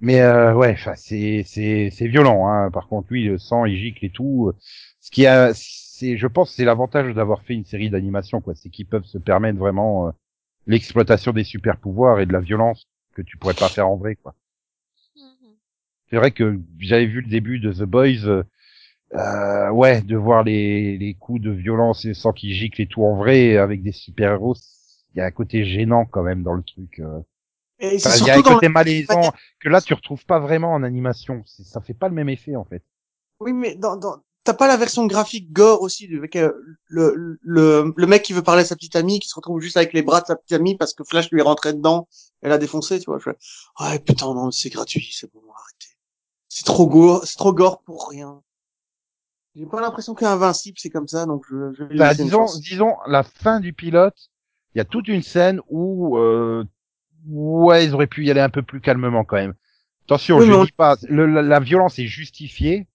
Mais 0.00 0.20
euh, 0.20 0.54
ouais, 0.54 0.76
c'est 0.96 1.42
c'est 1.44 1.90
c'est 1.90 2.08
violent. 2.08 2.46
Hein. 2.48 2.70
Par 2.70 2.86
contre, 2.88 3.08
lui, 3.12 3.24
le 3.24 3.38
sang, 3.38 3.64
il 3.64 3.76
gicle 3.78 4.04
et 4.04 4.10
tout. 4.10 4.52
Ce 5.00 5.10
qui 5.10 5.26
a, 5.26 5.52
c'est, 5.54 6.16
je 6.18 6.26
pense, 6.26 6.52
c'est 6.54 6.64
l'avantage 6.64 7.14
d'avoir 7.14 7.42
fait 7.42 7.54
une 7.54 7.64
série 7.64 7.90
d'animation, 7.90 8.40
quoi. 8.40 8.54
C'est 8.54 8.68
qu'ils 8.70 8.86
peuvent 8.86 9.04
se 9.06 9.18
permettre 9.18 9.58
vraiment 9.58 10.08
euh, 10.08 10.10
l'exploitation 10.66 11.32
des 11.32 11.44
super 11.44 11.78
pouvoirs 11.78 12.20
et 12.20 12.26
de 12.26 12.32
la 12.32 12.40
violence 12.40 12.88
que 13.14 13.22
tu 13.22 13.38
pourrais 13.38 13.54
pas 13.54 13.70
faire 13.70 13.88
en 13.88 13.96
vrai, 13.96 14.16
quoi. 14.16 14.34
Mhm. 15.16 15.56
C'est 16.10 16.16
vrai 16.16 16.30
que 16.32 16.60
j'avais 16.78 17.06
vu 17.06 17.20
le 17.20 17.28
début 17.28 17.58
de 17.60 17.72
The 17.72 17.82
Boys. 17.84 18.26
euh, 18.26 18.42
euh, 19.14 19.70
ouais, 19.70 20.02
de 20.02 20.16
voir 20.16 20.44
les 20.44 20.98
les 20.98 21.14
coups 21.14 21.40
de 21.42 21.50
violence 21.50 22.04
et 22.06 22.08
le 22.10 22.14
sang 22.14 22.32
qui 22.32 22.54
gicle 22.54 22.82
et 22.82 22.86
tout 22.88 23.04
en 23.04 23.16
vrai 23.16 23.56
avec 23.58 23.82
des 23.82 23.92
super 23.92 24.32
héros, 24.34 24.56
il 25.14 25.18
y 25.18 25.20
a 25.22 25.26
un 25.26 25.30
côté 25.32 25.64
gênant 25.64 26.06
quand 26.06 26.22
même 26.24 26.42
dans 26.44 26.54
le 26.54 26.62
truc. 26.64 27.00
euh. 27.00 27.20
Et 27.78 27.98
c'est 27.98 28.18
il 28.20 28.26
y 28.26 28.30
a 28.30 28.34
un 28.34 28.36
surtout 28.36 28.50
dans 28.50 28.54
côté 28.56 28.68
malaisant 28.68 29.32
que 29.60 29.68
là 29.68 29.80
tu 29.80 29.94
retrouves 29.94 30.24
pas 30.24 30.38
vraiment 30.38 30.72
en 30.72 30.82
animation. 30.82 31.42
Ça 31.46 31.80
fait 31.80 31.94
pas 31.94 32.08
le 32.08 32.14
même 32.14 32.28
effet 32.28 32.56
en 32.56 32.64
fait. 32.64 32.82
oui 33.40 33.52
mais 33.52 33.74
dans, 33.74 33.96
dans... 33.96 34.22
t'as 34.44 34.54
pas 34.54 34.66
la 34.68 34.76
version 34.76 35.06
graphique 35.06 35.52
gore 35.52 35.82
aussi 35.82 36.08
avec 36.16 36.36
euh, 36.36 36.52
le, 36.86 37.38
le 37.42 37.92
le 37.94 38.06
mec 38.06 38.22
qui 38.22 38.32
veut 38.32 38.42
parler 38.42 38.62
à 38.62 38.64
sa 38.66 38.76
petite 38.76 38.96
amie 38.96 39.20
qui 39.20 39.28
se 39.28 39.34
retrouve 39.34 39.60
juste 39.60 39.76
avec 39.76 39.92
les 39.92 40.02
bras 40.02 40.20
de 40.22 40.26
sa 40.26 40.36
petite 40.36 40.52
amie 40.52 40.76
parce 40.76 40.94
que 40.94 41.04
Flash 41.04 41.30
lui 41.30 41.40
est 41.40 41.42
rentré 41.44 41.72
dedans 41.74 42.08
et 42.42 42.48
l'a 42.48 42.58
défoncé 42.58 42.98
tu 43.00 43.06
vois. 43.10 43.18
Je 43.18 43.30
ouais 43.30 43.98
putain 43.98 44.32
non 44.34 44.50
c'est 44.50 44.70
gratuit 44.70 45.10
c'est 45.12 45.30
bon 45.32 45.40
arrêtez. 45.40 45.96
C'est 46.48 46.64
trop 46.64 46.86
gore 46.86 47.26
c'est 47.26 47.36
trop 47.36 47.52
gore 47.52 47.82
pour 47.82 48.08
rien. 48.08 48.42
J'ai 49.54 49.66
pas 49.66 49.80
l'impression 49.80 50.14
qu'Invincible 50.14 50.78
c'est 50.78 50.90
comme 50.90 51.08
ça 51.08 51.26
donc 51.26 51.44
je, 51.50 51.72
je 51.74 51.84
Bah, 51.96 52.14
disons, 52.14 52.44
disons, 52.58 52.94
la 53.06 53.22
fin 53.22 53.58
du 53.60 53.72
pilote, 53.72 54.30
il 54.74 54.78
y 54.78 54.80
a 54.82 54.84
toute 54.84 55.08
une 55.08 55.22
scène 55.22 55.60
où, 55.68 56.18
euh, 56.18 56.64
ouais, 57.26 57.84
ils 57.86 57.94
auraient 57.94 58.06
pu 58.06 58.24
y 58.24 58.30
aller 58.30 58.40
un 58.40 58.48
peu 58.48 58.62
plus 58.62 58.80
calmement 58.80 59.24
quand 59.24 59.36
même. 59.36 59.54
Attention, 60.06 60.38
Oui, 60.38 60.46
je 60.46 60.52
on- 60.52 60.66
dis 60.66 60.72
pas, 60.72 60.96
le- 61.08 61.26
la, 61.26 61.42
la 61.42 61.60
violence 61.60 61.98
est 61.98 62.06
justifiée, 62.06 62.86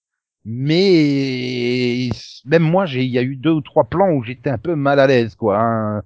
mais 0.44 2.10
même 2.46 2.62
moi, 2.62 2.86
j'ai, 2.86 3.04
il 3.04 3.10
y 3.10 3.18
a 3.18 3.22
eu 3.22 3.36
deux 3.36 3.50
ou 3.50 3.60
trois 3.60 3.84
plans 3.84 4.10
où 4.12 4.22
j'étais 4.24 4.50
un 4.50 4.58
peu 4.58 4.74
mal 4.74 4.98
à 5.00 5.06
l'aise, 5.06 5.34
quoi. 5.36 5.58
hein. 5.60 6.02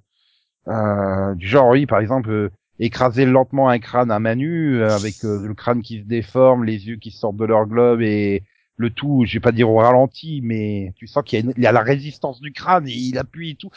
Euh, 0.67 1.35
du 1.35 1.47
genre, 1.47 1.69
oui, 1.69 1.85
par 1.85 1.99
exemple, 1.99 2.29
euh, 2.29 2.49
écraser 2.79 3.25
lentement 3.25 3.69
un 3.69 3.79
crâne 3.79 4.11
à 4.11 4.19
main 4.19 4.35
nue, 4.35 4.81
euh, 4.81 4.95
avec 4.95 5.23
euh, 5.25 5.39
le 5.47 5.53
crâne 5.53 5.81
qui 5.81 5.99
se 6.01 6.05
déforme, 6.05 6.65
les 6.65 6.87
yeux 6.87 6.97
qui 6.97 7.11
sortent 7.11 7.37
de 7.37 7.45
leur 7.45 7.65
globe 7.67 8.01
et 8.01 8.43
le 8.77 8.89
tout, 8.91 9.23
je 9.25 9.33
vais 9.33 9.39
pas 9.39 9.51
dire 9.53 9.69
au 9.69 9.77
ralenti, 9.77 10.41
mais 10.43 10.93
tu 10.97 11.07
sens 11.07 11.23
qu'il 11.23 11.39
y, 11.39 11.41
a 11.41 11.45
une- 11.45 11.53
il 11.57 11.63
y 11.63 11.67
a 11.67 11.71
la 11.71 11.81
résistance 11.81 12.41
du 12.41 12.51
crâne 12.51 12.87
et 12.87 12.93
il 12.93 13.17
appuie 13.17 13.51
et 13.51 13.55
tout. 13.55 13.71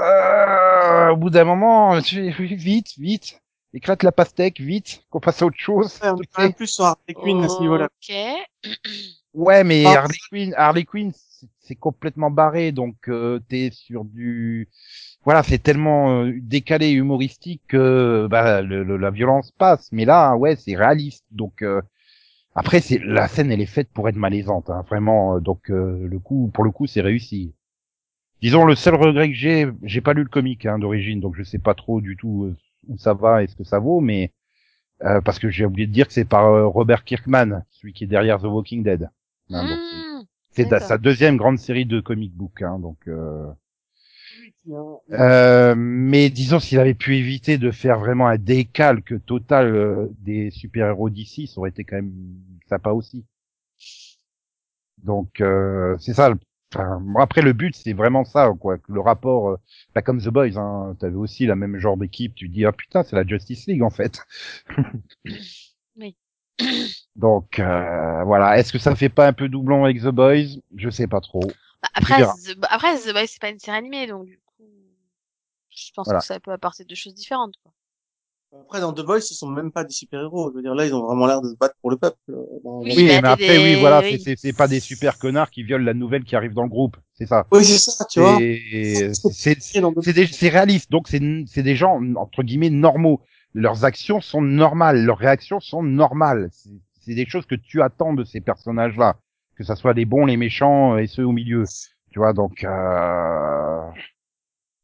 Euh, 0.00 1.08
au 1.10 1.16
bout 1.16 1.30
d'un 1.30 1.44
moment, 1.44 1.98
vite, 1.98 2.94
vite, 2.98 3.40
éclate 3.74 4.02
la 4.02 4.12
pastèque, 4.12 4.60
vite, 4.60 5.02
qu'on 5.10 5.20
passe 5.20 5.42
à 5.42 5.46
autre 5.46 5.58
chose. 5.58 5.98
Ouais, 6.02 6.10
on 6.10 6.42
est 6.42 6.52
plus 6.56 6.66
sur 6.66 6.84
Harley 6.84 7.14
Quinn 7.14 7.44
à 7.44 7.48
ce 7.48 7.60
niveau-là. 7.60 7.86
Ok. 7.86 8.14
Ouais, 9.32 9.62
mais. 9.62 9.84
Harley 9.86 10.16
Quinn, 10.28 10.54
Harley 10.56 10.84
Quinn, 10.84 11.12
c'est- 11.60 11.76
complètement 11.76 12.32
barré, 12.32 12.72
donc 12.72 12.96
euh, 13.08 13.38
t'es 13.48 13.70
sur 13.72 14.04
du, 14.04 14.68
voilà, 15.24 15.44
c'est 15.44 15.58
tellement 15.62 16.24
euh, 16.24 16.32
décalé, 16.42 16.90
humoristique 16.90 17.62
que 17.68 18.26
bah, 18.28 18.60
le- 18.60 18.82
le- 18.82 18.96
la 18.96 19.10
violence 19.12 19.52
passe. 19.52 19.88
Mais 19.92 20.04
là, 20.04 20.34
ouais, 20.36 20.56
c'est 20.56 20.74
réaliste, 20.74 21.24
donc 21.30 21.62
euh, 21.62 21.80
après, 22.56 22.80
c'est 22.80 22.98
la 22.98 23.28
scène, 23.28 23.52
elle 23.52 23.60
est 23.60 23.66
faite 23.66 23.90
pour 23.94 24.08
être 24.08 24.16
malaisante, 24.16 24.70
hein, 24.70 24.84
vraiment. 24.88 25.36
euh, 25.36 25.40
donc 25.40 25.70
euh, 25.70 26.06
le 26.08 26.18
coup, 26.18 26.50
pour 26.54 26.64
le 26.64 26.72
coup, 26.72 26.86
c'est 26.88 27.00
réussi. 27.02 27.54
Disons, 28.42 28.64
le 28.64 28.74
seul 28.74 28.94
regret 28.96 29.28
que 29.28 29.34
j'ai, 29.34 29.68
j'ai 29.82 30.00
pas 30.00 30.14
lu 30.14 30.22
le 30.24 30.28
comic 30.28 30.66
hein, 30.66 30.78
d'origine, 30.78 31.20
donc 31.20 31.36
je 31.36 31.42
sais 31.42 31.58
pas 31.58 31.74
trop 31.74 32.00
du 32.00 32.16
tout 32.16 32.44
euh, 32.46 32.56
où 32.88 32.98
ça 32.98 33.14
va 33.14 33.42
et 33.42 33.46
ce 33.46 33.56
que 33.56 33.64
ça 33.64 33.78
vaut, 33.78 34.00
mais 34.00 34.32
euh, 35.04 35.20
parce 35.22 35.38
que 35.38 35.50
j'ai 35.50 35.64
oublié 35.66 35.86
de 35.86 35.92
dire 35.92 36.06
que 36.06 36.12
c'est 36.12 36.24
par 36.26 36.46
euh, 36.46 36.66
Robert 36.68 37.04
Kirkman, 37.04 37.64
celui 37.70 37.92
qui 37.92 38.04
est 38.04 38.08
derrière 38.08 38.40
The 38.40 38.44
Walking 38.44 38.82
Dead. 38.82 39.10
Hein, 39.50 39.68
donc, 39.68 39.78
c'est- 40.52 40.64
sa 40.80 40.98
deuxième 40.98 41.36
grande 41.36 41.58
série 41.58 41.86
de 41.86 42.00
comic 42.00 42.34
book, 42.34 42.62
hein, 42.62 42.78
donc. 42.78 42.98
euh, 43.08 43.46
euh, 45.12 45.74
mais 45.76 46.30
disons 46.30 46.60
s'il 46.60 46.78
avait 46.78 46.94
pu 46.94 47.16
éviter 47.16 47.58
de 47.58 47.70
faire 47.70 47.98
vraiment 47.98 48.26
un 48.28 48.38
décalque 48.38 49.24
total 49.24 49.74
euh, 49.74 50.06
des 50.20 50.50
super-héros 50.50 51.10
d'ici, 51.10 51.46
ça 51.46 51.58
aurait 51.58 51.70
été 51.70 51.84
quand 51.84 51.96
même 51.96 52.12
sympa 52.68 52.90
aussi. 52.90 53.24
Donc 54.98 55.40
euh, 55.40 55.96
c'est 55.98 56.14
ça. 56.14 56.32
Enfin, 56.72 57.02
après 57.18 57.42
le 57.42 57.52
but 57.52 57.74
c'est 57.74 57.92
vraiment 57.92 58.24
ça 58.24 58.52
quoi. 58.60 58.76
Le 58.88 59.00
rapport, 59.00 59.50
euh, 59.50 59.56
pas 59.92 60.02
comme 60.02 60.20
The 60.20 60.28
Boys, 60.28 60.56
hein, 60.56 60.96
t'avais 61.00 61.16
aussi 61.16 61.46
la 61.46 61.56
même 61.56 61.78
genre 61.78 61.96
d'équipe. 61.96 62.34
Tu 62.34 62.48
dis 62.48 62.64
ah 62.64 62.72
putain 62.72 63.02
c'est 63.02 63.16
la 63.16 63.26
Justice 63.26 63.66
League 63.66 63.82
en 63.82 63.90
fait. 63.90 64.20
Oui. 65.96 66.16
Donc 67.16 67.58
euh, 67.58 68.22
voilà. 68.24 68.58
Est-ce 68.58 68.72
que 68.72 68.78
ça 68.78 68.94
fait 68.94 69.08
pas 69.08 69.26
un 69.26 69.32
peu 69.32 69.48
doublon 69.48 69.84
avec 69.84 70.00
The 70.00 70.08
Boys? 70.08 70.60
Je 70.76 70.90
sais 70.90 71.06
pas 71.06 71.20
trop. 71.20 71.42
Bah, 71.82 71.88
après, 71.94 72.18
verras. 72.18 72.34
The... 72.34 72.56
bah, 72.58 72.68
après, 72.70 72.96
The 72.98 73.12
Boys, 73.12 73.26
c'est 73.26 73.40
pas 73.40 73.50
une 73.50 73.58
série 73.58 73.76
animée, 73.78 74.06
donc 74.06 74.26
du 74.26 74.38
coup, 74.38 74.64
je 75.70 75.90
pense 75.94 76.06
Voilà. 76.06 76.20
que 76.20 76.26
ça 76.26 76.38
peut 76.40 76.52
apporter 76.52 76.84
deux 76.84 76.94
choses 76.94 77.14
différentes. 77.14 77.54
Quoi. 77.62 77.72
Après, 78.52 78.80
dans 78.80 78.92
The 78.92 79.00
Voice, 79.00 79.20
ce 79.20 79.34
sont 79.34 79.48
même 79.48 79.70
pas 79.70 79.84
des 79.84 79.92
super-héros. 79.92 80.50
Je 80.50 80.56
veux 80.56 80.62
dire, 80.62 80.74
là, 80.74 80.84
ils 80.86 80.92
ont 80.94 81.06
vraiment 81.06 81.26
l'air 81.26 81.40
de 81.40 81.50
se 81.50 81.54
battre 81.56 81.76
pour 81.80 81.90
le 81.90 81.96
peuple. 81.96 82.16
euh, 82.30 82.34
dans- 82.64 82.80
Oui, 82.80 82.94
Oui, 82.96 83.04
mais 83.04 83.16
après, 83.18 83.36
des- 83.58 83.58
oui, 83.58 83.80
voilà, 83.80 84.00
oui. 84.00 84.20
c'est- 84.36 84.52
pas 84.56 84.66
des 84.66 84.80
super 84.80 85.18
connards 85.18 85.50
qui 85.50 85.62
violent 85.62 85.84
la 85.84 85.94
nouvelle 85.94 86.24
qui 86.24 86.34
arrive 86.34 86.52
dans 86.52 86.64
le 86.64 86.68
groupe, 86.68 86.96
c'est 87.14 87.26
ça. 87.26 87.46
Oui, 87.52 87.64
c'est 87.64 87.78
ça, 87.78 88.04
tu 88.06 88.20
vois. 88.20 88.38
C'est 90.32 90.48
réaliste, 90.48 90.90
donc 90.90 91.06
c'est 91.08 91.20
c'est 91.46 91.62
des 91.62 91.76
gens 91.76 92.00
entre 92.16 92.42
guillemets 92.42 92.70
normaux. 92.70 93.20
Leurs 93.54 93.84
actions 93.84 94.20
sont 94.20 94.42
normales, 94.42 95.04
leurs 95.04 95.18
réactions 95.18 95.60
sont 95.60 95.82
normales. 95.82 96.48
C'est- 96.52 96.70
C'est 97.02 97.14
des 97.14 97.26
choses 97.26 97.46
que 97.46 97.54
tu 97.54 97.80
attends 97.82 98.12
de 98.12 98.24
ces 98.24 98.40
personnages-là, 98.40 99.16
que 99.56 99.64
ça 99.64 99.74
soit 99.74 99.94
les 99.94 100.04
bons, 100.04 100.26
les 100.26 100.36
méchants 100.36 100.98
et 100.98 101.06
ceux 101.06 101.24
au 101.24 101.32
milieu. 101.32 101.64
Tu 102.12 102.18
vois, 102.18 102.32
donc 102.34 102.62
euh, 102.62 103.80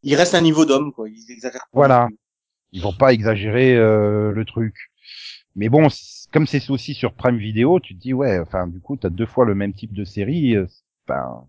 Ils 0.03 0.15
restent 0.15 0.35
à 0.35 0.39
un 0.39 0.41
niveau 0.41 0.65
d'homme, 0.65 0.93
quoi. 0.93 1.09
Ils 1.09 1.31
exagèrent 1.31 1.67
pas. 1.73 1.79
Ils 2.73 2.83
vont 2.83 2.93
pas 2.93 3.13
exagérer 3.13 3.77
euh, 3.77 4.33
le 4.33 4.45
truc. 4.45 4.75
Mais 5.57 5.69
bon, 5.69 5.89
comme 6.33 6.47
c'est 6.47 6.71
aussi 6.71 6.95
sur 6.95 7.15
Prime 7.15 7.39
Video, 7.39 7.81
tu 7.81 7.95
te 7.97 8.01
dis 8.01 8.15
ouais, 8.15 8.39
enfin 8.41 8.67
du 8.69 8.81
coup 8.81 8.97
t'as 8.97 9.11
deux 9.11 9.27
fois 9.27 9.45
le 9.47 9.55
même 9.55 9.75
type 9.75 9.93
de 9.95 10.05
série. 10.05 10.57
euh, 10.57 10.67
ben, 11.09 11.47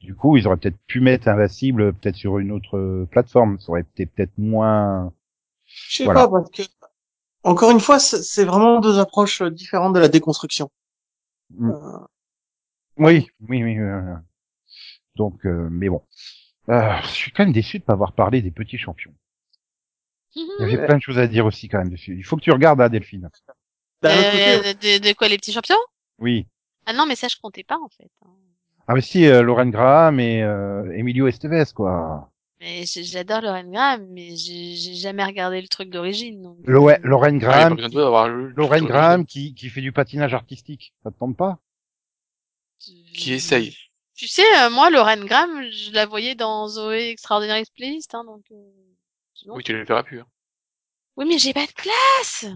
du 0.00 0.14
coup 0.14 0.36
ils 0.36 0.46
auraient 0.46 0.56
peut-être 0.58 0.78
pu 0.86 1.00
mettre 1.00 1.28
Invincible 1.28 1.92
peut-être 1.94 2.16
sur 2.16 2.38
une 2.38 2.52
autre 2.52 2.76
euh, 2.76 3.06
plateforme. 3.10 3.58
Ça 3.60 3.70
aurait 3.70 3.82
été 3.82 4.06
peut-être 4.06 4.36
moins. 4.38 5.12
Je 5.66 5.96
sais 5.98 6.04
Voilà. 6.04 6.22
pas, 6.26 6.28
parce 6.28 6.50
que, 6.50 6.62
encore 7.44 7.70
une 7.72 7.80
fois, 7.80 7.98
c'est 8.00 8.44
vraiment 8.44 8.80
deux 8.80 8.98
approches 9.00 9.42
différentes 9.42 9.94
de 9.94 10.00
la 10.00 10.08
déconstruction. 10.08 10.70
Mm. 11.50 11.70
Euh, 11.70 11.98
Oui, 12.98 13.26
oui, 13.48 13.64
oui. 13.64 13.78
euh, 13.78 14.14
Donc, 15.16 15.44
euh, 15.46 15.68
mais 15.70 15.88
bon, 15.88 16.02
Euh, 16.70 17.00
je 17.02 17.08
suis 17.08 17.32
quand 17.32 17.44
même 17.44 17.52
déçu 17.54 17.78
de 17.80 17.84
pas 17.84 17.94
avoir 17.94 18.12
parlé 18.14 18.42
des 18.42 18.50
petits 18.52 18.78
champions. 18.78 19.14
Il 20.34 20.42
y 20.60 20.74
avait 20.74 20.86
plein 20.86 20.96
de 20.96 21.02
choses 21.02 21.18
à 21.18 21.26
dire 21.26 21.46
aussi 21.46 21.68
quand 21.68 21.78
même 21.78 21.90
dessus. 21.90 22.16
Il 22.16 22.24
faut 22.24 22.36
que 22.36 22.42
tu 22.42 22.52
regardes, 22.52 22.80
hein, 22.80 22.88
Delphine. 22.88 23.30
Euh, 24.04 24.72
de, 24.74 24.98
de 24.98 25.12
quoi, 25.12 25.28
les 25.28 25.36
petits 25.36 25.52
champions? 25.52 25.76
Oui. 26.18 26.46
Ah 26.86 26.92
non, 26.92 27.06
mais 27.06 27.16
ça, 27.16 27.28
je 27.28 27.36
comptais 27.36 27.64
pas, 27.64 27.78
en 27.78 27.88
fait. 27.88 28.10
hein. 28.24 28.30
Ah 28.88 28.94
mais 28.94 29.00
si, 29.02 29.26
euh, 29.26 29.42
Lauren 29.42 29.66
Graham 29.70 30.18
et 30.18 30.42
euh, 30.42 30.90
Emilio 30.96 31.28
Estevez, 31.28 31.64
quoi. 31.74 32.30
Mais 32.60 32.84
j'adore 32.86 33.40
Lauren 33.40 33.70
Graham, 33.70 34.06
mais 34.10 34.36
j'ai 34.36 34.76
j'ai 34.76 34.94
jamais 34.94 35.24
regardé 35.24 35.62
le 35.62 35.68
truc 35.68 35.90
d'origine. 35.90 36.42
donc, 36.42 36.58
euh, 36.68 36.98
Lauren 37.04 37.36
Ah, 37.36 37.38
Graham, 37.38 37.76
Lauren 38.56 38.80
le- 38.80 38.86
Graham 38.86 39.26
qui, 39.26 39.54
qui 39.54 39.68
fait 39.70 39.80
du 39.80 39.92
patinage 39.92 40.34
artistique. 40.34 40.92
Ça 41.02 41.10
te 41.10 41.18
tente 41.18 41.36
pas? 41.36 41.58
Tu- 42.78 42.92
Qui 43.14 43.32
essaye. 43.34 43.76
Tu 44.14 44.26
sais, 44.28 44.42
euh, 44.62 44.70
moi, 44.70 44.90
Lorraine 44.90 45.24
Graham, 45.24 45.62
je 45.70 45.92
la 45.92 46.04
voyais 46.06 46.34
dans 46.34 46.68
Zoé 46.68 47.10
Extraordinary 47.10 47.64
Playlist, 47.74 48.14
hein, 48.14 48.24
donc. 48.24 48.44
Sinon- 49.40 49.54
Oui, 49.56 49.62
tu 49.64 49.72
le 49.72 49.84
verras 49.84 50.02
plus. 50.02 50.20
hein. 50.20 50.26
Oui, 51.16 51.26
mais 51.28 51.38
j'ai 51.38 51.52
pas 51.52 51.66
de 51.66 51.72
place. 51.72 52.46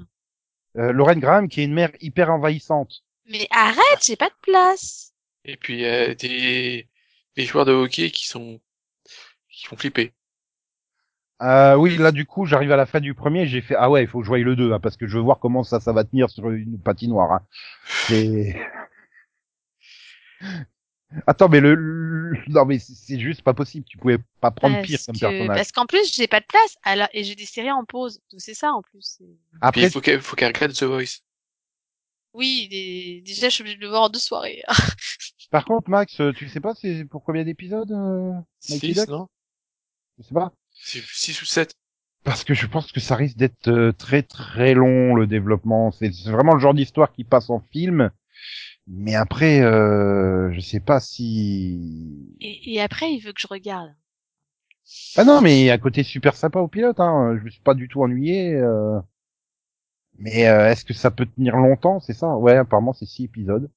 Euh, 0.77 0.93
Lorraine 0.93 1.21
Graham, 1.21 1.49
qui 1.49 1.61
est 1.61 1.65
une 1.65 1.75
mère 1.75 1.91
hyper 2.01 2.31
envahissante. 2.31 3.05
Mais 3.27 3.47
arrête, 3.51 4.03
j'ai 4.05 4.17
pas 4.17 4.29
de 4.29 4.35
place. 4.43 5.13
Et 5.45 5.57
puis, 5.57 5.85
euh, 5.85 6.15
des, 6.15 6.89
des 7.37 7.45
joueurs 7.45 7.65
de 7.65 7.73
hockey 7.73 8.11
qui 8.11 8.27
sont, 8.27 8.61
qui 9.51 9.67
font 9.67 9.77
flipper. 9.77 10.13
Euh, 11.43 11.75
oui, 11.75 11.97
là, 11.99 12.13
du 12.13 12.27
coup, 12.27 12.47
j'arrive 12.47 12.73
à 12.73 12.77
la 12.77 12.87
fin 12.87 13.01
du 13.01 13.13
premier, 13.13 13.47
j'ai 13.47 13.61
fait, 13.61 13.75
ah 13.77 13.91
ouais, 13.91 14.03
il 14.05 14.09
faut 14.09 14.19
que 14.21 14.25
je 14.25 14.29
voie 14.29 14.39
le 14.39 14.57
2, 14.57 14.73
hein, 14.73 14.81
parce 14.81 14.97
que 14.97 15.07
je 15.07 15.17
veux 15.19 15.23
voir 15.23 15.41
comment 15.41 15.63
ça, 15.65 15.81
ça 15.81 15.93
va 15.93 16.05
tenir 16.05 16.31
sur 16.31 16.51
une 16.51 16.81
patinoire, 16.81 17.33
hein. 17.33 17.47
C'est... 18.07 18.57
Attends, 21.27 21.49
mais 21.49 21.61
le, 21.61 21.75
le- 21.75 22.43
non, 22.49 22.65
mais 22.65 22.79
c'est 22.79 23.19
juste 23.21 23.43
pas 23.43 23.55
possible, 23.55 23.85
tu 23.87 23.99
pouvais 23.99 24.19
pas 24.41 24.51
prendre 24.51 24.81
pire 24.83 24.99
Parce 24.99 25.07
comme 25.07 25.15
que- 25.15 25.21
personnage. 25.21 25.57
Parce 25.57 25.73
qu'en 25.73 25.87
plus, 25.87 26.13
j'ai 26.15 26.27
pas 26.27 26.41
de 26.41 26.47
place. 26.47 26.75
Alors, 26.83 27.09
et 27.13 27.23
j'ai 27.25 27.35
des 27.35 27.47
séries 27.47 27.71
en 27.71 27.85
pause. 27.85 28.21
Donc 28.33 28.41
c'est 28.41 28.55
ça, 28.55 28.73
en 28.73 28.83
plus. 28.83 29.01
c'est- 29.03 29.25
Puis 29.25 29.59
Après, 29.61 29.83
il 29.83 29.91
faut 29.91 30.01
qu'elle, 30.01 30.21
faut 30.21 30.35
qu'elle 30.37 30.53
regarde 30.55 30.73
The 30.73 30.85
Voice. 30.85 31.21
Oui, 32.33 32.69
des- 32.69 33.23
déjà, 33.25 33.49
je 33.49 33.55
suis 33.55 33.63
obligée 33.63 33.77
de 33.77 33.83
le 33.83 33.89
voir 33.89 34.03
en 34.03 34.09
deux 34.09 34.19
soirées. 34.19 34.63
par 35.51 35.65
contre, 35.65 35.89
Max, 35.89 36.19
euh, 36.21 36.33
tu 36.33 36.49
sais 36.49 36.61
pas 36.61 36.75
c'est 36.75 37.05
pour 37.05 37.23
combien 37.23 37.45
d'épisodes, 37.45 37.93
euh, 37.93 38.33
Six, 38.59 39.07
non? 39.09 39.29
Je 40.19 40.25
sais 40.25 40.35
pas. 40.35 40.53
6 40.73 41.41
ou 41.43 41.45
7. 41.45 41.75
Parce 42.25 42.43
que 42.43 42.55
je 42.55 42.67
pense 42.67 42.91
que 42.91 43.01
ça 43.01 43.15
risque 43.17 43.37
d'être 43.37 43.69
euh, 43.69 43.93
très 43.93 44.23
très 44.23 44.75
long 44.75 45.15
le 45.15 45.27
développement. 45.27 45.93
C'est 45.93 46.11
c'est 46.13 46.31
vraiment 46.31 46.55
le 46.55 46.61
genre 46.61 46.75
d'histoire 46.75 47.13
qui 47.13 47.23
passe 47.23 47.51
en 47.51 47.61
film. 47.61 48.11
Mais 48.87 49.15
après, 49.15 49.61
euh, 49.63 50.53
je 50.53 50.61
sais 50.61 50.81
pas 50.81 51.01
si. 51.01 52.37
Et, 52.41 52.75
et 52.75 52.81
après, 52.81 53.13
il 53.13 53.21
veut 53.21 53.33
que 53.33 53.41
je 53.41 53.47
regarde. 53.49 53.95
Ah 55.17 55.25
non, 55.25 55.41
mais 55.41 55.71
à 55.71 55.79
côté 55.79 56.03
super 56.03 56.37
sympa 56.37 56.61
au 56.61 56.69
pilote. 56.69 57.01
Hein. 57.01 57.37
Je 57.39 57.45
me 57.45 57.51
suis 57.51 57.63
pas 57.63 57.75
du 57.75 57.89
tout 57.89 58.03
ennuyé. 58.03 58.55
euh. 58.55 59.01
Mais 60.19 60.47
euh, 60.49 60.71
est-ce 60.71 60.85
que 60.85 60.95
ça 60.95 61.11
peut 61.11 61.27
tenir 61.27 61.57
longtemps 61.57 62.01
C'est 62.01 62.13
ça? 62.13 62.37
Ouais, 62.37 62.57
apparemment 62.57 62.93
c'est 62.93 63.07
six 63.07 63.25
épisodes. 63.25 63.71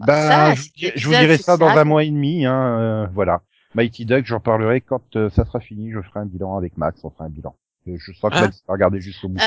Ah, 0.00 0.06
Bah, 0.06 0.54
ça, 0.56 0.62
je, 0.76 1.06
vous 1.08 1.14
dirai 1.14 1.38
ça 1.38 1.56
dans 1.56 1.72
ça, 1.72 1.80
un 1.80 1.84
mois 1.84 2.04
et 2.04 2.10
demi. 2.10 2.44
Hein, 2.46 2.78
euh, 2.80 3.06
voilà. 3.14 3.42
Mighty 3.74 4.04
Duck, 4.06 4.24
j'en 4.26 4.40
parlerai 4.40 4.80
quand 4.80 5.16
euh, 5.16 5.30
ça 5.30 5.44
sera 5.44 5.60
fini. 5.60 5.90
Je 5.92 6.00
ferai 6.02 6.20
un 6.20 6.26
bilan 6.26 6.56
avec 6.56 6.76
Max. 6.76 7.04
On 7.04 7.10
fera 7.10 7.24
un 7.24 7.30
bilan. 7.30 7.56
Euh, 7.88 7.96
Je 7.98 8.12
sens 8.12 8.30
que 8.30 8.36
Hein 8.36 8.40
Max 8.42 8.62
va 8.66 8.72
regarder 8.74 9.00
jusqu'au 9.00 9.28
bout. 9.28 9.40
Euh, 9.40 9.44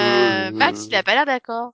Euh, 0.00 0.50
Max, 0.52 0.86
il 0.86 0.94
a 0.94 1.02
pas 1.02 1.14
l'air 1.14 1.26
d'accord. 1.26 1.72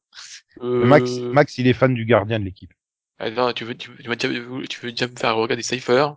Euh... 0.61 0.85
Max, 0.85 1.11
Max, 1.19 1.59
il 1.59 1.67
est 1.67 1.73
fan 1.75 1.95
du 1.95 2.05
gardien 2.05 2.39
de 2.39 2.45
l'équipe. 2.45 2.73
Ah 3.19 3.31
non, 3.31 3.53
tu 3.53 3.65
veux, 3.65 3.75
tu 3.77 3.91
veux, 3.91 3.97
tu 3.99 4.09
veux, 4.09 4.17
déjà- 4.17 4.67
tu 4.69 4.81
veux 4.81 4.91
déjà 4.91 5.07
me 5.07 5.17
faire 5.17 5.37
regarder 5.37 5.63
Cypher? 5.63 6.09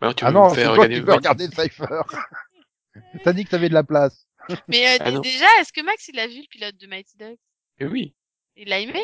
Maintenant, 0.00 0.14
tu 0.14 0.24
veux 0.24 0.28
Ah 0.28 0.32
non, 0.32 0.50
me 0.50 0.54
faire 0.54 0.72
regarder, 0.72 0.94
qui 0.96 1.00
veux 1.00 1.12
regarder 1.14 1.46
Cypher. 1.48 2.02
T'as 3.24 3.32
dit 3.32 3.44
que 3.44 3.50
t'avais 3.50 3.68
de 3.68 3.74
la 3.74 3.84
place. 3.84 4.26
Mais 4.68 4.86
euh, 4.86 4.96
Ah 5.00 5.10
déjà, 5.12 5.46
est-ce 5.60 5.72
que 5.72 5.80
Max, 5.82 6.08
il 6.08 6.18
a 6.18 6.26
vu 6.26 6.40
le 6.42 6.46
pilote 6.50 6.76
de 6.76 6.86
Mighty 6.86 7.16
Ducks? 7.16 7.38
Eh 7.78 7.86
oui. 7.86 8.14
Il 8.56 8.68
l'a 8.68 8.80
aimé? 8.80 9.02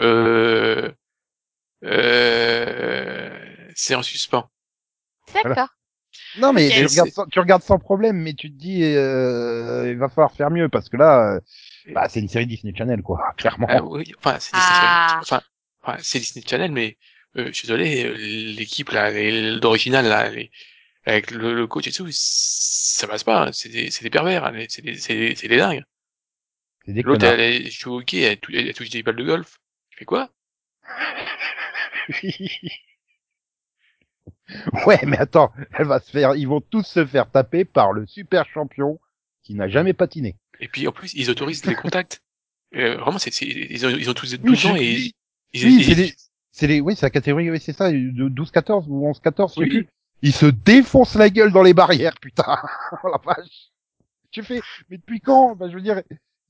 Euh, 0.00 0.90
euh, 1.84 3.68
c'est 3.74 3.94
en 3.94 4.02
suspens. 4.02 4.50
D'accord. 5.32 5.68
Non, 6.36 6.52
mais 6.52 6.68
tu, 6.68 6.84
regardes 6.86 7.10
sans, 7.10 7.26
tu 7.26 7.40
regardes 7.40 7.62
sans 7.62 7.78
problème, 7.78 8.16
mais 8.18 8.34
tu 8.34 8.50
te 8.52 8.56
dis, 8.56 8.84
euh, 8.84 9.90
il 9.90 9.96
va 9.96 10.08
falloir 10.08 10.32
faire 10.32 10.50
mieux 10.50 10.68
parce 10.68 10.88
que 10.88 10.96
là, 10.96 11.34
euh, 11.36 11.40
bah, 11.92 12.08
c'est 12.08 12.20
une 12.20 12.28
série 12.28 12.46
Disney 12.46 12.74
Channel, 12.76 13.02
quoi, 13.02 13.20
clairement. 13.38 13.66
Ah 13.70 13.82
oui, 13.82 14.12
enfin, 14.18 14.36
c'est 14.38 14.52
Disney 14.54 14.76
Ah. 14.78 15.06
Channel. 15.08 15.22
Enfin, 15.22 15.40
enfin, 15.82 15.98
c'est 16.02 16.18
Disney 16.20 16.44
Channel, 16.46 16.70
mais 16.72 16.98
euh, 17.36 17.46
je 17.46 17.52
suis 17.52 17.66
désolé, 17.66 18.04
euh, 18.04 18.14
l'équipe 18.56 18.90
là, 18.90 19.10
d'original 19.58 20.06
là, 20.06 20.28
les- 20.28 20.50
avec 21.06 21.30
le, 21.30 21.54
le 21.54 21.66
coach 21.66 21.86
et 21.86 21.92
tout, 21.92 22.06
ça 22.10 23.06
passe 23.06 23.24
pas. 23.24 23.46
hein. 23.46 23.50
C'est 23.52 23.70
des, 23.70 24.10
pervers, 24.10 24.44
hein. 24.44 24.52
c'est 24.68 24.82
des, 24.82 24.92
des, 24.92 25.34
c'est 25.34 25.48
des 25.48 25.56
dingues. 25.56 25.82
C'est 26.84 26.92
des 26.92 27.02
L'autre, 27.02 27.24
elle, 27.24 27.40
elle 27.40 27.70
joue 27.70 27.94
au 27.94 27.98
hockey, 28.00 28.20
elle, 28.20 28.38
elle 28.54 28.74
touche 28.74 28.90
des 28.90 29.02
balles 29.02 29.16
de 29.16 29.24
golf. 29.24 29.58
Tu 29.90 29.98
fais 29.98 30.04
quoi? 30.04 30.28
ouais, 34.86 35.00
mais 35.06 35.18
attends, 35.18 35.52
elle 35.72 35.86
va 35.86 36.00
se 36.00 36.10
faire, 36.10 36.34
ils 36.34 36.48
vont 36.48 36.60
tous 36.60 36.82
se 36.86 37.04
faire 37.06 37.30
taper 37.30 37.64
par 37.64 37.92
le 37.92 38.06
super 38.06 38.46
champion 38.46 38.98
qui 39.42 39.54
n'a 39.54 39.68
jamais 39.68 39.92
patiné. 39.92 40.36
Et 40.60 40.68
puis 40.68 40.86
en 40.88 40.92
plus, 40.92 41.14
ils 41.14 41.30
autorisent 41.30 41.64
les 41.66 41.74
contacts. 41.74 42.22
Euh, 42.76 42.98
vraiment, 42.98 43.18
c'est, 43.18 43.30
ils 43.40 43.86
ont, 43.86 43.88
ils 43.88 44.10
ont 44.10 44.12
tous 44.12 44.30
Oui, 44.34 44.38
12 44.40 44.66
ans 44.66 44.76
je- 44.76 44.82
et 44.82 44.94
oui. 44.94 45.14
ils, 45.54 45.64
Oui, 45.64 45.76
ils- 45.78 45.84
c'est 45.84 45.94
les, 45.94 46.14
c'est 46.52 46.66
les, 46.66 46.80
oui, 46.82 46.94
c'est 46.94 47.06
la 47.06 47.10
catégorie, 47.10 47.50
oui, 47.50 47.58
c'est 47.58 47.72
ça, 47.72 47.90
de 47.90 48.28
12-14 48.28 48.84
ou 48.88 49.06
11-14, 49.10 49.48
je 49.48 49.54
sais 49.54 49.60
Oui. 49.60 49.68
plus. 49.70 49.88
Ils 50.20 50.34
se 50.34 50.44
défoncent 50.44 51.14
la 51.14 51.30
gueule 51.30 51.50
dans 51.50 51.62
les 51.62 51.72
barrières, 51.72 52.12
putain. 52.20 52.58
Oh 53.02 53.08
la 53.08 53.16
vache. 53.24 53.70
Tu 54.30 54.42
fais, 54.42 54.60
mais 54.90 54.98
depuis 54.98 55.20
quand? 55.20 55.56
Bah, 55.56 55.70
je 55.70 55.76
veux 55.76 55.80
dire, 55.80 56.02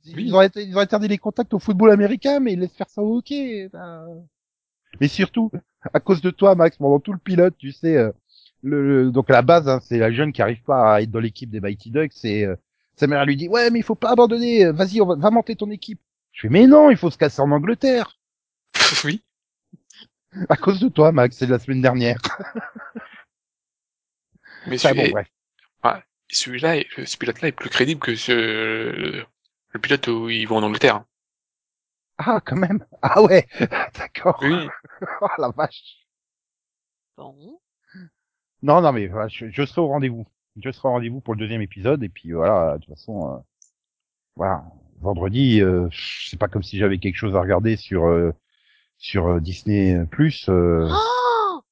ils, 0.06 0.16
Oui. 0.16 0.32
ont, 0.32 0.40
été- 0.42 0.64
ils 0.64 0.76
ont 0.76 0.80
interdit 0.80 1.06
les 1.06 1.18
contacts 1.18 1.54
au 1.54 1.60
football 1.60 1.92
américain, 1.92 2.40
mais 2.40 2.54
ils 2.54 2.58
laissent 2.58 2.74
faire 2.76 2.90
ça 2.90 3.00
au 3.00 3.18
hockey. 3.18 3.68
ben. 3.72 4.04
Mais 5.00 5.08
surtout, 5.08 5.50
à 5.92 6.00
cause 6.00 6.20
de 6.22 6.30
toi, 6.30 6.54
Max, 6.54 6.76
pendant 6.76 7.00
tout 7.00 7.12
le 7.12 7.18
pilote, 7.18 7.54
tu 7.58 7.72
sais, 7.72 7.96
euh, 7.96 8.10
le, 8.62 9.04
le- 9.04 9.10
donc 9.12 9.30
à 9.30 9.34
la 9.34 9.42
base, 9.42 9.68
hein, 9.68 9.80
c'est 9.82 9.98
la 9.98 10.10
jeune 10.10 10.32
qui 10.32 10.42
arrive 10.42 10.62
pas 10.62 10.94
à 10.94 11.00
être 11.02 11.10
dans 11.10 11.20
l'équipe 11.20 11.50
des 11.50 11.60
Mighty 11.60 11.90
Ducks, 11.90 12.24
et 12.24 12.44
euh, 12.46 12.56
sa 12.96 13.06
mère 13.06 13.24
lui 13.26 13.36
dit, 13.36 13.48
ouais, 13.48 13.70
mais 13.70 13.78
il 13.80 13.84
faut 13.84 13.94
pas 13.94 14.10
abandonner, 14.10 14.64
euh, 14.66 14.72
vas-y, 14.72 15.00
on 15.00 15.06
va, 15.06 15.14
va 15.16 15.30
monter 15.30 15.54
ton 15.56 15.70
équipe. 15.70 16.00
Je 16.32 16.42
fais, 16.42 16.48
mais 16.48 16.66
non, 16.66 16.90
il 16.90 16.96
faut 16.96 17.10
se 17.10 17.18
casser 17.18 17.40
en 17.42 17.50
Angleterre. 17.50 18.18
oui. 19.04 19.22
À 20.48 20.56
cause 20.56 20.78
de 20.80 20.88
toi, 20.88 21.10
Max, 21.12 21.36
c'est 21.36 21.46
la 21.46 21.58
semaine 21.58 21.80
dernière. 21.82 22.18
Mais 24.66 24.76
Enfin, 24.76 24.94
bon, 24.94 25.08
bref. 25.10 25.28
celui-là, 26.30 26.76
est- 26.76 27.04
ce 27.06 27.16
pilote-là 27.16 27.48
est 27.48 27.52
plus 27.52 27.70
crédible 27.70 28.00
que 28.00 28.14
ce, 28.14 28.32
le 28.32 29.78
pilote 29.80 30.06
où 30.08 30.28
ils 30.28 30.46
vont 30.46 30.56
en 30.58 30.62
Angleterre. 30.62 31.04
Ah, 32.18 32.40
quand 32.44 32.56
même. 32.56 32.84
Ah 33.02 33.22
ouais, 33.22 33.46
d'accord. 33.98 34.38
Oui. 34.42 34.68
Oh 35.20 35.28
la 35.38 35.50
vache. 35.50 35.96
Bon. 37.16 37.60
Non, 38.62 38.80
non, 38.80 38.92
mais 38.92 39.08
je, 39.28 39.50
je 39.50 39.64
serai 39.64 39.80
au 39.80 39.86
rendez-vous. 39.88 40.26
Je 40.60 40.70
serai 40.72 40.88
au 40.88 40.92
rendez-vous 40.92 41.20
pour 41.20 41.34
le 41.34 41.38
deuxième 41.40 41.62
épisode, 41.62 42.02
et 42.02 42.08
puis 42.08 42.32
voilà, 42.32 42.74
de 42.78 42.84
toute 42.84 42.94
façon, 42.96 43.32
euh, 43.32 43.38
voilà, 44.34 44.64
vendredi, 45.00 45.60
euh, 45.62 45.88
c'est 45.92 46.38
pas 46.38 46.48
comme 46.48 46.64
si 46.64 46.78
j'avais 46.78 46.98
quelque 46.98 47.16
chose 47.16 47.36
à 47.36 47.40
regarder 47.40 47.76
sur 47.76 48.06
euh, 48.06 48.32
sur 48.96 49.28
euh, 49.28 49.40
Disney 49.40 50.04
Plus. 50.10 50.48
Euh... 50.48 50.88
Oh 50.90 51.62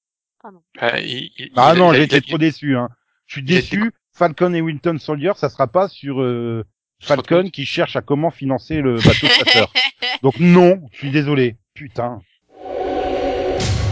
Ah, 0.78 1.00
il- 1.00 1.32
il- 1.38 1.50
ah 1.56 1.74
non, 1.74 1.92
il- 1.92 2.02
été 2.02 2.18
il- 2.18 2.22
trop 2.22 2.38
déçu. 2.38 2.76
Hein. 2.76 2.88
Je 3.26 3.34
suis 3.34 3.42
déçu. 3.42 3.90
Falcon 4.12 4.54
et 4.54 4.60
Winton 4.62 4.98
Soldier, 4.98 5.32
ça 5.36 5.48
sera 5.48 5.66
pas 5.66 5.88
sur 5.88 6.22
euh, 6.22 6.64
Falcon 7.00 7.50
qui 7.50 7.64
cherche 7.66 7.96
à 7.96 8.02
comment 8.02 8.30
financer 8.30 8.80
le 8.80 8.96
bateau 8.96 9.26
chasseur. 9.26 9.72
Donc 10.22 10.38
non, 10.40 10.80
je 10.92 10.98
suis 10.98 11.10
désolé. 11.10 11.56
Putain. 11.74 12.20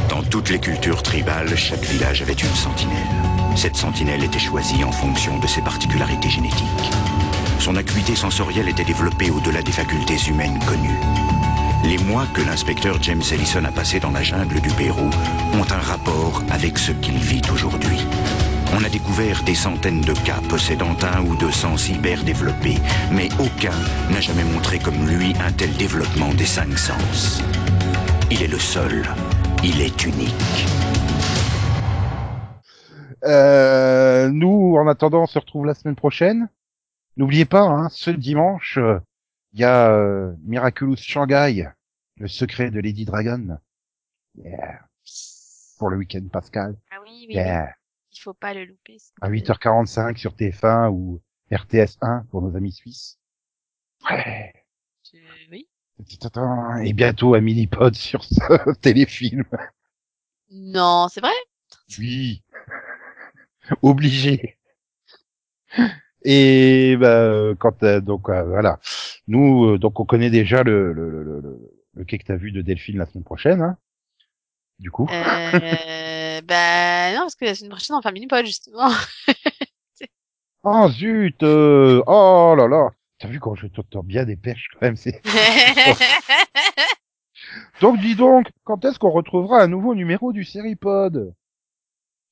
Dans 0.09 0.22
toutes 0.22 0.51
les 0.51 0.59
cultures 0.59 1.02
tribales, 1.02 1.55
chaque 1.56 1.85
village 1.85 2.22
avait 2.22 2.32
une 2.32 2.55
sentinelle. 2.55 2.97
Cette 3.56 3.76
sentinelle 3.76 4.24
était 4.24 4.39
choisie 4.39 4.82
en 4.85 4.93
fonction 4.93 5.39
de 5.39 5.47
ses 5.47 5.62
particularités 5.62 6.28
génétiques. 6.28 6.90
Son 7.59 7.76
acuité 7.76 8.14
sensorielle 8.14 8.68
était 8.68 8.85
développée 8.85 9.31
au-delà 9.31 9.62
des 9.62 9.72
facultés 9.72 10.18
humaines 10.28 10.59
connues. 10.66 11.01
Les 11.85 11.98
mois 11.98 12.26
que 12.35 12.40
l'inspecteur 12.40 13.02
James 13.02 13.22
Ellison 13.32 13.64
a 13.64 13.72
passés 13.72 14.01
dans 14.01 14.10
la 14.10 14.22
jungle 14.22 14.60
du 14.60 14.70
Pérou 14.70 15.09
ont 15.52 15.72
un 15.72 15.81
rapport 15.81 16.43
avec 16.51 16.78
ce 16.78 16.93
qu'il 16.93 17.18
vit 17.18 17.43
aujourd'hui. 17.52 17.98
On 18.76 18.82
a 18.82 18.88
découvert 18.88 19.44
des 19.44 19.55
centaines 19.55 20.01
de 20.01 20.12
cas 20.26 20.40
possédant 20.51 20.96
un 21.05 21.24
ou 21.24 21.36
deux 21.36 21.52
sens 21.52 21.88
hyper 21.88 22.24
développés, 22.24 22.74
mais 23.12 23.28
aucun 23.34 23.76
n'a 24.10 24.20
jamais 24.20 24.42
montré 24.42 24.80
comme 24.80 25.06
lui 25.06 25.32
un 25.38 25.52
tel 25.52 25.72
développement 25.76 26.34
des 26.34 26.44
cinq 26.44 26.76
sens. 26.76 27.40
Il 28.32 28.42
est 28.42 28.48
le 28.48 28.59
seul. 28.59 29.05
Il 29.62 29.80
est 29.80 30.05
unique. 30.05 30.66
Euh, 33.22 34.28
nous, 34.30 34.74
en 34.76 34.88
attendant, 34.88 35.22
on 35.22 35.26
se 35.26 35.38
retrouve 35.38 35.66
la 35.66 35.74
semaine 35.74 35.94
prochaine. 35.94 36.48
N'oubliez 37.16 37.44
pas, 37.44 37.62
hein, 37.62 37.88
ce 37.90 38.10
dimanche, 38.10 38.76
euh, 38.78 38.98
il 39.52 39.60
y 39.60 39.64
a 39.64 39.92
euh, 39.92 40.34
Miraculous 40.42 40.96
Shanghai, 40.96 41.68
le 42.16 42.26
secret 42.26 42.72
de 42.72 42.80
Lady 42.80 43.05
Dragon. 43.05 43.56
Yeah. 44.34 44.80
Pour 45.78 45.90
le 45.90 45.96
week-end 45.96 46.26
Pascal. 46.32 46.74
Ah 46.90 46.96
oui, 47.05 47.10
oui, 47.20 47.26
oui. 47.28 47.34
Yeah. 47.36 47.72
Il 48.14 48.20
faut 48.20 48.34
pas 48.34 48.54
le 48.54 48.64
louper. 48.64 48.98
À 49.20 49.28
te 49.28 49.32
plaît. 49.32 49.40
8h45 49.40 50.16
sur 50.16 50.34
TF1 50.34 50.90
ou 50.90 51.20
RTS 51.52 51.98
1 52.00 52.26
pour 52.30 52.42
nos 52.42 52.56
amis 52.56 52.72
suisses. 52.72 53.18
Ouais. 54.10 54.52
Oui. 55.50 55.68
Et 56.84 56.92
bientôt 56.92 57.34
un 57.34 57.40
mini-pod 57.40 57.94
sur 57.94 58.24
ce 58.24 58.72
téléfilm. 58.80 59.44
Non, 60.50 61.08
c'est 61.08 61.20
vrai? 61.20 61.32
Oui. 61.98 62.42
Obligé. 63.82 64.58
Et 66.24 66.96
bah, 66.98 67.06
euh, 67.24 67.54
quand 67.54 67.82
euh, 67.82 68.00
donc 68.00 68.28
euh, 68.30 68.42
voilà, 68.44 68.80
nous 69.28 69.66
euh, 69.66 69.78
donc 69.78 70.00
on 70.00 70.06
connaît 70.06 70.30
déjà 70.30 70.62
le 70.62 70.92
le 70.92 71.10
le 71.10 71.22
le, 71.22 71.40
le, 71.40 71.70
le 71.94 72.04
quai 72.04 72.18
que 72.18 72.24
t'as 72.24 72.36
vu 72.36 72.50
de 72.50 72.62
Delphine 72.62 72.98
la 72.98 73.06
semaine 73.06 73.24
prochaine. 73.24 73.60
Hein. 73.60 73.76
Du 74.78 74.90
coup. 74.90 75.06
Euh, 75.10 76.40
bah 76.42 77.12
non, 77.12 77.20
parce 77.20 77.34
que 77.34 77.44
la 77.44 77.55
semaine 77.55 77.70
prochaine 77.70 77.96
on 77.96 78.02
faire 78.02 78.12
mini-pod 78.12 78.46
justement. 78.46 78.90
Oh 80.66 80.88
zut 80.88 81.42
euh, 81.42 82.02
Oh 82.06 82.55
là 82.56 82.66
là 82.66 82.90
T'as 83.18 83.28
vu 83.28 83.38
quand 83.38 83.55
je 83.55 83.66
t'entends 83.66 84.02
bien 84.02 84.24
des 84.24 84.36
perches 84.36 84.68
quand 84.72 84.82
même, 84.82 84.96
c'est... 84.96 85.20
Donc 87.80 88.01
dis 88.01 88.16
donc, 88.16 88.48
quand 88.64 88.84
est-ce 88.84 88.98
qu'on 88.98 89.10
retrouvera 89.10 89.62
un 89.62 89.68
nouveau 89.68 89.94
numéro 89.94 90.32
du 90.32 90.44
Seripod 90.44 91.34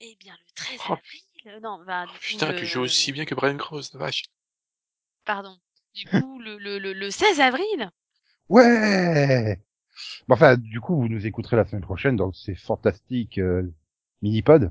Eh 0.00 0.16
bien 0.18 0.32
le 0.32 0.52
13 0.54 0.78
Oh. 0.88 0.92
avril, 0.94 1.60
non, 1.62 1.78
bah, 1.86 2.06
du 2.06 2.12
coup, 2.12 2.18
Putain, 2.20 2.52
le... 2.52 2.58
que 2.58 2.64
je 2.64 2.72
joue 2.72 2.80
aussi 2.82 3.12
bien 3.12 3.24
que 3.24 3.34
Brian 3.34 3.56
Cross, 3.56 3.92
la 3.94 4.00
vache. 4.00 4.24
Pardon. 5.24 5.56
Du 5.94 6.06
coup, 6.06 6.40
le, 6.40 6.56
le, 6.58 6.78
le, 6.78 6.92
le 6.94 7.10
16 7.10 7.40
avril. 7.40 7.90
Ouais 8.48 9.60
Bon, 10.28 10.34
Enfin, 10.34 10.56
du 10.56 10.80
coup, 10.80 10.96
vous 10.96 11.08
nous 11.08 11.26
écouterez 11.26 11.56
la 11.56 11.64
semaine 11.66 11.82
prochaine 11.82 12.16
dans 12.16 12.32
ces 12.32 12.54
fantastiques 12.54 13.38
euh, 13.38 13.62
mini-pods. 14.22 14.70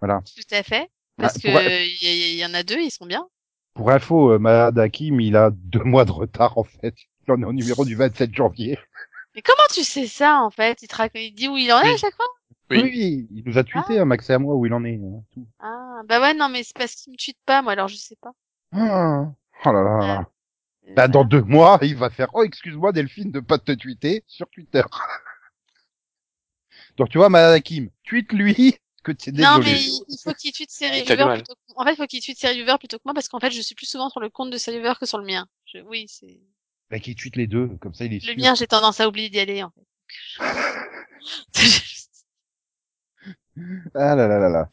Voilà. 0.00 0.20
Tout 0.22 0.54
à 0.54 0.62
fait. 0.62 0.90
Parce 1.16 1.36
Ah, 1.36 1.40
que 1.40 1.50
pour- 1.50 1.60
il 1.62 2.34
y, 2.34 2.38
y 2.40 2.44
en 2.46 2.54
a 2.54 2.62
deux, 2.62 2.78
ils 2.80 2.90
sont 2.90 3.06
bien. 3.06 3.26
Pour 3.74 3.90
info, 3.90 4.32
euh, 4.32 4.72
Hakim, 4.76 5.20
il 5.20 5.36
a 5.36 5.50
deux 5.52 5.84
mois 5.84 6.04
de 6.04 6.12
retard 6.12 6.58
en 6.58 6.64
fait. 6.64 6.94
Il 7.26 7.32
en 7.32 7.40
est 7.42 7.44
au 7.44 7.52
numéro 7.52 7.84
du 7.84 7.94
27 7.94 8.34
janvier. 8.34 8.78
Mais 9.34 9.42
comment 9.42 9.56
tu 9.72 9.82
sais 9.84 10.06
ça 10.06 10.40
en 10.42 10.50
fait? 10.50 10.80
Il, 10.82 10.88
te 10.88 10.96
rac- 10.96 11.10
il 11.14 11.32
dit 11.32 11.48
où 11.48 11.56
il 11.56 11.70
en 11.72 11.80
est 11.80 11.88
à 11.88 11.92
Oui. 11.92 11.98
chaque 11.98 12.14
fois? 12.14 12.26
Oui. 12.70 13.28
il 13.30 13.42
nous 13.46 13.58
a 13.58 13.64
tweeté, 13.64 13.98
hein, 13.98 14.04
Max 14.06 14.28
et 14.28 14.32
à 14.32 14.38
moi, 14.38 14.54
où 14.56 14.66
il 14.66 14.72
en 14.74 14.84
est. 14.84 14.96
hein, 14.96 15.22
tout. 15.32 15.46
Ah 15.60 16.00
bah 16.08 16.20
ouais 16.20 16.34
non 16.34 16.48
mais 16.48 16.62
c'est 16.64 16.76
parce 16.76 16.94
qu'il 16.94 17.12
me 17.12 17.16
tweete 17.16 17.38
pas 17.46 17.62
moi 17.62 17.72
alors 17.72 17.88
je 17.88 17.96
sais 17.96 18.16
pas. 18.20 18.32
Ah. 18.72 19.26
Oh 19.64 19.72
là 19.72 19.82
là. 19.82 20.20
Euh, 20.20 20.24
Bah, 20.94 21.08
dans 21.08 21.24
deux 21.24 21.42
mois, 21.42 21.78
il 21.82 21.96
va 21.96 22.10
faire, 22.10 22.28
oh, 22.34 22.44
excuse-moi, 22.44 22.92
Delphine, 22.92 23.32
de 23.32 23.40
pas 23.40 23.58
te 23.58 23.72
tweeter 23.72 24.22
sur 24.26 24.48
Twitter. 24.48 24.82
Donc, 26.96 27.10
tu 27.10 27.18
vois, 27.18 27.28
Mahad 27.28 27.54
Hakim, 27.54 27.90
tweet 28.04 28.32
lui 28.32 28.78
que 29.06 29.12
tu 29.12 29.28
es 29.28 29.32
désolé. 29.32 29.54
Non 29.54 29.60
mais 29.62 29.78
il 30.08 30.18
faut 30.22 30.34
qu'il 30.34 30.52
tweete 30.52 30.70
ses 30.70 30.88
reviewers 30.88 31.34
plutôt 31.34 31.54
que... 31.54 31.60
En 31.76 31.84
fait 31.84 31.92
il 31.92 31.96
faut 31.96 32.06
qu'il 32.06 32.20
tweete 32.20 32.38
ses 32.38 32.48
reviewers 32.48 32.78
plutôt 32.78 32.98
que 32.98 33.02
moi 33.04 33.14
parce 33.14 33.28
qu'en 33.28 33.38
fait 33.38 33.52
je 33.52 33.60
suis 33.60 33.76
plus 33.76 33.86
souvent 33.86 34.08
sur 34.08 34.18
le 34.18 34.30
compte 34.30 34.50
de 34.50 34.58
ses 34.58 34.72
reviewers 34.72 34.98
que 34.98 35.06
sur 35.06 35.18
le 35.18 35.24
mien. 35.24 35.46
Je... 35.64 35.78
Oui 35.78 36.06
c'est... 36.08 36.40
Bah, 36.90 36.98
qu'il 36.98 37.14
tweet 37.14 37.36
les 37.36 37.46
deux, 37.46 37.68
comme 37.80 37.94
ça, 37.94 38.04
il 38.04 38.14
est 38.14 38.26
Le 38.26 38.32
sûr. 38.32 38.36
mien 38.36 38.56
j'ai 38.56 38.66
tendance 38.66 38.98
à 38.98 39.06
oublier 39.06 39.30
d'y 39.30 39.38
aller 39.38 39.62
en 39.62 39.70
fait. 39.70 39.86
Ah 43.94 44.16
là 44.16 44.26
là 44.26 44.38
là 44.38 44.48
là. 44.48 44.68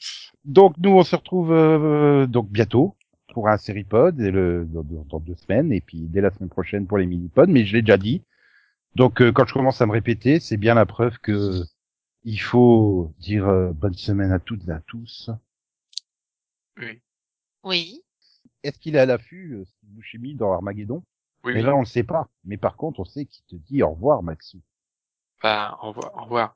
Donc 0.45 0.73
nous 0.79 0.91
on 0.91 1.03
se 1.03 1.15
retrouve 1.15 1.53
euh, 1.53 2.25
donc 2.25 2.49
bientôt 2.49 2.97
pour 3.33 3.49
un 3.49 3.57
séripod 3.57 4.19
et 4.21 4.31
le 4.31 4.65
dans, 4.65 4.83
dans- 4.83 5.03
dans 5.05 5.19
deux 5.19 5.35
semaines 5.35 5.73
et 5.73 5.81
puis 5.81 6.01
dès 6.01 6.21
la 6.21 6.31
semaine 6.31 6.49
prochaine 6.49 6.87
pour 6.87 6.97
les 6.97 7.05
mini-pods 7.05 7.47
mais 7.47 7.65
je 7.65 7.73
l'ai 7.73 7.81
déjà 7.81 7.97
dit. 7.97 8.23
Donc 8.95 9.21
euh, 9.21 9.31
quand 9.31 9.45
je 9.47 9.53
commence 9.53 9.81
à 9.81 9.85
me 9.87 9.91
répéter, 9.91 10.39
c'est 10.39 10.57
bien 10.57 10.75
la 10.75 10.85
preuve 10.85 11.17
que 11.19 11.61
il 12.23 12.37
faut 12.39 13.13
dire 13.19 13.47
euh, 13.49 13.73
bonne 13.73 13.95
semaine 13.95 14.31
à 14.31 14.39
toutes 14.39 14.67
et 14.67 14.71
à 14.71 14.81
tous. 14.87 15.29
Oui. 16.77 17.01
oui. 17.63 18.01
Est-ce 18.63 18.79
qu'il 18.79 18.95
est 18.95 18.99
à 18.99 19.05
l'affût 19.05 19.55
euh, 19.55 19.65
Steve 19.65 19.89
Buscemi 19.89 20.35
dans 20.35 20.53
Armageddon? 20.53 21.03
Oui, 21.43 21.53
Mais 21.53 21.59
oui. 21.59 21.65
là 21.65 21.75
on 21.75 21.79
le 21.79 21.85
sait 21.85 22.03
pas. 22.03 22.29
Mais 22.45 22.57
par 22.57 22.77
contre 22.77 22.99
on 23.01 23.05
sait 23.05 23.25
qu'il 23.25 23.43
te 23.45 23.55
dit 23.55 23.83
au 23.83 23.89
revoir 23.89 24.23
Maxou. 24.23 24.61
Bah, 25.41 25.77
au 25.81 25.87
revoir. 25.89 26.15
Au 26.15 26.23
revoir. 26.23 26.55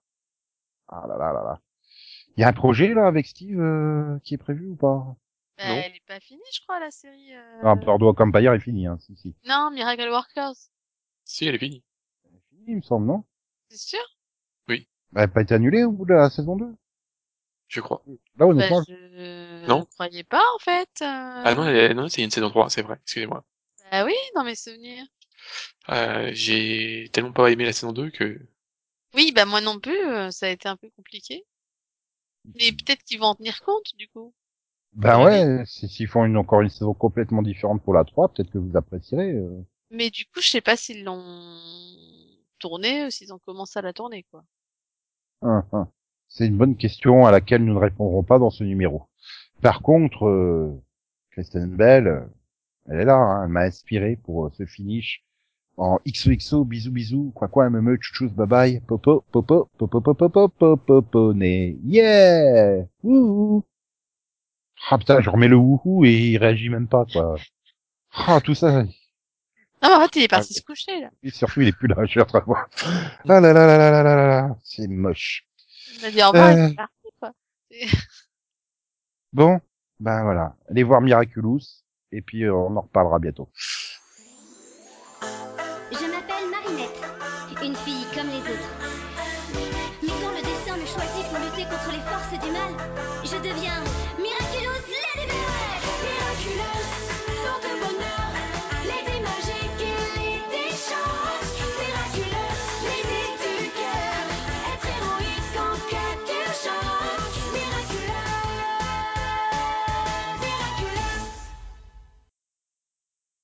Ah 0.88 1.06
là 1.08 1.18
là 1.18 1.34
là 1.34 1.44
là. 1.44 1.60
Il 2.38 2.42
y 2.42 2.44
a 2.44 2.48
un 2.50 2.54
projet 2.54 2.94
là 2.94 3.08
avec 3.08 3.26
Steve 3.28 3.60
euh, 3.60 4.20
qui 4.24 4.36
est 4.36 4.38
prévu 4.38 4.68
ou 4.68 4.76
pas? 4.76 5.16
Bah, 5.58 5.68
Non. 5.70 5.82
elle 5.86 5.96
est 5.96 6.06
pas 6.08 6.20
finie 6.20 6.42
je 6.54 6.62
crois 6.62 6.80
la 6.80 6.92
série. 6.92 7.34
euh, 7.36 7.62
Ah, 7.64 7.76
Boardwalk 7.76 8.20
Empire 8.22 8.54
est 8.54 8.60
fini 8.60 8.86
hein, 8.88 8.98
si 9.00 9.16
si. 9.18 9.36
Non 9.46 9.72
Miracle 9.72 10.08
Workers. 10.10 10.54
Si, 11.26 11.46
elle 11.46 11.56
est 11.56 11.60
finie. 11.60 11.84
Fini, 12.50 12.64
il 12.68 12.76
me 12.78 12.82
semble 12.82 13.06
non? 13.08 13.24
C'est 13.70 13.78
sûr? 13.78 14.00
Elle 15.16 15.22
a 15.24 15.28
pas 15.30 15.42
été 15.42 15.54
annulée 15.56 15.84
au 15.86 15.92
bout 15.92 16.06
de 16.06 16.14
la 16.14 16.30
saison 16.30 16.58
2 16.58 16.76
Je 17.70 17.80
crois. 17.80 18.04
Là, 18.06 18.14
bah, 18.36 18.46
honnêtement, 18.46 18.80
Non. 18.80 18.86
Je 18.88 19.72
ne 19.74 19.84
croyais 19.86 20.24
pas 20.26 20.44
en 20.56 20.60
fait. 20.60 20.90
euh. 21.02 21.42
Ah 21.46 21.56
non, 21.56 21.66
elle 21.66 21.76
est- 21.78 21.94
non, 21.94 22.10
c'est 22.10 22.22
une 22.24 22.30
saison 22.30 22.50
3, 22.50 22.70
c'est 22.70 22.82
vrai. 22.82 22.98
Excusez-moi. 23.04 23.44
Bah 23.90 24.04
oui 24.06 24.14
dans 24.36 24.44
mes 24.44 24.56
souvenirs. 24.56 25.06
Euh, 25.90 26.30
j'ai 26.34 27.10
tellement 27.14 27.32
pas 27.32 27.50
aimé 27.50 27.64
la 27.64 27.72
saison 27.74 27.94
2 27.94 28.10
que... 28.12 28.40
Oui, 29.14 29.32
bah 29.32 29.46
moi 29.46 29.62
non 29.62 29.80
plus, 29.80 29.98
euh, 30.06 30.30
ça 30.30 30.48
a 30.48 30.50
été 30.50 30.68
un 30.68 30.76
peu 30.76 30.90
compliqué. 30.90 31.46
Mais 32.56 32.72
peut-être 32.74 33.04
qu'ils 33.04 33.20
vont 33.20 33.28
en 33.28 33.36
tenir 33.36 33.62
compte, 33.62 33.96
du 33.96 34.08
coup. 34.10 34.34
Ben 34.98 35.24
ouais, 35.24 35.64
si- 35.66 35.88
s'ils 35.88 36.08
font 36.08 36.26
une, 36.26 36.36
encore 36.38 36.62
une 36.62 36.70
saison 36.70 36.94
complètement 36.94 37.42
différente 37.42 37.82
pour 37.84 37.94
la 37.94 38.04
3, 38.04 38.28
peut-être 38.30 38.52
que 38.52 38.58
vous 38.58 38.76
apprécierez. 38.76 39.32
euh. 39.32 39.64
Mais 39.92 40.10
du 40.10 40.26
coup, 40.26 40.40
je 40.40 40.48
sais 40.48 40.62
pas 40.62 40.78
s'ils 40.78 41.04
l'ont 41.04 41.20
tournée 42.60 43.06
ou 43.06 43.12
s'ils 43.12 43.34
ont 43.34 43.40
commencé 43.40 43.78
à 43.80 43.82
la 43.82 43.92
tourner, 43.94 44.24
quoi. 44.32 44.46
Hum, 45.42 45.64
hum. 45.72 45.88
C'est 46.28 46.46
une 46.48 46.58
bonne 46.58 46.76
question 46.76 47.26
à 47.26 47.32
laquelle 47.32 47.64
nous 47.64 47.74
ne 47.74 47.80
répondrons 47.80 48.24
pas 48.24 48.40
dans 48.40 48.50
ce 48.50 48.64
numéro. 48.64 49.04
Par 49.62 49.82
contre, 49.82 50.28
euh, 50.28 50.82
Kristen 51.32 51.76
Bell, 51.76 52.08
euh, 52.08 52.22
elle 52.88 53.02
est 53.02 53.06
là, 53.06 53.16
hein, 53.16 53.44
elle 53.46 53.50
m'a 53.52 53.62
inspiré 53.64 54.18
pour 54.18 54.48
euh, 54.48 54.52
ce 54.58 54.66
finish 54.66 55.24
en 55.78 56.00
XOXO, 56.06 56.66
bisous 56.66 56.92
bisous, 56.92 57.32
quoi 57.36 57.50
quoi, 57.50 57.70
me 57.70 57.98
tchouchous, 57.98 58.32
bye 58.32 58.48
bye, 58.48 58.82
popo, 58.82 59.24
popo, 59.32 59.70
popo, 59.78 60.02
popo, 60.02 60.30
popo, 60.30 60.78
popo, 60.78 61.34
né, 61.34 61.78
yeah, 61.86 62.86
wouhou. 63.04 63.64
Ah 64.90 64.98
putain, 64.98 65.22
je 65.22 65.30
remets 65.30 65.48
le 65.48 65.56
wouhou 65.58 66.06
et 66.06 66.14
il 66.14 66.38
réagit 66.38 66.70
même 66.70 66.88
pas, 66.88 67.06
quoi. 67.12 67.36
Ah, 68.14 68.40
tout 68.42 68.56
ça, 68.56 68.84
Non, 68.84 68.88
mais 69.84 69.94
en 69.94 70.02
fait, 70.02 70.16
il 70.16 70.24
est 70.24 70.28
parti 70.28 70.54
Ah, 70.56 70.60
se 70.60 70.62
coucher, 70.66 71.02
là. 71.02 71.10
et 71.24 71.30
surtout 71.30 71.62
il 71.62 71.68
est 71.68 71.72
plus 71.78 71.88
là, 71.88 71.96
je 72.06 72.12
suis 72.12 72.22
en 72.22 72.26
train 72.26 72.40
de 72.40 72.46
voir. 72.46 72.68
Ah 72.84 73.26
là 73.26 73.40
là 73.42 73.54
là 73.54 73.68
là 73.68 73.78
là 73.78 74.04
là 74.04 74.16
là 74.16 74.28
là, 74.28 74.56
c'est 74.64 74.88
moche. 74.88 75.46
Il 75.96 76.02
m'a 76.02 76.12
dit 76.12 76.24
au 76.24 76.28
revoir, 76.32 76.50
Euh. 76.50 76.68
il 76.68 76.72
est 76.72 76.76
parti, 76.76 77.10
quoi. 77.20 77.32
Bon, 79.34 79.60
ben 80.00 80.24
voilà, 80.24 80.56
allez 80.70 80.84
voir 80.84 81.02
Miraculous, 81.02 81.60
et 82.12 82.22
puis 82.22 82.44
euh, 82.44 82.54
on 82.56 82.76
en 82.78 82.82
reparlera 82.82 83.20
bientôt. 83.20 83.50
Je 85.92 86.06
m'appelle 86.12 86.50
Marinette, 86.50 87.02
une 87.64 87.76
fille 87.76 88.06
comme 88.16 88.28
les 88.28 88.40
autres. 88.42 88.77